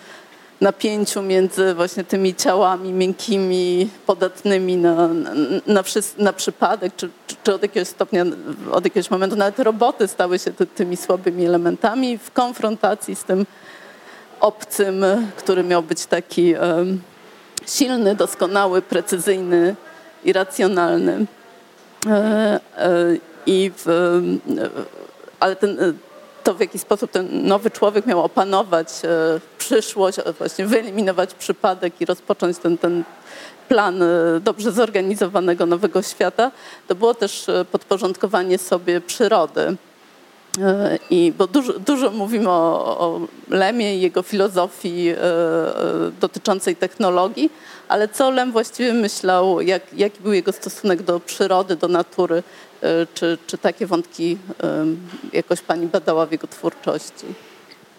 napięciu 0.61 1.23
między 1.23 1.75
właśnie 1.75 2.05
tymi 2.05 2.35
ciałami 2.35 2.93
miękkimi, 2.93 3.91
podatnymi 4.07 4.77
na, 4.77 5.09
na, 5.09 5.35
na, 5.67 5.83
na 6.19 6.33
przypadek, 6.33 6.97
czy, 6.97 7.11
czy, 7.27 7.37
czy, 7.45 7.55
od 7.55 7.63
jakiegoś 7.63 7.89
stopnia, 7.89 8.25
od 8.73 8.85
jakiegoś 8.85 9.11
momentu 9.11 9.37
nawet 9.37 9.59
roboty 9.59 10.09
stały 10.09 10.39
się 10.39 10.53
ty, 10.53 10.67
tymi 10.67 10.97
słabymi 10.97 11.47
elementami 11.47 12.19
w 12.19 12.31
konfrontacji 12.31 13.17
z 13.17 13.25
tym 13.25 13.47
obcym, 14.41 15.05
który 15.37 15.65
miał 15.65 15.83
być 15.83 16.07
taki 16.07 16.55
silny, 17.67 18.15
doskonały, 18.15 18.83
precyzyjny, 18.83 19.77
irracjonalny. 20.27 21.27
E, 22.07 22.11
e, 22.77 23.17
I 23.47 23.71
w, 23.77 23.89
e, 23.89 24.69
ale 25.41 25.57
ten, 25.57 25.99
to, 26.45 26.55
w 26.55 26.61
jaki 26.61 26.79
sposób 26.79 27.11
ten 27.11 27.47
nowy 27.47 27.71
człowiek 27.71 28.07
miał 28.07 28.25
opanować 28.25 28.89
przyszłość, 29.59 30.19
właśnie 30.39 30.67
wyeliminować 30.67 31.35
przypadek 31.35 32.01
i 32.01 32.05
rozpocząć 32.05 32.59
ten, 32.59 32.79
ten 32.79 33.05
plan 33.69 34.01
dobrze 34.41 34.73
zorganizowanego 34.73 35.67
nowego 35.67 36.03
świata, 36.03 36.51
to 36.89 36.95
było 36.95 37.15
też 37.15 37.47
podporządkowanie 37.73 38.59
sobie 38.59 39.01
przyrody. 39.01 39.77
I, 41.11 41.33
bo 41.39 41.47
dużo, 41.47 41.73
dużo 41.73 42.11
mówimy 42.11 42.49
o, 42.49 42.99
o 42.99 43.21
Lemie 43.51 43.97
i 43.97 44.01
jego 44.01 44.23
filozofii 44.23 45.15
dotyczącej 46.21 46.77
technologii, 46.77 47.51
ale 47.89 48.09
co 48.09 48.31
Lem 48.31 48.53
właściwie 48.53 48.93
myślał, 48.93 49.61
jak, 49.61 49.83
jaki 49.93 50.21
był 50.21 50.33
jego 50.33 50.53
stosunek 50.53 51.03
do 51.03 51.21
przyrody, 51.21 51.77
do 51.77 51.89
natury? 51.89 52.43
E, 52.83 53.07
czy, 53.15 53.39
czy 53.47 53.59
takie 53.59 53.87
wątki 53.87 54.39
jakoś 55.33 55.61
pani 55.61 55.87
badała 55.87 56.27
w 56.27 56.33
jego 56.33 56.47
twórczości? 56.47 57.27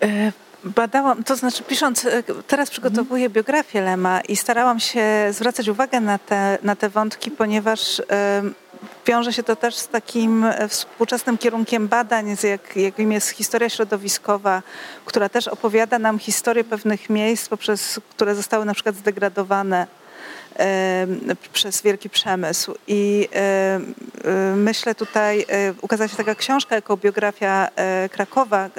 E, 0.03 0.31
badałam, 0.63 1.23
to 1.23 1.35
znaczy 1.35 1.63
pisząc, 1.63 2.05
e, 2.05 2.23
teraz 2.47 2.69
przygotowuję 2.69 3.29
biografię 3.29 3.81
Lema 3.81 4.21
i 4.21 4.35
starałam 4.35 4.79
się 4.79 5.03
zwracać 5.31 5.67
uwagę 5.67 6.01
na 6.01 6.17
te, 6.17 6.57
na 6.63 6.75
te 6.75 6.89
wątki, 6.89 7.31
ponieważ 7.31 8.01
wiąże 9.05 9.33
się 9.33 9.43
to 9.43 9.55
też 9.55 9.75
z 9.75 9.87
takim 9.87 10.43
e, 10.43 10.67
współczesnym 10.67 11.37
kierunkiem 11.37 11.87
badań, 11.87 12.35
jak, 12.43 12.75
jakim 12.75 13.11
jest 13.11 13.29
historia 13.29 13.69
środowiskowa, 13.69 14.61
która 15.05 15.29
też 15.29 15.47
opowiada 15.47 15.99
nam 15.99 16.19
historię 16.19 16.63
pewnych 16.63 17.09
miejsc, 17.09 17.49
poprzez 17.49 17.99
które 18.09 18.35
zostały 18.35 18.65
na 18.65 18.73
przykład 18.73 18.95
zdegradowane 18.95 19.87
przez 21.53 21.81
wielki 21.81 22.09
przemysł. 22.09 22.75
I 22.87 23.29
myślę 24.55 24.95
tutaj, 24.95 25.45
e, 25.49 25.73
ukazała 25.81 26.07
się 26.07 26.17
taka 26.17 26.35
książka 26.35 26.75
jako 26.75 26.97
biografia 26.97 27.69
e, 27.75 28.09
Krakowa, 28.09 28.69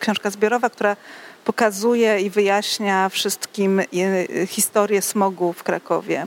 książka 0.00 0.30
zbiorowa, 0.30 0.70
która 0.70 0.96
pokazuje 1.44 2.20
i 2.20 2.30
wyjaśnia 2.30 3.08
wszystkim 3.08 3.82
historię 4.46 5.02
smogu 5.02 5.52
w 5.52 5.62
Krakowie. 5.62 6.26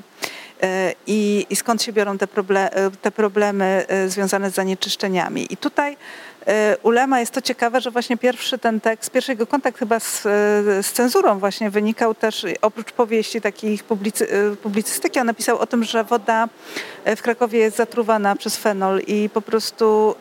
I, 1.07 1.45
i 1.49 1.55
skąd 1.55 1.83
się 1.83 1.93
biorą 1.93 2.17
te, 2.17 2.27
proble 2.27 2.69
te 3.01 3.11
problemy 3.11 3.85
związane 4.07 4.51
z 4.51 4.53
zanieczyszczeniami. 4.53 5.53
I 5.53 5.57
tutaj 5.57 5.97
u 6.83 6.89
Lema 6.89 7.19
jest 7.19 7.31
to 7.31 7.41
ciekawe, 7.41 7.81
że 7.81 7.91
właśnie 7.91 8.17
pierwszy 8.17 8.57
ten 8.57 8.81
tekst, 8.81 9.11
pierwszy 9.11 9.31
jego 9.31 9.47
kontakt 9.47 9.79
chyba 9.79 9.99
z, 9.99 10.21
z 10.81 10.91
cenzurą 10.91 11.39
właśnie 11.39 11.69
wynikał 11.69 12.15
też, 12.15 12.45
oprócz 12.61 12.91
powieści 12.91 13.41
takich 13.41 13.83
publicy, 13.83 14.27
publicystyki, 14.63 15.19
on 15.19 15.27
napisał 15.27 15.59
o 15.59 15.67
tym, 15.67 15.83
że 15.83 16.03
woda 16.03 16.49
w 17.05 17.21
Krakowie 17.21 17.59
jest 17.59 17.77
zatruwana 17.77 18.35
przez 18.35 18.57
fenol 18.57 19.01
i 19.07 19.29
po 19.33 19.41
prostu 19.41 20.15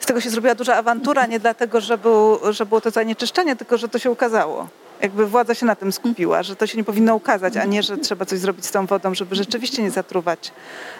z 0.00 0.06
tego 0.06 0.20
się 0.20 0.30
zrobiła 0.30 0.54
duża 0.54 0.76
awantura, 0.76 1.26
nie 1.26 1.40
dlatego, 1.40 1.80
że, 1.80 1.98
był, 1.98 2.38
że 2.52 2.66
było 2.66 2.80
to 2.80 2.90
zanieczyszczenie, 2.90 3.56
tylko 3.56 3.78
że 3.78 3.88
to 3.88 3.98
się 3.98 4.10
ukazało 4.10 4.68
jakby 5.00 5.26
władza 5.26 5.54
się 5.54 5.66
na 5.66 5.76
tym 5.76 5.92
skupiła, 5.92 6.42
że 6.42 6.56
to 6.56 6.66
się 6.66 6.78
nie 6.78 6.84
powinno 6.84 7.14
ukazać, 7.14 7.56
a 7.56 7.64
nie, 7.64 7.82
że 7.82 7.98
trzeba 7.98 8.24
coś 8.24 8.38
zrobić 8.38 8.66
z 8.66 8.70
tą 8.70 8.86
wodą, 8.86 9.14
żeby 9.14 9.34
rzeczywiście 9.34 9.82
nie 9.82 9.90
zatruwać 9.90 10.52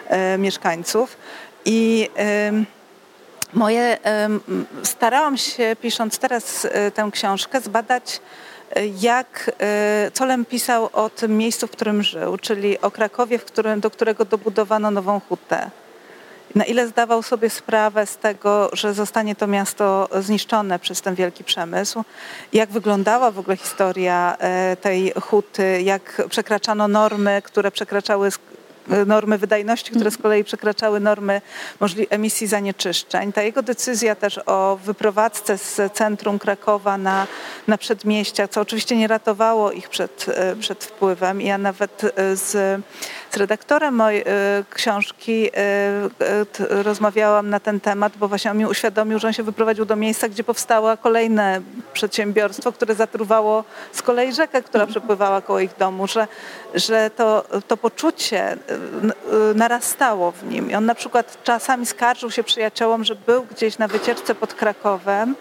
e, 0.07 0.37
mieszkańców. 0.37 1.17
I 1.65 2.09
e, 2.17 2.51
moje, 3.53 4.05
e, 4.05 4.29
starałam 4.83 5.37
się, 5.37 5.75
pisząc 5.81 6.19
teraz 6.19 6.65
e, 6.65 6.91
tę 6.91 7.09
książkę, 7.11 7.61
zbadać 7.61 8.21
e, 8.75 8.87
jak 8.87 9.51
e, 9.59 10.11
Colem 10.13 10.45
pisał 10.45 10.89
o 10.93 11.09
tym 11.09 11.37
miejscu, 11.37 11.67
w 11.67 11.71
którym 11.71 12.03
żył, 12.03 12.37
czyli 12.37 12.81
o 12.81 12.91
Krakowie, 12.91 13.39
którym, 13.39 13.79
do 13.79 13.89
którego 13.89 14.25
dobudowano 14.25 14.91
nową 14.91 15.21
hutę 15.29 15.71
na 16.55 16.65
ile 16.65 16.87
zdawał 16.87 17.23
sobie 17.23 17.49
sprawę 17.49 18.05
z 18.05 18.17
tego, 18.17 18.69
że 18.73 18.93
zostanie 18.93 19.35
to 19.35 19.47
miasto 19.47 20.09
zniszczone 20.19 20.79
przez 20.79 21.01
ten 21.01 21.15
wielki 21.15 21.43
przemysł, 21.43 22.03
jak 22.53 22.69
wyglądała 22.69 23.31
w 23.31 23.39
ogóle 23.39 23.57
historia 23.57 24.37
e, 24.39 24.77
tej 24.77 25.13
huty, 25.21 25.81
jak 25.81 26.21
przekraczano 26.29 26.87
normy, 26.87 27.41
które 27.45 27.71
przekraczały 27.71 28.31
normy 29.05 29.37
wydajności, 29.37 29.91
które 29.91 30.11
z 30.11 30.17
kolei 30.17 30.43
przekraczały 30.43 30.99
normy 30.99 31.41
emisji 32.09 32.47
zanieczyszczeń. 32.47 33.33
Ta 33.33 33.41
jego 33.41 33.61
decyzja 33.61 34.15
też 34.15 34.39
o 34.45 34.79
wyprowadzce 34.85 35.57
z 35.57 35.93
centrum 35.93 36.39
Krakowa 36.39 36.97
na, 36.97 37.27
na 37.67 37.77
przedmieścia, 37.77 38.47
co 38.47 38.61
oczywiście 38.61 38.95
nie 38.97 39.07
ratowało 39.07 39.71
ich 39.71 39.89
przed, 39.89 40.25
e, 40.29 40.55
przed 40.55 40.83
wpływem. 40.83 41.41
Ja 41.41 41.57
nawet 41.57 42.03
e, 42.03 42.35
z, 42.35 42.81
z 43.31 43.37
redaktorem 43.37 43.95
mojej 43.95 44.21
e, 44.21 44.25
książki 44.69 45.49
rozmawiałam 46.69 47.49
na 47.49 47.59
ten 47.59 47.79
temat, 47.79 48.13
bo 48.17 48.27
właśnie 48.27 48.51
on 48.51 48.57
mi 48.57 48.65
uświadomił, 48.65 49.19
że 49.19 49.27
on 49.27 49.33
się 49.33 49.43
wyprowadził 49.43 49.85
do 49.85 49.95
miejsca, 49.95 50.29
gdzie 50.29 50.43
powstało 50.43 50.97
kolejne 50.97 51.61
przedsiębiorstwo, 51.93 52.71
które 52.71 52.95
zatruwało 52.95 53.63
z 53.91 54.01
kolei 54.01 54.33
rzekę, 54.33 54.61
która 54.63 54.87
przepływała 54.87 55.41
koło 55.41 55.59
ich 55.59 55.77
domu, 55.77 56.07
że, 56.07 56.27
że 56.75 57.09
to, 57.15 57.43
to 57.67 57.77
poczucie 57.77 58.57
narastało 59.55 60.31
w 60.31 60.43
nim. 60.43 60.71
I 60.71 60.75
on 60.75 60.85
na 60.85 60.95
przykład 60.95 61.37
czasami 61.43 61.85
skarżył 61.85 62.31
się 62.31 62.43
przyjaciołom, 62.43 63.03
że 63.03 63.15
był 63.15 63.43
gdzieś 63.43 63.77
na 63.77 63.87
wycieczce 63.87 64.35
pod 64.35 64.53
Krakowem, 64.53 65.35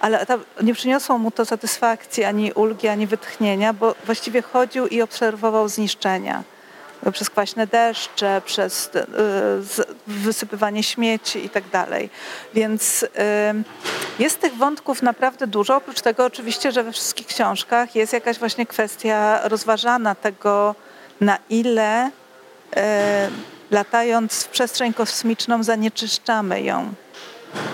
ale 0.00 0.26
nie 0.62 0.74
przyniosło 0.74 1.18
mu 1.18 1.30
to 1.30 1.44
satysfakcji, 1.44 2.24
ani 2.24 2.52
ulgi, 2.52 2.88
ani 2.88 3.06
wytchnienia, 3.06 3.72
bo 3.72 3.94
właściwie 4.06 4.42
chodził 4.42 4.86
i 4.86 5.02
obserwował 5.02 5.68
zniszczenia 5.68 6.53
przez 7.12 7.30
kwaśne 7.30 7.66
deszcze, 7.66 8.42
przez 8.44 8.90
y, 8.96 9.84
wysypywanie 10.06 10.82
śmieci 10.82 11.44
i 11.44 11.50
tak 11.50 11.68
dalej. 11.68 12.10
Więc 12.54 13.02
y, 13.02 13.08
jest 14.18 14.40
tych 14.40 14.56
wątków 14.56 15.02
naprawdę 15.02 15.46
dużo. 15.46 15.76
Oprócz 15.76 16.00
tego 16.00 16.24
oczywiście, 16.24 16.72
że 16.72 16.82
we 16.82 16.92
wszystkich 16.92 17.26
książkach 17.26 17.94
jest 17.94 18.12
jakaś 18.12 18.38
właśnie 18.38 18.66
kwestia 18.66 19.40
rozważana 19.48 20.14
tego, 20.14 20.74
na 21.20 21.38
ile 21.50 22.10
E, 22.76 23.28
latając 23.70 24.44
w 24.44 24.48
przestrzeń 24.48 24.94
kosmiczną 24.94 25.62
zanieczyszczamy 25.62 26.62
ją. 26.62 26.94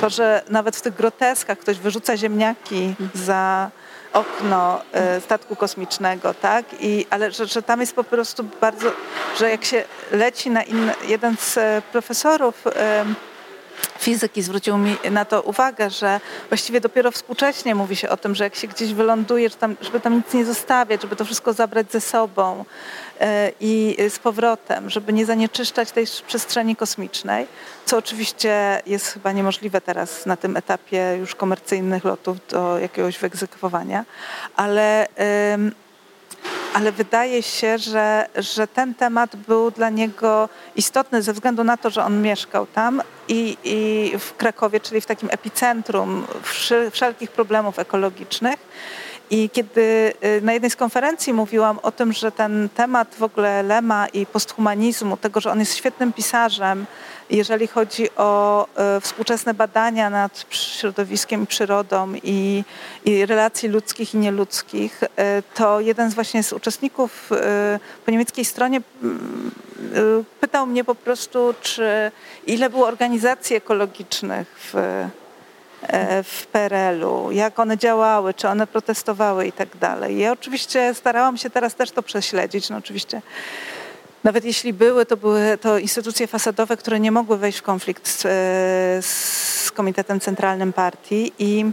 To, 0.00 0.10
że 0.10 0.42
nawet 0.48 0.76
w 0.76 0.82
tych 0.82 0.94
groteskach 0.94 1.58
ktoś 1.58 1.78
wyrzuca 1.78 2.16
ziemniaki 2.16 2.94
za 3.14 3.70
okno 4.12 4.82
e, 4.92 5.20
statku 5.20 5.56
kosmicznego, 5.56 6.34
tak? 6.34 6.64
I, 6.80 7.06
ale 7.10 7.30
że, 7.30 7.46
że 7.46 7.62
tam 7.62 7.80
jest 7.80 7.94
po 7.94 8.04
prostu 8.04 8.44
bardzo, 8.60 8.92
że 9.38 9.50
jak 9.50 9.64
się 9.64 9.84
leci 10.12 10.50
na 10.50 10.62
inny, 10.62 10.94
jeden 11.08 11.36
z 11.36 11.58
e, 11.58 11.82
profesorów 11.92 12.64
fizyki 13.98 14.42
zwrócił 14.42 14.78
mi 14.78 14.96
na 15.10 15.24
to 15.24 15.42
uwagę, 15.42 15.90
że 15.90 16.20
właściwie 16.48 16.80
dopiero 16.80 17.10
współcześnie 17.10 17.74
mówi 17.74 17.96
się 17.96 18.08
o 18.08 18.16
tym, 18.16 18.34
że 18.34 18.44
jak 18.44 18.54
się 18.54 18.68
gdzieś 18.68 18.94
wyląduje, 18.94 19.48
żeby 19.80 20.00
tam 20.00 20.14
nic 20.14 20.34
nie 20.34 20.44
zostawiać, 20.44 21.02
żeby 21.02 21.16
to 21.16 21.24
wszystko 21.24 21.52
zabrać 21.52 21.92
ze 21.92 22.00
sobą 22.00 22.64
i 23.60 23.96
z 24.08 24.18
powrotem, 24.18 24.90
żeby 24.90 25.12
nie 25.12 25.26
zanieczyszczać 25.26 25.92
tej 25.92 26.06
przestrzeni 26.26 26.76
kosmicznej, 26.76 27.46
co 27.84 27.98
oczywiście 27.98 28.82
jest 28.86 29.06
chyba 29.06 29.32
niemożliwe 29.32 29.80
teraz 29.80 30.26
na 30.26 30.36
tym 30.36 30.56
etapie 30.56 31.16
już 31.20 31.34
komercyjnych 31.34 32.04
lotów 32.04 32.36
do 32.48 32.78
jakiegoś 32.78 33.18
wyegzekwowania, 33.18 34.04
ale 34.56 35.06
ale 36.74 36.92
wydaje 36.92 37.42
się, 37.42 37.78
że, 37.78 38.26
że 38.36 38.66
ten 38.66 38.94
temat 38.94 39.36
był 39.36 39.70
dla 39.70 39.90
niego 39.90 40.48
istotny 40.76 41.22
ze 41.22 41.32
względu 41.32 41.64
na 41.64 41.76
to, 41.76 41.90
że 41.90 42.04
on 42.04 42.22
mieszkał 42.22 42.66
tam 42.66 43.02
i, 43.28 43.56
i 43.64 44.12
w 44.18 44.36
Krakowie, 44.36 44.80
czyli 44.80 45.00
w 45.00 45.06
takim 45.06 45.28
epicentrum 45.32 46.26
wszelkich 46.92 47.30
problemów 47.30 47.78
ekologicznych. 47.78 48.58
I 49.30 49.50
kiedy 49.50 50.12
y, 50.24 50.40
na 50.42 50.52
jednej 50.52 50.70
z 50.70 50.76
konferencji 50.76 51.32
mówiłam 51.32 51.78
o 51.82 51.92
tym, 51.92 52.12
że 52.12 52.32
ten 52.32 52.68
temat 52.74 53.14
w 53.18 53.22
ogóle 53.22 53.62
Lema 53.62 54.08
i 54.08 54.26
posthumanizmu, 54.26 55.16
tego, 55.16 55.40
że 55.40 55.50
on 55.50 55.60
jest 55.60 55.76
świetnym 55.76 56.12
pisarzem, 56.12 56.86
jeżeli 57.30 57.66
chodzi 57.66 58.08
o 58.16 58.66
e, 58.76 59.00
współczesne 59.00 59.54
badania 59.54 60.10
nad 60.10 60.46
środowiskiem 60.50 61.42
i 61.42 61.46
przyrodą 61.46 62.12
i, 62.22 62.64
i 63.04 63.26
relacji 63.26 63.68
ludzkich 63.68 64.14
i 64.14 64.18
nieludzkich, 64.18 65.00
e, 65.16 65.42
to 65.54 65.80
jeden 65.80 66.10
z 66.10 66.14
właśnie 66.14 66.42
z 66.42 66.52
uczestników 66.52 67.30
po 68.04 68.10
niemieckiej 68.10 68.44
stronie 68.44 68.80
mm, 69.02 69.50
pytał 70.40 70.66
mnie 70.66 70.84
po 70.84 70.94
prostu, 70.94 71.54
czy 71.60 72.12
ile 72.46 72.70
było 72.70 72.86
organizacji 72.86 73.56
ekologicznych 73.56 74.72
w, 74.72 75.06
w 76.24 76.46
PRL-u, 76.52 77.30
jak 77.30 77.58
one 77.58 77.78
działały, 77.78 78.34
czy 78.34 78.48
one 78.48 78.66
protestowały 78.66 79.46
i 79.46 79.52
tak 79.52 79.76
dalej. 79.76 80.18
Ja 80.18 80.32
oczywiście 80.32 80.94
starałam 80.94 81.36
się 81.36 81.50
teraz 81.50 81.74
też 81.74 81.90
to 81.90 82.02
prześledzić. 82.02 82.70
No 82.70 82.76
oczywiście 82.76 83.22
nawet 84.24 84.44
jeśli 84.44 84.72
były, 84.72 85.06
to 85.06 85.16
były 85.16 85.58
to 85.60 85.78
instytucje 85.78 86.26
fasadowe, 86.26 86.76
które 86.76 87.00
nie 87.00 87.12
mogły 87.12 87.38
wejść 87.38 87.58
w 87.58 87.62
konflikt 87.62 88.08
z, 88.08 88.24
e, 88.24 88.28
z 89.02 89.70
Komitetem 89.74 90.20
Centralnym 90.20 90.72
Partii 90.72 91.32
i, 91.38 91.70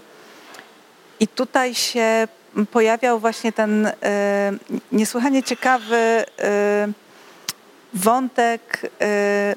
i 1.20 1.28
tutaj 1.28 1.76
się 1.76 2.28
pojawiał 2.72 3.20
właśnie 3.20 3.52
ten 3.52 3.86
e, 3.86 4.52
niesłychanie 4.92 5.44
ciekawy 5.44 5.96
e, 5.96 6.88
wątek 7.94 8.92
e, 9.02 9.56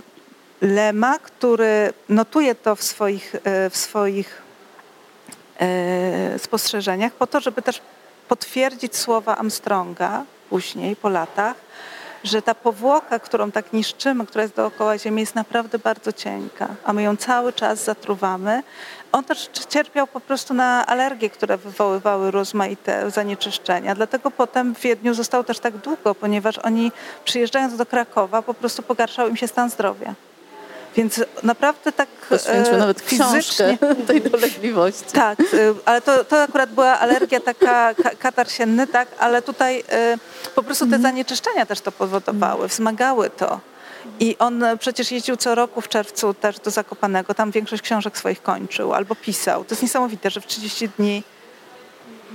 Lema, 0.61 1.19
który 1.19 1.93
notuje 2.09 2.55
to 2.55 2.77
w 2.77 2.83
swoich, 2.83 3.35
e, 3.35 3.71
w 3.71 3.77
swoich 3.77 4.43
e, 5.61 6.39
spostrzeżeniach 6.39 7.13
po 7.13 7.27
to, 7.27 7.41
żeby 7.41 7.63
też 7.63 7.81
potwierdzić 8.29 8.97
słowa 8.97 9.37
Armstronga 9.37 10.25
później, 10.51 10.97
po 10.97 11.09
latach, 11.09 11.57
że 12.25 12.43
ta 12.43 12.55
powłoka, 12.55 13.19
którą 13.19 13.51
tak 13.51 13.73
niszczymy, 13.73 14.27
która 14.27 14.43
jest 14.43 14.55
dookoła 14.55 14.99
Ziemi, 14.99 15.21
jest 15.21 15.35
naprawdę 15.35 15.79
bardzo 15.79 16.13
cienka, 16.13 16.69
a 16.85 16.93
my 16.93 17.03
ją 17.03 17.17
cały 17.17 17.53
czas 17.53 17.85
zatruwamy. 17.85 18.63
On 19.13 19.25
też 19.25 19.51
cierpiał 19.69 20.07
po 20.07 20.21
prostu 20.21 20.55
na 20.55 20.87
alergie, 20.87 21.31
które 21.31 21.57
wywoływały 21.57 22.31
rozmaite 22.31 23.11
zanieczyszczenia. 23.11 23.95
Dlatego 23.95 24.31
potem 24.31 24.75
w 24.75 24.81
Wiedniu 24.81 25.15
został 25.15 25.45
też 25.45 25.59
tak 25.59 25.77
długo, 25.77 26.15
ponieważ 26.15 26.59
oni 26.59 26.93
przyjeżdżając 27.25 27.77
do 27.77 27.87
Krakowa 27.87 28.43
po 28.43 28.55
prostu 28.55 28.83
pogarszał 28.83 29.29
im 29.29 29.37
się 29.37 29.49
stan 29.49 29.71
zdrowia. 29.71 30.15
Więc 30.97 31.21
naprawdę 31.43 31.93
tak 31.93 32.09
Poświęcił 32.09 32.75
e, 32.75 32.79
nawet 32.79 33.01
fizycznie... 33.01 33.79
tej 34.07 34.21
dolegliwości. 34.21 35.13
Tak, 35.13 35.41
e, 35.41 35.45
ale 35.85 36.01
to, 36.01 36.25
to 36.25 36.43
akurat 36.43 36.73
była 36.73 36.99
alergia 36.99 37.41
taka, 37.41 37.95
katar 38.19 38.51
sienny, 38.51 38.87
tak, 38.87 39.09
ale 39.19 39.43
tutaj 39.43 39.85
e, 39.89 40.19
po 40.55 40.63
prostu 40.63 40.85
te 40.85 40.97
mhm. 40.97 41.03
zanieczyszczenia 41.03 41.67
też 41.67 41.81
to 41.81 41.93
powodowały, 41.93 42.69
wzmagały 42.69 43.31
to. 43.31 43.61
I 44.21 44.37
on 44.39 44.65
przecież 44.79 45.13
jeździł 45.13 45.37
co 45.37 45.55
roku 45.55 45.81
w 45.81 45.89
czerwcu 45.89 46.35
też 46.35 46.59
do 46.59 46.71
Zakopanego, 46.71 47.35
tam 47.35 47.51
większość 47.51 47.83
książek 47.83 48.19
swoich 48.19 48.43
kończył 48.43 48.95
albo 48.95 49.15
pisał. 49.15 49.65
To 49.65 49.73
jest 49.73 49.83
niesamowite, 49.83 50.31
że 50.31 50.41
w 50.41 50.47
30 50.47 50.89
dni 50.89 51.23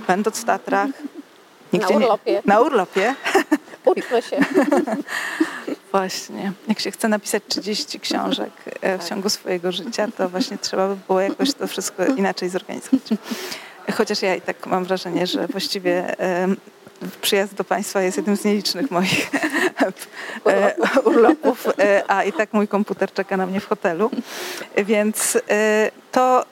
będąc 0.06 0.40
w 0.40 0.44
Tatrach... 0.44 0.90
na 1.72 1.88
urlopie. 1.88 2.32
Nie, 2.32 2.42
na 2.44 2.60
urlopie. 2.60 3.14
Się. 4.30 4.38
Właśnie. 5.96 6.52
Jak 6.68 6.80
się 6.80 6.90
chce 6.90 7.08
napisać 7.08 7.42
30 7.48 8.00
książek 8.00 8.52
e, 8.66 8.98
w 8.98 9.00
tak. 9.00 9.08
ciągu 9.08 9.28
swojego 9.28 9.72
życia, 9.72 10.08
to 10.16 10.28
właśnie 10.28 10.58
trzeba 10.58 10.88
by 10.88 10.96
było 11.06 11.20
jakoś 11.20 11.54
to 11.54 11.66
wszystko 11.66 12.06
inaczej 12.06 12.48
zorganizować. 12.48 13.02
Chociaż 13.96 14.22
ja 14.22 14.34
i 14.34 14.40
tak 14.40 14.66
mam 14.66 14.84
wrażenie, 14.84 15.26
że 15.26 15.46
właściwie 15.46 16.14
przyjazd 17.20 17.54
do 17.54 17.64
Państwa 17.64 18.00
jest 18.00 18.16
jednym 18.16 18.36
z 18.36 18.44
nielicznych 18.44 18.90
moich 18.90 19.30
e, 20.46 20.74
urlopów, 21.04 21.66
e, 21.78 22.02
a 22.08 22.24
i 22.24 22.32
tak 22.32 22.52
mój 22.52 22.68
komputer 22.68 23.12
czeka 23.12 23.36
na 23.36 23.46
mnie 23.46 23.60
w 23.60 23.66
hotelu, 23.66 24.10
więc 24.76 25.38
to, 26.12 26.44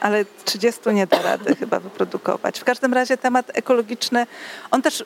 ale 0.00 0.24
30 0.44 0.80
nie 0.86 1.06
da 1.06 1.22
rady 1.22 1.56
chyba 1.56 1.80
wyprodukować. 1.80 2.60
W 2.60 2.64
każdym 2.64 2.94
razie 2.94 3.16
temat 3.16 3.50
ekologiczny, 3.54 4.26
on 4.70 4.82
też 4.82 5.04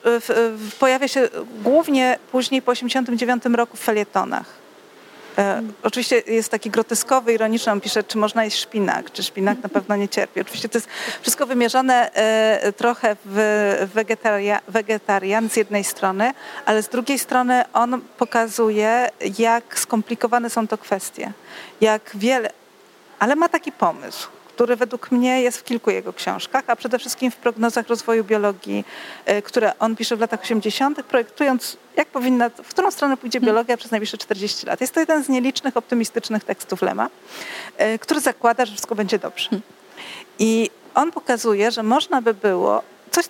pojawia 0.78 1.09
się 1.09 1.28
głównie 1.62 2.18
później 2.32 2.62
po 2.62 2.72
89 2.72 3.44
roku 3.44 3.76
w 3.76 3.80
felietonach. 3.80 4.68
E, 5.39 5.62
oczywiście 5.82 6.23
jest 6.27 6.51
taki 6.51 6.70
groteskowy, 6.70 7.32
ironiczny, 7.32 7.73
on 7.73 7.81
pisze, 7.81 8.05
czy 8.05 8.19
można 8.19 8.44
jeść 8.44 8.59
szpinak, 8.59 9.12
czy 9.12 9.23
szpinak 9.23 9.62
na 9.62 9.69
pewno 9.69 9.97
nie 9.97 10.09
cierpi. 10.09 10.40
Oczywiście 10.40 10.69
to 10.69 10.78
jest 10.78 10.89
wszystko 11.20 11.47
wymierzone 11.47 12.12
e, 12.12 12.73
trochę 12.73 13.16
w 13.24 13.89
wegetaria, 13.94 14.60
wegetarian 14.69 15.51
z 15.51 15.56
jednej 15.56 15.85
strony, 15.85 16.32
ale 16.66 16.82
z 16.82 16.89
drugiej 16.89 17.19
strony 17.19 17.65
on 17.73 18.01
pokazuje, 18.19 19.10
jak 19.39 19.78
skomplikowane 19.78 20.51
są 20.51 20.69
to 20.69 20.78
kwestie, 20.78 21.32
jak 21.81 22.10
wiele, 22.15 22.51
ale 23.19 23.36
ma 23.36 23.48
taki 23.48 23.73
pomysł 23.73 24.38
który 24.59 24.76
według 24.76 25.10
mnie 25.10 25.43
jest 25.43 25.59
w 25.59 25.64
kilku 25.64 25.90
jego 25.90 26.12
książkach, 26.12 26.64
a 26.66 26.76
przede 26.76 26.98
wszystkim 26.98 27.30
w 27.30 27.36
prognozach 27.36 27.89
rozwoju 27.89 28.24
biologii, 28.24 28.85
e, 29.24 29.43
które 29.43 29.78
on 29.78 29.97
pisze 29.97 30.16
w 30.16 30.20
latach 30.20 30.40
80., 30.43 31.02
projektując, 31.02 31.76
jak 31.97 32.09
powinna, 32.09 32.51
w 32.51 32.68
którą 32.68 32.90
stronę 32.90 33.16
pójdzie 33.16 33.40
biologia 33.40 33.76
przez 33.76 33.90
najbliższe 33.90 34.18
40 34.18 34.66
lat. 34.66 34.80
Jest 34.80 34.94
to 34.94 35.01
jeden 35.01 35.24
z 35.24 35.28
nielicznych 35.28 35.76
optymistycznych 35.76 36.44
tekstów 36.44 36.82
Lema, 36.82 37.10
e, 37.76 37.98
który 37.98 38.20
zakłada, 38.20 38.64
że 38.66 38.72
wszystko 38.72 38.94
będzie 38.94 39.18
dobrze. 39.18 39.51
I 40.39 40.70
on 40.94 41.12
pokazuje, 41.12 41.70
że 41.70 41.82
można 41.82 42.22
by 42.22 42.35
było 42.35 42.82
coś 43.10 43.24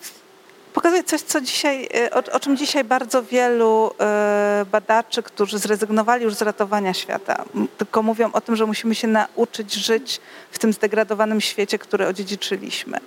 pokazuje 0.78 1.05
coś, 1.05 1.20
co 1.20 1.40
dzisiaj, 1.40 1.88
e, 1.94 2.10
o, 2.10 2.22
o, 2.32 2.40
czym 2.40 2.56
dzisiaj 2.56 2.84
bardzo 2.84 3.22
wielu 3.22 3.90
e, 4.00 4.66
badaczy, 4.72 5.22
którzy 5.22 5.59
zrezygnowali 5.59 6.24
już 6.24 6.34
z 6.34 6.42
ratowania 6.42 6.94
świata, 6.94 7.44
tylko 7.78 8.02
mówią 8.02 8.32
o 8.32 8.40
tym, 8.40 8.56
że 8.56 8.66
musimy 8.66 8.94
się 8.94 9.09
nauczyć 9.09 9.74
żyć 9.74 10.20
w 10.50 10.59
tym 10.59 10.72
zdegradowanym 10.72 11.40
świecie, 11.40 11.78
który 11.78 12.06
odziedziczyliśmy. 12.06 12.98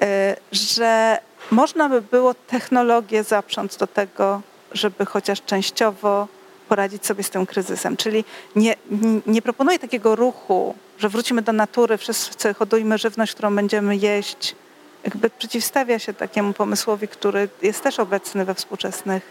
E, 0.00 0.36
że 0.52 1.18
można 1.50 1.88
by 1.88 2.02
było 2.02 2.34
technologię 2.34 3.24
zaprząc 3.24 3.76
do 3.76 3.86
tego, 3.86 4.40
żeby 4.72 5.06
chociaż 5.06 5.42
częściowo 5.42 6.28
poradzić 6.68 7.06
sobie 7.06 7.22
z 7.22 7.30
tym 7.30 7.46
kryzysem. 7.46 7.96
Czyli 7.96 8.24
nie, 8.56 8.74
nie 9.26 9.42
proponuję 9.42 9.78
takiego 9.78 10.16
ruchu, 10.16 10.74
że 10.98 11.08
wrócimy 11.08 11.42
do 11.42 11.52
natury, 11.52 11.98
wszyscy 11.98 12.54
hodujmy 12.54 12.98
żywność, 12.98 13.32
którą 13.32 13.56
będziemy 13.56 13.96
jeść, 13.96 14.54
jakby 15.08 15.30
przeciwstawia 15.30 15.98
się 15.98 16.14
takiemu 16.14 16.52
pomysłowi, 16.52 17.08
który 17.08 17.48
jest 17.62 17.82
też 17.82 18.00
obecny 18.00 18.44
we 18.44 18.54
współczesnych 18.54 19.22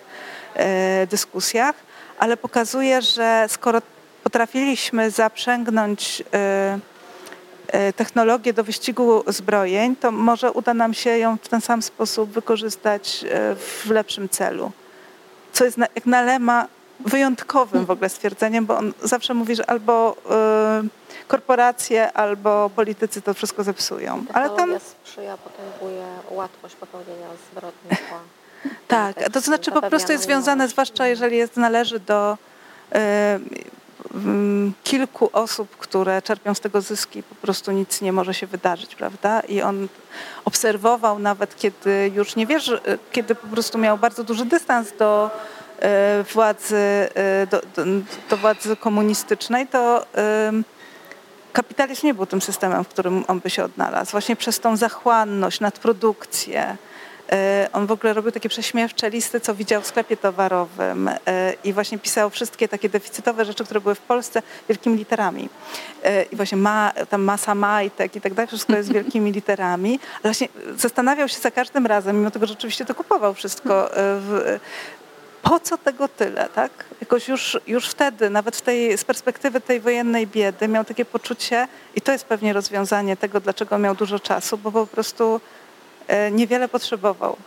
e, 0.55 1.07
dyskusjach, 1.07 1.75
ale 2.19 2.37
pokazuje, 2.37 3.01
że 3.01 3.45
skoro 3.47 3.81
potrafiliśmy 4.23 5.11
zaprzęgnąć 5.11 6.23
e, 6.33 6.79
e, 7.67 7.93
technologię 7.93 8.53
do 8.53 8.63
wyścigu 8.63 9.23
zbrojeń, 9.27 9.95
to 9.95 10.11
może 10.11 10.51
uda 10.51 10.73
nam 10.73 10.93
się 10.93 11.17
ją 11.17 11.37
w 11.37 11.47
ten 11.47 11.61
sam 11.61 11.81
sposób 11.81 12.31
wykorzystać 12.31 13.25
w 13.55 13.89
lepszym 13.89 14.29
celu. 14.29 14.71
Co 15.53 15.65
jest 15.65 15.77
jak 15.77 16.05
na 16.05 16.21
Lema 16.21 16.67
wyjątkowym 16.99 17.85
w 17.85 17.91
ogóle 17.91 18.09
stwierdzeniem, 18.09 18.65
bo 18.65 18.77
on 18.77 18.93
zawsze 19.03 19.33
mówi, 19.33 19.55
że 19.55 19.69
albo 19.69 20.15
korporacje 21.27 22.13
albo 22.13 22.69
politycy 22.75 23.21
to 23.21 23.33
wszystko 23.33 23.63
zepsują. 23.63 24.25
Ale 24.33 24.49
tam 24.49 24.69
sprzyja, 24.79 25.37
potęguje 25.37 26.05
łatwość 26.29 26.75
popełnienia 26.75 27.27
zbrodni. 27.51 27.89
tak, 28.87 29.29
to 29.33 29.41
znaczy 29.41 29.71
po 29.71 29.81
prostu 29.81 30.11
jest 30.11 30.23
związane, 30.23 30.67
zwłaszcza 30.67 31.07
jeżeli 31.07 31.37
jest, 31.37 31.57
należy 31.57 31.99
do 31.99 32.37
y, 32.95 32.97
y, 32.97 34.71
kilku 34.83 35.29
osób, 35.33 35.77
które 35.77 36.21
czerpią 36.21 36.53
z 36.53 36.59
tego 36.59 36.81
zyski, 36.81 37.23
po 37.23 37.35
prostu 37.35 37.71
nic 37.71 38.01
nie 38.01 38.13
może 38.13 38.33
się 38.33 38.47
wydarzyć, 38.47 38.95
prawda? 38.95 39.39
I 39.39 39.61
on 39.61 39.87
obserwował 40.45 41.19
nawet, 41.19 41.55
kiedy 41.55 42.11
już 42.15 42.35
nie 42.35 42.47
wierzy, 42.47 42.79
kiedy 43.11 43.35
po 43.35 43.47
prostu 43.47 43.77
miał 43.77 43.97
bardzo 43.97 44.23
duży 44.23 44.45
dystans 44.45 44.97
do 44.99 45.29
y, 45.33 45.56
władzy, 46.33 47.09
do, 47.51 47.61
do, 47.75 47.91
do 48.29 48.37
władzy 48.37 48.75
komunistycznej, 48.75 49.67
to 49.67 50.05
kapitalizm 51.53 52.07
nie 52.07 52.13
był 52.13 52.25
tym 52.25 52.41
systemem, 52.41 52.83
w 52.83 52.87
którym 52.87 53.23
on 53.27 53.39
by 53.39 53.49
się 53.49 53.63
odnalazł. 53.63 54.11
Właśnie 54.11 54.35
przez 54.35 54.59
tą 54.59 54.77
zachłanność, 54.77 55.59
nadprodukcję. 55.59 56.77
E, 57.31 57.69
on 57.73 57.87
w 57.87 57.91
ogóle 57.91 58.13
robił 58.13 58.31
takie 58.31 58.49
prześmiewcze 58.49 59.09
listy, 59.09 59.39
co 59.39 59.55
widział 59.55 59.81
w 59.81 59.87
sklepie 59.87 60.17
towarowym 60.17 61.07
e, 61.07 61.53
i 61.63 61.73
właśnie 61.73 61.99
pisał 61.99 62.29
wszystkie 62.29 62.67
takie 62.67 62.89
deficytowe 62.89 63.45
rzeczy, 63.45 63.63
które 63.63 63.81
były 63.81 63.95
w 63.95 63.99
Polsce 63.99 64.41
wielkimi 64.69 64.97
literami. 64.97 65.49
E, 66.03 66.23
I 66.23 66.35
właśnie 66.35 66.57
ma, 66.57 66.91
tam 67.09 67.21
masa 67.21 67.55
majtek 67.55 68.15
i 68.15 68.21
tak 68.21 68.33
dalej, 68.33 68.47
wszystko 68.47 68.75
jest 68.75 68.93
wielkimi 68.93 69.31
literami. 69.31 69.99
Właśnie 70.21 70.47
zastanawiał 70.77 71.27
się 71.27 71.39
za 71.39 71.51
każdym 71.51 71.85
razem, 71.85 72.17
mimo 72.17 72.31
tego, 72.31 72.45
że 72.45 72.53
rzeczywiście 72.53 72.85
to 72.85 72.95
kupował 72.95 73.33
wszystko 73.33 73.89
w, 73.93 74.59
po 75.49 75.59
co 75.59 75.77
tego 75.77 76.07
tyle, 76.07 76.49
tak? 76.55 76.71
Jakoś 77.01 77.27
już, 77.27 77.57
już 77.67 77.89
wtedy, 77.89 78.29
nawet 78.29 78.55
w 78.55 78.61
tej, 78.61 78.97
z 78.97 79.03
perspektywy 79.03 79.61
tej 79.61 79.79
wojennej 79.79 80.27
biedy, 80.27 80.67
miał 80.67 80.85
takie 80.85 81.05
poczucie, 81.05 81.67
i 81.95 82.01
to 82.01 82.11
jest 82.11 82.25
pewnie 82.25 82.53
rozwiązanie 82.53 83.17
tego, 83.17 83.39
dlaczego 83.39 83.77
miał 83.77 83.95
dużo 83.95 84.19
czasu, 84.19 84.57
bo 84.57 84.71
po 84.71 84.87
prostu 84.87 85.41
e, 86.07 86.31
niewiele 86.31 86.67
potrzebował. 86.67 87.37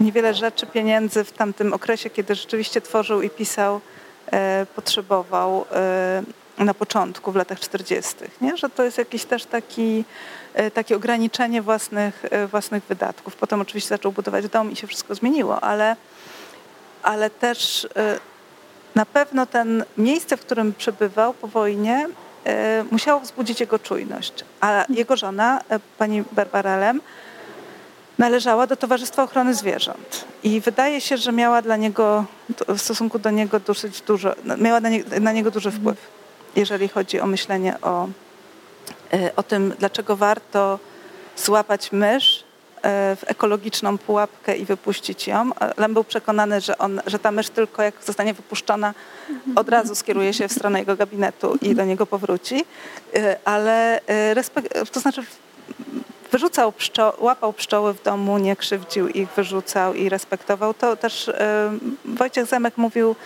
Niewiele 0.00 0.34
rzeczy, 0.34 0.66
pieniędzy 0.66 1.24
w 1.24 1.32
tamtym 1.32 1.72
okresie, 1.72 2.10
kiedy 2.10 2.34
rzeczywiście 2.34 2.80
tworzył 2.80 3.22
i 3.22 3.30
pisał, 3.30 3.80
e, 4.32 4.66
potrzebował 4.74 5.64
e, 5.72 6.22
na 6.58 6.74
początku, 6.74 7.32
w 7.32 7.36
latach 7.36 7.60
40., 7.60 8.14
nie? 8.40 8.56
że 8.56 8.70
to 8.70 8.82
jest 8.82 8.98
jakiś 8.98 9.24
też 9.24 9.44
taki, 9.44 10.04
takie 10.74 10.96
ograniczenie 10.96 11.62
własnych, 11.62 12.22
własnych 12.50 12.84
wydatków. 12.84 13.36
Potem 13.36 13.60
oczywiście 13.60 13.88
zaczął 13.88 14.12
budować 14.12 14.48
dom 14.48 14.72
i 14.72 14.76
się 14.76 14.86
wszystko 14.86 15.14
zmieniło, 15.14 15.60
ale 15.60 15.96
ale 17.02 17.30
też 17.30 17.84
y, 17.84 17.88
na 18.94 19.06
pewno 19.06 19.46
ten 19.46 19.84
miejsce, 19.98 20.36
w 20.36 20.40
którym 20.40 20.74
przebywał 20.74 21.34
po 21.34 21.48
wojnie, 21.48 22.08
y, 22.08 22.50
musiało 22.90 23.20
wzbudzić 23.20 23.60
jego 23.60 23.78
czujność. 23.78 24.44
A 24.60 24.84
jego 24.88 25.16
żona, 25.16 25.60
y, 25.60 25.80
pani 25.98 26.24
Barbara 26.32 26.76
Lem, 26.76 27.00
należała 28.18 28.66
do 28.66 28.76
Towarzystwa 28.76 29.22
Ochrony 29.22 29.54
Zwierząt. 29.54 30.24
I 30.42 30.60
wydaje 30.60 31.00
się, 31.00 31.16
że 31.16 31.32
miała 31.32 31.62
dla 31.62 31.76
niego, 31.76 32.24
w 32.68 32.78
stosunku 32.78 33.18
do 33.18 33.30
niego 33.30 33.60
dosyć 33.60 34.00
dużo, 34.00 34.34
miała 34.58 34.80
na, 34.80 34.88
nie, 34.88 35.04
na 35.20 35.32
niego 35.32 35.50
duży 35.50 35.70
wpływ, 35.70 35.98
jeżeli 36.56 36.88
chodzi 36.88 37.20
o 37.20 37.26
myślenie 37.26 37.80
o, 37.80 38.08
o 39.36 39.42
tym, 39.42 39.74
dlaczego 39.78 40.16
warto 40.16 40.78
złapać 41.36 41.92
mysz 41.92 42.44
w 43.16 43.22
ekologiczną 43.26 43.98
pułapkę 43.98 44.56
i 44.56 44.64
wypuścić 44.64 45.26
ją. 45.26 45.50
Lem 45.76 45.94
był 45.94 46.04
przekonany, 46.04 46.60
że, 46.60 46.78
on, 46.78 47.00
że 47.06 47.18
ta 47.18 47.30
mysz 47.30 47.48
tylko 47.48 47.82
jak 47.82 47.94
zostanie 48.04 48.34
wypuszczona, 48.34 48.94
od 49.56 49.68
razu 49.68 49.94
skieruje 49.94 50.32
się 50.32 50.48
w 50.48 50.52
stronę 50.52 50.78
jego 50.78 50.96
gabinetu 50.96 51.58
i 51.62 51.74
do 51.74 51.84
niego 51.84 52.06
powróci. 52.06 52.64
E, 53.14 53.36
ale 53.44 54.00
e, 54.06 54.34
respekt, 54.34 54.92
to 54.92 55.00
znaczy 55.00 55.24
wyrzucał 56.32 56.72
pszczo 56.72 57.16
łapał 57.18 57.52
pszczoły 57.52 57.94
w 57.94 58.02
domu, 58.02 58.38
nie 58.38 58.56
krzywdził 58.56 59.08
ich, 59.08 59.28
wyrzucał 59.28 59.94
i 59.94 60.08
respektował. 60.08 60.74
To 60.74 60.96
też 60.96 61.30
Wojciech 62.04 62.46
Zemek 62.46 62.76
mówił 62.76 63.16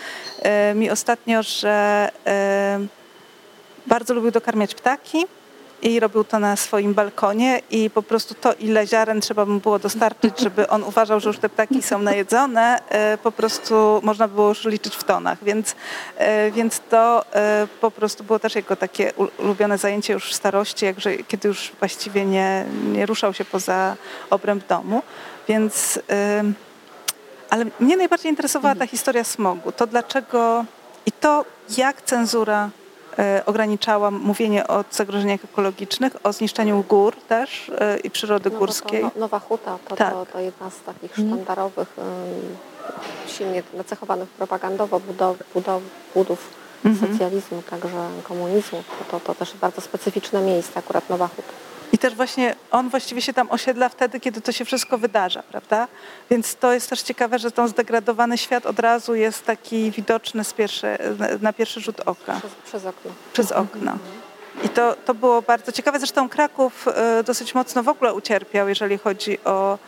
mi 0.74 0.90
ostatnio, 0.90 1.42
że 1.42 2.08
bardzo 3.86 4.14
lubił 4.14 4.30
dokarmiać 4.30 4.74
ptaki, 4.74 5.24
i 5.82 6.00
robił 6.00 6.24
to 6.24 6.38
na 6.38 6.56
swoim 6.56 6.94
balkonie 6.94 7.60
i 7.70 7.90
po 7.90 8.02
prostu 8.02 8.34
to, 8.34 8.54
ile 8.54 8.86
ziaren 8.86 9.20
trzeba 9.20 9.44
mu 9.44 9.60
było 9.60 9.78
dostarczyć, 9.78 10.40
żeby 10.40 10.68
on 10.68 10.82
uważał, 10.82 11.20
że 11.20 11.28
już 11.28 11.38
te 11.38 11.48
ptaki 11.48 11.82
są 11.82 11.98
najedzone, 11.98 12.80
e, 12.88 13.18
po 13.18 13.32
prostu 13.32 14.00
można 14.02 14.28
było 14.28 14.48
już 14.48 14.64
liczyć 14.64 14.96
w 14.96 15.04
tonach, 15.04 15.44
więc, 15.44 15.76
e, 16.16 16.50
więc 16.50 16.80
to 16.90 17.24
e, 17.34 17.66
po 17.80 17.90
prostu 17.90 18.24
było 18.24 18.38
też 18.38 18.54
jego 18.54 18.76
takie 18.76 19.12
ulubione 19.38 19.78
zajęcie 19.78 20.12
już 20.12 20.30
w 20.30 20.34
starości, 20.34 20.84
jakże, 20.84 21.16
kiedy 21.16 21.48
już 21.48 21.72
właściwie 21.78 22.24
nie, 22.24 22.64
nie 22.92 23.06
ruszał 23.06 23.34
się 23.34 23.44
poza 23.44 23.96
obręb 24.30 24.66
domu, 24.66 25.02
więc 25.48 25.98
ale 27.50 27.64
mnie 27.80 27.96
najbardziej 27.96 28.30
interesowała 28.30 28.74
ta 28.74 28.86
historia 28.86 29.24
smogu, 29.24 29.72
to 29.72 29.86
dlaczego 29.86 30.64
i 31.06 31.12
to, 31.12 31.44
jak 31.76 32.02
cenzura 32.02 32.70
E, 33.18 33.42
ograniczała 33.46 34.10
mówienie 34.10 34.66
o 34.66 34.84
zagrożeniach 34.90 35.44
ekologicznych, 35.44 36.16
o 36.22 36.32
zniszczeniu 36.32 36.84
gór 36.88 37.16
też 37.28 37.72
e, 37.78 37.98
i 37.98 38.10
przyrody 38.10 38.50
no, 38.50 38.58
górskiej. 38.58 39.02
To, 39.02 39.20
Nowa 39.20 39.38
Huta 39.38 39.78
to, 39.88 39.96
tak. 39.96 40.12
to, 40.12 40.26
to, 40.26 40.40
jedna 40.40 40.70
z 40.70 40.80
takich 40.82 41.18
mhm. 41.18 41.28
sztandarowych, 41.28 41.96
silnie 43.26 43.62
nacechowanych 43.74 44.28
propagandowo 44.28 45.00
budow, 45.00 45.36
budow, 45.54 45.82
budów 46.14 46.48
mhm. 46.84 47.12
socjalizmu, 47.12 47.62
także 47.70 48.08
komunizmu. 48.22 48.82
To, 49.10 49.20
to 49.20 49.34
też 49.34 49.54
bardzo 49.54 49.80
specyficzne 49.80 50.40
miejsce, 50.40 50.78
akurat 50.78 51.10
Nowa 51.10 51.28
Huta. 51.28 51.65
I 51.92 51.98
też 51.98 52.14
właśnie 52.14 52.54
on 52.70 52.88
właściwie 52.88 53.22
się 53.22 53.32
tam 53.32 53.50
osiedla 53.50 53.88
wtedy, 53.88 54.20
kiedy 54.20 54.40
to 54.40 54.52
się 54.52 54.64
wszystko 54.64 54.98
wydarza, 54.98 55.42
prawda? 55.42 55.88
Więc 56.30 56.54
to 56.54 56.72
jest 56.72 56.90
też 56.90 57.02
ciekawe, 57.02 57.38
że 57.38 57.50
ten 57.50 57.68
zdegradowany 57.68 58.38
świat 58.38 58.66
od 58.66 58.78
razu 58.78 59.14
jest 59.14 59.44
taki 59.44 59.90
widoczny 59.90 60.42
pierwszy, 60.56 60.98
na 61.40 61.52
pierwszy 61.52 61.80
rzut 61.80 62.00
oka. 62.00 62.38
Przez, 62.38 62.52
przez 62.64 62.86
okno. 62.86 63.10
Przez 63.32 63.52
okno. 63.52 63.98
I 64.64 64.68
to, 64.68 64.96
to 65.04 65.14
było 65.14 65.42
bardzo 65.42 65.72
ciekawe. 65.72 65.98
Zresztą 65.98 66.28
Kraków 66.28 66.88
e, 66.88 67.22
dosyć 67.22 67.54
mocno 67.54 67.82
w 67.82 67.88
ogóle 67.88 68.14
ucierpiał, 68.14 68.68
jeżeli 68.68 68.98
chodzi 68.98 69.44
o 69.44 69.78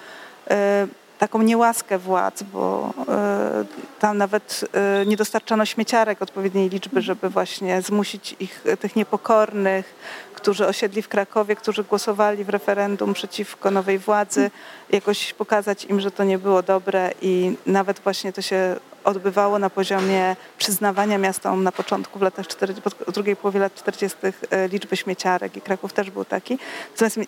e, 0.51 0.87
taką 1.19 1.43
niełaskę 1.43 1.99
władz, 1.99 2.43
bo 2.43 2.95
e, 3.09 3.65
tam 3.99 4.19
nawet 4.19 4.65
nie 5.07 5.17
dostarczano 5.17 5.65
śmieciarek 5.65 6.23
odpowiedniej 6.23 6.69
liczby, 6.69 7.03
żeby 7.03 7.29
właśnie 7.29 7.83
zmusić 7.83 8.37
ich, 8.41 8.65
tych 8.81 8.97
niepokornych, 8.97 9.95
którzy 10.41 10.67
osiedli 10.67 11.03
w 11.03 11.09
Krakowie, 11.09 11.57
którzy 11.57 11.85
głosowali 11.85 12.45
w 12.45 12.49
referendum 12.49 13.15
przeciwko 13.15 13.71
nowej 13.71 13.99
władzy, 13.99 14.51
jakoś 14.91 15.33
pokazać 15.35 15.85
im, 15.85 16.01
że 16.01 16.11
to 16.11 16.25
nie 16.25 16.39
było 16.39 16.63
dobre 16.63 17.11
i 17.23 17.57
nawet 17.67 17.99
właśnie 17.99 18.33
to 18.33 18.43
się 18.43 18.77
odbywało 19.05 19.59
na 19.59 19.71
poziomie 19.71 20.37
przyznawania 20.59 21.19
miastom 21.19 21.65
na 21.65 21.73
początku, 21.73 22.19
w 22.19 22.23
latach 22.23 22.47
40, 22.47 22.83
w 23.07 23.13
drugiej 23.13 23.37
połowie 23.37 23.61
lat 23.61 23.75
40. 23.75 24.19
E, 24.51 24.69
liczby 24.69 24.97
śmieciarek 24.97 25.57
i 25.57 25.61
Kraków 25.61 25.93
też 25.93 26.11
był 26.11 26.25
taki. 26.25 26.59
Natomiast 26.93 27.19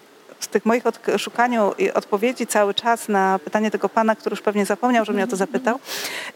z 0.41 0.49
tych 0.49 0.67
moich 0.67 0.83
szukaniu 1.19 1.73
odpowiedzi 1.95 2.47
cały 2.47 2.75
czas 2.75 3.09
na 3.09 3.39
pytanie 3.39 3.71
tego 3.71 3.89
pana, 3.89 4.17
który 4.17 4.33
już 4.33 4.43
pewnie 4.43 4.67
zapomniał, 4.67 5.05
że 5.05 5.13
mnie 5.13 5.25
o 5.25 5.27
to 5.27 5.37
zapytał, 5.37 5.79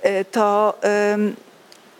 e, 0.02 0.24
to, 0.24 0.78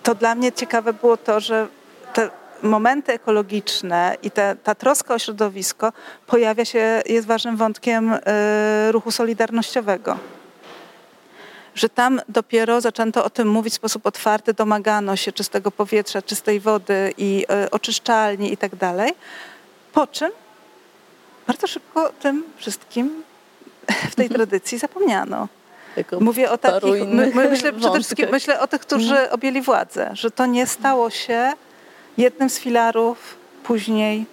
to 0.03 0.15
dla 0.15 0.35
mnie 0.35 0.53
ciekawe 0.53 0.93
było 0.93 1.17
to, 1.17 1.41
że 1.41 1.69
te 2.13 2.31
momenty 2.65 3.13
ekologiczne 3.13 4.17
i 4.23 4.31
te, 4.31 4.57
ta 4.65 4.75
troska 4.75 5.15
o 5.15 5.19
środowisko 5.19 5.93
pojawia 6.27 6.65
się, 6.65 7.03
jest 7.07 7.27
ważnym 7.27 7.57
wątkiem 7.57 8.13
e, 8.13 8.93
ruchu 8.93 9.11
solidarnościowego 9.11 10.19
że 11.75 11.89
tam 11.89 12.21
dopiero 12.29 12.81
zaczęto 12.81 13.25
o 13.25 13.31
tym 13.31 13.49
mówić 13.49 13.73
w 13.73 13.77
sposób 13.77 14.07
otwarty, 14.07 14.55
domagano 14.55 15.17
się 15.17 15.33
czystego 15.33 15.71
powietrza, 15.71 16.23
czystej 16.23 16.61
wody 16.61 17.15
i 17.19 17.47
y, 17.67 17.71
oczyszczalni 17.71 18.53
i 18.53 18.57
tak 18.57 18.77
dalej. 18.77 19.13
Po 19.93 20.07
czym 20.07 20.31
bardzo 21.47 21.67
szybko 21.67 22.13
tym 22.21 22.45
wszystkim 22.57 23.23
w 24.11 24.15
tej 24.15 24.29
tradycji 24.29 24.79
zapomniano. 24.79 25.49
Mówię 26.21 26.51
o 26.51 26.59
takich, 26.59 27.09
my, 27.09 27.33
my 27.35 27.49
myślę 27.51 27.73
przede 27.73 28.01
wszystkim 28.01 28.29
myślę 28.31 28.61
o 28.61 28.67
tych, 28.67 28.81
którzy 28.81 29.11
mhm. 29.11 29.33
objęli 29.33 29.63
władzę, 29.63 30.11
że 30.13 30.31
to 30.31 30.47
nie 30.47 30.67
stało 30.67 31.11
się 31.11 31.53
jednym 32.17 32.51
z 32.51 32.59
filarów 32.59 33.37
później 33.63 34.27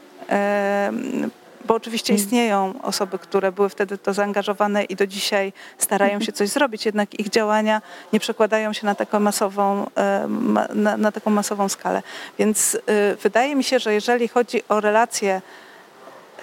bo 1.65 1.75
oczywiście 1.75 2.13
mm. 2.13 2.25
istnieją 2.25 2.73
osoby, 2.81 3.19
które 3.19 3.51
były 3.51 3.69
wtedy 3.69 3.97
to 3.97 4.13
zaangażowane 4.13 4.83
i 4.83 4.95
do 4.95 5.07
dzisiaj 5.07 5.53
starają 5.77 6.21
się 6.21 6.31
coś 6.31 6.49
zrobić, 6.49 6.85
jednak 6.85 7.19
ich 7.19 7.29
działania 7.29 7.81
nie 8.13 8.19
przekładają 8.19 8.73
się 8.73 8.85
na 8.85 8.95
taką 8.95 9.19
masową, 9.19 9.87
e, 9.97 10.27
na, 10.75 10.97
na 10.97 11.11
taką 11.11 11.31
masową 11.31 11.69
skalę. 11.69 12.03
Więc 12.39 12.77
e, 12.85 13.15
wydaje 13.15 13.55
mi 13.55 13.63
się, 13.63 13.79
że 13.79 13.93
jeżeli 13.93 14.27
chodzi 14.27 14.61
o 14.69 14.81
relacje 14.81 15.41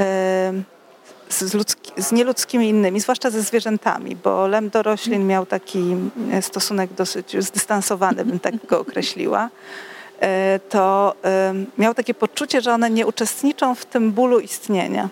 e, 0.01 0.52
z, 1.28 1.55
ludzki, 1.55 1.93
z 1.97 2.12
nieludzkimi 2.12 2.69
innymi, 2.69 3.01
zwłaszcza 3.01 3.31
ze 3.31 3.43
zwierzętami, 3.43 4.16
bo 4.16 4.47
lem 4.47 4.70
do 4.70 4.82
roślin 4.82 5.27
miał 5.27 5.47
taki 5.47 5.97
stosunek 6.40 6.93
dosyć 6.93 7.36
zdystansowany, 7.44 8.24
bym 8.24 8.40
tak 8.40 8.66
go 8.66 8.81
określiła 8.81 9.48
E, 9.48 9.51
to 10.69 11.15
miał 11.78 11.95
takie 11.95 12.15
poczucie, 12.15 12.61
że 12.61 12.73
one 12.73 12.90
nie 12.90 13.07
uczestniczą 13.07 13.74
w 13.74 13.85
tym 13.85 14.12
bólu 14.12 14.40
istnienia, 14.40 15.09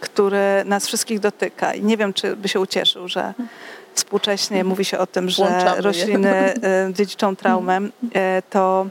który 0.00 0.64
nas 0.64 0.86
wszystkich 0.86 1.20
dotyka. 1.20 1.74
I 1.74 1.82
nie 1.82 1.96
wiem, 1.96 2.12
czy 2.12 2.36
by 2.36 2.48
się 2.48 2.60
ucieszył, 2.60 3.08
że 3.08 3.34
współcześnie 3.94 4.64
mówi 4.64 4.84
się 4.84 4.98
o 4.98 5.06
tym, 5.06 5.30
że 5.30 5.74
rośliny 5.78 6.30
e, 6.30 6.92
dziedziczą 6.92 7.36
traumę, 7.36 7.80
e, 8.14 8.42
to, 8.50 8.86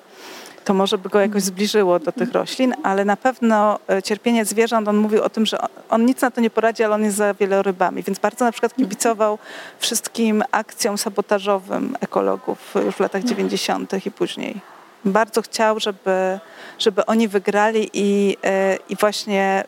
to 0.65 0.73
może 0.73 0.97
by 0.97 1.09
go 1.09 1.19
jakoś 1.19 1.43
zbliżyło 1.43 1.99
do 1.99 2.11
tych 2.11 2.31
roślin, 2.31 2.73
ale 2.83 3.05
na 3.05 3.17
pewno 3.17 3.79
cierpienie 4.03 4.45
zwierząt, 4.45 4.87
on 4.87 4.97
mówił 4.97 5.23
o 5.23 5.29
tym, 5.29 5.45
że 5.45 5.57
on 5.89 6.05
nic 6.05 6.21
na 6.21 6.31
to 6.31 6.41
nie 6.41 6.49
poradzi, 6.49 6.83
ale 6.83 6.95
on 6.95 7.03
jest 7.03 7.17
za 7.17 7.33
wielorybami, 7.33 8.03
więc 8.03 8.19
bardzo 8.19 8.45
na 8.45 8.51
przykład 8.51 8.75
kibicował 8.75 9.37
wszystkim 9.79 10.43
akcjom 10.51 10.97
sabotażowym 10.97 11.97
ekologów 12.01 12.73
już 12.85 12.95
w 12.95 12.99
latach 12.99 13.23
90. 13.23 14.05
i 14.05 14.11
później 14.11 14.61
bardzo 15.05 15.41
chciał, 15.41 15.79
żeby, 15.79 16.39
żeby 16.79 17.05
oni 17.05 17.27
wygrali 17.27 17.89
i, 17.93 18.37
e, 18.43 18.77
i 18.89 18.95
właśnie 18.95 19.63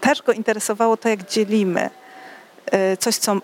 też 0.00 0.22
go 0.22 0.32
interesowało 0.32 0.96
to, 0.96 1.08
jak 1.08 1.30
dzielimy 1.30 1.90
e, 2.66 2.96
coś, 2.96 3.16
co, 3.16 3.36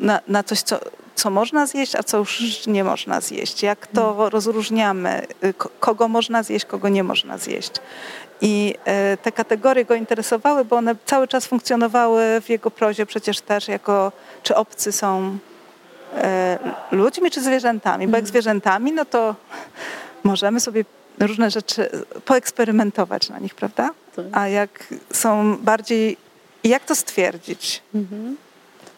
na, 0.00 0.20
na 0.28 0.42
coś, 0.42 0.62
co, 0.62 0.78
co 1.14 1.30
można 1.30 1.66
zjeść, 1.66 1.94
a 1.94 2.02
co 2.02 2.18
już 2.18 2.66
nie 2.66 2.84
można 2.84 3.20
zjeść. 3.20 3.62
Jak 3.62 3.86
to 3.86 4.14
hmm. 4.14 4.28
rozróżniamy, 4.28 5.26
e, 5.42 5.52
kogo 5.80 6.08
można 6.08 6.42
zjeść, 6.42 6.64
kogo 6.64 6.88
nie 6.88 7.04
można 7.04 7.38
zjeść. 7.38 7.72
I 8.40 8.74
te 9.22 9.32
kategorie 9.32 9.84
go 9.84 9.94
interesowały, 9.94 10.64
bo 10.64 10.76
one 10.76 10.96
cały 11.04 11.28
czas 11.28 11.46
funkcjonowały 11.46 12.40
w 12.40 12.48
jego 12.48 12.70
prozie 12.70 13.06
przecież 13.06 13.40
też 13.40 13.68
jako, 13.68 14.12
czy 14.42 14.54
obcy 14.56 14.92
są 14.92 15.38
ludźmi, 16.90 17.30
czy 17.30 17.40
zwierzętami. 17.40 18.06
Bo 18.06 18.16
jak 18.16 18.24
hmm. 18.24 18.26
zwierzętami, 18.26 18.92
no 18.92 19.04
to 19.04 19.34
możemy 20.26 20.60
sobie 20.60 20.84
różne 21.18 21.50
rzeczy 21.50 21.90
poeksperymentować 22.24 23.28
na 23.28 23.38
nich, 23.38 23.54
prawda? 23.54 23.90
Tak. 24.16 24.26
A 24.32 24.48
jak 24.48 24.94
są 25.12 25.56
bardziej, 25.56 26.16
jak 26.64 26.84
to 26.84 26.94
stwierdzić? 26.94 27.82
Mhm. 27.94 28.36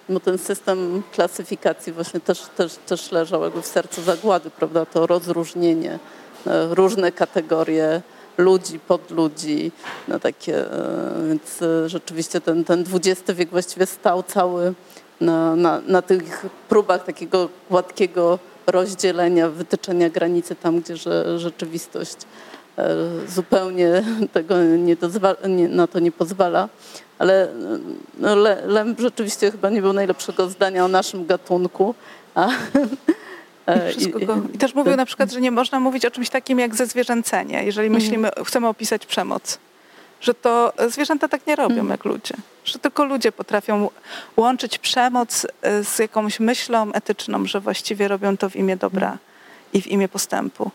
Bo 0.09 0.21
ten 0.21 0.39
system 0.39 1.03
klasyfikacji 1.13 1.93
właśnie 1.93 2.21
też, 2.21 2.43
też, 2.57 2.77
też 2.87 3.13
leżał 3.13 3.43
jakby 3.45 3.63
w 3.63 3.67
sercu 3.67 4.03
zagłady, 4.03 4.51
prawda? 4.51 4.87
To 4.87 5.07
rozróżnienie, 5.07 5.99
e, 6.47 6.75
różne 6.75 7.13
kategorie 7.13 8.03
ludzi, 8.39 8.79
podludzi, 8.79 9.73
no 10.09 10.19
takie, 10.19 10.73
e, 10.73 11.29
więc 11.29 11.63
e, 11.63 11.89
rzeczywiście 11.89 12.41
ten, 12.41 12.65
ten 12.65 12.85
XX 12.95 13.33
wiek 13.39 13.51
właściwie 13.51 13.87
stał 13.87 14.23
cały 14.23 14.75
na, 15.21 15.57
na, 15.57 15.81
na 15.87 16.03
tych 16.03 16.47
próbach 16.69 17.05
takiego 17.05 17.49
gładkiego 17.71 18.39
rozdzielenia, 18.69 19.49
wytyczenia 19.49 20.11
granicy 20.11 20.55
tam, 20.55 20.81
gdzie 20.81 20.97
rzeczywistość 21.37 22.17
e, 22.79 22.97
zupełnie 23.29 24.03
tego 24.33 24.63
nie 24.63 24.97
nie, 25.49 25.69
na 25.69 25.87
to 25.87 25.99
nie 25.99 26.13
pozwala. 26.13 26.69
Ale 27.19 27.49
no, 28.19 28.35
Lem 28.67 28.97
rzeczywiście 28.99 29.51
chyba 29.51 29.71
nie 29.71 29.83
był 29.83 29.93
najlepszego 29.93 30.49
zdania 30.49 30.85
o 30.85 30.89
naszym 30.89 31.27
gatunku. 31.27 31.95
A, 32.35 32.49
e, 33.67 33.93
I, 33.93 34.25
I, 34.55 34.59
też 34.59 34.75
mówił 34.75 34.97
na 34.97 35.07
przykład, 35.07 35.33
że 35.33 35.41
nie 35.41 35.51
można 35.51 35.81
mówić 35.81 36.05
o 36.07 36.11
czymś 36.11 36.31
takim 36.31 36.59
jak 36.59 36.75
zezwierzęcenie, 36.75 37.65
jeżeli 37.65 37.87
mhm. 37.87 38.03
myślimy, 38.03 38.31
chcemy 38.45 38.69
opisać 38.69 39.07
przemoc 39.07 39.59
że 40.21 40.35
to 40.35 40.73
zwierzęta 40.89 41.29
tak 41.29 41.47
nie 41.47 41.57
robią 41.57 41.75
hmm. 41.75 41.91
jak 41.91 42.05
ludzie. 42.05 42.35
Że 42.65 42.79
tylko 42.79 43.05
ludzie 43.05 43.33
potrafią 43.33 43.91
łączyć 44.37 44.79
przemoc 44.79 45.47
e, 45.63 45.85
z 45.85 45.99
jakąś 45.99 46.41
myślą 46.41 46.93
etyczną, 46.93 47.47
że 47.47 47.61
właściwie 47.61 48.09
robią 48.09 48.37
to 48.37 48.51
w 48.51 48.57
imię 48.57 48.77
dobra 48.77 49.19
i 49.73 49.83
w 49.83 49.87
imię 49.87 50.09
postępu. 50.09 50.71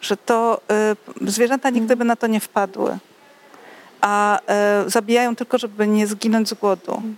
Że 0.00 0.16
to 0.16 0.60
y, 1.22 1.30
zwierzęta 1.30 1.70
nigdy 1.70 1.88
hmm. 1.88 1.98
by 1.98 2.04
na 2.04 2.16
to 2.16 2.26
nie 2.26 2.40
wpadły. 2.40 2.98
A 4.00 4.40
y, 4.86 4.90
zabijają 4.90 5.36
tylko, 5.36 5.58
żeby 5.58 5.86
nie 5.86 6.06
zginąć 6.06 6.48
z 6.48 6.54
głodu. 6.54 6.92
Hmm. 6.92 7.16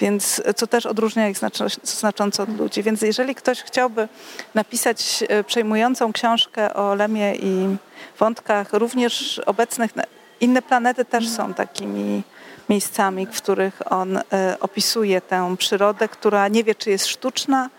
Więc 0.00 0.42
co 0.56 0.66
też 0.66 0.86
odróżnia 0.86 1.28
ich 1.28 1.36
znacząco 1.82 2.42
od 2.42 2.58
ludzi. 2.58 2.82
Więc 2.82 3.02
jeżeli 3.02 3.34
ktoś 3.34 3.62
chciałby 3.62 4.08
napisać 4.54 5.24
przejmującą 5.46 6.12
książkę 6.12 6.74
o 6.74 6.94
lemie 6.94 7.34
i 7.34 7.76
wątkach 8.18 8.72
również 8.72 9.38
obecnych 9.38 9.96
inne 10.42 10.62
planety 10.62 11.04
też 11.04 11.28
są 11.28 11.54
takimi 11.54 12.22
miejscami, 12.68 13.26
w 13.26 13.42
których 13.42 13.92
on 13.92 14.16
e, 14.16 14.56
opisuje 14.60 15.20
tę 15.20 15.56
przyrodę, 15.58 16.08
która 16.08 16.48
nie 16.48 16.64
wie, 16.64 16.74
czy 16.74 16.90
jest 16.90 17.06
sztuczna, 17.06 17.70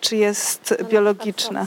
czy 0.00 0.16
jest 0.16 0.74
biologiczna. 0.82 1.66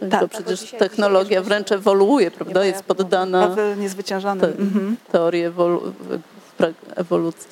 Tak, 0.00 0.10
tak. 0.10 0.30
przecież 0.30 0.70
technologia 0.70 1.42
wręcz 1.42 1.72
ewoluuje, 1.72 2.30
prawda? 2.30 2.64
Jest 2.64 2.82
poddana 2.82 3.56
niezwyciężonym. 3.76 4.40
Te, 4.40 4.62
mhm. 4.62 4.96
teorii 5.12 5.44
ewolu 5.44 5.92
ewolucji. 6.96 7.48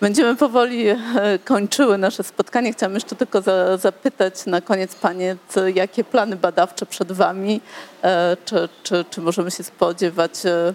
Będziemy 0.00 0.36
powoli 0.36 0.88
e, 0.88 0.96
kończyły 1.44 1.98
nasze 1.98 2.22
spotkanie. 2.22 2.72
Chciałam 2.72 2.94
jeszcze 2.94 3.16
tylko 3.16 3.40
za, 3.40 3.76
zapytać 3.76 4.46
na 4.46 4.60
koniec 4.60 4.94
Panie, 4.94 5.36
jakie 5.74 6.04
plany 6.04 6.36
badawcze 6.36 6.86
przed 6.86 7.12
Wami? 7.12 7.60
E, 8.02 8.36
czy, 8.44 8.68
czy, 8.82 9.04
czy 9.10 9.20
możemy 9.20 9.50
się 9.50 9.62
spodziewać 9.62 10.46
e, 10.46 10.74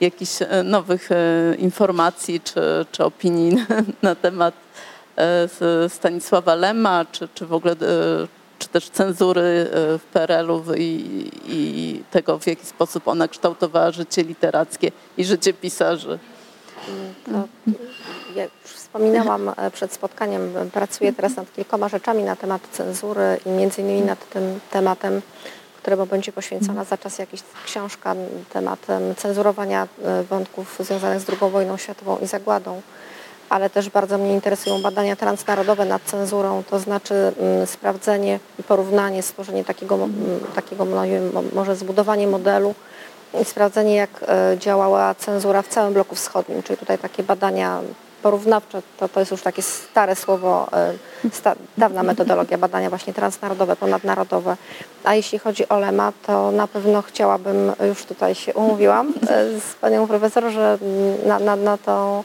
jakichś 0.00 0.32
nowych 0.64 1.08
informacji 1.58 2.40
czy, 2.40 2.60
czy 2.92 3.04
opinii 3.04 3.56
na 4.02 4.14
temat 4.14 4.54
Stanisława 5.88 6.54
Lema, 6.54 7.04
czy, 7.12 7.28
czy 7.34 7.46
w 7.46 7.52
ogóle 7.52 7.76
czy 8.58 8.68
też 8.68 8.88
cenzury 8.88 9.66
w 9.72 10.02
PRL-u 10.12 10.62
i, 10.76 11.30
i 11.46 12.02
tego, 12.10 12.38
w 12.38 12.46
jaki 12.46 12.66
sposób 12.66 13.08
ona 13.08 13.28
kształtowała 13.28 13.90
życie 13.90 14.22
literackie 14.22 14.92
i 15.16 15.24
życie 15.24 15.52
pisarzy? 15.52 16.18
To 17.26 17.48
jak 18.34 18.50
już 18.62 18.72
wspominałam 18.72 19.52
e, 19.56 19.70
przed 19.70 19.92
spotkaniem, 19.92 20.52
pracuję 20.72 21.12
teraz 21.12 21.36
nad 21.36 21.52
kilkoma 21.52 21.88
rzeczami 21.88 22.22
na 22.22 22.36
temat 22.36 22.62
cenzury 22.72 23.40
i 23.46 23.48
między 23.48 23.80
innymi 23.82 24.02
nad 24.02 24.28
tym 24.28 24.60
tematem, 24.70 25.22
któremu 25.76 26.06
będzie 26.06 26.32
poświęcona 26.32 26.84
za 26.84 26.98
czas 26.98 27.18
jakiś 27.18 27.42
książka 27.64 28.14
tematem 28.52 29.14
cenzurowania 29.14 29.88
e, 30.04 30.22
wątków 30.22 30.76
związanych 30.80 31.20
z 31.20 31.30
II 31.30 31.50
wojną 31.50 31.76
światową 31.76 32.18
i 32.18 32.26
zagładą. 32.26 32.82
Ale 33.48 33.70
też 33.70 33.90
bardzo 33.90 34.18
mnie 34.18 34.34
interesują 34.34 34.82
badania 34.82 35.16
transnarodowe 35.16 35.84
nad 35.84 36.02
cenzurą, 36.02 36.62
to 36.70 36.78
znaczy 36.78 37.32
mm, 37.40 37.66
sprawdzenie 37.66 38.40
i 38.58 38.62
porównanie, 38.62 39.22
stworzenie 39.22 39.64
takiego, 39.64 40.08
takiego 40.54 40.86
może 41.54 41.76
zbudowanie 41.76 42.26
modelu 42.26 42.74
i 43.42 43.44
sprawdzenie, 43.44 43.94
jak 43.94 44.10
e, 44.28 44.58
działała 44.58 45.14
cenzura 45.14 45.62
w 45.62 45.68
całym 45.68 45.94
bloku 45.94 46.14
wschodnim, 46.14 46.62
czyli 46.62 46.76
tutaj 46.76 46.98
takie 46.98 47.22
badania 47.22 47.80
porównawcze, 48.22 48.82
to, 48.98 49.08
to 49.08 49.20
jest 49.20 49.32
już 49.32 49.42
takie 49.42 49.62
stare 49.62 50.16
słowo, 50.16 50.68
e, 50.72 50.92
sta, 51.32 51.54
dawna 51.78 52.02
metodologia 52.02 52.58
badania 52.58 52.88
właśnie 52.88 53.14
transnarodowe, 53.14 53.76
ponadnarodowe. 53.76 54.56
A 55.04 55.14
jeśli 55.14 55.38
chodzi 55.38 55.68
o 55.68 55.78
Lema, 55.78 56.12
to 56.26 56.50
na 56.50 56.66
pewno 56.66 57.02
chciałabym, 57.02 57.72
już 57.88 58.04
tutaj 58.04 58.34
się 58.34 58.54
umówiłam 58.54 59.08
e, 59.08 59.60
z 59.60 59.74
panią 59.80 60.06
profesor, 60.06 60.50
że 60.50 60.78
na, 61.26 61.38
na, 61.38 61.56
na 61.56 61.78
to 61.78 62.24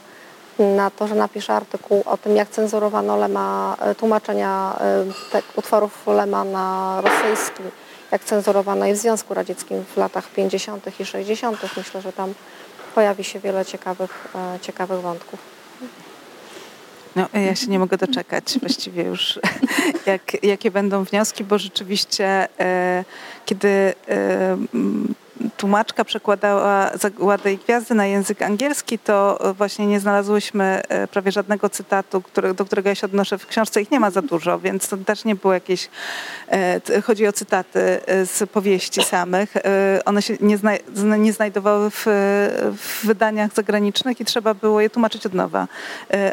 na 0.58 0.90
to, 0.90 1.06
że 1.06 1.14
napisze 1.14 1.52
artykuł 1.52 2.02
o 2.06 2.16
tym, 2.16 2.36
jak 2.36 2.48
cenzurowano 2.48 3.16
Lema, 3.16 3.76
tłumaczenia 3.96 4.76
te, 5.32 5.42
utworów 5.56 6.06
Lema 6.06 6.44
na 6.44 7.00
rosyjski 7.00 7.62
jak 8.14 8.24
cenzurowano 8.24 8.86
je 8.86 8.94
w 8.94 8.96
Związku 8.96 9.34
Radzieckim 9.34 9.84
w 9.84 9.96
latach 9.96 10.28
50. 10.28 11.00
i 11.00 11.04
60. 11.04 11.76
Myślę, 11.76 12.00
że 12.00 12.12
tam 12.12 12.34
pojawi 12.94 13.24
się 13.24 13.40
wiele 13.40 13.64
ciekawych, 13.64 14.28
e, 14.34 14.60
ciekawych 14.60 15.00
wątków. 15.00 15.53
No, 17.16 17.28
ja 17.40 17.56
się 17.56 17.66
nie 17.66 17.78
mogę 17.78 17.96
doczekać. 17.96 18.58
Właściwie 18.60 19.02
już, 19.02 19.40
jak, 20.06 20.44
jakie 20.44 20.70
będą 20.70 21.04
wnioski, 21.04 21.44
bo 21.44 21.58
rzeczywiście 21.58 22.48
e, 22.60 23.04
kiedy 23.44 23.68
e, 24.08 24.56
tłumaczka 25.56 26.04
przekładała 26.04 26.90
Zagładę 26.94 27.52
i 27.52 27.58
Gwiazdy 27.58 27.94
na 27.94 28.06
język 28.06 28.42
angielski, 28.42 28.98
to 28.98 29.38
właśnie 29.56 29.86
nie 29.86 30.00
znalazłyśmy 30.00 30.82
e, 30.88 31.06
prawie 31.06 31.32
żadnego 31.32 31.68
cytatu, 31.68 32.22
który, 32.22 32.54
do 32.54 32.64
którego 32.64 32.88
ja 32.88 32.94
się 32.94 33.06
odnoszę 33.06 33.38
w 33.38 33.46
książce. 33.46 33.82
Ich 33.82 33.90
nie 33.90 34.00
ma 34.00 34.10
za 34.10 34.22
dużo, 34.22 34.58
więc 34.58 34.88
to 34.88 34.96
też 34.96 35.24
nie 35.24 35.34
było 35.34 35.54
jakieś... 35.54 35.88
E, 36.48 37.02
chodzi 37.02 37.26
o 37.26 37.32
cytaty 37.32 37.80
e, 38.06 38.26
z 38.26 38.50
powieści 38.50 39.02
samych. 39.02 39.54
One 40.04 40.22
się 40.22 40.36
nie, 40.40 40.58
nie 41.18 41.32
znajdowały 41.32 41.90
w, 41.90 42.04
w, 42.76 43.06
wydaniach 43.06 43.54
zagranicznych 43.54 44.20
i 44.20 44.24
trzeba 44.24 44.54
było 44.54 44.80
je 44.80 44.90
tłumaczyć 44.90 45.26
od 45.26 45.34
nowa. 45.34 45.68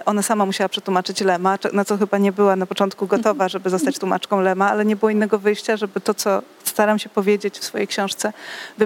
Ona 0.05 0.21
sama 0.21 0.45
musiała 0.45 0.69
przetłumaczyć 0.69 1.21
Lema, 1.21 1.57
na 1.73 1.85
co 1.85 1.97
chyba 1.97 2.17
nie 2.17 2.31
była 2.31 2.55
na 2.55 2.65
początku 2.65 3.07
gotowa, 3.07 3.49
żeby 3.49 3.69
zostać 3.69 3.99
tłumaczką 3.99 4.41
Lema, 4.41 4.69
ale 4.71 4.85
nie 4.85 4.95
było 4.95 5.09
innego 5.09 5.39
wyjścia, 5.39 5.77
żeby 5.77 6.01
to, 6.01 6.13
co 6.13 6.41
staram 6.63 6.99
się 6.99 7.09
powiedzieć 7.09 7.59
w 7.59 7.63
swojej 7.63 7.87
książce, 7.87 8.33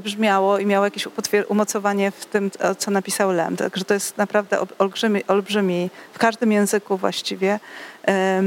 wybrzmiało 0.05 0.59
i 0.59 0.65
miało 0.65 0.85
jakieś 0.85 1.07
umocowanie 1.47 2.11
w 2.11 2.25
tym, 2.25 2.51
co 2.77 2.91
napisał 2.91 3.31
Lem. 3.31 3.57
Także 3.57 3.85
to 3.85 3.93
jest 3.93 4.17
naprawdę 4.17 4.57
olbrzymi, 4.77 5.25
olbrzymi 5.27 5.89
w 6.13 6.19
każdym 6.19 6.51
języku 6.51 6.97
właściwie. 6.97 7.59
E, 8.07 8.43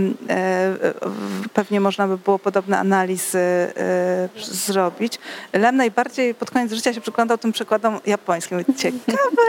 pewnie 1.55 1.81
można 1.81 2.09
by 2.09 2.19
było 2.19 2.39
podobne 2.39 2.79
analizy 2.79 3.39
e, 3.39 4.29
zrobić. 4.43 5.19
Lem 5.53 5.77
najbardziej 5.77 6.35
pod 6.35 6.51
koniec 6.51 6.73
życia 6.73 6.95
się 6.95 7.01
przyglądał 7.01 7.39
tym 7.39 7.53
przykładom 7.53 8.01
japońskim. 8.07 8.65
Ciekawe, 8.77 9.43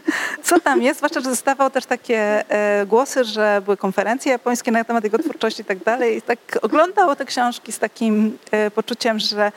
co 0.44 0.60
tam 0.60 0.82
jest, 0.82 0.98
zwłaszcza, 0.98 1.20
że 1.20 1.30
dostawał 1.30 1.70
też 1.70 1.86
takie 1.86 2.50
e, 2.50 2.86
głosy, 2.86 3.24
że 3.24 3.62
były 3.64 3.76
konferencje 3.76 4.32
japońskie 4.32 4.70
na 4.70 4.84
temat 4.84 5.04
jego 5.04 5.18
twórczości 5.18 5.62
i 5.62 5.64
tak 5.64 5.84
dalej. 5.84 6.16
I 6.16 6.22
tak 6.22 6.38
oglądał 6.62 7.16
te 7.16 7.24
książki 7.24 7.72
z 7.72 7.78
takim 7.78 8.38
poczuciem, 8.74 9.18
że 9.18 9.52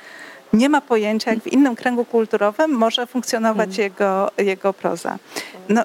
nie 0.56 0.69
ma 0.69 0.82
pojęcia, 0.82 1.32
jak 1.32 1.44
w 1.44 1.48
innym 1.48 1.76
kręgu 1.76 2.06
kulturowym 2.06 2.72
może 2.72 3.07
funkcjonować 3.07 3.69
mm. 3.69 3.82
jego, 3.82 4.32
jego 4.38 4.73
proza. 4.73 5.18
No, 5.69 5.84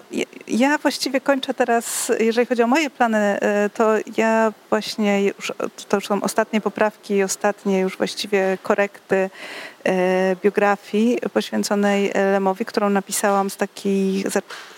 ja 0.49 0.79
właściwie 0.79 1.21
kończę 1.21 1.55
teraz, 1.55 2.13
jeżeli 2.21 2.47
chodzi 2.47 2.63
o 2.63 2.67
moje 2.67 2.91
plany, 2.91 3.19
e, 3.19 3.71
to 3.71 3.93
ja 4.17 4.53
właśnie, 4.71 5.25
już, 5.25 5.53
to 5.89 5.97
już 5.97 6.07
są 6.07 6.23
ostatnie 6.23 6.61
poprawki, 6.61 7.23
ostatnie 7.23 7.81
już 7.81 7.97
właściwie 7.97 8.59
korekty 8.63 9.31
e, 9.85 10.37
biografii 10.37 11.19
poświęconej 11.33 12.13
Lemowi, 12.15 12.65
którą 12.65 12.91
napisałam 12.91 13.51
z 13.51 13.57
takiej, 13.57 14.25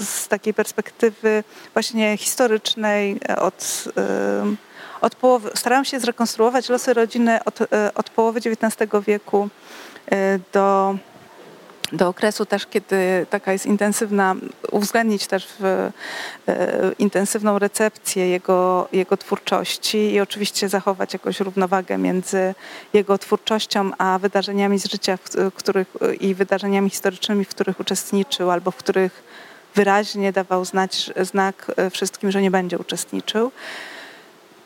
z 0.00 0.28
takiej 0.28 0.54
perspektywy 0.54 1.44
właśnie 1.74 2.16
historycznej 2.16 3.20
od 3.38 3.84
od 5.02 5.14
połowy, 5.14 5.50
starałam 5.54 5.84
się 5.84 6.00
zrekonstruować 6.00 6.68
losy 6.68 6.94
rodziny 6.94 7.44
od, 7.44 7.58
od 7.94 8.10
połowy 8.10 8.40
XIX 8.44 8.90
wieku 9.06 9.48
do, 10.52 10.96
do 11.92 12.08
okresu 12.08 12.46
też, 12.46 12.66
kiedy 12.66 13.26
taka 13.30 13.52
jest 13.52 13.66
intensywna, 13.66 14.34
uwzględnić 14.70 15.26
też 15.26 15.48
w 15.58 15.64
e, 15.64 15.92
intensywną 16.98 17.58
recepcję 17.58 18.28
jego, 18.28 18.88
jego 18.92 19.16
twórczości 19.16 20.12
i 20.12 20.20
oczywiście 20.20 20.68
zachować 20.68 21.12
jakąś 21.12 21.40
równowagę 21.40 21.98
między 21.98 22.54
jego 22.92 23.18
twórczością 23.18 23.90
a 23.98 24.18
wydarzeniami 24.18 24.78
z 24.78 24.86
życia 24.86 25.16
w 25.16 25.52
których, 25.54 25.88
i 26.20 26.34
wydarzeniami 26.34 26.90
historycznymi, 26.90 27.44
w 27.44 27.48
których 27.48 27.80
uczestniczył 27.80 28.50
albo 28.50 28.70
w 28.70 28.76
których 28.76 29.22
wyraźnie 29.74 30.32
dawał 30.32 30.64
znać, 30.64 31.10
znak 31.20 31.72
wszystkim, 31.90 32.30
że 32.30 32.42
nie 32.42 32.50
będzie 32.50 32.78
uczestniczył. 32.78 33.52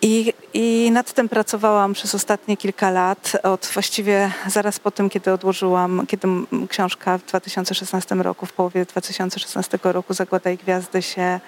I, 0.02 0.32
I 0.54 0.90
nad 0.92 1.12
tym 1.12 1.28
pracowałam 1.28 1.92
przez 1.92 2.14
ostatnie 2.14 2.56
kilka 2.56 2.90
lat, 2.90 3.32
od 3.42 3.70
właściwie 3.74 4.30
zaraz 4.46 4.78
po 4.78 4.90
tym, 4.90 5.10
kiedy 5.10 5.32
odłożyłam, 5.32 6.06
kiedy 6.06 6.28
książka 6.68 7.18
w 7.18 7.24
2016 7.24 8.14
roku, 8.14 8.46
w 8.46 8.52
połowie 8.52 8.84
2016 8.84 9.78
roku 9.82 10.14
Zagłada 10.14 10.50
i 10.50 10.56
Gwiazdy 10.56 11.02
się 11.02 11.22
e, 11.22 11.40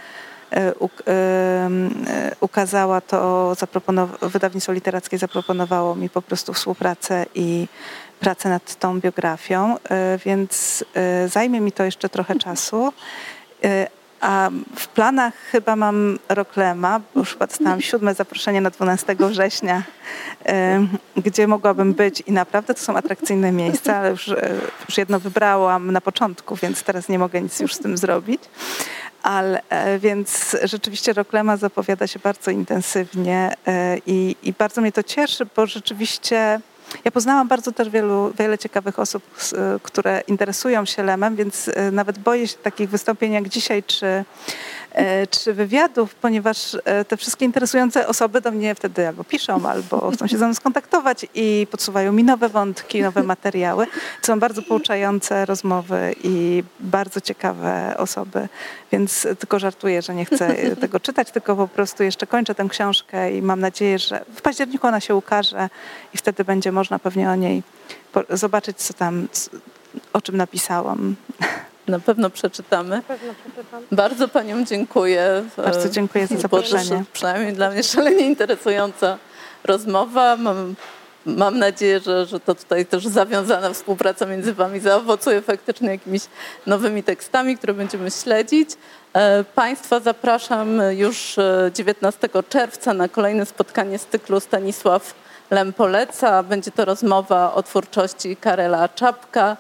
e, 0.52 1.70
ukazała, 2.40 3.00
to 3.00 3.54
wydawnictwo 4.22 4.72
literackie 4.72 5.18
zaproponowało 5.18 5.94
mi 5.94 6.10
po 6.10 6.22
prostu 6.22 6.52
współpracę 6.52 7.26
i 7.34 7.66
pracę 8.20 8.48
nad 8.48 8.74
tą 8.74 9.00
biografią, 9.00 9.76
e, 9.78 10.18
więc 10.24 10.84
zajmie 11.26 11.60
mi 11.60 11.72
to 11.72 11.84
jeszcze 11.84 12.08
trochę 12.08 12.38
czasu. 12.38 12.92
A 14.20 14.50
w 14.76 14.88
planach 14.88 15.34
chyba 15.34 15.76
mam 15.76 16.18
Roklema, 16.28 17.00
bo 17.14 17.20
już 17.20 17.36
dostałam 17.36 17.80
siódme 17.80 18.14
zaproszenie 18.14 18.60
na 18.60 18.70
12 18.70 19.16
września, 19.18 19.82
gdzie 21.16 21.46
mogłabym 21.46 21.94
być 21.94 22.20
i 22.20 22.32
naprawdę 22.32 22.74
to 22.74 22.80
są 22.80 22.96
atrakcyjne 22.96 23.52
miejsca, 23.52 23.96
ale 23.96 24.10
już, 24.10 24.28
e, 24.28 24.54
już 24.88 24.98
jedno 24.98 25.20
wybrałam 25.20 25.92
na 25.92 26.00
początku, 26.00 26.56
więc 26.56 26.82
teraz 26.82 27.08
nie 27.08 27.18
mogę 27.18 27.40
nic 27.40 27.60
już 27.60 27.74
z 27.74 27.78
tym 27.78 27.96
zrobić. 27.96 28.40
Ale, 29.22 29.62
e, 29.68 29.98
więc 29.98 30.56
rzeczywiście 30.62 31.12
Roklema 31.12 31.56
zapowiada 31.56 32.06
się 32.06 32.18
bardzo 32.18 32.50
intensywnie 32.50 33.54
e, 33.66 33.98
i, 34.06 34.36
i 34.42 34.52
bardzo 34.52 34.80
mnie 34.80 34.92
to 34.92 35.02
cieszy, 35.02 35.46
bo 35.56 35.66
rzeczywiście 35.66 36.60
ja 37.04 37.10
poznałam 37.10 37.48
bardzo 37.48 37.72
też 37.72 37.88
wielu, 37.88 38.32
wiele 38.38 38.58
ciekawych 38.58 38.98
osób, 38.98 39.22
które 39.82 40.22
interesują 40.26 40.84
się 40.84 41.02
lemem, 41.02 41.36
więc 41.36 41.70
e, 41.74 41.90
nawet 41.90 42.18
boję 42.18 42.48
się 42.48 42.56
takich 42.56 42.90
wystąpień 42.90 43.32
jak 43.32 43.48
dzisiaj, 43.48 43.82
czy 43.82 44.06
E, 44.06 44.24
czy 45.30 45.54
wywiadów, 45.54 46.14
ponieważ 46.14 46.76
e, 46.84 47.04
te 47.04 47.16
wszystkie 47.16 47.44
interesujące 47.44 48.06
osoby 48.06 48.40
do 48.40 48.50
mnie 48.50 48.74
wtedy 48.74 49.08
albo 49.08 49.24
piszą, 49.24 49.68
albo 49.68 50.10
chcą 50.14 50.26
się 50.26 50.38
ze 50.38 50.44
mną 50.44 50.54
skontaktować 50.54 51.26
i 51.34 51.66
podsuwają 51.70 52.12
mi 52.12 52.24
nowe 52.24 52.48
wątki, 52.48 53.02
nowe 53.02 53.22
materiały. 53.22 53.86
To 54.20 54.26
są 54.26 54.40
bardzo 54.40 54.62
pouczające 54.62 55.46
rozmowy 55.46 56.14
i 56.24 56.62
bardzo 56.80 57.20
ciekawe 57.20 57.94
osoby, 57.96 58.48
więc 58.92 59.26
tylko 59.38 59.58
żartuję, 59.58 60.02
że 60.02 60.14
nie 60.14 60.24
chcę 60.24 60.54
tego 60.76 61.00
czytać, 61.00 61.30
tylko 61.30 61.56
po 61.56 61.68
prostu 61.68 62.02
jeszcze 62.02 62.26
kończę 62.26 62.54
tę 62.54 62.66
książkę 62.68 63.32
i 63.32 63.42
mam 63.42 63.60
nadzieję, 63.60 63.98
że 63.98 64.24
w 64.34 64.42
październiku 64.42 64.86
ona 64.86 65.00
się 65.00 65.14
ukaże 65.14 65.68
i 66.14 66.16
wtedy 66.16 66.44
będzie 66.44 66.72
można 66.72 66.98
pewnie 66.98 67.30
o 67.30 67.34
niej 67.34 67.62
zobaczyć, 68.30 68.76
co 68.76 68.94
tam, 68.94 69.28
o 70.12 70.20
czym 70.20 70.36
napisałam. 70.36 71.16
Na 71.88 72.00
pewno 72.00 72.30
przeczytamy. 72.30 73.02
pewno 73.02 73.34
przeczytam. 73.44 73.82
Bardzo 73.92 74.28
Paniom 74.28 74.66
dziękuję. 74.66 75.44
Bardzo 75.56 75.88
dziękuję 75.88 76.26
za 76.26 76.36
zaproszenie. 76.36 77.04
Przynajmniej 77.12 77.52
dla 77.52 77.70
mnie 77.70 77.82
szalenie 77.82 78.26
interesująca 78.26 79.18
rozmowa. 79.64 80.36
Mam, 80.36 80.74
mam 81.26 81.58
nadzieję, 81.58 82.00
że, 82.00 82.26
że 82.26 82.40
to 82.40 82.54
tutaj 82.54 82.86
też 82.86 83.06
zawiązana 83.06 83.72
współpraca 83.72 84.26
między 84.26 84.54
Wami 84.54 84.80
zaowocuje 84.80 85.42
faktycznie 85.42 85.88
jakimiś 85.88 86.22
nowymi 86.66 87.02
tekstami, 87.02 87.56
które 87.56 87.74
będziemy 87.74 88.10
śledzić. 88.10 88.70
E, 89.12 89.44
państwa 89.44 90.00
zapraszam 90.00 90.80
już 90.90 91.36
19 91.74 92.28
e, 92.34 92.42
czerwca 92.42 92.94
na 92.94 93.08
kolejne 93.08 93.46
spotkanie 93.46 93.98
z 93.98 94.06
cyklu 94.06 94.40
Stanisław 94.40 95.14
Lem 95.50 95.72
poleca. 95.72 96.42
Będzie 96.42 96.70
to 96.70 96.84
rozmowa 96.84 97.54
o 97.54 97.62
twórczości 97.62 98.36
Karela 98.36 98.88
Czapka, 98.88 99.56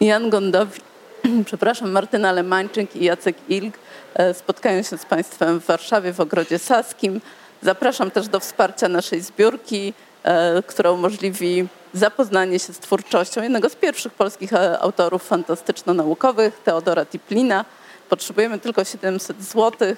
Jan 0.00 0.30
Gondowicz 0.30 0.87
przepraszam, 1.46 1.90
Martyna 1.90 2.32
Lemańczyk 2.32 2.96
i 2.96 3.04
Jacek 3.04 3.36
Ilg 3.48 3.78
e, 4.14 4.34
spotkają 4.34 4.82
się 4.82 4.98
z 4.98 5.04
Państwem 5.04 5.60
w 5.60 5.66
Warszawie 5.66 6.12
w 6.12 6.20
Ogrodzie 6.20 6.58
Saskim. 6.58 7.20
Zapraszam 7.62 8.10
też 8.10 8.28
do 8.28 8.40
wsparcia 8.40 8.88
naszej 8.88 9.20
zbiórki, 9.20 9.94
e, 10.22 10.62
która 10.62 10.90
umożliwi 10.90 11.66
zapoznanie 11.94 12.58
się 12.58 12.72
z 12.72 12.78
twórczością 12.78 13.42
jednego 13.42 13.68
z 13.68 13.76
pierwszych 13.76 14.12
polskich 14.12 14.52
e, 14.52 14.78
autorów 14.78 15.28
fantastyczno-naukowych, 15.28 16.52
Teodora 16.64 17.06
Tiplina. 17.06 17.64
Potrzebujemy 18.08 18.58
tylko 18.58 18.84
700 18.84 19.42
zł 19.42 19.94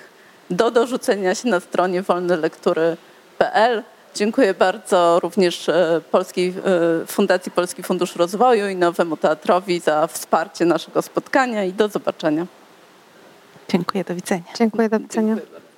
do 0.51 0.71
dorzucenia 0.71 1.35
się 1.35 1.49
na 1.49 1.61
stronie 1.61 2.03
wolnelektury.pl. 2.03 3.83
Dziękuję 4.15 4.55
bardzo 4.55 5.21
również 5.21 5.69
e, 5.69 6.01
Polskiej, 6.11 6.55
e, 7.03 7.07
Fundacji 7.07 7.53
Polski 7.53 7.83
Fundusz 7.83 8.17
Rozwoju 8.17 8.69
i 8.69 8.77
Nowemu 8.77 9.17
Teatrowi 9.17 9.81
za 9.81 10.07
wsparcie 10.07 10.65
naszego 10.65 11.03
spotkania 11.03 11.65
i 11.65 11.73
do 11.73 11.89
zobaczenia. 11.89 12.47
Dziękuję, 13.69 14.05
do 14.05 14.15
widzenia. 14.15 14.45
Dziękuję, 14.59 14.89
do 14.89 14.99
widzenia. 14.99 15.35
Dziękuję. 15.35 15.61